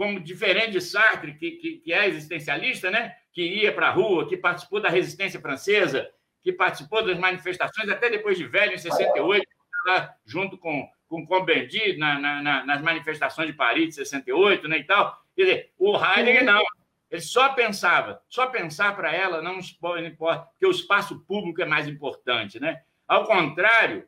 como 0.00 0.18
diferente 0.18 0.70
de 0.70 0.80
Sartre, 0.80 1.34
que, 1.34 1.50
que, 1.50 1.72
que 1.76 1.92
é 1.92 2.08
existencialista, 2.08 2.90
né? 2.90 3.14
que 3.34 3.42
ia 3.42 3.70
para 3.70 3.88
a 3.88 3.92
rua, 3.92 4.26
que 4.26 4.34
participou 4.34 4.80
da 4.80 4.88
resistência 4.88 5.38
francesa, 5.38 6.10
que 6.42 6.50
participou 6.54 7.04
das 7.04 7.18
manifestações 7.18 7.86
até 7.86 8.08
depois 8.08 8.38
de 8.38 8.46
velho, 8.46 8.72
em 8.72 8.78
68, 8.78 9.46
lá 9.84 10.14
junto 10.24 10.56
com 10.56 10.88
com 11.06 11.26
Combendit 11.26 11.98
na, 11.98 12.18
na, 12.18 12.64
nas 12.64 12.80
manifestações 12.80 13.48
de 13.48 13.52
Paris 13.52 13.88
de 13.88 13.94
68 13.96 14.68
né, 14.68 14.78
e 14.78 14.84
tal. 14.84 15.20
Quer 15.36 15.42
dizer, 15.42 15.72
o 15.76 15.94
Heidegger 15.94 16.44
não. 16.44 16.62
Ele 17.10 17.20
só 17.20 17.50
pensava, 17.50 18.22
só 18.26 18.46
pensar 18.46 18.96
para 18.96 19.12
ela 19.12 19.42
não 19.42 19.58
importa, 19.58 20.46
porque 20.48 20.66
o 20.66 20.70
espaço 20.70 21.18
público 21.26 21.60
é 21.60 21.66
mais 21.66 21.86
importante. 21.86 22.58
Né? 22.58 22.80
Ao 23.06 23.26
contrário, 23.26 24.06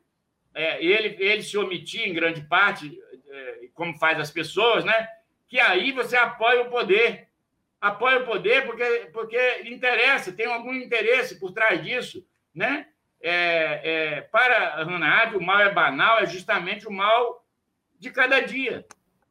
é, 0.55 0.83
ele, 0.83 1.17
ele 1.19 1.43
se 1.43 1.55
omitia 1.55 2.07
em 2.07 2.13
grande 2.13 2.41
parte, 2.47 2.97
é, 3.29 3.67
como 3.75 3.95
faz 3.99 4.17
as 4.19 4.31
pessoas, 4.31 4.85
né? 4.85 5.07
Que 5.53 5.59
aí 5.59 5.91
você 5.91 6.17
apoia 6.17 6.63
o 6.63 6.69
poder. 6.71 7.27
Apoia 7.79 8.21
o 8.21 8.25
poder 8.25 8.65
porque, 8.65 9.11
porque 9.13 9.61
interessa, 9.65 10.33
tem 10.33 10.47
algum 10.47 10.73
interesse 10.73 11.39
por 11.39 11.51
trás 11.51 11.79
disso. 11.83 12.25
Né? 12.55 12.87
É, 13.21 13.81
é, 13.83 14.21
para 14.21 14.83
Hannah 14.83 15.37
o 15.37 15.39
mal 15.43 15.59
é 15.59 15.71
banal, 15.71 16.17
é 16.17 16.25
justamente 16.25 16.87
o 16.87 16.91
mal 16.91 17.45
de 17.99 18.09
cada 18.09 18.39
dia, 18.39 18.83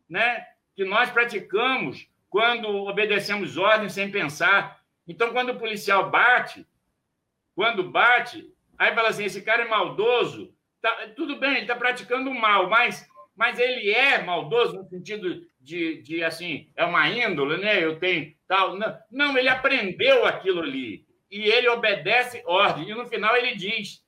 né? 0.08 0.46
que 0.76 0.84
nós 0.84 1.10
praticamos 1.10 2.08
quando 2.30 2.68
obedecemos 2.68 3.58
ordens 3.58 3.92
sem 3.92 4.08
pensar. 4.08 4.80
Então, 5.08 5.32
quando 5.32 5.48
o 5.48 5.58
policial 5.58 6.08
bate, 6.08 6.64
quando 7.52 7.90
bate, 7.90 8.48
aí 8.78 8.94
fala 8.94 9.08
assim: 9.08 9.24
esse 9.24 9.42
cara 9.42 9.62
é 9.62 9.68
maldoso, 9.68 10.54
tá, 10.80 11.08
tudo 11.16 11.34
bem, 11.40 11.50
ele 11.50 11.60
está 11.62 11.74
praticando 11.74 12.30
o 12.30 12.40
mal, 12.40 12.70
mas, 12.70 13.10
mas 13.34 13.58
ele 13.58 13.90
é 13.90 14.22
maldoso 14.22 14.76
no 14.76 14.88
sentido 14.88 15.42
de, 15.60 16.02
de 16.02 16.22
assim, 16.22 16.70
é 16.76 16.84
uma 16.84 17.08
índole, 17.08 17.58
né? 17.58 17.82
Eu 17.82 17.98
tenho 17.98 18.34
tal. 18.46 18.76
Não, 18.76 18.98
não, 19.10 19.38
ele 19.38 19.48
aprendeu 19.48 20.26
aquilo 20.26 20.60
ali 20.60 21.06
e 21.30 21.44
ele 21.44 21.68
obedece 21.68 22.42
ordem. 22.46 22.88
E 22.88 22.94
no 22.94 23.06
final 23.06 23.34
ele 23.36 23.54
diz, 23.54 24.04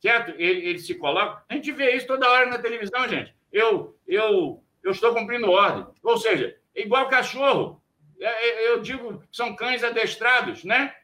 certo? 0.00 0.30
Ele, 0.38 0.68
ele 0.68 0.78
se 0.78 0.94
coloca. 0.94 1.44
A 1.48 1.54
gente 1.54 1.70
vê 1.72 1.94
isso 1.94 2.06
toda 2.06 2.30
hora 2.30 2.46
na 2.46 2.58
televisão, 2.58 3.06
gente. 3.08 3.34
Eu, 3.52 3.96
eu, 4.06 4.64
eu 4.82 4.90
estou 4.90 5.12
cumprindo 5.14 5.50
ordem. 5.50 5.86
Ou 6.02 6.16
seja, 6.16 6.56
é 6.74 6.82
igual 6.82 7.08
cachorro. 7.08 7.82
É, 8.20 8.26
é, 8.26 8.70
eu 8.70 8.80
digo, 8.80 9.22
são 9.30 9.54
cães 9.54 9.84
adestrados, 9.84 10.64
né? 10.64 10.94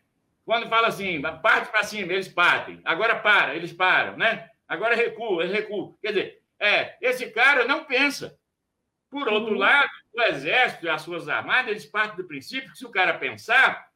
Quando 0.44 0.68
fala 0.68 0.88
assim, 0.88 1.20
parte 1.20 1.70
para 1.70 1.84
cima, 1.84 2.12
eles 2.12 2.28
partem. 2.28 2.80
Agora 2.84 3.16
para, 3.16 3.54
eles 3.54 3.72
param, 3.72 4.16
né? 4.16 4.48
Agora 4.66 4.94
recua, 4.94 5.42
eles 5.42 5.54
recuam. 5.54 5.96
Quer 6.00 6.08
dizer, 6.08 6.39
é, 6.60 6.96
esse 7.00 7.30
cara 7.30 7.64
não 7.64 7.84
pensa. 7.84 8.38
Por 9.10 9.26
outro 9.28 9.54
uhum. 9.54 9.58
lado, 9.58 9.90
o 10.14 10.22
Exército 10.22 10.86
e 10.86 10.88
as 10.88 11.02
suas 11.02 11.28
armadas, 11.28 11.70
eles 11.70 11.86
partem 11.86 12.16
do 12.16 12.28
princípio 12.28 12.70
que 12.70 12.78
se 12.78 12.86
o 12.86 12.90
cara 12.90 13.18
pensar, 13.18 13.88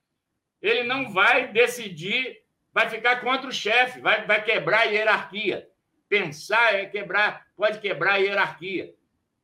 ele 0.61 0.83
não 0.83 1.13
vai 1.13 1.53
decidir, 1.53 2.39
vai 2.73 2.89
ficar 2.89 3.21
contra 3.21 3.49
o 3.49 3.53
chefe, 3.53 4.01
vai, 4.01 4.27
vai 4.27 4.43
quebrar 4.43 4.81
a 4.81 4.85
hierarquia. 4.85 5.69
Pensar 6.09 6.75
é 6.75 6.87
quebrar, 6.87 7.47
pode 7.57 7.79
quebrar 7.81 8.15
a 8.15 8.17
hierarquia. 8.17 8.95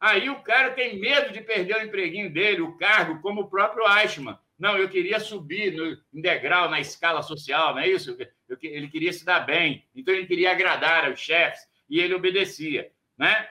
Aí 0.00 0.30
o 0.30 0.42
cara 0.42 0.70
tem 0.70 0.98
medo 0.98 1.32
de 1.32 1.42
perder 1.42 1.76
o 1.76 1.82
empreguinho 1.82 2.32
dele, 2.32 2.62
o 2.62 2.76
cargo, 2.78 3.20
como 3.20 3.42
o 3.42 3.50
próprio 3.50 3.84
Eichmann. 3.98 4.38
Não, 4.58 4.76
eu 4.76 4.88
queria 4.88 5.20
subir 5.20 5.72
no 5.72 5.96
em 6.12 6.20
degrau 6.20 6.70
na 6.70 6.80
escala 6.80 7.22
social, 7.22 7.74
não 7.74 7.80
é 7.80 7.88
isso? 7.88 8.16
Eu, 8.48 8.58
ele 8.62 8.88
queria 8.88 9.12
se 9.12 9.24
dar 9.24 9.40
bem, 9.40 9.86
então 9.94 10.12
ele 10.12 10.26
queria 10.26 10.52
agradar 10.52 11.06
aos 11.06 11.20
chefes 11.20 11.66
e 11.88 11.98
ele 11.98 12.14
obedecia, 12.14 12.90
né? 13.20 13.46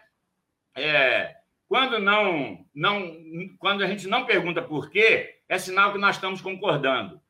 É, 0.75 1.35
quando 1.67 1.99
não, 1.99 2.65
não, 2.73 3.15
quando 3.59 3.83
a 3.83 3.87
gente 3.87 4.07
não 4.07 4.25
pergunta 4.25 4.63
por 4.63 4.89
quê, 4.89 5.41
é 5.47 5.59
sinal 5.59 5.93
que 5.93 5.99
nós 5.99 6.15
estamos 6.15 6.41
concordando. 6.41 7.21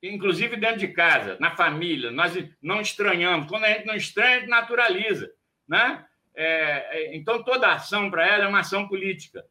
Inclusive 0.00 0.56
dentro 0.56 0.78
de 0.78 0.88
casa, 0.88 1.36
na 1.40 1.50
família, 1.50 2.12
nós 2.12 2.32
não 2.62 2.80
estranhamos. 2.80 3.48
Quando 3.48 3.64
a 3.64 3.72
gente 3.72 3.86
não 3.86 3.96
estranha, 3.96 4.36
a 4.36 4.38
gente 4.38 4.48
naturaliza, 4.48 5.32
né? 5.66 6.06
É, 6.32 6.46
é 6.92 7.16
então 7.16 7.42
toda 7.42 7.72
ação 7.72 8.08
para 8.08 8.24
ela 8.24 8.44
é 8.44 8.48
uma 8.48 8.60
ação 8.60 8.86
política. 8.86 9.44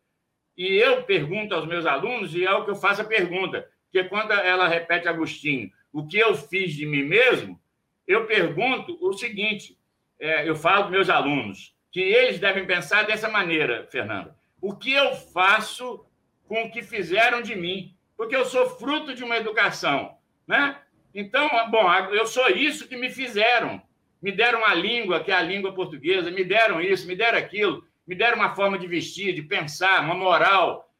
E 0.58 0.78
eu 0.78 1.04
pergunto 1.04 1.54
aos 1.54 1.68
meus 1.68 1.86
alunos 1.86 2.34
e 2.34 2.46
é 2.46 2.54
o 2.54 2.64
que 2.64 2.72
eu 2.72 2.76
faço 2.76 3.02
a 3.02 3.06
pergunta, 3.06 3.70
que 3.92 4.02
quando 4.06 4.32
ela 4.32 4.68
repete 4.70 5.10
Agostinho, 5.10 5.70
o 5.92 6.08
que 6.08 6.18
eu 6.18 6.34
fiz 6.36 6.74
de 6.74 6.86
mim 6.86 7.04
mesmo, 7.04 7.62
eu 8.08 8.26
pergunto 8.26 8.98
o 9.02 9.12
seguinte: 9.12 9.78
é, 10.18 10.48
eu 10.48 10.56
falo 10.56 10.84
para 10.84 10.92
meus 10.92 11.10
alunos, 11.10 11.78
que 11.92 12.00
eles 12.00 12.40
devem 12.40 12.66
pensar 12.66 13.06
dessa 13.06 13.30
maneira, 13.30 13.88
Fernando. 13.90 14.34
O 14.62 14.76
que 14.76 14.92
eu 14.92 15.16
faço 15.16 16.06
com 16.48 16.64
o 16.64 16.72
que 16.72 16.82
fizeram 16.82 17.42
de 17.42 17.56
mim? 17.56 17.96
Porque 18.18 18.36
eu 18.36 18.46
sou 18.46 18.70
fruto 18.78 19.14
de 19.14 19.24
uma 19.24 19.38
educação, 19.38 20.18
né? 20.46 20.78
Então, 21.14 21.50
bom, 21.72 21.92
eu 22.12 22.28
sou 22.28 22.50
isso 22.50 22.88
que 22.88 22.96
me 22.96 23.10
fizeram. 23.10 23.82
Me 24.22 24.32
deram 24.32 24.60
uma 24.60 24.74
língua, 24.74 25.24
que 25.24 25.32
é 25.32 25.36
a 25.36 25.42
língua 25.42 25.74
portuguesa, 25.74 26.30
me 26.30 26.44
deram 26.44 26.82
isso, 26.82 27.08
me 27.08 27.16
deram 27.16 27.38
aquilo, 27.38 27.88
me 28.06 28.14
deram 28.16 28.38
uma 28.38 28.54
forma 28.54 28.78
de 28.78 28.86
vestir, 28.86 29.34
de 29.34 29.42
pensar, 29.42 30.04
uma 30.04 30.14
moral. 30.14 30.92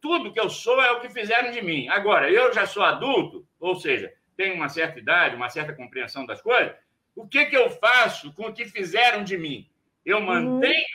Tudo 0.00 0.32
que 0.32 0.40
eu 0.40 0.48
sou 0.48 0.82
é 0.82 0.90
o 0.92 1.00
que 1.00 1.10
fizeram 1.10 1.50
de 1.50 1.62
mim. 1.62 1.88
Agora, 1.88 2.30
eu 2.30 2.52
já 2.52 2.66
sou 2.66 2.82
adulto, 2.82 3.46
ou 3.60 3.74
seja, 3.76 4.12
tenho 4.36 4.54
uma 4.54 4.68
certa 4.68 4.98
idade, 4.98 5.36
uma 5.36 5.50
certa 5.50 5.74
compreensão 5.74 6.24
das 6.24 6.40
coisas. 6.40 6.74
O 7.14 7.28
que, 7.28 7.44
que 7.46 7.56
eu 7.56 7.68
faço 7.70 8.32
com 8.32 8.46
o 8.46 8.52
que 8.52 8.64
fizeram 8.64 9.22
de 9.22 9.36
mim? 9.36 9.68
Eu 10.04 10.18
uhum. 10.18 10.24
mantenho, 10.24 10.74
uhum. 10.74 10.86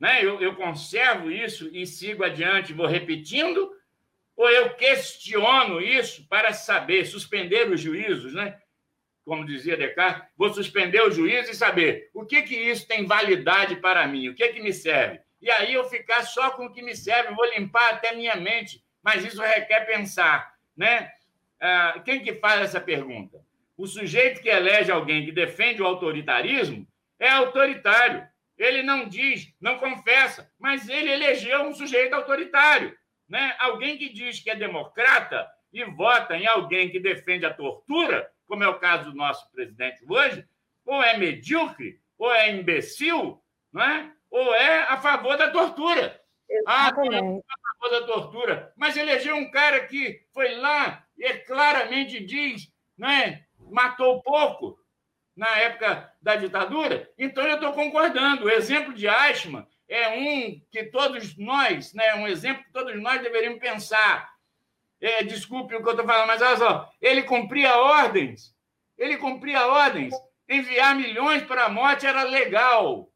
né? 0.00 0.24
eu, 0.24 0.40
eu 0.40 0.54
conservo 0.54 1.30
isso 1.30 1.68
e 1.72 1.86
sigo 1.86 2.24
adiante, 2.24 2.72
vou 2.72 2.86
repetindo, 2.86 3.72
ou 4.36 4.48
eu 4.50 4.74
questiono 4.74 5.80
isso 5.80 6.26
para 6.28 6.52
saber, 6.52 7.06
suspender 7.06 7.70
os 7.70 7.80
juízos, 7.80 8.34
né? 8.34 8.58
como 9.24 9.46
dizia 9.46 9.76
Descartes, 9.76 10.24
vou 10.36 10.52
suspender 10.52 11.00
o 11.02 11.10
juízo 11.10 11.50
e 11.50 11.54
saber 11.54 12.10
o 12.12 12.24
que 12.24 12.42
que 12.42 12.56
isso 12.56 12.86
tem 12.86 13.06
validade 13.06 13.76
para 13.76 14.06
mim, 14.06 14.28
o 14.28 14.34
que 14.34 14.48
que 14.48 14.60
me 14.60 14.72
serve. 14.72 15.20
E 15.40 15.50
aí 15.50 15.74
eu 15.74 15.84
ficar 15.84 16.22
só 16.22 16.50
com 16.50 16.66
o 16.66 16.72
que 16.72 16.82
me 16.82 16.94
serve, 16.94 17.34
vou 17.34 17.48
limpar 17.50 17.94
até 17.94 18.14
minha 18.14 18.36
mente, 18.36 18.82
mas 19.02 19.24
isso 19.24 19.40
requer 19.40 19.86
pensar, 19.86 20.54
né? 20.76 21.10
Ah, 21.60 22.00
quem 22.04 22.22
que 22.22 22.34
faz 22.34 22.62
essa 22.62 22.80
pergunta? 22.80 23.40
O 23.76 23.86
sujeito 23.86 24.40
que 24.40 24.48
elege 24.48 24.90
alguém 24.90 25.24
que 25.24 25.32
defende 25.32 25.82
o 25.82 25.86
autoritarismo 25.86 26.86
é 27.22 27.30
autoritário. 27.30 28.26
Ele 28.58 28.82
não 28.82 29.08
diz, 29.08 29.54
não 29.60 29.78
confessa, 29.78 30.50
mas 30.58 30.88
ele 30.88 31.08
elegeu 31.08 31.62
um 31.62 31.72
sujeito 31.72 32.14
autoritário. 32.14 32.96
Né? 33.28 33.54
Alguém 33.60 33.96
que 33.96 34.08
diz 34.08 34.40
que 34.40 34.50
é 34.50 34.56
democrata 34.56 35.48
e 35.72 35.84
vota 35.84 36.36
em 36.36 36.46
alguém 36.46 36.90
que 36.90 36.98
defende 36.98 37.46
a 37.46 37.54
tortura, 37.54 38.28
como 38.46 38.64
é 38.64 38.68
o 38.68 38.78
caso 38.78 39.10
do 39.10 39.16
nosso 39.16 39.50
presidente 39.52 40.04
hoje, 40.06 40.44
ou 40.84 41.00
é 41.00 41.16
medíocre, 41.16 42.00
ou 42.18 42.30
é 42.34 42.50
imbecil, 42.50 43.40
não 43.72 43.82
é? 43.82 44.12
ou 44.28 44.54
é 44.54 44.82
a 44.82 45.00
favor 45.00 45.36
da 45.36 45.50
tortura. 45.50 46.20
Ah, 46.66 46.88
é 46.88 46.88
a 46.88 46.90
favor 46.90 48.00
da 48.00 48.06
tortura. 48.06 48.72
Mas 48.76 48.96
elegeu 48.96 49.36
um 49.36 49.50
cara 49.50 49.86
que 49.86 50.26
foi 50.34 50.56
lá 50.56 51.06
e 51.16 51.32
claramente 51.34 52.18
diz, 52.24 52.68
né? 52.98 53.44
matou 53.70 54.22
pouco 54.22 54.81
na 55.36 55.48
época 55.58 56.12
da 56.20 56.36
ditadura. 56.36 57.10
Então, 57.18 57.44
eu 57.46 57.54
estou 57.54 57.72
concordando. 57.72 58.44
O 58.44 58.50
exemplo 58.50 58.92
de 58.92 59.06
Eichmann 59.06 59.66
é 59.88 60.08
um 60.08 60.60
que 60.70 60.84
todos 60.84 61.36
nós, 61.36 61.92
né, 61.92 62.14
um 62.14 62.26
exemplo 62.26 62.64
que 62.64 62.72
todos 62.72 63.00
nós 63.00 63.20
deveríamos 63.22 63.60
pensar. 63.60 64.30
É, 65.00 65.22
desculpe 65.22 65.74
o 65.74 65.82
que 65.82 65.88
eu 65.88 65.92
estou 65.92 66.06
falando, 66.06 66.28
mas 66.28 66.40
olha 66.40 66.56
só, 66.56 66.92
ele 67.00 67.24
cumpria 67.24 67.76
ordens, 67.76 68.54
ele 68.96 69.16
cumpria 69.16 69.66
ordens. 69.66 70.14
Enviar 70.48 70.94
milhões 70.94 71.42
para 71.42 71.64
a 71.64 71.68
morte 71.68 72.06
era 72.06 72.22
legal. 72.24 73.10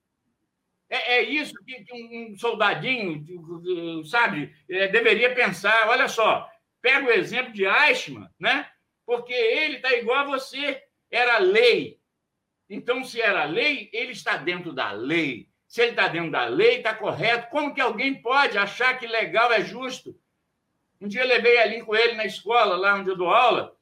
É, 0.88 1.16
é 1.16 1.22
isso 1.22 1.55
que, 1.64 1.84
que, 1.84 1.94
um 1.94 2.36
soldadinho, 2.36 3.24
sabe, 4.05 4.55
é, 4.68 4.88
deveria 4.88 5.34
pensar. 5.34 5.88
Olha 5.88 6.09
só, 6.09 6.48
pega 6.80 7.06
o 7.06 7.12
exemplo 7.12 7.52
de 7.52 7.64
Eichmann, 7.64 8.28
né? 8.38 8.68
Porque 9.05 9.32
ele 9.32 9.76
está 9.76 9.93
igual 9.94 10.18
a 10.18 10.24
você. 10.24 10.82
Era 11.10 11.38
lei. 11.38 12.01
Então, 12.68 13.05
se 13.05 13.20
era 13.20 13.44
lei, 13.44 13.88
ele 13.93 14.12
está 14.12 14.36
dentro 14.36 14.72
da 14.72 14.93
lei. 14.93 15.48
Se 15.68 15.80
ele 15.80 15.90
está 15.90 16.09
dentro 16.09 16.30
da 16.30 16.47
lei, 16.47 16.78
está 16.78 16.94
correto. 16.94 17.51
Como 17.51 17.74
que 17.74 17.80
alguém 17.80 18.14
pode 18.14 18.56
achar 18.59 18.98
que 18.98 19.06
legal 19.06 19.52
é 19.52 19.64
justo? 19.64 20.18
Um 21.01 21.09
dia 21.09 21.22
eu 21.22 21.28
levei 21.28 21.59
a 21.59 21.66
Lin 21.66 21.84
com 21.84 21.94
ele 21.94 22.14
na 22.14 22.24
escola, 22.24 22.76
lá 22.76 22.94
onde 22.94 23.10
eu 23.10 23.16
dou 23.16 23.30
aula. 23.30 23.76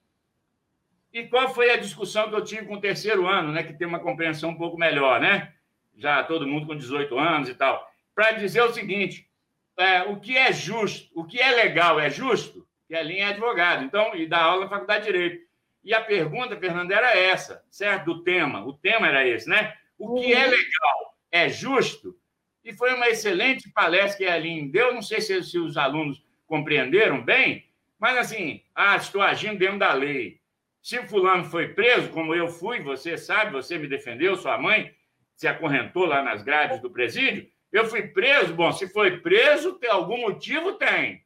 E 1.12 1.24
qual 1.28 1.55
foi 1.55 1.70
a 1.70 1.77
discussão 1.77 2.28
que 2.28 2.35
eu 2.35 2.44
tive 2.44 2.66
com 2.66 2.74
o 2.74 2.81
terceiro 2.81 3.27
ano, 3.27 3.52
né? 3.52 3.62
Que 3.62 3.73
tem 3.73 3.86
uma 3.86 4.01
compreensão 4.01 4.51
um 4.51 4.56
pouco 4.56 4.77
melhor, 4.77 5.20
né? 5.20 5.55
Já 5.97 6.24
todo 6.24 6.47
mundo 6.47 6.66
com 6.66 6.77
18 6.77 7.16
anos 7.16 7.48
e 7.48 7.55
tal. 7.55 7.89
Para 8.15 8.32
dizer 8.32 8.62
o 8.62 8.73
seguinte: 8.73 9.31
é, 9.77 10.02
o 10.02 10.19
que 10.19 10.36
é 10.36 10.52
justo, 10.52 11.09
o 11.15 11.24
que 11.24 11.40
é 11.40 11.51
legal 11.52 12.01
é 12.01 12.11
justo, 12.11 12.66
que 12.89 12.97
a 12.97 13.02
Lin 13.02 13.19
é 13.19 13.27
advogado, 13.27 13.85
então, 13.85 14.15
e 14.16 14.27
dá 14.27 14.43
aula 14.43 14.65
na 14.65 14.70
Faculdade 14.70 15.06
de 15.06 15.12
Direito. 15.12 15.44
E 15.85 15.93
a 15.93 16.01
pergunta, 16.01 16.56
Fernanda, 16.56 16.94
era 16.94 17.16
essa, 17.16 17.62
certo? 17.70 18.06
Do 18.06 18.23
tema. 18.24 18.65
O 18.65 18.73
tema 18.73 19.06
era 19.06 19.27
esse, 19.28 19.48
né? 19.48 19.77
O 19.98 20.15
que 20.15 20.32
é 20.32 20.47
legal 20.47 21.16
é 21.31 21.48
justo? 21.48 22.16
E 22.65 22.73
foi 22.73 22.94
uma 22.94 23.09
excelente 23.09 23.70
palestra 23.70 24.16
que 24.16 24.24
a 24.24 24.35
Aline 24.35 24.70
deu. 24.70 24.94
Não 24.94 25.02
sei 25.02 25.20
se, 25.20 25.43
se 25.44 25.59
os 25.59 25.77
alunos 25.77 26.24
compreenderam 26.47 27.23
bem, 27.23 27.69
mas 27.98 28.16
assim, 28.16 28.62
ah, 28.74 28.97
estou 28.97 29.20
agindo 29.20 29.59
dentro 29.59 29.78
da 29.78 29.93
lei. 29.93 30.40
Se 30.82 31.02
fulano 31.06 31.44
foi 31.44 31.69
preso, 31.69 32.11
como 32.11 32.35
eu 32.35 32.48
fui, 32.48 32.81
você 32.81 33.16
sabe, 33.16 33.52
você 33.52 33.78
me 33.78 33.86
defendeu, 33.86 34.36
sua 34.36 34.59
mãe 34.59 34.94
se 35.35 35.48
acorrentou 35.48 36.06
lá 36.06 36.23
nas 36.23 36.43
grades 36.43 36.81
do 36.81 36.90
presídio, 36.90 37.51
eu 37.73 37.86
fui 37.86 38.06
preso, 38.09 38.55
bom, 38.55 38.73
se 38.73 38.89
foi 38.89 39.19
preso, 39.19 39.74
tem 39.78 39.90
algum 39.90 40.20
motivo? 40.20 40.74
Tem. 40.74 41.24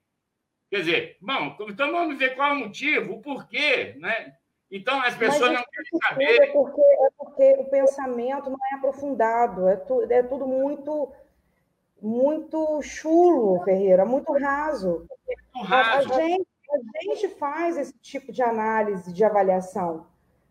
Quer 0.71 0.79
dizer, 0.79 1.17
bom, 1.21 1.57
então 1.69 1.93
vamos 1.93 2.19
ver 2.19 2.35
qual 2.35 2.51
é 2.51 2.53
o 2.53 2.59
motivo, 2.59 3.15
o 3.15 3.21
porquê, 3.21 3.95
né? 3.99 4.35
Então, 4.71 5.01
as 5.01 5.17
pessoas 5.17 5.53
não 5.53 5.63
querem 5.63 6.01
saber. 6.09 6.43
É 6.43 6.53
porque, 6.53 6.81
é 6.81 7.09
porque 7.17 7.57
o 7.59 7.65
pensamento 7.65 8.51
não 8.51 8.59
é 8.73 8.77
aprofundado, 8.77 9.67
é, 9.67 9.77
tu, 9.77 10.03
é 10.11 10.23
tudo 10.23 10.47
muito 10.47 11.11
muito 12.01 12.81
chulo, 12.81 13.63
Ferreira, 13.65 14.05
muito 14.05 14.33
raso. 14.33 15.07
Muito 15.55 15.69
raso. 15.69 16.13
A, 16.13 16.21
gente, 16.21 16.47
a 16.97 17.03
gente 17.03 17.29
faz 17.37 17.77
esse 17.77 17.93
tipo 17.99 18.31
de 18.31 18.43
análise, 18.43 19.13
de 19.13 19.25
avaliação, 19.25 20.07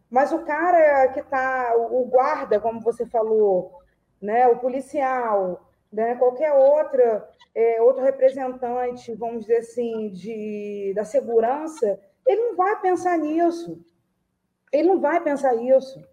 mas 0.10 0.32
o 0.32 0.40
cara 0.40 1.08
que 1.10 1.20
está, 1.20 1.74
o 1.76 2.06
guarda, 2.06 2.60
como 2.60 2.82
você 2.82 3.06
falou, 3.06 3.82
né, 4.22 4.48
o 4.48 4.58
policial, 4.60 5.70
né, 5.92 6.16
qualquer 6.16 6.52
outra, 6.54 7.30
é, 7.56 7.82
outro 7.82 8.04
representante, 8.04 9.14
vamos 9.16 9.42
dizer 9.42 9.58
assim, 9.58 10.10
de, 10.10 10.92
da 10.96 11.06
segurança, 11.06 12.00
ele 12.26 12.42
não 12.42 12.56
vai 12.56 12.80
pensar 12.82 13.18
nisso. 13.18 13.82
Ele 14.72 14.88
não 14.88 15.00
vai 15.00 15.22
pensar 15.24 15.56
isso. 15.56 16.04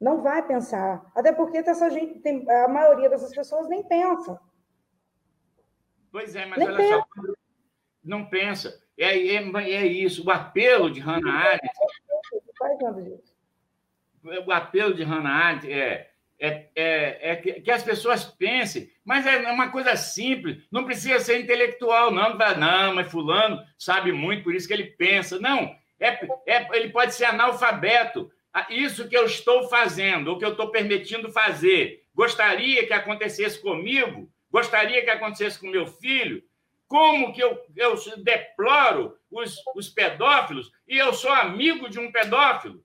Não 0.00 0.22
vai 0.22 0.46
pensar. 0.46 1.10
Até 1.14 1.32
porque 1.32 1.58
essa 1.58 1.90
gente 1.90 2.20
tem, 2.20 2.48
a 2.50 2.68
maioria 2.68 3.08
dessas 3.08 3.34
pessoas 3.34 3.68
nem 3.68 3.82
pensa. 3.82 4.40
Pois 6.10 6.34
é, 6.36 6.46
mas 6.46 6.58
nem 6.58 6.68
olha 6.68 6.76
pensa. 6.76 6.96
só, 6.96 7.32
não 8.04 8.24
pensa. 8.24 8.82
É, 8.96 9.16
é, 9.16 9.36
é, 9.36 9.86
isso. 9.86 10.26
O 10.26 10.30
apelo 10.30 10.90
de 10.90 11.00
Hannah 11.00 11.32
Arendt. 11.32 11.68
O 14.46 14.52
apelo 14.52 14.94
de 14.94 15.02
Hannah 15.02 15.30
Arendt 15.30 15.72
é, 15.72 16.10
é, 16.38 16.68
é, 16.74 17.30
é 17.30 17.36
que, 17.36 17.60
que, 17.60 17.70
as 17.70 17.82
pessoas 17.82 18.24
pensem, 18.24 18.90
mas 19.04 19.26
é 19.26 19.50
uma 19.50 19.70
coisa 19.70 19.96
simples, 19.96 20.62
não 20.70 20.84
precisa 20.84 21.18
ser 21.18 21.40
intelectual, 21.40 22.10
não. 22.10 22.36
Não, 22.36 22.94
mas 22.94 23.10
Fulano 23.10 23.62
sabe 23.76 24.12
muito, 24.12 24.44
por 24.44 24.54
isso 24.54 24.66
que 24.66 24.72
ele 24.72 24.84
pensa. 24.84 25.38
Não, 25.40 25.76
é, 26.00 26.18
é, 26.46 26.68
ele 26.76 26.90
pode 26.90 27.14
ser 27.14 27.24
analfabeto. 27.24 28.30
Ah, 28.52 28.66
isso 28.70 29.08
que 29.08 29.16
eu 29.16 29.24
estou 29.24 29.68
fazendo, 29.68 30.28
ou 30.28 30.38
que 30.38 30.44
eu 30.44 30.52
estou 30.52 30.70
permitindo 30.70 31.30
fazer, 31.30 32.04
gostaria 32.14 32.86
que 32.86 32.92
acontecesse 32.92 33.60
comigo? 33.60 34.30
Gostaria 34.50 35.02
que 35.02 35.10
acontecesse 35.10 35.58
com 35.58 35.68
meu 35.68 35.86
filho? 35.86 36.42
Como 36.86 37.34
que 37.34 37.42
eu, 37.42 37.60
eu 37.76 37.94
deploro 38.16 39.16
os, 39.30 39.56
os 39.76 39.90
pedófilos 39.90 40.72
e 40.88 40.96
eu 40.96 41.12
sou 41.12 41.30
amigo 41.30 41.90
de 41.90 41.98
um 41.98 42.10
pedófilo? 42.10 42.82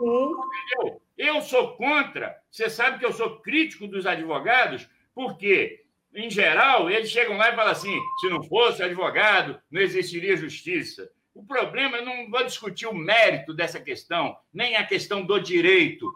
Entendeu? 0.00 1.00
Eu 1.16 1.40
sou 1.40 1.76
contra. 1.76 2.36
Você 2.50 2.68
sabe 2.68 2.98
que 2.98 3.06
eu 3.06 3.12
sou 3.12 3.40
crítico 3.40 3.86
dos 3.86 4.04
advogados, 4.04 4.88
porque, 5.14 5.84
em 6.14 6.28
geral, 6.28 6.90
eles 6.90 7.10
chegam 7.10 7.36
lá 7.36 7.50
e 7.50 7.56
falam 7.56 7.72
assim: 7.72 7.98
se 8.20 8.28
não 8.28 8.42
fosse 8.42 8.82
advogado, 8.82 9.60
não 9.70 9.80
existiria 9.80 10.36
justiça. 10.36 11.10
O 11.36 11.44
problema, 11.44 11.98
eu 11.98 12.04
não 12.04 12.30
vou 12.30 12.42
discutir 12.44 12.86
o 12.86 12.94
mérito 12.94 13.52
dessa 13.52 13.78
questão, 13.78 14.34
nem 14.52 14.74
a 14.74 14.86
questão 14.86 15.22
do 15.22 15.38
direito. 15.38 16.10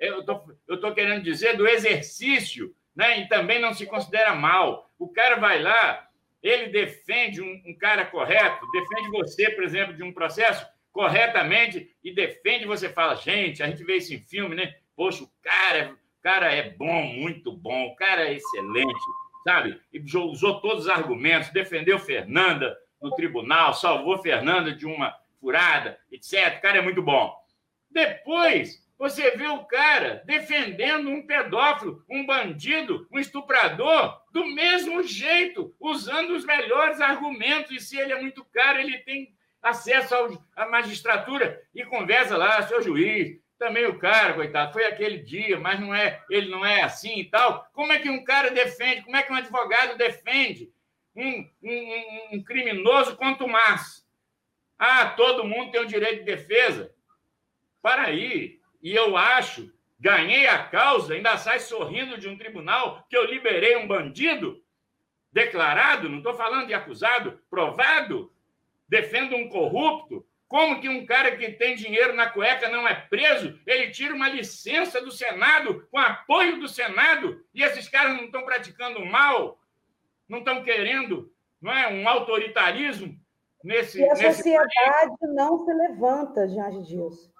Eu 0.00 0.74
estou 0.74 0.92
querendo 0.92 1.22
dizer 1.22 1.56
do 1.56 1.68
exercício, 1.68 2.74
né? 2.96 3.20
e 3.20 3.28
também 3.28 3.60
não 3.60 3.72
se 3.72 3.86
considera 3.86 4.34
mal. 4.34 4.90
O 4.98 5.08
cara 5.08 5.36
vai 5.36 5.62
lá, 5.62 6.08
ele 6.42 6.66
defende 6.66 7.40
um, 7.40 7.62
um 7.64 7.78
cara 7.78 8.04
correto, 8.04 8.66
defende 8.72 9.08
você, 9.10 9.48
por 9.50 9.62
exemplo, 9.62 9.94
de 9.94 10.02
um 10.02 10.12
processo 10.12 10.66
corretamente 10.90 11.94
e 12.02 12.12
defende, 12.12 12.66
você 12.66 12.88
fala, 12.88 13.14
gente, 13.14 13.62
a 13.62 13.68
gente 13.68 13.84
vê 13.84 13.98
isso 13.98 14.12
em 14.12 14.18
filme, 14.18 14.56
né? 14.56 14.74
Poxa, 14.96 15.22
o 15.22 15.30
cara, 15.40 15.96
o 16.18 16.22
cara 16.22 16.52
é 16.52 16.70
bom, 16.70 17.04
muito 17.04 17.52
bom, 17.52 17.86
o 17.86 17.94
cara 17.94 18.24
é 18.28 18.34
excelente, 18.34 19.00
sabe? 19.44 19.80
E 19.92 20.00
usou 20.16 20.60
todos 20.60 20.86
os 20.86 20.90
argumentos, 20.90 21.50
defendeu 21.50 22.00
Fernanda, 22.00 22.76
no 23.02 23.10
tribunal, 23.14 23.74
salvou 23.74 24.18
Fernanda 24.18 24.72
de 24.72 24.86
uma 24.86 25.14
furada, 25.40 25.98
etc. 26.10 26.58
O 26.58 26.60
cara 26.62 26.78
é 26.78 26.82
muito 26.82 27.02
bom. 27.02 27.34
Depois, 27.90 28.82
você 29.02 29.32
vê 29.32 29.48
o 29.48 29.64
cara 29.64 30.22
defendendo 30.24 31.10
um 31.10 31.26
pedófilo, 31.26 32.04
um 32.08 32.24
bandido, 32.24 33.06
um 33.10 33.18
estuprador, 33.18 34.22
do 34.30 34.46
mesmo 34.46 35.02
jeito, 35.02 35.74
usando 35.80 36.30
os 36.36 36.44
melhores 36.44 37.00
argumentos. 37.00 37.72
E 37.72 37.80
se 37.80 37.98
ele 37.98 38.12
é 38.12 38.20
muito 38.20 38.44
caro, 38.44 38.78
ele 38.78 38.98
tem 38.98 39.34
acesso 39.60 40.14
à 40.54 40.68
magistratura 40.68 41.60
e 41.74 41.84
conversa 41.84 42.36
lá, 42.36 42.62
seu 42.62 42.80
juiz. 42.80 43.40
Também 43.58 43.86
o 43.86 43.98
cara, 43.98 44.34
coitado, 44.34 44.72
foi 44.72 44.84
aquele 44.84 45.18
dia, 45.18 45.58
mas 45.58 45.78
não 45.78 45.94
é, 45.94 46.20
ele 46.30 46.48
não 46.48 46.64
é 46.64 46.82
assim 46.82 47.18
e 47.18 47.24
tal. 47.24 47.66
Como 47.72 47.92
é 47.92 47.98
que 47.98 48.08
um 48.08 48.24
cara 48.24 48.50
defende? 48.50 49.02
Como 49.02 49.16
é 49.16 49.22
que 49.22 49.32
um 49.32 49.36
advogado 49.36 49.98
defende? 49.98 50.70
Um, 51.14 51.48
um, 51.62 52.28
um 52.32 52.42
criminoso 52.42 53.16
quanto 53.16 53.46
mais. 53.46 54.06
Ah, 54.78 55.06
todo 55.10 55.44
mundo 55.44 55.70
tem 55.70 55.80
o 55.80 55.86
direito 55.86 56.20
de 56.20 56.24
defesa. 56.24 56.92
Para 57.80 58.04
aí. 58.04 58.60
E 58.82 58.94
eu 58.94 59.16
acho, 59.16 59.72
ganhei 59.98 60.48
a 60.48 60.64
causa, 60.64 61.14
ainda 61.14 61.36
sai 61.36 61.60
sorrindo 61.60 62.18
de 62.18 62.28
um 62.28 62.36
tribunal 62.36 63.06
que 63.08 63.16
eu 63.16 63.24
liberei 63.24 63.76
um 63.76 63.86
bandido 63.86 64.60
declarado, 65.32 66.08
não 66.08 66.18
estou 66.18 66.34
falando 66.34 66.66
de 66.66 66.74
acusado, 66.74 67.40
provado, 67.48 68.32
defendo 68.88 69.36
um 69.36 69.48
corrupto. 69.48 70.26
Como 70.48 70.80
que 70.80 70.88
um 70.88 71.06
cara 71.06 71.34
que 71.34 71.52
tem 71.52 71.74
dinheiro 71.74 72.12
na 72.12 72.28
cueca 72.28 72.68
não 72.68 72.86
é 72.86 72.94
preso? 72.94 73.58
Ele 73.66 73.90
tira 73.90 74.14
uma 74.14 74.28
licença 74.28 75.00
do 75.00 75.10
Senado, 75.10 75.88
com 75.90 75.98
apoio 75.98 76.60
do 76.60 76.68
Senado, 76.68 77.42
e 77.54 77.62
esses 77.62 77.88
caras 77.88 78.16
não 78.16 78.24
estão 78.24 78.44
praticando 78.44 79.02
mal, 79.06 79.61
não 80.28 80.38
estão 80.38 80.62
querendo 80.62 81.30
não 81.60 81.72
é, 81.72 81.88
um 81.92 82.08
autoritarismo 82.08 83.14
nesse. 83.62 84.00
E 84.00 84.08
a 84.08 84.14
nesse 84.14 84.36
sociedade 84.36 85.18
país. 85.20 85.34
não 85.34 85.64
se 85.64 85.72
levanta 85.72 86.48
diante 86.48 86.82
disso. 86.82 87.32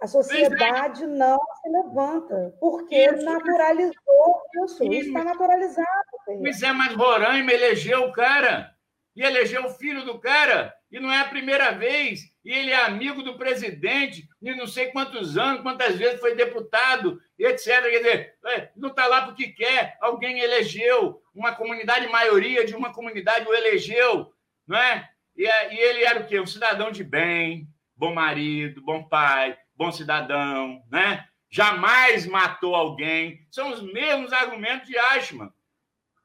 A 0.00 0.06
sociedade 0.06 1.04
é. 1.04 1.06
não 1.06 1.38
se 1.38 1.68
levanta, 1.68 2.54
porque 2.58 2.96
isso, 2.96 3.24
naturalizou 3.24 4.42
isso. 4.64 4.84
Isso 4.84 5.08
está 5.08 5.24
naturalizado. 5.24 5.88
Pois 6.24 6.62
é, 6.62 6.72
mas 6.72 6.94
Roraima 6.94 7.52
elegeu 7.52 8.04
o 8.04 8.12
cara, 8.12 8.74
e 9.20 9.22
elegeu 9.22 9.66
o 9.66 9.74
filho 9.74 10.02
do 10.02 10.18
cara, 10.18 10.74
e 10.90 10.98
não 10.98 11.12
é 11.12 11.20
a 11.20 11.28
primeira 11.28 11.72
vez, 11.72 12.32
e 12.42 12.50
ele 12.50 12.70
é 12.70 12.86
amigo 12.86 13.22
do 13.22 13.36
presidente, 13.36 14.26
e 14.40 14.54
não 14.54 14.66
sei 14.66 14.86
quantos 14.86 15.36
anos, 15.36 15.60
quantas 15.60 15.98
vezes 15.98 16.18
foi 16.18 16.34
deputado, 16.34 17.20
etc. 17.38 17.82
Quer 17.82 17.98
dizer, 17.98 18.34
é, 18.46 18.70
não 18.74 18.88
está 18.88 19.06
lá 19.06 19.26
porque 19.26 19.48
quer, 19.48 19.98
alguém 20.00 20.40
elegeu, 20.40 21.20
uma 21.34 21.54
comunidade, 21.54 22.08
maioria 22.08 22.64
de 22.64 22.74
uma 22.74 22.94
comunidade 22.94 23.46
o 23.46 23.52
elegeu, 23.52 24.32
não 24.66 24.78
é? 24.78 25.10
E, 25.36 25.44
e 25.44 25.78
ele 25.78 26.02
era 26.02 26.20
o 26.20 26.26
quê? 26.26 26.40
Um 26.40 26.46
cidadão 26.46 26.90
de 26.90 27.04
bem, 27.04 27.68
bom 27.94 28.14
marido, 28.14 28.80
bom 28.80 29.02
pai, 29.02 29.54
bom 29.76 29.92
cidadão, 29.92 30.82
né? 30.90 31.28
Jamais 31.50 32.24
matou 32.24 32.74
alguém. 32.74 33.46
São 33.50 33.70
os 33.70 33.82
mesmos 33.82 34.32
argumentos 34.32 34.88
de 34.88 34.96
Eichmann. 34.96 35.52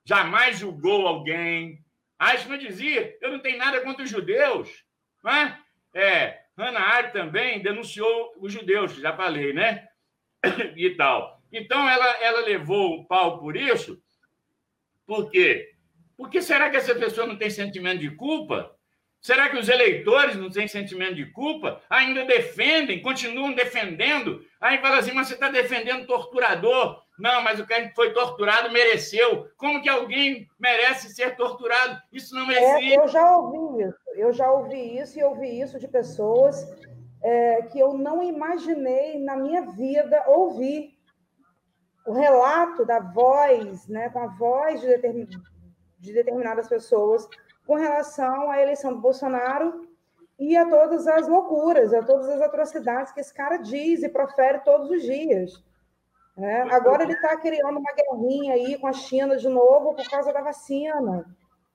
Jamais 0.06 0.60
julgou 0.60 1.06
alguém, 1.06 1.84
Eichmann 2.22 2.60
dizia: 2.60 3.18
eu 3.22 3.32
não 3.32 3.40
tenho 3.40 3.58
nada 3.58 3.82
contra 3.82 4.04
os 4.04 4.10
judeus. 4.10 4.84
Não 5.24 5.32
é? 5.32 5.60
é 5.94 6.46
Hannah 6.58 6.80
Arendt 6.80 7.14
também 7.14 7.62
denunciou 7.62 8.34
os 8.40 8.52
judeus, 8.52 8.96
já 8.96 9.16
falei, 9.16 9.54
né? 9.54 9.88
E 10.76 10.96
tal. 10.96 11.42
Então, 11.52 11.88
ela, 11.88 12.06
ela 12.22 12.46
levou 12.46 13.00
o 13.00 13.08
pau 13.08 13.40
por 13.40 13.56
isso. 13.56 14.02
Por 15.06 15.30
quê? 15.30 15.74
Porque 16.18 16.42
será 16.42 16.70
que 16.70 16.78
essa 16.78 16.96
pessoa 16.96 17.28
não 17.28 17.38
tem 17.38 17.50
sentimento 17.50 18.00
de 18.00 18.12
culpa? 18.16 18.75
Será 19.26 19.50
que 19.50 19.58
os 19.58 19.70
eleitores 19.70 20.36
não 20.36 20.52
têm 20.52 20.68
sentimento 20.68 21.16
de 21.16 21.26
culpa? 21.32 21.82
Ainda 21.90 22.26
defendem, 22.26 23.02
continuam 23.02 23.56
defendendo? 23.56 24.46
Aí 24.62 24.78
fala 24.78 25.00
assim, 25.00 25.14
mas 25.14 25.28
você 25.28 25.34
está 25.34 25.50
defendendo 25.50 26.06
torturador. 26.06 27.02
Não, 27.18 27.42
mas 27.42 27.60
o 27.60 27.66
cara 27.66 27.88
que 27.88 27.96
foi 27.96 28.14
torturado 28.14 28.72
mereceu. 28.72 29.50
Como 29.58 29.82
que 29.82 29.90
alguém 29.90 30.48
merece 30.60 31.10
ser 31.10 31.36
torturado? 31.36 32.00
Isso 32.14 32.36
não 32.36 32.52
existe. 32.52 32.94
É, 32.94 33.00
eu 33.00 33.08
já 33.08 33.36
ouvi 33.36 33.84
isso. 33.86 34.00
Eu 34.14 34.32
já 34.32 34.52
ouvi 34.52 35.00
isso 35.00 35.18
e 35.18 35.24
ouvi 35.24 35.60
isso 35.60 35.80
de 35.80 35.88
pessoas 35.88 36.64
é, 37.24 37.64
que 37.64 37.80
eu 37.80 37.96
não 37.96 38.22
imaginei 38.22 39.20
na 39.20 39.36
minha 39.36 39.64
vida 39.72 40.24
ouvir. 40.28 41.00
O 42.06 42.14
relato 42.14 42.86
da 42.86 43.00
voz, 43.00 43.88
né, 43.88 44.08
com 44.10 44.20
a 44.20 44.28
voz 44.28 44.82
de, 44.82 44.86
determin... 44.86 45.28
de 45.98 46.14
determinadas 46.14 46.68
pessoas 46.68 47.28
com 47.66 47.76
relação 47.76 48.50
à 48.52 48.62
eleição 48.62 48.94
do 48.94 49.00
Bolsonaro 49.00 49.88
e 50.38 50.56
a 50.56 50.70
todas 50.70 51.08
as 51.08 51.28
loucuras, 51.28 51.94
a 51.94 52.04
todas 52.04 52.30
as 52.30 52.42
atrocidades 52.42 53.12
que 53.12 53.20
esse 53.20 53.34
cara 53.34 53.58
diz 53.58 54.04
e 54.04 54.10
profere 54.10 54.60
todos 54.60 54.90
os 54.90 55.02
dias. 55.02 55.64
É, 56.38 56.62
agora 56.64 57.04
ele 57.04 57.14
está 57.14 57.38
criando 57.38 57.80
uma 57.80 57.94
guerrinha 57.94 58.54
aí 58.54 58.78
com 58.78 58.88
a 58.88 58.94
China 58.94 59.38
de 59.38 59.48
novo 59.48 59.96
por 59.96 60.10
causa 60.10 60.34
da 60.34 60.42
vacina. 60.42 61.26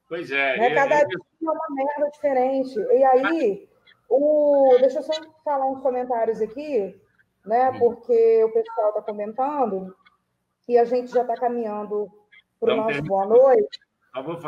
Pois 0.07 0.31
é. 0.31 0.59
Né? 0.59 0.75
Cada 0.75 1.05
dia 1.05 1.19
é 1.19 1.51
uma 1.51 1.67
merda 1.71 2.11
diferente. 2.11 2.79
E 2.79 3.05
aí, 3.05 3.69
o... 4.09 4.77
deixa 4.81 4.99
eu 4.99 5.03
só 5.03 5.13
falar 5.43 5.67
uns 5.67 5.81
comentários 5.81 6.43
aqui, 6.43 7.01
né? 7.47 7.73
Porque 7.79 8.45
o 8.45 8.53
pessoal 8.53 8.89
está 8.91 9.03
comentando 9.03 9.97
e 10.69 10.77
a 10.77 10.85
gente 10.85 11.11
já 11.11 11.23
está 11.23 11.37
caminhando 11.37 12.11
para 12.59 12.75
o 12.75 12.77
nosso 12.77 13.03
boa 13.03 13.27
noite. 13.27 13.81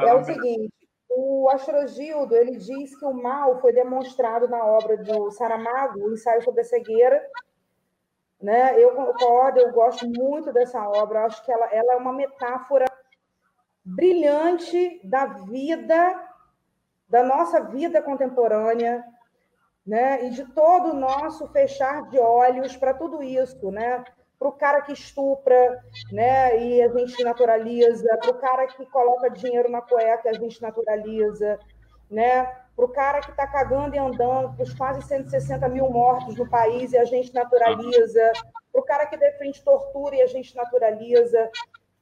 É 0.05 0.15
o 0.15 0.25
seguinte, 0.25 0.73
o 1.17 1.49
Astrogildo 1.51 2.35
ele 2.35 2.57
diz 2.57 2.97
que 2.97 3.05
o 3.05 3.13
mal 3.13 3.61
foi 3.61 3.73
demonstrado 3.73 4.49
na 4.49 4.65
obra 4.65 4.97
do 4.97 5.31
Saramago, 5.31 6.01
o 6.01 6.13
ensaio 6.13 6.43
sobre 6.43 6.63
a 6.63 6.65
cegueira. 6.65 7.23
Né? 8.41 8.81
Eu 8.83 8.95
concordo, 8.95 9.61
eu 9.61 9.73
gosto 9.73 10.07
muito 10.09 10.53
dessa 10.53 10.81
obra, 10.89 11.25
acho 11.25 11.45
que 11.45 11.53
ela, 11.53 11.67
ela 11.67 11.95
é 11.95 11.97
uma 11.97 12.13
metáfora 12.13 12.87
brilhante 13.85 15.01
da 15.05 15.27
vida, 15.27 16.29
da 17.09 17.23
nossa 17.23 17.61
vida 17.61 18.03
contemporânea, 18.03 19.05
né? 19.87 20.25
e 20.25 20.31
de 20.31 20.45
todo 20.53 20.91
o 20.91 20.99
nosso 20.99 21.47
fechar 21.49 22.09
de 22.09 22.19
olhos 22.19 22.77
para 22.77 22.95
tudo 22.95 23.23
isso, 23.23 23.71
né? 23.71 24.05
Para 24.43 24.49
o 24.49 24.53
cara 24.53 24.83
que 24.83 24.93
estupra, 24.93 25.85
né? 26.11 26.59
E 26.61 26.83
a 26.83 26.89
gente 26.89 27.23
naturaliza, 27.23 28.17
para 28.17 28.31
o 28.31 28.35
cara 28.35 28.67
que 28.67 28.85
coloca 28.87 29.31
dinheiro 29.31 29.71
na 29.71 29.81
cueca, 29.81 30.31
a 30.31 30.33
gente 30.33 30.61
naturaliza, 30.61 31.61
né? 32.11 32.45
Para 32.75 32.85
o 32.85 32.89
cara 32.89 33.21
que 33.21 33.31
está 33.31 33.47
cagando 33.47 33.95
e 33.95 33.99
andando, 33.99 34.53
para 34.57 34.65
os 34.65 34.75
quase 34.75 35.01
160 35.03 35.69
mil 35.69 35.89
mortos 35.91 36.35
no 36.37 36.49
país 36.49 36.93
e 36.93 36.99
a 36.99 37.05
gente 37.05 37.33
naturaliza, 37.33 38.33
para 38.73 38.81
o 38.81 38.85
cara 38.85 39.07
que 39.07 39.17
defende 39.17 39.63
tortura 39.63 40.17
e 40.17 40.23
a 40.23 40.27
gente 40.27 40.57
naturaliza, 40.57 41.49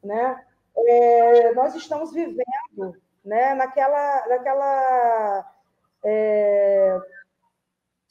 né? 0.02 0.42
É, 0.74 1.52
nós 1.52 1.74
estamos 1.74 2.10
vivendo, 2.10 2.96
né? 3.22 3.52
Naquela, 3.52 4.26
naquela 4.28 5.52
é, 6.02 6.98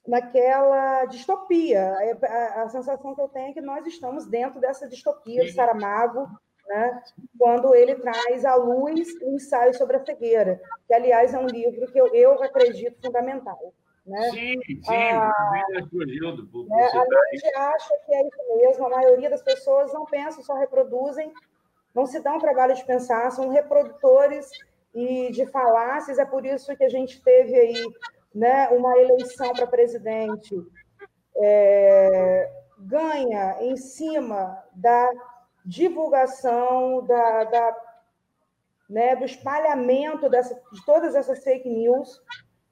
naquela 0.10 1.06
distopia. 1.06 1.94
A, 2.24 2.64
a, 2.64 2.70
sensação 2.70 3.14
que 3.14 3.22
eu 3.22 3.30
tenho 3.30 3.52
é 3.52 3.54
que 3.54 3.62
nós 3.62 3.86
estamos 3.86 4.26
dentro 4.26 4.60
dessa 4.60 4.90
distopia 4.90 5.46
de 5.46 5.54
Saramago, 5.54 6.28
né? 6.68 7.02
quando 7.38 7.76
ele 7.76 7.96
traz 7.96 8.44
à 8.44 8.56
luz 8.56 9.08
o 9.22 9.36
ensaio 9.36 9.74
sobre 9.76 9.98
a 9.98 10.06
cegueira, 10.06 10.60
que, 10.88 10.94
aliás, 10.94 11.34
é 11.34 11.38
um 11.40 11.46
livro 11.46 11.92
que 11.92 12.00
eu, 12.00 12.08
eu 12.08 12.44
acredito 12.44 13.00
fundamental. 13.06 13.72
Né? 14.06 14.32
Sim, 14.32 14.60
sim, 14.66 14.82
ah, 14.88 15.32
do, 15.78 16.66
né? 16.68 16.90
A 16.92 17.36
gente 17.36 17.56
acha 17.56 17.94
que 18.04 18.12
é 18.12 18.28
isso 18.28 18.58
mesmo, 18.58 18.88
a 18.88 18.90
maioria 18.90 19.30
das 19.30 19.44
pessoas 19.44 19.94
não 19.94 20.06
pensam, 20.06 20.44
só 20.44 20.56
reproduzem, 20.56 21.32
não 21.94 22.08
se 22.08 22.20
dão 22.20 22.40
trabalho 22.40 22.74
de 22.74 22.84
pensar, 22.84 23.30
são 23.30 23.50
reprodutores 23.50 24.50
e 24.96 25.32
de 25.32 25.46
falácias, 25.46 26.18
é 26.18 26.26
por 26.26 26.44
isso 26.44 26.76
que 26.76 26.84
a 26.84 26.90
gente 26.90 27.22
teve 27.22 27.54
aí 27.54 27.76
né, 28.34 28.70
uma 28.70 28.98
eleição 28.98 29.54
para 29.54 29.68
presidente 29.68 30.56
é, 31.36 32.52
ganha 32.78 33.58
em 33.62 33.76
cima 33.76 34.64
da 34.74 35.10
divulgação, 35.66 37.06
da, 37.06 37.44
da 37.46 37.78
né, 38.90 39.16
do 39.16 39.26
espalhamento 39.26 40.28
dessa, 40.30 40.56
de 40.72 40.84
todas 40.86 41.14
essas 41.14 41.44
fake 41.44 41.70
news, 41.70 42.22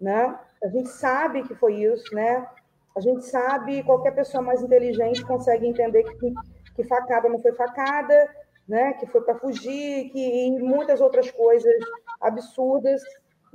né? 0.02 0.40
A 0.64 0.68
gente 0.68 0.90
sabe 0.90 1.44
que 1.44 1.54
foi 1.54 1.76
isso, 1.84 2.14
né? 2.16 2.48
A 2.96 3.00
gente 3.00 3.24
sabe, 3.26 3.84
qualquer 3.84 4.16
pessoa 4.16 4.42
mais 4.42 4.62
inteligente 4.64 5.24
consegue 5.24 5.68
entender 5.68 6.04
que, 6.04 6.34
que 6.76 6.84
facada 6.86 7.30
não 7.30 7.40
foi 7.40 7.54
facada, 7.54 8.36
né? 8.68 8.94
Que 8.94 9.06
foi 9.06 9.22
para 9.22 9.38
fugir, 9.38 10.10
que 10.10 10.48
e 10.48 10.60
muitas 10.60 11.00
outras 11.00 11.30
coisas 11.30 11.76
absurdas 12.20 13.04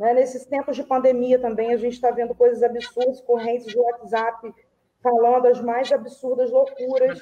né? 0.03 0.15
Nesses 0.15 0.45
tempos 0.45 0.75
de 0.75 0.83
pandemia 0.83 1.39
também, 1.39 1.73
a 1.73 1.77
gente 1.77 1.93
está 1.93 2.11
vendo 2.11 2.35
coisas 2.35 2.61
absurdas, 2.61 3.21
correntes 3.21 3.69
de 3.69 3.79
WhatsApp 3.79 4.53
falando 5.01 5.47
as 5.47 5.61
mais 5.61 5.93
absurdas 5.93 6.51
loucuras. 6.51 7.21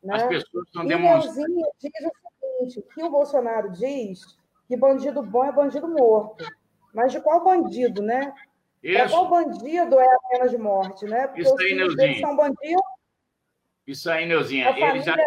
Né? 0.00 0.14
As 0.14 0.22
pessoas 0.28 0.64
estão 0.66 0.86
demonstrando. 0.86 1.56
diz 1.56 1.66
o 1.66 2.70
seguinte: 2.70 2.88
que 2.94 3.02
o 3.02 3.10
Bolsonaro 3.10 3.72
diz 3.72 4.20
que 4.68 4.76
bandido 4.76 5.24
bom 5.24 5.44
é 5.44 5.50
bandido 5.50 5.88
morto. 5.88 6.44
Mas 6.94 7.10
de 7.10 7.20
qual 7.20 7.42
bandido, 7.42 8.00
né? 8.00 8.32
Isso. 8.80 9.10
qual 9.10 9.28
bandido 9.28 9.98
é 9.98 10.06
a 10.06 10.18
pena 10.30 10.48
de 10.48 10.56
morte, 10.56 11.06
né? 11.06 11.26
Porque 11.26 11.42
Isso 11.42 11.60
aí, 11.60 11.74
Neuzinho. 11.74 12.20
são 12.20 12.36
bandidos. 12.36 12.82
Isso 13.88 14.08
aí, 14.08 14.26
Neuzinha. 14.26 14.70
Ele 14.70 15.00
já. 15.00 15.16
É 15.16 15.26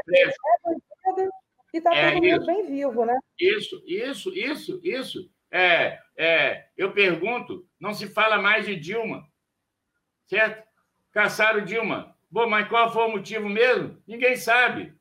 e 1.74 1.78
está 1.80 1.94
é 1.94 2.14
todo 2.14 2.24
isso. 2.24 2.36
mundo 2.36 2.46
bem 2.46 2.66
vivo, 2.66 3.04
né? 3.04 3.20
Isso, 3.38 3.84
isso, 3.86 4.34
isso, 4.34 4.80
isso. 4.82 5.30
É, 5.52 6.00
é, 6.18 6.66
eu 6.78 6.92
pergunto, 6.92 7.66
não 7.80 7.94
se 7.94 8.08
fala 8.08 8.42
mais 8.42 8.66
de 8.66 8.76
Dilma, 8.76 9.28
certo? 10.26 10.64
Caçaram 11.12 11.64
Dilma. 11.64 12.16
Bom, 12.30 12.50
mas 12.50 12.68
qual 12.68 12.92
foi 12.92 13.04
o 13.06 13.12
motivo 13.12 13.48
mesmo? 13.48 14.02
Ninguém 14.08 14.36
sabe. 14.36 14.94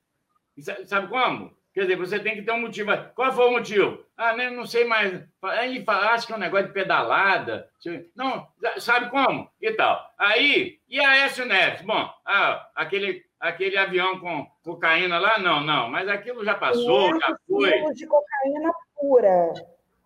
Sabe 0.84 1.08
como? 1.08 1.56
Quer 1.72 1.82
dizer, 1.82 1.96
você 1.96 2.18
tem 2.18 2.34
que 2.34 2.42
ter 2.42 2.52
um 2.52 2.60
motivo. 2.60 2.90
Qual 3.14 3.32
foi 3.32 3.46
o 3.46 3.52
motivo? 3.52 4.04
Ah, 4.14 4.36
nem, 4.36 4.50
não 4.50 4.66
sei 4.66 4.84
mais. 4.84 5.24
Aí 5.42 5.82
acho 5.86 6.26
que 6.26 6.32
é 6.34 6.36
um 6.36 6.38
negócio 6.38 6.66
de 6.66 6.72
pedalada. 6.74 7.70
Não, 8.14 8.46
sabe 8.78 9.08
como? 9.08 9.50
E 9.60 9.72
tal. 9.72 10.12
Aí, 10.18 10.78
e 10.86 11.00
a 11.00 11.08
Aécio 11.10 11.46
Neves? 11.46 11.80
Bom, 11.80 12.10
ah, 12.26 12.68
aquele, 12.74 13.24
aquele 13.40 13.78
avião 13.78 14.20
com 14.20 14.46
cocaína 14.62 15.18
lá? 15.18 15.38
Não, 15.38 15.62
não. 15.62 15.88
Mas 15.88 16.06
aquilo 16.08 16.44
já 16.44 16.54
passou, 16.54 17.18
já 17.18 17.34
foi. 17.48 17.70
de 17.94 18.06
cocaína 18.06 18.70
pura. 18.94 19.54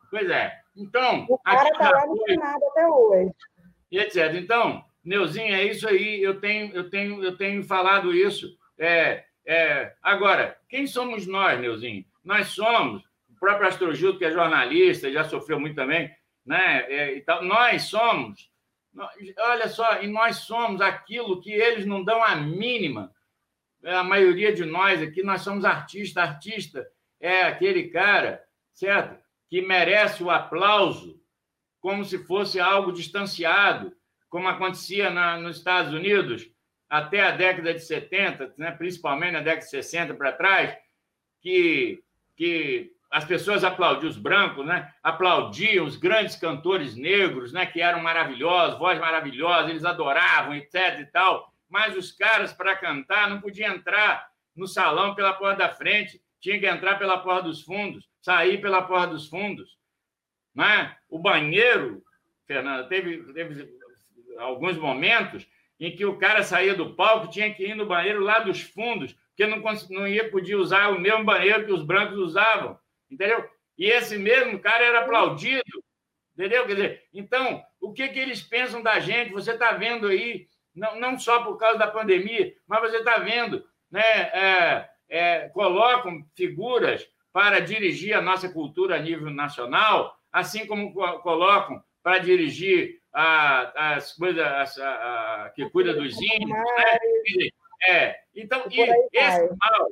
Pois 0.09 0.31
é. 0.31 0.66
Então. 0.77 1.27
O 1.29 1.39
cara 1.39 1.69
está 1.69 1.91
lá 1.91 2.07
no 2.07 2.17
Senado 2.25 2.65
até 2.71 2.87
hoje. 2.87 3.33
E 3.91 3.99
etc. 3.99 4.35
Então, 4.35 4.85
Neuzinho, 5.05 5.55
é 5.55 5.65
isso 5.65 5.89
aí. 5.89 6.23
Eu 6.23 6.41
tenho, 6.41 6.75
eu 6.75 6.91
tenho, 6.91 7.25
eu 7.25 7.37
tenho 7.37 7.63
falado 7.65 8.15
isso. 8.15 8.57
É, 8.79 9.25
é... 9.47 9.95
Agora, 10.03 10.59
quem 10.69 10.87
somos 10.87 11.27
nós, 11.27 11.59
Neuzinho? 11.61 12.05
Nós 12.25 12.49
somos 12.49 13.03
o 13.29 13.39
próprio 13.39 13.69
Astrogildo, 13.69 14.19
que 14.19 14.25
é 14.25 14.33
jornalista, 14.33 15.13
já 15.13 15.25
sofreu 15.25 15.61
muito 15.61 15.77
também, 15.77 16.11
né? 16.45 16.87
É, 16.89 17.25
nós 17.43 17.83
somos, 17.83 18.51
olha 19.39 19.69
só, 19.69 20.03
e 20.03 20.09
nós 20.09 20.39
somos 20.39 20.81
aquilo 20.81 21.41
que 21.41 21.53
eles 21.53 21.87
não 21.87 22.03
dão 22.03 22.23
a 22.23 22.35
mínima. 22.35 23.13
É, 23.85 23.95
a 23.95 24.03
maioria 24.03 24.53
de 24.53 24.65
nós 24.65 25.01
aqui, 25.03 25.23
nós 25.23 25.43
somos 25.43 25.65
artista. 25.65 26.23
Artista 26.23 26.87
é 27.21 27.43
aquele 27.43 27.89
cara, 27.89 28.43
certo? 28.73 29.26
Que 29.49 29.63
merece 29.63 30.23
o 30.23 30.31
aplauso 30.31 31.21
como 31.81 32.05
se 32.05 32.19
fosse 32.25 32.59
algo 32.59 32.93
distanciado, 32.93 33.93
como 34.29 34.49
acontecia 34.49 35.09
na, 35.09 35.39
nos 35.39 35.59
Estados 35.59 35.93
Unidos 35.93 36.51
até 36.89 37.21
a 37.21 37.31
década 37.31 37.73
de 37.75 37.81
70, 37.81 38.55
né? 38.59 38.71
principalmente 38.73 39.33
na 39.33 39.41
década 39.41 39.61
de 39.61 39.71
60 39.71 40.15
para 40.15 40.33
trás, 40.33 40.77
que, 41.41 42.03
que 42.37 42.93
as 43.11 43.25
pessoas 43.25 43.65
aplaudiam 43.65 44.11
os 44.11 44.19
brancos, 44.19 44.67
né? 44.67 44.93
aplaudiam 45.03 45.85
os 45.85 45.97
grandes 45.97 46.37
cantores 46.37 46.97
negros, 46.97 47.53
né? 47.53 47.67
que 47.67 47.81
eram 47.81 48.01
maravilhosos, 48.03 48.79
voz 48.79 48.99
maravilhosa, 48.99 49.71
eles 49.71 49.85
adoravam, 49.85 50.55
etc. 50.55 51.01
e 51.01 51.07
tal. 51.07 51.53
Mas 51.69 51.97
os 51.97 52.13
caras, 52.13 52.53
para 52.53 52.77
cantar, 52.77 53.29
não 53.29 53.41
podiam 53.41 53.75
entrar 53.75 54.29
no 54.55 54.67
salão 54.67 55.15
pela 55.15 55.35
porta 55.35 55.67
da 55.67 55.75
frente, 55.75 56.21
tinha 56.41 56.59
que 56.59 56.67
entrar 56.67 56.99
pela 56.99 57.19
porta 57.19 57.49
dos 57.49 57.63
fundos, 57.63 58.09
sair 58.27 58.61
pela 58.61 58.83
porta 58.83 59.15
dos 59.15 59.29
fundos. 59.29 59.79
Né? 60.53 60.97
O 61.09 61.17
banheiro, 61.17 62.03
Fernanda, 62.45 62.89
teve, 62.89 63.23
teve 63.33 63.73
alguns 64.37 64.77
momentos 64.77 65.47
em 65.79 65.95
que 65.95 66.05
o 66.05 66.19
cara 66.19 66.43
saía 66.43 66.75
do 66.75 66.93
palco, 66.97 67.31
tinha 67.31 67.55
que 67.55 67.69
ir 67.69 67.77
no 67.77 67.87
banheiro 67.87 68.19
lá 68.21 68.41
dos 68.41 68.63
fundos, 68.63 69.13
porque 69.29 69.47
não, 69.47 69.63
não 69.91 70.09
ia 70.09 70.29
podia 70.29 70.59
usar 70.59 70.89
o 70.89 70.99
mesmo 70.99 71.25
banheiro 71.25 71.67
que 71.67 71.73
os 71.73 71.85
brancos 71.85 72.19
usavam 72.19 72.77
entendeu? 73.09 73.49
E 73.79 73.87
esse 73.87 74.19
mesmo 74.19 74.59
cara 74.59 74.85
era 74.85 75.01
aplaudido, 75.03 75.85
entendeu? 76.35 76.67
Quer 76.67 76.75
dizer, 76.75 77.05
então, 77.15 77.63
o 77.81 77.93
que, 77.93 78.09
que 78.09 78.19
eles 78.19 78.43
pensam 78.43 78.83
da 78.83 78.99
gente? 78.99 79.31
Você 79.35 79.53
está 79.53 79.71
vendo 79.71 80.09
aí, 80.09 80.49
não, 80.75 80.99
não 80.99 81.17
só 81.17 81.45
por 81.45 81.57
causa 81.59 81.79
da 81.79 81.87
pandemia, 81.87 82.53
mas 82.67 82.81
você 82.81 82.97
está 82.97 83.19
vendo, 83.19 83.65
né? 83.89 84.03
É, 84.03 84.91
é, 85.09 85.49
colocam 85.51 86.27
figuras 86.35 87.09
para 87.37 87.61
dirigir 87.61 88.15
a 88.15 88.23
nossa 88.23 88.49
cultura 88.49 88.97
a 88.97 88.99
nível 88.99 89.29
nacional, 89.29 90.19
assim 90.33 90.67
como 90.67 90.91
colocam 91.21 91.85
para 92.03 92.17
dirigir 92.17 92.99
a, 93.13 93.97
as 93.97 94.15
coisas 94.15 94.43
a, 94.43 95.45
a, 95.45 95.51
que 95.51 95.69
cuida 95.69 95.93
dos 95.93 96.15
índios, 96.19 96.49
né? 96.49 96.99
É, 97.91 98.17
então, 98.35 98.65
esse 99.13 99.55
mal, 99.55 99.91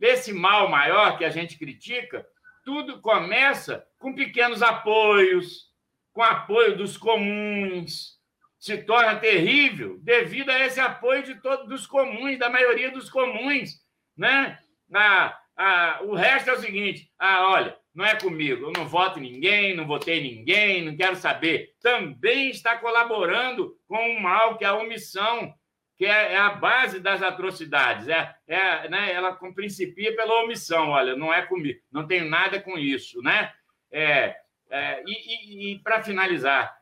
esse 0.00 0.32
mal 0.32 0.68
maior 0.70 1.18
que 1.18 1.24
a 1.26 1.28
gente 1.28 1.58
critica, 1.58 2.26
tudo 2.64 2.98
começa 3.02 3.86
com 3.98 4.14
pequenos 4.14 4.62
apoios, 4.62 5.70
com 6.14 6.22
apoio 6.22 6.78
dos 6.78 6.96
comuns. 6.96 8.18
Se 8.58 8.78
torna 8.78 9.20
terrível 9.20 9.98
devido 10.00 10.48
a 10.48 10.58
esse 10.60 10.80
apoio 10.80 11.24
de 11.24 11.34
todos 11.42 11.68
dos 11.68 11.86
comuns, 11.86 12.38
da 12.38 12.48
maioria 12.48 12.90
dos 12.90 13.10
comuns, 13.10 13.84
né? 14.16 14.58
Ah, 14.94 15.39
ah, 15.62 16.00
o 16.04 16.14
resto 16.14 16.48
é 16.48 16.54
o 16.54 16.58
seguinte: 16.58 17.12
ah, 17.18 17.50
olha, 17.50 17.76
não 17.94 18.02
é 18.02 18.14
comigo, 18.14 18.64
eu 18.64 18.72
não 18.72 18.88
voto 18.88 19.18
em 19.18 19.30
ninguém, 19.30 19.76
não 19.76 19.86
votei 19.86 20.18
em 20.18 20.36
ninguém, 20.36 20.82
não 20.82 20.96
quero 20.96 21.16
saber. 21.16 21.74
Também 21.82 22.48
está 22.48 22.78
colaborando 22.78 23.76
com 23.86 24.16
o 24.16 24.20
mal 24.22 24.56
que 24.56 24.64
é 24.64 24.68
a 24.68 24.74
omissão, 24.74 25.52
que 25.98 26.06
é, 26.06 26.32
é, 26.32 26.36
a 26.38 26.48
base 26.48 26.98
das 26.98 27.22
atrocidades. 27.22 28.08
É, 28.08 28.34
é, 28.48 28.88
né, 28.88 29.12
ela 29.12 29.34
principia 29.54 30.16
pela 30.16 30.42
omissão. 30.44 30.88
Olha, 30.88 31.14
não 31.14 31.30
é 31.30 31.42
comigo, 31.42 31.78
não 31.92 32.06
tenho 32.06 32.24
nada 32.24 32.58
com 32.58 32.78
isso. 32.78 33.20
Né? 33.20 33.52
É, 33.92 34.34
é 34.70 35.02
e, 35.06 35.12
e, 35.12 35.72
e 35.72 35.78
para 35.80 36.02
finalizar, 36.02 36.74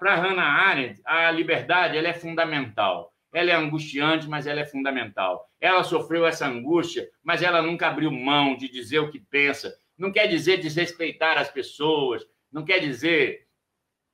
para 0.00 0.16
Hannah 0.16 0.68
Arendt, 0.68 1.00
a 1.04 1.30
liberdade 1.30 1.96
ela 1.96 2.08
é 2.08 2.12
fundamental. 2.12 3.12
Ela 3.36 3.50
é 3.50 3.54
angustiante, 3.54 4.26
mas 4.26 4.46
ela 4.46 4.60
é 4.60 4.64
fundamental. 4.64 5.46
Ela 5.60 5.84
sofreu 5.84 6.24
essa 6.24 6.46
angústia, 6.46 7.06
mas 7.22 7.42
ela 7.42 7.60
nunca 7.60 7.86
abriu 7.86 8.10
mão 8.10 8.56
de 8.56 8.66
dizer 8.66 9.00
o 9.00 9.10
que 9.10 9.20
pensa. 9.20 9.78
Não 9.98 10.10
quer 10.10 10.26
dizer 10.26 10.56
desrespeitar 10.56 11.36
as 11.36 11.50
pessoas, 11.50 12.26
não 12.50 12.64
quer 12.64 12.78
dizer 12.78 13.46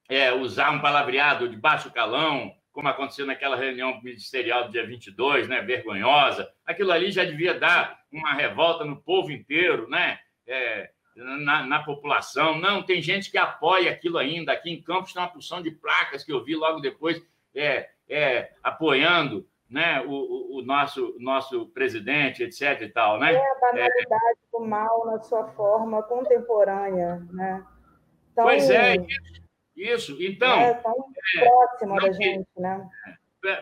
é, 0.09 0.33
usar 0.33 0.73
um 0.73 0.81
palavreado 0.81 1.49
de 1.49 1.57
baixo 1.57 1.93
calão, 1.93 2.53
como 2.73 2.89
aconteceu 2.89 3.25
naquela 3.25 3.55
reunião 3.55 4.03
ministerial 4.03 4.65
do 4.65 4.73
dia 4.73 4.85
22, 4.85 5.47
né, 5.47 5.63
vergonhosa. 5.63 6.51
Aquilo 6.67 6.91
ali 6.91 7.13
já 7.13 7.25
devia 7.25 7.55
dar 7.55 8.01
uma 8.11 8.35
revolta 8.35 8.85
no 8.85 9.01
povo 9.01 9.31
inteiro, 9.31 9.89
né? 9.89 10.19
É, 10.49 10.91
na, 11.15 11.65
na, 11.65 11.81
população. 11.85 12.59
Não, 12.59 12.83
tem 12.83 13.01
gente 13.01 13.31
que 13.31 13.39
apoia 13.39 13.93
aquilo 13.93 14.19
ainda. 14.19 14.51
Aqui 14.51 14.69
em 14.69 14.83
Campos 14.83 15.13
tem 15.13 15.23
uma 15.23 15.29
porção 15.29 15.63
de 15.63 15.71
placas 15.71 16.25
que 16.25 16.33
eu 16.33 16.43
vi 16.43 16.57
logo 16.57 16.81
depois 16.81 17.23
é, 17.55 17.89
é, 18.13 18.53
apoiando 18.63 19.47
né, 19.69 20.03
o, 20.03 20.59
o, 20.59 20.63
nosso, 20.63 21.17
nosso 21.19 21.67
presidente, 21.69 22.43
etc. 22.43 22.83
e 22.83 22.89
tal. 22.89 23.19
Né? 23.19 23.35
É 23.35 23.39
a 23.39 23.55
banalidade 23.61 24.39
é... 24.39 24.53
do 24.53 24.65
mal 24.65 25.07
na 25.07 25.19
sua 25.21 25.49
forma 25.53 26.03
contemporânea. 26.03 27.27
Né? 27.33 27.65
Então, 28.33 28.45
pois 28.45 28.69
é, 28.69 28.97
isso, 28.97 30.13
isso. 30.13 30.23
Então. 30.23 30.61
É 30.61 30.75
tão 30.75 30.95
é, 31.37 31.45
próximo 31.45 31.97
da 31.97 32.13
gente, 32.13 32.49
né? 32.57 32.89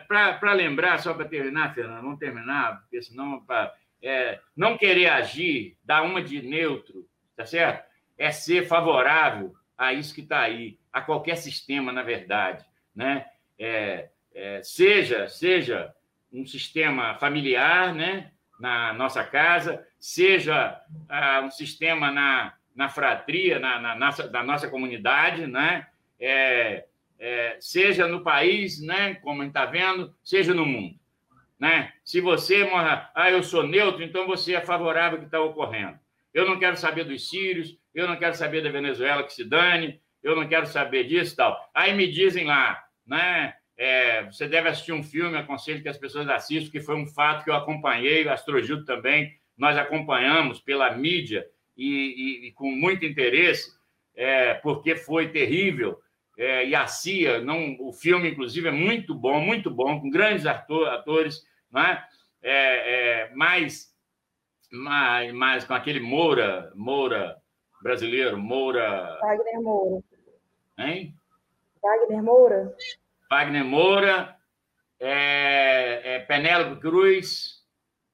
Para 0.07 0.53
lembrar, 0.53 0.99
só 0.99 1.13
para 1.13 1.27
terminar, 1.27 1.73
Fernando, 1.73 2.01
vamos 2.03 2.19
terminar, 2.19 2.81
porque 2.81 3.01
senão. 3.01 3.43
Pra, 3.45 3.73
é, 4.03 4.39
não 4.55 4.77
querer 4.77 5.09
agir, 5.09 5.77
dar 5.83 6.01
uma 6.01 6.21
de 6.21 6.41
neutro, 6.41 7.07
tá 7.35 7.45
certo? 7.45 7.87
É 8.17 8.31
ser 8.31 8.67
favorável 8.67 9.53
a 9.77 9.93
isso 9.93 10.13
que 10.13 10.21
está 10.21 10.41
aí, 10.41 10.79
a 10.91 11.01
qualquer 11.01 11.37
sistema, 11.37 11.91
na 11.91 12.01
verdade. 12.01 12.65
Né? 12.95 13.25
É, 13.59 14.09
é, 14.33 14.61
seja, 14.63 15.27
seja 15.27 15.93
um 16.31 16.45
sistema 16.45 17.15
familiar, 17.15 17.93
né? 17.93 18.31
na 18.59 18.93
nossa 18.93 19.23
casa, 19.23 19.83
seja 19.99 20.79
ah, 21.09 21.41
um 21.43 21.49
sistema 21.49 22.11
na, 22.11 22.53
na 22.75 22.89
fratria, 22.89 23.57
na, 23.57 23.79
na, 23.79 23.95
nossa, 23.95 24.27
da 24.27 24.43
nossa 24.43 24.69
comunidade, 24.69 25.47
né? 25.47 25.87
é, 26.21 26.85
é, 27.19 27.57
seja 27.59 28.07
no 28.07 28.23
país, 28.23 28.79
né, 28.79 29.15
como 29.15 29.41
a 29.41 29.45
gente 29.45 29.57
está 29.57 29.65
vendo, 29.65 30.15
seja 30.23 30.53
no 30.53 30.65
mundo. 30.65 30.95
Né? 31.59 31.91
Se 32.05 32.21
você 32.21 32.63
morra, 32.63 33.11
ah, 33.15 33.31
eu 33.31 33.41
sou 33.41 33.65
neutro, 33.65 34.03
então 34.03 34.27
você 34.27 34.53
é 34.53 34.61
favorável 34.61 35.17
ao 35.17 35.19
que 35.19 35.25
está 35.25 35.41
ocorrendo. 35.41 35.99
Eu 36.33 36.47
não 36.47 36.59
quero 36.59 36.77
saber 36.77 37.03
dos 37.03 37.29
sírios, 37.29 37.77
eu 37.93 38.07
não 38.07 38.15
quero 38.15 38.35
saber 38.35 38.63
da 38.63 38.69
Venezuela 38.69 39.23
que 39.23 39.33
se 39.33 39.43
dane, 39.43 39.99
eu 40.23 40.35
não 40.35 40.47
quero 40.47 40.67
saber 40.67 41.05
disso 41.05 41.35
tal. 41.35 41.69
Aí 41.73 41.93
me 41.93 42.07
dizem 42.09 42.45
lá, 42.45 42.83
né? 43.05 43.55
É, 43.77 44.23
você 44.25 44.47
deve 44.47 44.69
assistir 44.69 44.91
um 44.91 45.03
filme, 45.03 45.37
aconselho 45.37 45.81
que 45.81 45.89
as 45.89 45.97
pessoas 45.97 46.27
assistam, 46.29 46.71
que 46.71 46.79
foi 46.79 46.95
um 46.95 47.07
fato 47.07 47.43
que 47.43 47.49
eu 47.49 47.55
acompanhei, 47.55 48.25
o 48.25 48.31
Astrogildo 48.31 48.85
também, 48.85 49.33
nós 49.57 49.77
acompanhamos 49.77 50.59
pela 50.59 50.91
mídia 50.95 51.47
e, 51.75 51.85
e, 51.85 52.47
e 52.47 52.51
com 52.51 52.69
muito 52.69 53.05
interesse, 53.05 53.71
é, 54.15 54.53
porque 54.55 54.95
foi 54.95 55.29
terrível 55.29 55.99
é, 56.37 56.65
e 56.65 56.75
a 56.75 56.87
CIA, 56.87 57.41
não, 57.41 57.75
o 57.79 57.91
filme, 57.93 58.29
inclusive, 58.29 58.67
é 58.67 58.71
muito 58.71 59.13
bom, 59.13 59.39
muito 59.39 59.69
bom, 59.69 59.99
com 59.99 60.09
grandes 60.09 60.45
ator, 60.45 60.87
atores, 60.87 61.43
né? 61.71 62.03
é, 62.41 63.29
mais, 63.35 63.93
mais, 64.71 65.33
mais 65.33 65.63
com 65.65 65.73
aquele 65.73 65.99
Moura, 65.99 66.71
Moura 66.75 67.37
brasileiro, 67.81 68.37
Moura. 68.37 69.19
Wagner 69.21 69.61
Moura. 69.61 70.03
Hein? 70.77 71.15
Wagner 71.81 72.23
Moura. 72.23 72.75
Wagner 73.31 73.63
Moura, 73.63 74.35
é, 74.99 76.01
é 76.03 76.19
Penélope 76.19 76.81
Cruz, 76.81 77.61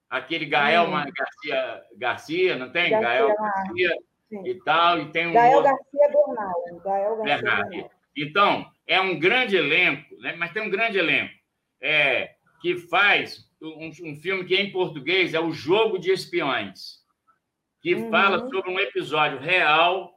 aquele 0.08 0.46
Gael 0.46 0.86
hum. 0.86 0.92
Garcia, 0.92 1.84
Garcia, 1.98 2.56
não 2.56 2.72
tem? 2.72 2.92
Garcia, 2.92 3.10
Gael 3.10 3.36
Garcia 3.36 3.98
sim. 4.30 4.42
e 4.46 4.64
tal, 4.64 5.02
e 5.02 5.12
tem 5.12 5.26
um. 5.26 5.34
Gael 5.34 5.58
outro... 5.58 5.72
Garcia 5.72 6.08
Bernal. 6.08 6.82
Gael 6.84 7.18
Garcia 7.18 7.38
Bernal. 7.38 7.70
Bernal. 7.70 7.92
Então, 8.16 8.72
é 8.86 9.02
um 9.02 9.20
grande 9.20 9.58
elenco, 9.58 10.16
né? 10.22 10.36
mas 10.38 10.52
tem 10.52 10.62
um 10.62 10.70
grande 10.70 11.00
elenco 11.00 11.34
é, 11.82 12.36
que 12.62 12.78
faz 12.78 13.50
um, 13.60 13.88
um, 13.88 14.16
filme 14.16 14.46
que 14.46 14.56
é 14.56 14.62
em 14.62 14.72
português 14.72 15.34
é 15.34 15.40
O 15.40 15.52
Jogo 15.52 15.98
de 15.98 16.12
Espiões, 16.12 17.04
que 17.82 17.96
uhum. 17.96 18.12
fala 18.12 18.40
sobre 18.40 18.70
um 18.70 18.80
episódio 18.80 19.40
real, 19.40 20.14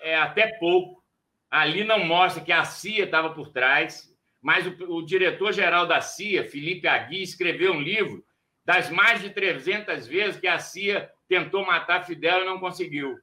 é 0.00 0.16
até 0.16 0.46
pouco. 0.58 1.04
Ali 1.50 1.84
não 1.84 2.04
mostra 2.04 2.42
que 2.42 2.52
a 2.52 2.64
CIA 2.64 3.04
estava 3.04 3.30
por 3.30 3.50
trás, 3.50 4.14
mas 4.42 4.66
o, 4.66 4.96
o 4.96 5.02
diretor-geral 5.02 5.86
da 5.86 6.00
CIA, 6.00 6.44
Felipe 6.44 6.86
Agui, 6.86 7.22
escreveu 7.22 7.72
um 7.72 7.80
livro 7.80 8.24
das 8.64 8.90
mais 8.90 9.20
de 9.20 9.30
300 9.30 10.06
vezes 10.06 10.40
que 10.40 10.48
a 10.48 10.58
CIA 10.58 11.10
tentou 11.28 11.64
matar 11.64 12.04
Fidel 12.04 12.42
e 12.42 12.44
não 12.44 12.58
conseguiu, 12.58 13.18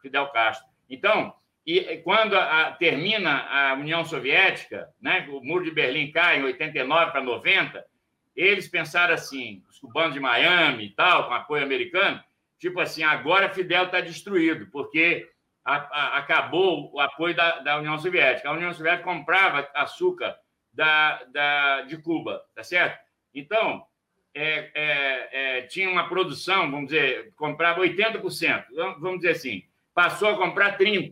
Fidel 0.00 0.26
Castro. 0.28 0.66
Então, 0.88 1.34
e 1.66 1.98
quando 1.98 2.36
a, 2.36 2.68
a, 2.68 2.72
termina 2.72 3.46
a 3.46 3.74
União 3.74 4.04
Soviética, 4.04 4.88
né, 5.00 5.26
o 5.30 5.40
Muro 5.40 5.64
de 5.64 5.70
Berlim 5.70 6.10
cai 6.10 6.38
em 6.38 6.44
89 6.44 7.10
para 7.10 7.22
90, 7.22 7.84
eles 8.36 8.68
pensaram 8.68 9.14
assim, 9.14 9.62
os 9.70 9.78
cubanos 9.78 10.12
de 10.12 10.20
Miami 10.20 10.86
e 10.86 10.90
tal, 10.90 11.28
com 11.28 11.34
apoio 11.34 11.62
americano, 11.62 12.22
tipo 12.58 12.80
assim, 12.80 13.02
agora 13.02 13.52
Fidel 13.52 13.84
está 13.84 14.00
destruído, 14.00 14.66
porque 14.70 15.30
a, 15.64 15.76
a, 15.76 16.18
acabou 16.18 16.92
o 16.92 17.00
apoio 17.00 17.34
da, 17.34 17.60
da, 17.60 17.78
União 17.78 17.98
Soviética. 17.98 18.48
A 18.48 18.52
União 18.52 18.72
Soviética 18.72 19.04
comprava 19.04 19.68
açúcar 19.74 20.36
da, 20.72 21.22
da, 21.24 21.82
de 21.82 21.96
Cuba, 21.96 22.42
tá 22.54 22.62
certo? 22.62 22.98
Então, 23.34 23.84
é, 24.34 24.70
é, 24.74 25.28
é, 25.32 25.62
tinha 25.62 25.88
uma 25.88 26.08
produção, 26.08 26.70
vamos 26.70 26.86
dizer, 26.86 27.32
comprava 27.36 27.80
80%, 27.80 28.64
vamos 28.98 29.20
dizer 29.20 29.30
assim, 29.30 29.62
passou 29.94 30.28
a 30.28 30.36
comprar 30.36 30.76
30%, 30.76 31.10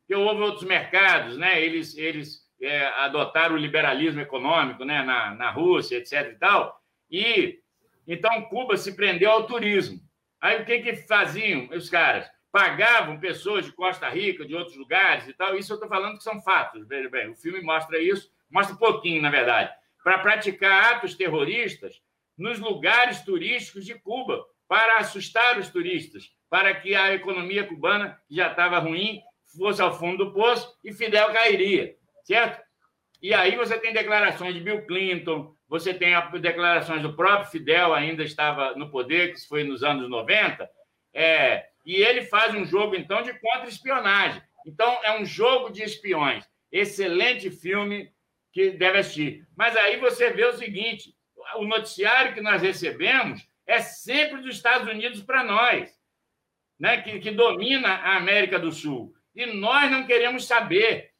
porque 0.00 0.14
houve 0.14 0.42
outros 0.42 0.64
mercados, 0.64 1.36
né? 1.36 1.60
eles, 1.60 1.96
eles 1.96 2.48
é, 2.60 2.86
adotaram 2.86 3.54
o 3.54 3.58
liberalismo 3.58 4.20
econômico 4.20 4.84
né? 4.84 5.02
na, 5.02 5.34
na 5.34 5.50
Rússia, 5.50 5.96
etc. 5.96 6.32
e 6.32 6.38
tal, 6.38 6.80
e 7.10 7.60
então 8.06 8.42
Cuba 8.42 8.76
se 8.76 8.96
prendeu 8.96 9.30
ao 9.30 9.46
turismo. 9.46 10.00
Aí 10.40 10.62
o 10.62 10.64
que, 10.64 10.80
que 10.80 10.96
faziam 10.96 11.68
os 11.70 11.90
caras? 11.90 12.28
Pagavam 12.52 13.20
pessoas 13.20 13.64
de 13.64 13.72
Costa 13.72 14.08
Rica, 14.08 14.44
de 14.44 14.54
outros 14.54 14.76
lugares 14.76 15.28
e 15.28 15.32
tal, 15.32 15.56
isso 15.56 15.72
eu 15.72 15.76
estou 15.76 15.88
falando 15.88 16.16
que 16.16 16.24
são 16.24 16.40
fatos, 16.42 16.86
veja 16.86 17.08
bem, 17.08 17.30
o 17.30 17.36
filme 17.36 17.60
mostra 17.60 17.98
isso, 17.98 18.30
mostra 18.50 18.74
um 18.74 18.78
pouquinho, 18.78 19.22
na 19.22 19.30
verdade, 19.30 19.72
para 20.02 20.18
praticar 20.18 20.94
atos 20.94 21.14
terroristas 21.14 22.02
nos 22.36 22.58
lugares 22.58 23.20
turísticos 23.20 23.84
de 23.84 23.94
Cuba, 23.94 24.44
para 24.66 24.98
assustar 24.98 25.58
os 25.58 25.68
turistas, 25.68 26.32
para 26.48 26.74
que 26.74 26.94
a 26.94 27.12
economia 27.12 27.66
cubana, 27.66 28.20
que 28.28 28.36
já 28.36 28.50
estava 28.50 28.78
ruim, 28.78 29.20
fosse 29.56 29.82
ao 29.82 29.96
fundo 29.98 30.24
do 30.24 30.32
poço 30.32 30.76
e 30.84 30.92
Fidel 30.92 31.32
cairia, 31.32 31.96
certo? 32.24 32.62
E 33.22 33.34
aí 33.34 33.56
você 33.56 33.78
tem 33.78 33.92
declarações 33.92 34.54
de 34.54 34.60
Bill 34.60 34.86
Clinton, 34.86 35.54
você 35.68 35.92
tem 35.92 36.14
declarações 36.40 37.02
do 37.02 37.14
próprio 37.14 37.50
Fidel, 37.50 37.92
ainda 37.92 38.22
estava 38.22 38.74
no 38.74 38.90
poder, 38.90 39.34
que 39.34 39.46
foi 39.46 39.62
nos 39.62 39.82
anos 39.84 40.08
90, 40.08 40.68
é, 41.12 41.66
e 41.90 41.96
ele 41.96 42.22
faz 42.22 42.54
um 42.54 42.64
jogo, 42.64 42.94
então, 42.94 43.20
de 43.20 43.36
contra-espionagem. 43.40 44.40
Então, 44.64 45.00
é 45.02 45.18
um 45.18 45.24
jogo 45.24 45.70
de 45.70 45.82
espiões. 45.82 46.48
Excelente 46.70 47.50
filme 47.50 48.12
que 48.52 48.70
deve 48.70 48.98
assistir. 48.98 49.44
Mas 49.56 49.76
aí 49.76 49.96
você 49.96 50.30
vê 50.30 50.44
o 50.44 50.56
seguinte: 50.56 51.12
o 51.56 51.64
noticiário 51.64 52.32
que 52.32 52.40
nós 52.40 52.62
recebemos 52.62 53.44
é 53.66 53.80
sempre 53.80 54.40
dos 54.40 54.54
Estados 54.54 54.86
Unidos 54.88 55.20
para 55.20 55.42
nós, 55.42 55.90
né? 56.78 57.02
que, 57.02 57.18
que 57.18 57.32
domina 57.32 57.88
a 57.88 58.18
América 58.18 58.56
do 58.56 58.70
Sul. 58.70 59.12
E 59.34 59.46
nós 59.46 59.90
não 59.90 60.06
queremos 60.06 60.46
saber. 60.46 61.10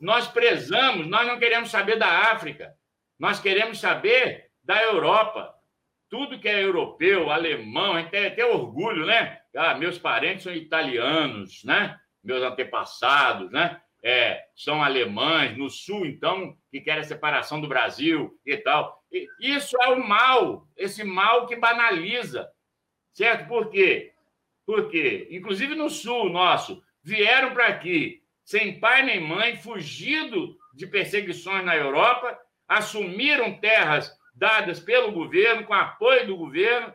Nós 0.00 0.26
prezamos, 0.26 1.06
nós 1.06 1.26
não 1.26 1.38
queremos 1.38 1.70
saber 1.70 1.98
da 1.98 2.30
África. 2.32 2.74
Nós 3.18 3.40
queremos 3.40 3.78
saber 3.78 4.50
da 4.64 4.82
Europa. 4.82 5.54
Tudo 6.08 6.38
que 6.38 6.48
é 6.48 6.62
europeu, 6.62 7.30
alemão, 7.30 7.94
a 7.94 8.00
gente 8.00 8.10
tem 8.10 8.26
até 8.26 8.44
orgulho, 8.44 9.06
né? 9.06 9.40
Ah, 9.56 9.74
meus 9.74 9.98
parentes 9.98 10.44
são 10.44 10.54
italianos, 10.54 11.64
né? 11.64 11.98
Meus 12.22 12.42
antepassados, 12.42 13.50
né? 13.50 13.80
é, 14.08 14.46
são 14.54 14.84
alemães, 14.84 15.58
no 15.58 15.68
sul, 15.68 16.06
então, 16.06 16.56
que 16.70 16.80
querem 16.80 17.00
a 17.00 17.04
separação 17.04 17.60
do 17.60 17.66
Brasil 17.66 18.38
e 18.46 18.56
tal. 18.56 19.02
E 19.10 19.28
isso 19.40 19.76
é 19.82 19.88
o 19.88 20.06
mal, 20.06 20.64
esse 20.76 21.02
mal 21.02 21.48
que 21.48 21.56
banaliza, 21.56 22.48
certo? 23.12 23.48
Por 23.48 23.68
quê? 23.68 24.12
Porque, 24.64 25.26
inclusive 25.32 25.74
no 25.74 25.90
sul 25.90 26.30
nosso, 26.30 26.80
vieram 27.02 27.52
para 27.52 27.66
aqui 27.66 28.22
sem 28.44 28.78
pai 28.78 29.02
nem 29.02 29.20
mãe, 29.20 29.56
fugido 29.56 30.56
de 30.72 30.86
perseguições 30.86 31.64
na 31.64 31.76
Europa, 31.76 32.38
assumiram 32.68 33.58
terras 33.58 34.15
dadas 34.36 34.78
pelo 34.78 35.12
governo, 35.12 35.64
com 35.64 35.74
apoio 35.74 36.26
do 36.26 36.36
governo. 36.36 36.92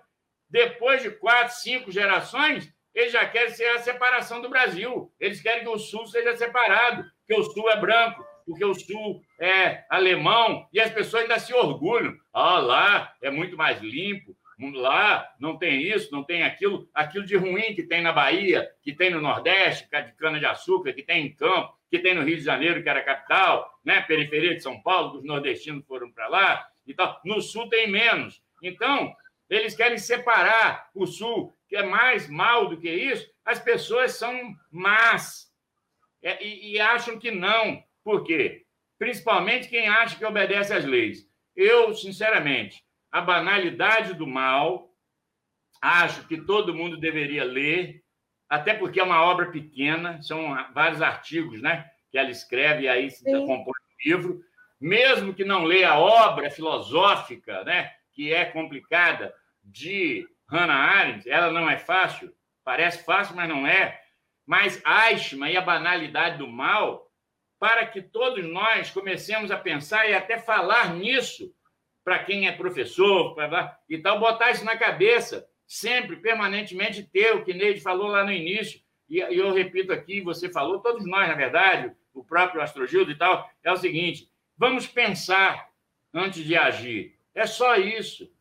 Depois 0.49 1.01
de 1.01 1.09
quatro, 1.09 1.55
cinco 1.55 1.91
gerações, 1.91 2.71
eles 2.93 3.11
já 3.11 3.25
querem 3.25 3.51
ser 3.51 3.67
a 3.69 3.79
separação 3.79 4.41
do 4.41 4.49
Brasil. 4.49 5.11
Eles 5.19 5.41
querem 5.41 5.63
que 5.63 5.69
o 5.69 5.79
Sul 5.79 6.05
seja 6.07 6.35
separado, 6.35 7.05
que 7.25 7.33
o 7.33 7.43
Sul 7.43 7.69
é 7.69 7.79
branco, 7.79 8.23
porque 8.45 8.63
o 8.63 8.73
Sul 8.73 9.21
é 9.39 9.85
alemão, 9.89 10.67
e 10.73 10.79
as 10.79 10.91
pessoas 10.91 11.23
ainda 11.23 11.39
se 11.39 11.53
orgulham. 11.53 12.15
Ah, 12.33 12.59
lá 12.59 13.13
é 13.21 13.31
muito 13.31 13.57
mais 13.57 13.81
limpo, 13.81 14.35
lá 14.73 15.27
não 15.39 15.57
tem 15.57 15.81
isso, 15.81 16.11
não 16.11 16.23
tem 16.23 16.43
aquilo, 16.43 16.87
aquilo 16.93 17.25
de 17.25 17.35
ruim 17.35 17.73
que 17.73 17.83
tem 17.83 18.01
na 18.01 18.11
Bahia, 18.11 18.69
que 18.83 18.93
tem 18.93 19.09
no 19.09 19.21
Nordeste, 19.21 19.87
de 19.89 20.13
cana-de-açúcar, 20.13 20.93
que 20.93 21.01
tem 21.01 21.25
em 21.25 21.33
Campo, 21.33 21.73
que 21.89 21.99
tem 21.99 22.13
no 22.13 22.23
Rio 22.23 22.37
de 22.37 22.43
Janeiro, 22.43 22.83
que 22.83 22.89
era 22.89 22.99
a 22.99 23.03
capital, 23.03 23.79
né? 23.83 24.01
periferia 24.01 24.53
de 24.53 24.61
São 24.61 24.81
Paulo, 24.81 25.11
que 25.11 25.17
os 25.19 25.23
nordestinos 25.23 25.85
foram 25.85 26.11
para 26.11 26.27
lá 26.27 26.70
e 26.85 26.93
tal. 26.93 27.19
No 27.23 27.41
Sul 27.41 27.69
tem 27.69 27.89
menos. 27.89 28.41
Então, 28.61 29.13
eles 29.49 29.75
querem 29.75 29.97
separar 29.97 30.89
o 30.93 31.05
Sul 31.05 31.55
que 31.71 31.77
é 31.77 31.83
mais 31.83 32.27
mal 32.27 32.67
do 32.67 32.77
que 32.77 32.89
isso, 32.89 33.31
as 33.45 33.57
pessoas 33.57 34.11
são 34.15 34.53
más 34.69 35.49
é, 36.21 36.45
e, 36.45 36.73
e 36.73 36.79
acham 36.81 37.17
que 37.17 37.31
não. 37.31 37.81
Por 38.03 38.25
quê? 38.25 38.65
Principalmente 38.99 39.69
quem 39.69 39.87
acha 39.87 40.17
que 40.17 40.25
obedece 40.25 40.73
às 40.73 40.83
leis. 40.83 41.25
Eu, 41.55 41.93
sinceramente, 41.93 42.83
a 43.09 43.21
banalidade 43.21 44.13
do 44.15 44.27
mal, 44.27 44.93
acho 45.81 46.27
que 46.27 46.41
todo 46.41 46.75
mundo 46.75 46.97
deveria 46.97 47.45
ler, 47.45 48.03
até 48.49 48.73
porque 48.73 48.99
é 48.99 49.03
uma 49.03 49.23
obra 49.23 49.49
pequena, 49.49 50.21
são 50.21 50.53
vários 50.73 51.01
artigos 51.01 51.61
né, 51.61 51.89
que 52.11 52.17
ela 52.17 52.29
escreve 52.29 52.83
e 52.83 52.89
aí 52.89 53.09
se 53.09 53.23
compõe 53.23 53.57
um 53.59 54.09
livro. 54.09 54.43
Mesmo 54.81 55.33
que 55.33 55.45
não 55.45 55.63
leia 55.63 55.91
a 55.91 55.99
obra 55.99 56.49
filosófica, 56.49 57.63
né, 57.63 57.91
que 58.11 58.33
é 58.33 58.45
complicada, 58.45 59.33
de 59.63 60.27
Hannah 60.49 60.73
Arendt, 60.73 61.29
ela 61.29 61.51
não 61.51 61.69
é 61.69 61.77
fácil, 61.77 62.33
parece 62.63 63.05
fácil, 63.05 63.35
mas 63.35 63.47
não 63.47 63.67
é. 63.67 64.01
Mas 64.45 64.81
Eichmann 64.83 65.53
e 65.53 65.57
a 65.57 65.61
banalidade 65.61 66.39
do 66.39 66.47
mal, 66.47 67.07
para 67.59 67.85
que 67.85 68.01
todos 68.01 68.43
nós 68.43 68.89
comecemos 68.89 69.51
a 69.51 69.57
pensar 69.57 70.09
e 70.09 70.15
até 70.15 70.39
falar 70.39 70.95
nisso 70.95 71.53
para 72.03 72.23
quem 72.23 72.47
é 72.47 72.51
professor 72.51 73.35
pra, 73.35 73.77
e 73.87 73.99
tal, 73.99 74.19
botar 74.19 74.49
isso 74.49 74.65
na 74.65 74.75
cabeça, 74.75 75.47
sempre, 75.67 76.15
permanentemente 76.15 77.03
ter 77.03 77.35
o 77.35 77.43
que 77.43 77.53
Neide 77.53 77.79
falou 77.79 78.07
lá 78.07 78.23
no 78.23 78.31
início, 78.31 78.81
e, 79.07 79.19
e 79.19 79.37
eu 79.37 79.53
repito 79.53 79.93
aqui, 79.93 80.21
você 80.21 80.49
falou, 80.49 80.79
todos 80.79 81.05
nós, 81.05 81.27
na 81.27 81.35
verdade, 81.35 81.93
o 82.13 82.23
próprio 82.23 82.61
Astrogildo 82.61 83.11
e 83.11 83.15
tal, 83.15 83.49
é 83.63 83.71
o 83.71 83.77
seguinte: 83.77 84.30
vamos 84.61 84.85
pensar 84.85 85.71
antes 86.13 86.43
de 86.45 86.55
agir. 86.55 87.17
É 87.33 87.47
só 87.47 87.77
isso. 87.77 88.31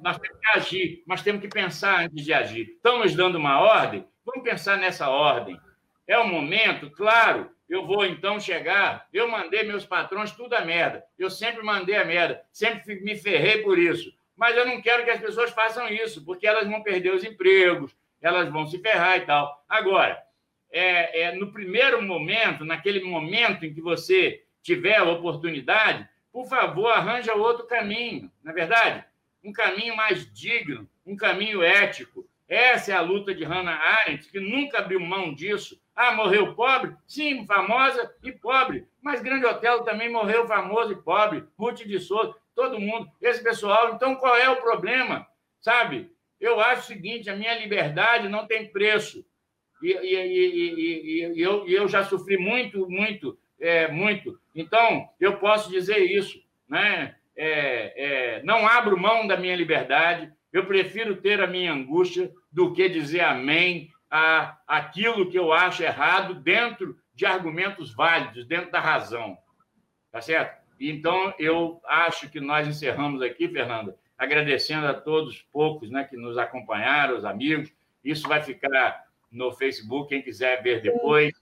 Nós 0.00 0.18
temos 0.18 0.38
que 0.38 0.48
agir, 0.56 1.02
mas 1.04 1.20
temos 1.20 1.40
que 1.40 1.48
pensar 1.48 2.04
antes 2.04 2.24
de 2.24 2.32
agir. 2.32 2.74
Estão 2.76 3.00
nos 3.00 3.12
dando 3.12 3.34
uma 3.34 3.58
ordem? 3.58 4.06
Vamos 4.24 4.48
pensar 4.48 4.78
nessa 4.78 5.10
ordem. 5.10 5.58
É 6.06 6.16
o 6.16 6.28
momento, 6.28 6.88
claro, 6.92 7.50
eu 7.68 7.84
vou 7.84 8.06
então 8.06 8.38
chegar. 8.38 9.08
Eu 9.12 9.26
mandei 9.26 9.64
meus 9.64 9.84
patrões 9.84 10.30
tudo 10.30 10.54
a 10.54 10.64
merda. 10.64 11.04
Eu 11.18 11.28
sempre 11.28 11.64
mandei 11.64 11.96
a 11.96 12.04
merda, 12.04 12.44
sempre 12.52 13.00
me 13.00 13.16
ferrei 13.16 13.62
por 13.62 13.76
isso. 13.76 14.14
Mas 14.36 14.56
eu 14.56 14.64
não 14.64 14.80
quero 14.80 15.04
que 15.04 15.10
as 15.10 15.20
pessoas 15.20 15.50
façam 15.50 15.88
isso, 15.88 16.24
porque 16.24 16.46
elas 16.46 16.68
vão 16.68 16.84
perder 16.84 17.12
os 17.12 17.24
empregos, 17.24 17.96
elas 18.22 18.48
vão 18.48 18.64
se 18.64 18.78
ferrar 18.78 19.16
e 19.16 19.22
tal. 19.22 19.64
Agora, 19.68 20.22
é, 20.70 21.22
é, 21.22 21.32
no 21.32 21.52
primeiro 21.52 22.00
momento, 22.00 22.64
naquele 22.64 23.02
momento 23.02 23.64
em 23.64 23.74
que 23.74 23.80
você 23.80 24.43
tiver 24.64 24.96
a 24.96 25.04
oportunidade, 25.04 26.08
por 26.32 26.48
favor, 26.48 26.88
arranja 26.88 27.34
outro 27.34 27.66
caminho, 27.66 28.32
na 28.42 28.50
é 28.50 28.54
verdade? 28.54 29.04
Um 29.44 29.52
caminho 29.52 29.94
mais 29.94 30.32
digno, 30.32 30.88
um 31.06 31.14
caminho 31.14 31.62
ético. 31.62 32.26
Essa 32.48 32.92
é 32.92 32.94
a 32.96 33.02
luta 33.02 33.34
de 33.34 33.44
Hannah 33.44 33.76
Arendt, 33.76 34.30
que 34.30 34.40
nunca 34.40 34.78
abriu 34.78 34.98
mão 34.98 35.34
disso. 35.34 35.80
Ah, 35.94 36.12
morreu 36.12 36.54
pobre? 36.54 36.96
Sim, 37.06 37.46
famosa 37.46 38.12
e 38.22 38.32
pobre. 38.32 38.88
Mas 39.02 39.20
Grande 39.20 39.46
Otelo 39.46 39.84
também 39.84 40.10
morreu 40.10 40.46
famoso 40.46 40.92
e 40.92 41.02
pobre. 41.02 41.44
Ruth 41.58 41.84
de 41.84 42.00
Souza, 42.00 42.34
todo 42.54 42.80
mundo. 42.80 43.08
Esse 43.20 43.44
pessoal. 43.44 43.94
Então, 43.94 44.16
qual 44.16 44.36
é 44.36 44.48
o 44.48 44.56
problema? 44.56 45.26
Sabe? 45.60 46.10
Eu 46.40 46.58
acho 46.58 46.82
o 46.82 46.86
seguinte: 46.86 47.30
a 47.30 47.36
minha 47.36 47.56
liberdade 47.58 48.28
não 48.28 48.46
tem 48.46 48.70
preço. 48.72 49.24
E, 49.82 49.92
e, 49.92 50.16
e, 50.16 51.32
e 51.36 51.40
eu, 51.40 51.68
eu 51.68 51.86
já 51.86 52.02
sofri 52.04 52.38
muito, 52.38 52.88
muito 52.88 53.38
é, 53.60 53.88
muito. 53.88 54.38
Então, 54.54 55.08
eu 55.20 55.38
posso 55.38 55.70
dizer 55.70 55.98
isso, 55.98 56.42
né? 56.68 57.16
É, 57.36 58.36
é, 58.36 58.42
não 58.44 58.66
abro 58.66 58.96
mão 58.96 59.26
da 59.26 59.36
minha 59.36 59.56
liberdade, 59.56 60.32
eu 60.52 60.66
prefiro 60.66 61.16
ter 61.16 61.40
a 61.40 61.48
minha 61.48 61.72
angústia 61.72 62.32
do 62.52 62.72
que 62.72 62.88
dizer 62.88 63.22
amém 63.22 63.90
a 64.08 64.56
aquilo 64.68 65.28
que 65.28 65.36
eu 65.36 65.52
acho 65.52 65.82
errado 65.82 66.36
dentro 66.36 66.96
de 67.12 67.26
argumentos 67.26 67.92
válidos, 67.92 68.46
dentro 68.46 68.70
da 68.70 68.78
razão. 68.78 69.36
Tá 70.12 70.20
certo? 70.20 70.62
Então, 70.78 71.34
eu 71.38 71.80
acho 71.84 72.30
que 72.30 72.38
nós 72.40 72.68
encerramos 72.68 73.20
aqui, 73.22 73.48
Fernanda, 73.48 73.96
agradecendo 74.16 74.86
a 74.86 74.94
todos 74.94 75.34
os 75.34 75.42
poucos 75.42 75.90
né, 75.90 76.04
que 76.04 76.16
nos 76.16 76.38
acompanharam, 76.38 77.16
os 77.16 77.24
amigos. 77.24 77.72
Isso 78.04 78.28
vai 78.28 78.42
ficar 78.42 79.04
no 79.30 79.52
Facebook, 79.52 80.08
quem 80.08 80.22
quiser 80.22 80.62
ver 80.62 80.80
depois. 80.80 81.32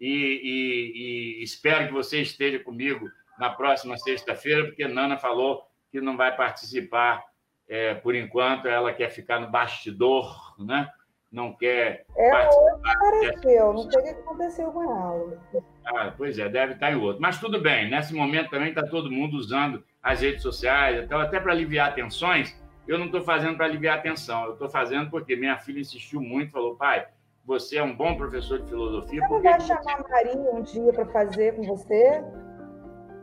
E, 0.00 0.08
e, 0.08 1.40
e 1.40 1.42
espero 1.42 1.86
que 1.86 1.92
você 1.92 2.20
esteja 2.20 2.58
comigo 2.60 3.08
na 3.38 3.50
próxima 3.50 3.96
sexta-feira, 3.98 4.64
porque 4.64 4.86
Nana 4.86 5.16
falou 5.16 5.62
que 5.90 6.00
não 6.00 6.16
vai 6.16 6.36
participar 6.36 7.24
é, 7.68 7.94
por 7.94 8.14
enquanto, 8.14 8.66
ela 8.66 8.92
quer 8.92 9.10
ficar 9.10 9.38
no 9.40 9.50
bastidor, 9.50 10.54
né? 10.58 10.90
não 11.30 11.52
quer 11.52 12.06
é, 12.16 12.30
participar. 12.30 12.92
Apareceu, 12.96 13.72
não 13.72 13.90
sei 13.90 14.00
o 14.00 14.04
que 14.04 14.10
aconteceu 14.10 14.72
com 14.72 14.82
ela. 14.82 15.38
Ah, 15.84 16.14
pois 16.16 16.38
é, 16.38 16.48
deve 16.48 16.74
estar 16.74 16.90
em 16.90 16.96
outro. 16.96 17.20
Mas 17.20 17.38
tudo 17.38 17.60
bem, 17.60 17.90
nesse 17.90 18.14
momento 18.14 18.50
também 18.50 18.70
está 18.70 18.82
todo 18.86 19.10
mundo 19.10 19.36
usando 19.36 19.84
as 20.02 20.20
redes 20.22 20.42
sociais, 20.42 21.02
então 21.02 21.20
até 21.20 21.38
para 21.38 21.52
aliviar 21.52 21.94
tensões, 21.94 22.58
eu 22.86 22.98
não 22.98 23.06
estou 23.06 23.20
fazendo 23.20 23.56
para 23.56 23.66
aliviar 23.66 23.98
a 23.98 24.00
tensão, 24.00 24.46
eu 24.46 24.52
estou 24.52 24.70
fazendo 24.70 25.10
porque 25.10 25.36
minha 25.36 25.58
filha 25.58 25.80
insistiu 25.80 26.20
muito, 26.20 26.52
falou, 26.52 26.76
pai, 26.76 27.06
você 27.48 27.78
é 27.78 27.82
um 27.82 27.96
bom 27.96 28.14
professor 28.14 28.60
de 28.60 28.68
filosofia. 28.68 29.22
Você 29.22 29.32
não 29.32 29.42
vai 29.42 29.60
chamar 29.60 30.04
a 30.04 30.08
Maria 30.08 30.36
um 30.52 30.60
dia 30.60 30.92
para 30.92 31.06
fazer 31.06 31.56
com 31.56 31.62
você? 31.62 32.22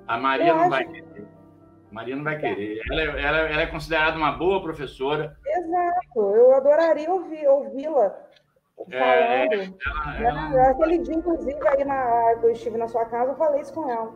A 0.07 0.17
Maria 0.17 0.47
eu 0.47 0.55
não 0.55 0.61
acho... 0.61 0.69
vai 0.71 0.85
querer. 0.85 1.27
Maria 1.91 2.15
não 2.15 2.23
vai 2.23 2.37
querer. 2.39 2.81
Ela, 2.91 3.01
é, 3.01 3.23
ela, 3.23 3.37
ela, 3.37 3.61
é 3.61 3.67
considerada 3.67 4.17
uma 4.17 4.31
boa 4.31 4.63
professora. 4.63 5.37
Exato. 5.45 6.19
Eu 6.19 6.55
adoraria 6.55 7.09
ouvir, 7.09 7.47
ouvi-la 7.47 8.17
é, 8.89 8.99
falando. 8.99 9.53
É, 9.53 9.73
ela, 9.85 10.27
ela... 10.27 10.49
Né? 10.49 10.69
Aquele 10.71 10.97
dia, 10.97 11.13
inclusive, 11.13 11.67
aí 11.67 11.85
na, 11.85 12.33
eu 12.41 12.49
estive 12.49 12.77
na 12.79 12.87
sua 12.87 13.05
casa, 13.05 13.31
eu 13.31 13.37
falei 13.37 13.61
isso 13.61 13.73
com 13.73 13.87
ela. 13.89 14.11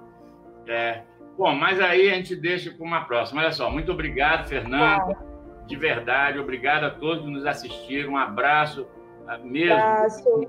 É. 0.67 1.03
Bom, 1.37 1.53
mas 1.53 1.79
aí 1.79 2.09
a 2.09 2.15
gente 2.15 2.35
deixa 2.35 2.71
para 2.71 2.83
uma 2.83 3.05
próxima. 3.05 3.41
Olha 3.41 3.51
só, 3.51 3.69
muito 3.69 3.91
obrigado, 3.91 4.47
Fernanda. 4.47 5.13
Tá. 5.13 5.23
De 5.67 5.75
verdade, 5.75 6.39
obrigado 6.39 6.85
a 6.85 6.89
todos 6.89 7.23
que 7.23 7.29
nos 7.29 7.45
assistiram. 7.45 8.13
Um 8.13 8.17
abraço 8.17 8.87
mesmo. 9.37 9.73
Abraço. 9.73 10.41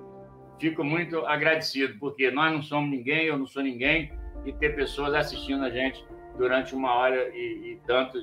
Fico 0.59 0.85
muito 0.85 1.25
agradecido, 1.27 1.99
porque 1.99 2.31
nós 2.31 2.53
não 2.53 2.63
somos 2.63 2.91
ninguém, 2.91 3.27
eu 3.27 3.39
não 3.39 3.47
sou 3.47 3.63
ninguém, 3.63 4.13
e 4.45 4.53
ter 4.53 4.77
pessoas 4.77 5.15
assistindo 5.15 5.65
a 5.65 5.71
gente 5.71 6.05
durante 6.37 6.75
uma 6.75 6.95
hora 6.95 7.29
e, 7.35 7.73
e 7.73 7.81
tanto 7.87 8.19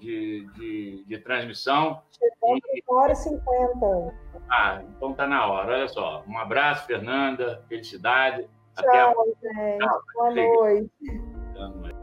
de, 0.00 0.46
de, 0.54 1.04
de 1.06 1.18
transmissão. 1.18 2.00
Chegou 2.10 2.58
uma 2.88 3.02
hora 3.02 3.12
e 3.12 3.16
cinquenta. 3.16 4.14
Ah, 4.50 4.82
então 4.96 5.12
está 5.12 5.26
na 5.26 5.46
hora. 5.46 5.74
Olha 5.74 5.88
só. 5.88 6.22
Um 6.26 6.38
abraço, 6.38 6.86
Fernanda. 6.86 7.62
Felicidade. 7.68 8.48
Tchau, 8.76 8.84
Até 8.88 9.00
a... 9.00 9.08
gente. 9.08 9.78
Tchau. 9.78 10.00
Boa 10.14 10.34
noite. 10.34 10.90
Boa 11.54 11.68
noite. 11.68 11.96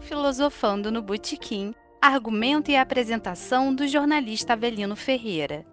Filosofando 0.00 0.90
no 0.90 1.02
Botequim, 1.02 1.74
argumento 2.00 2.70
e 2.70 2.76
apresentação 2.76 3.74
do 3.74 3.86
jornalista 3.88 4.52
Avelino 4.52 4.94
Ferreira. 4.94 5.64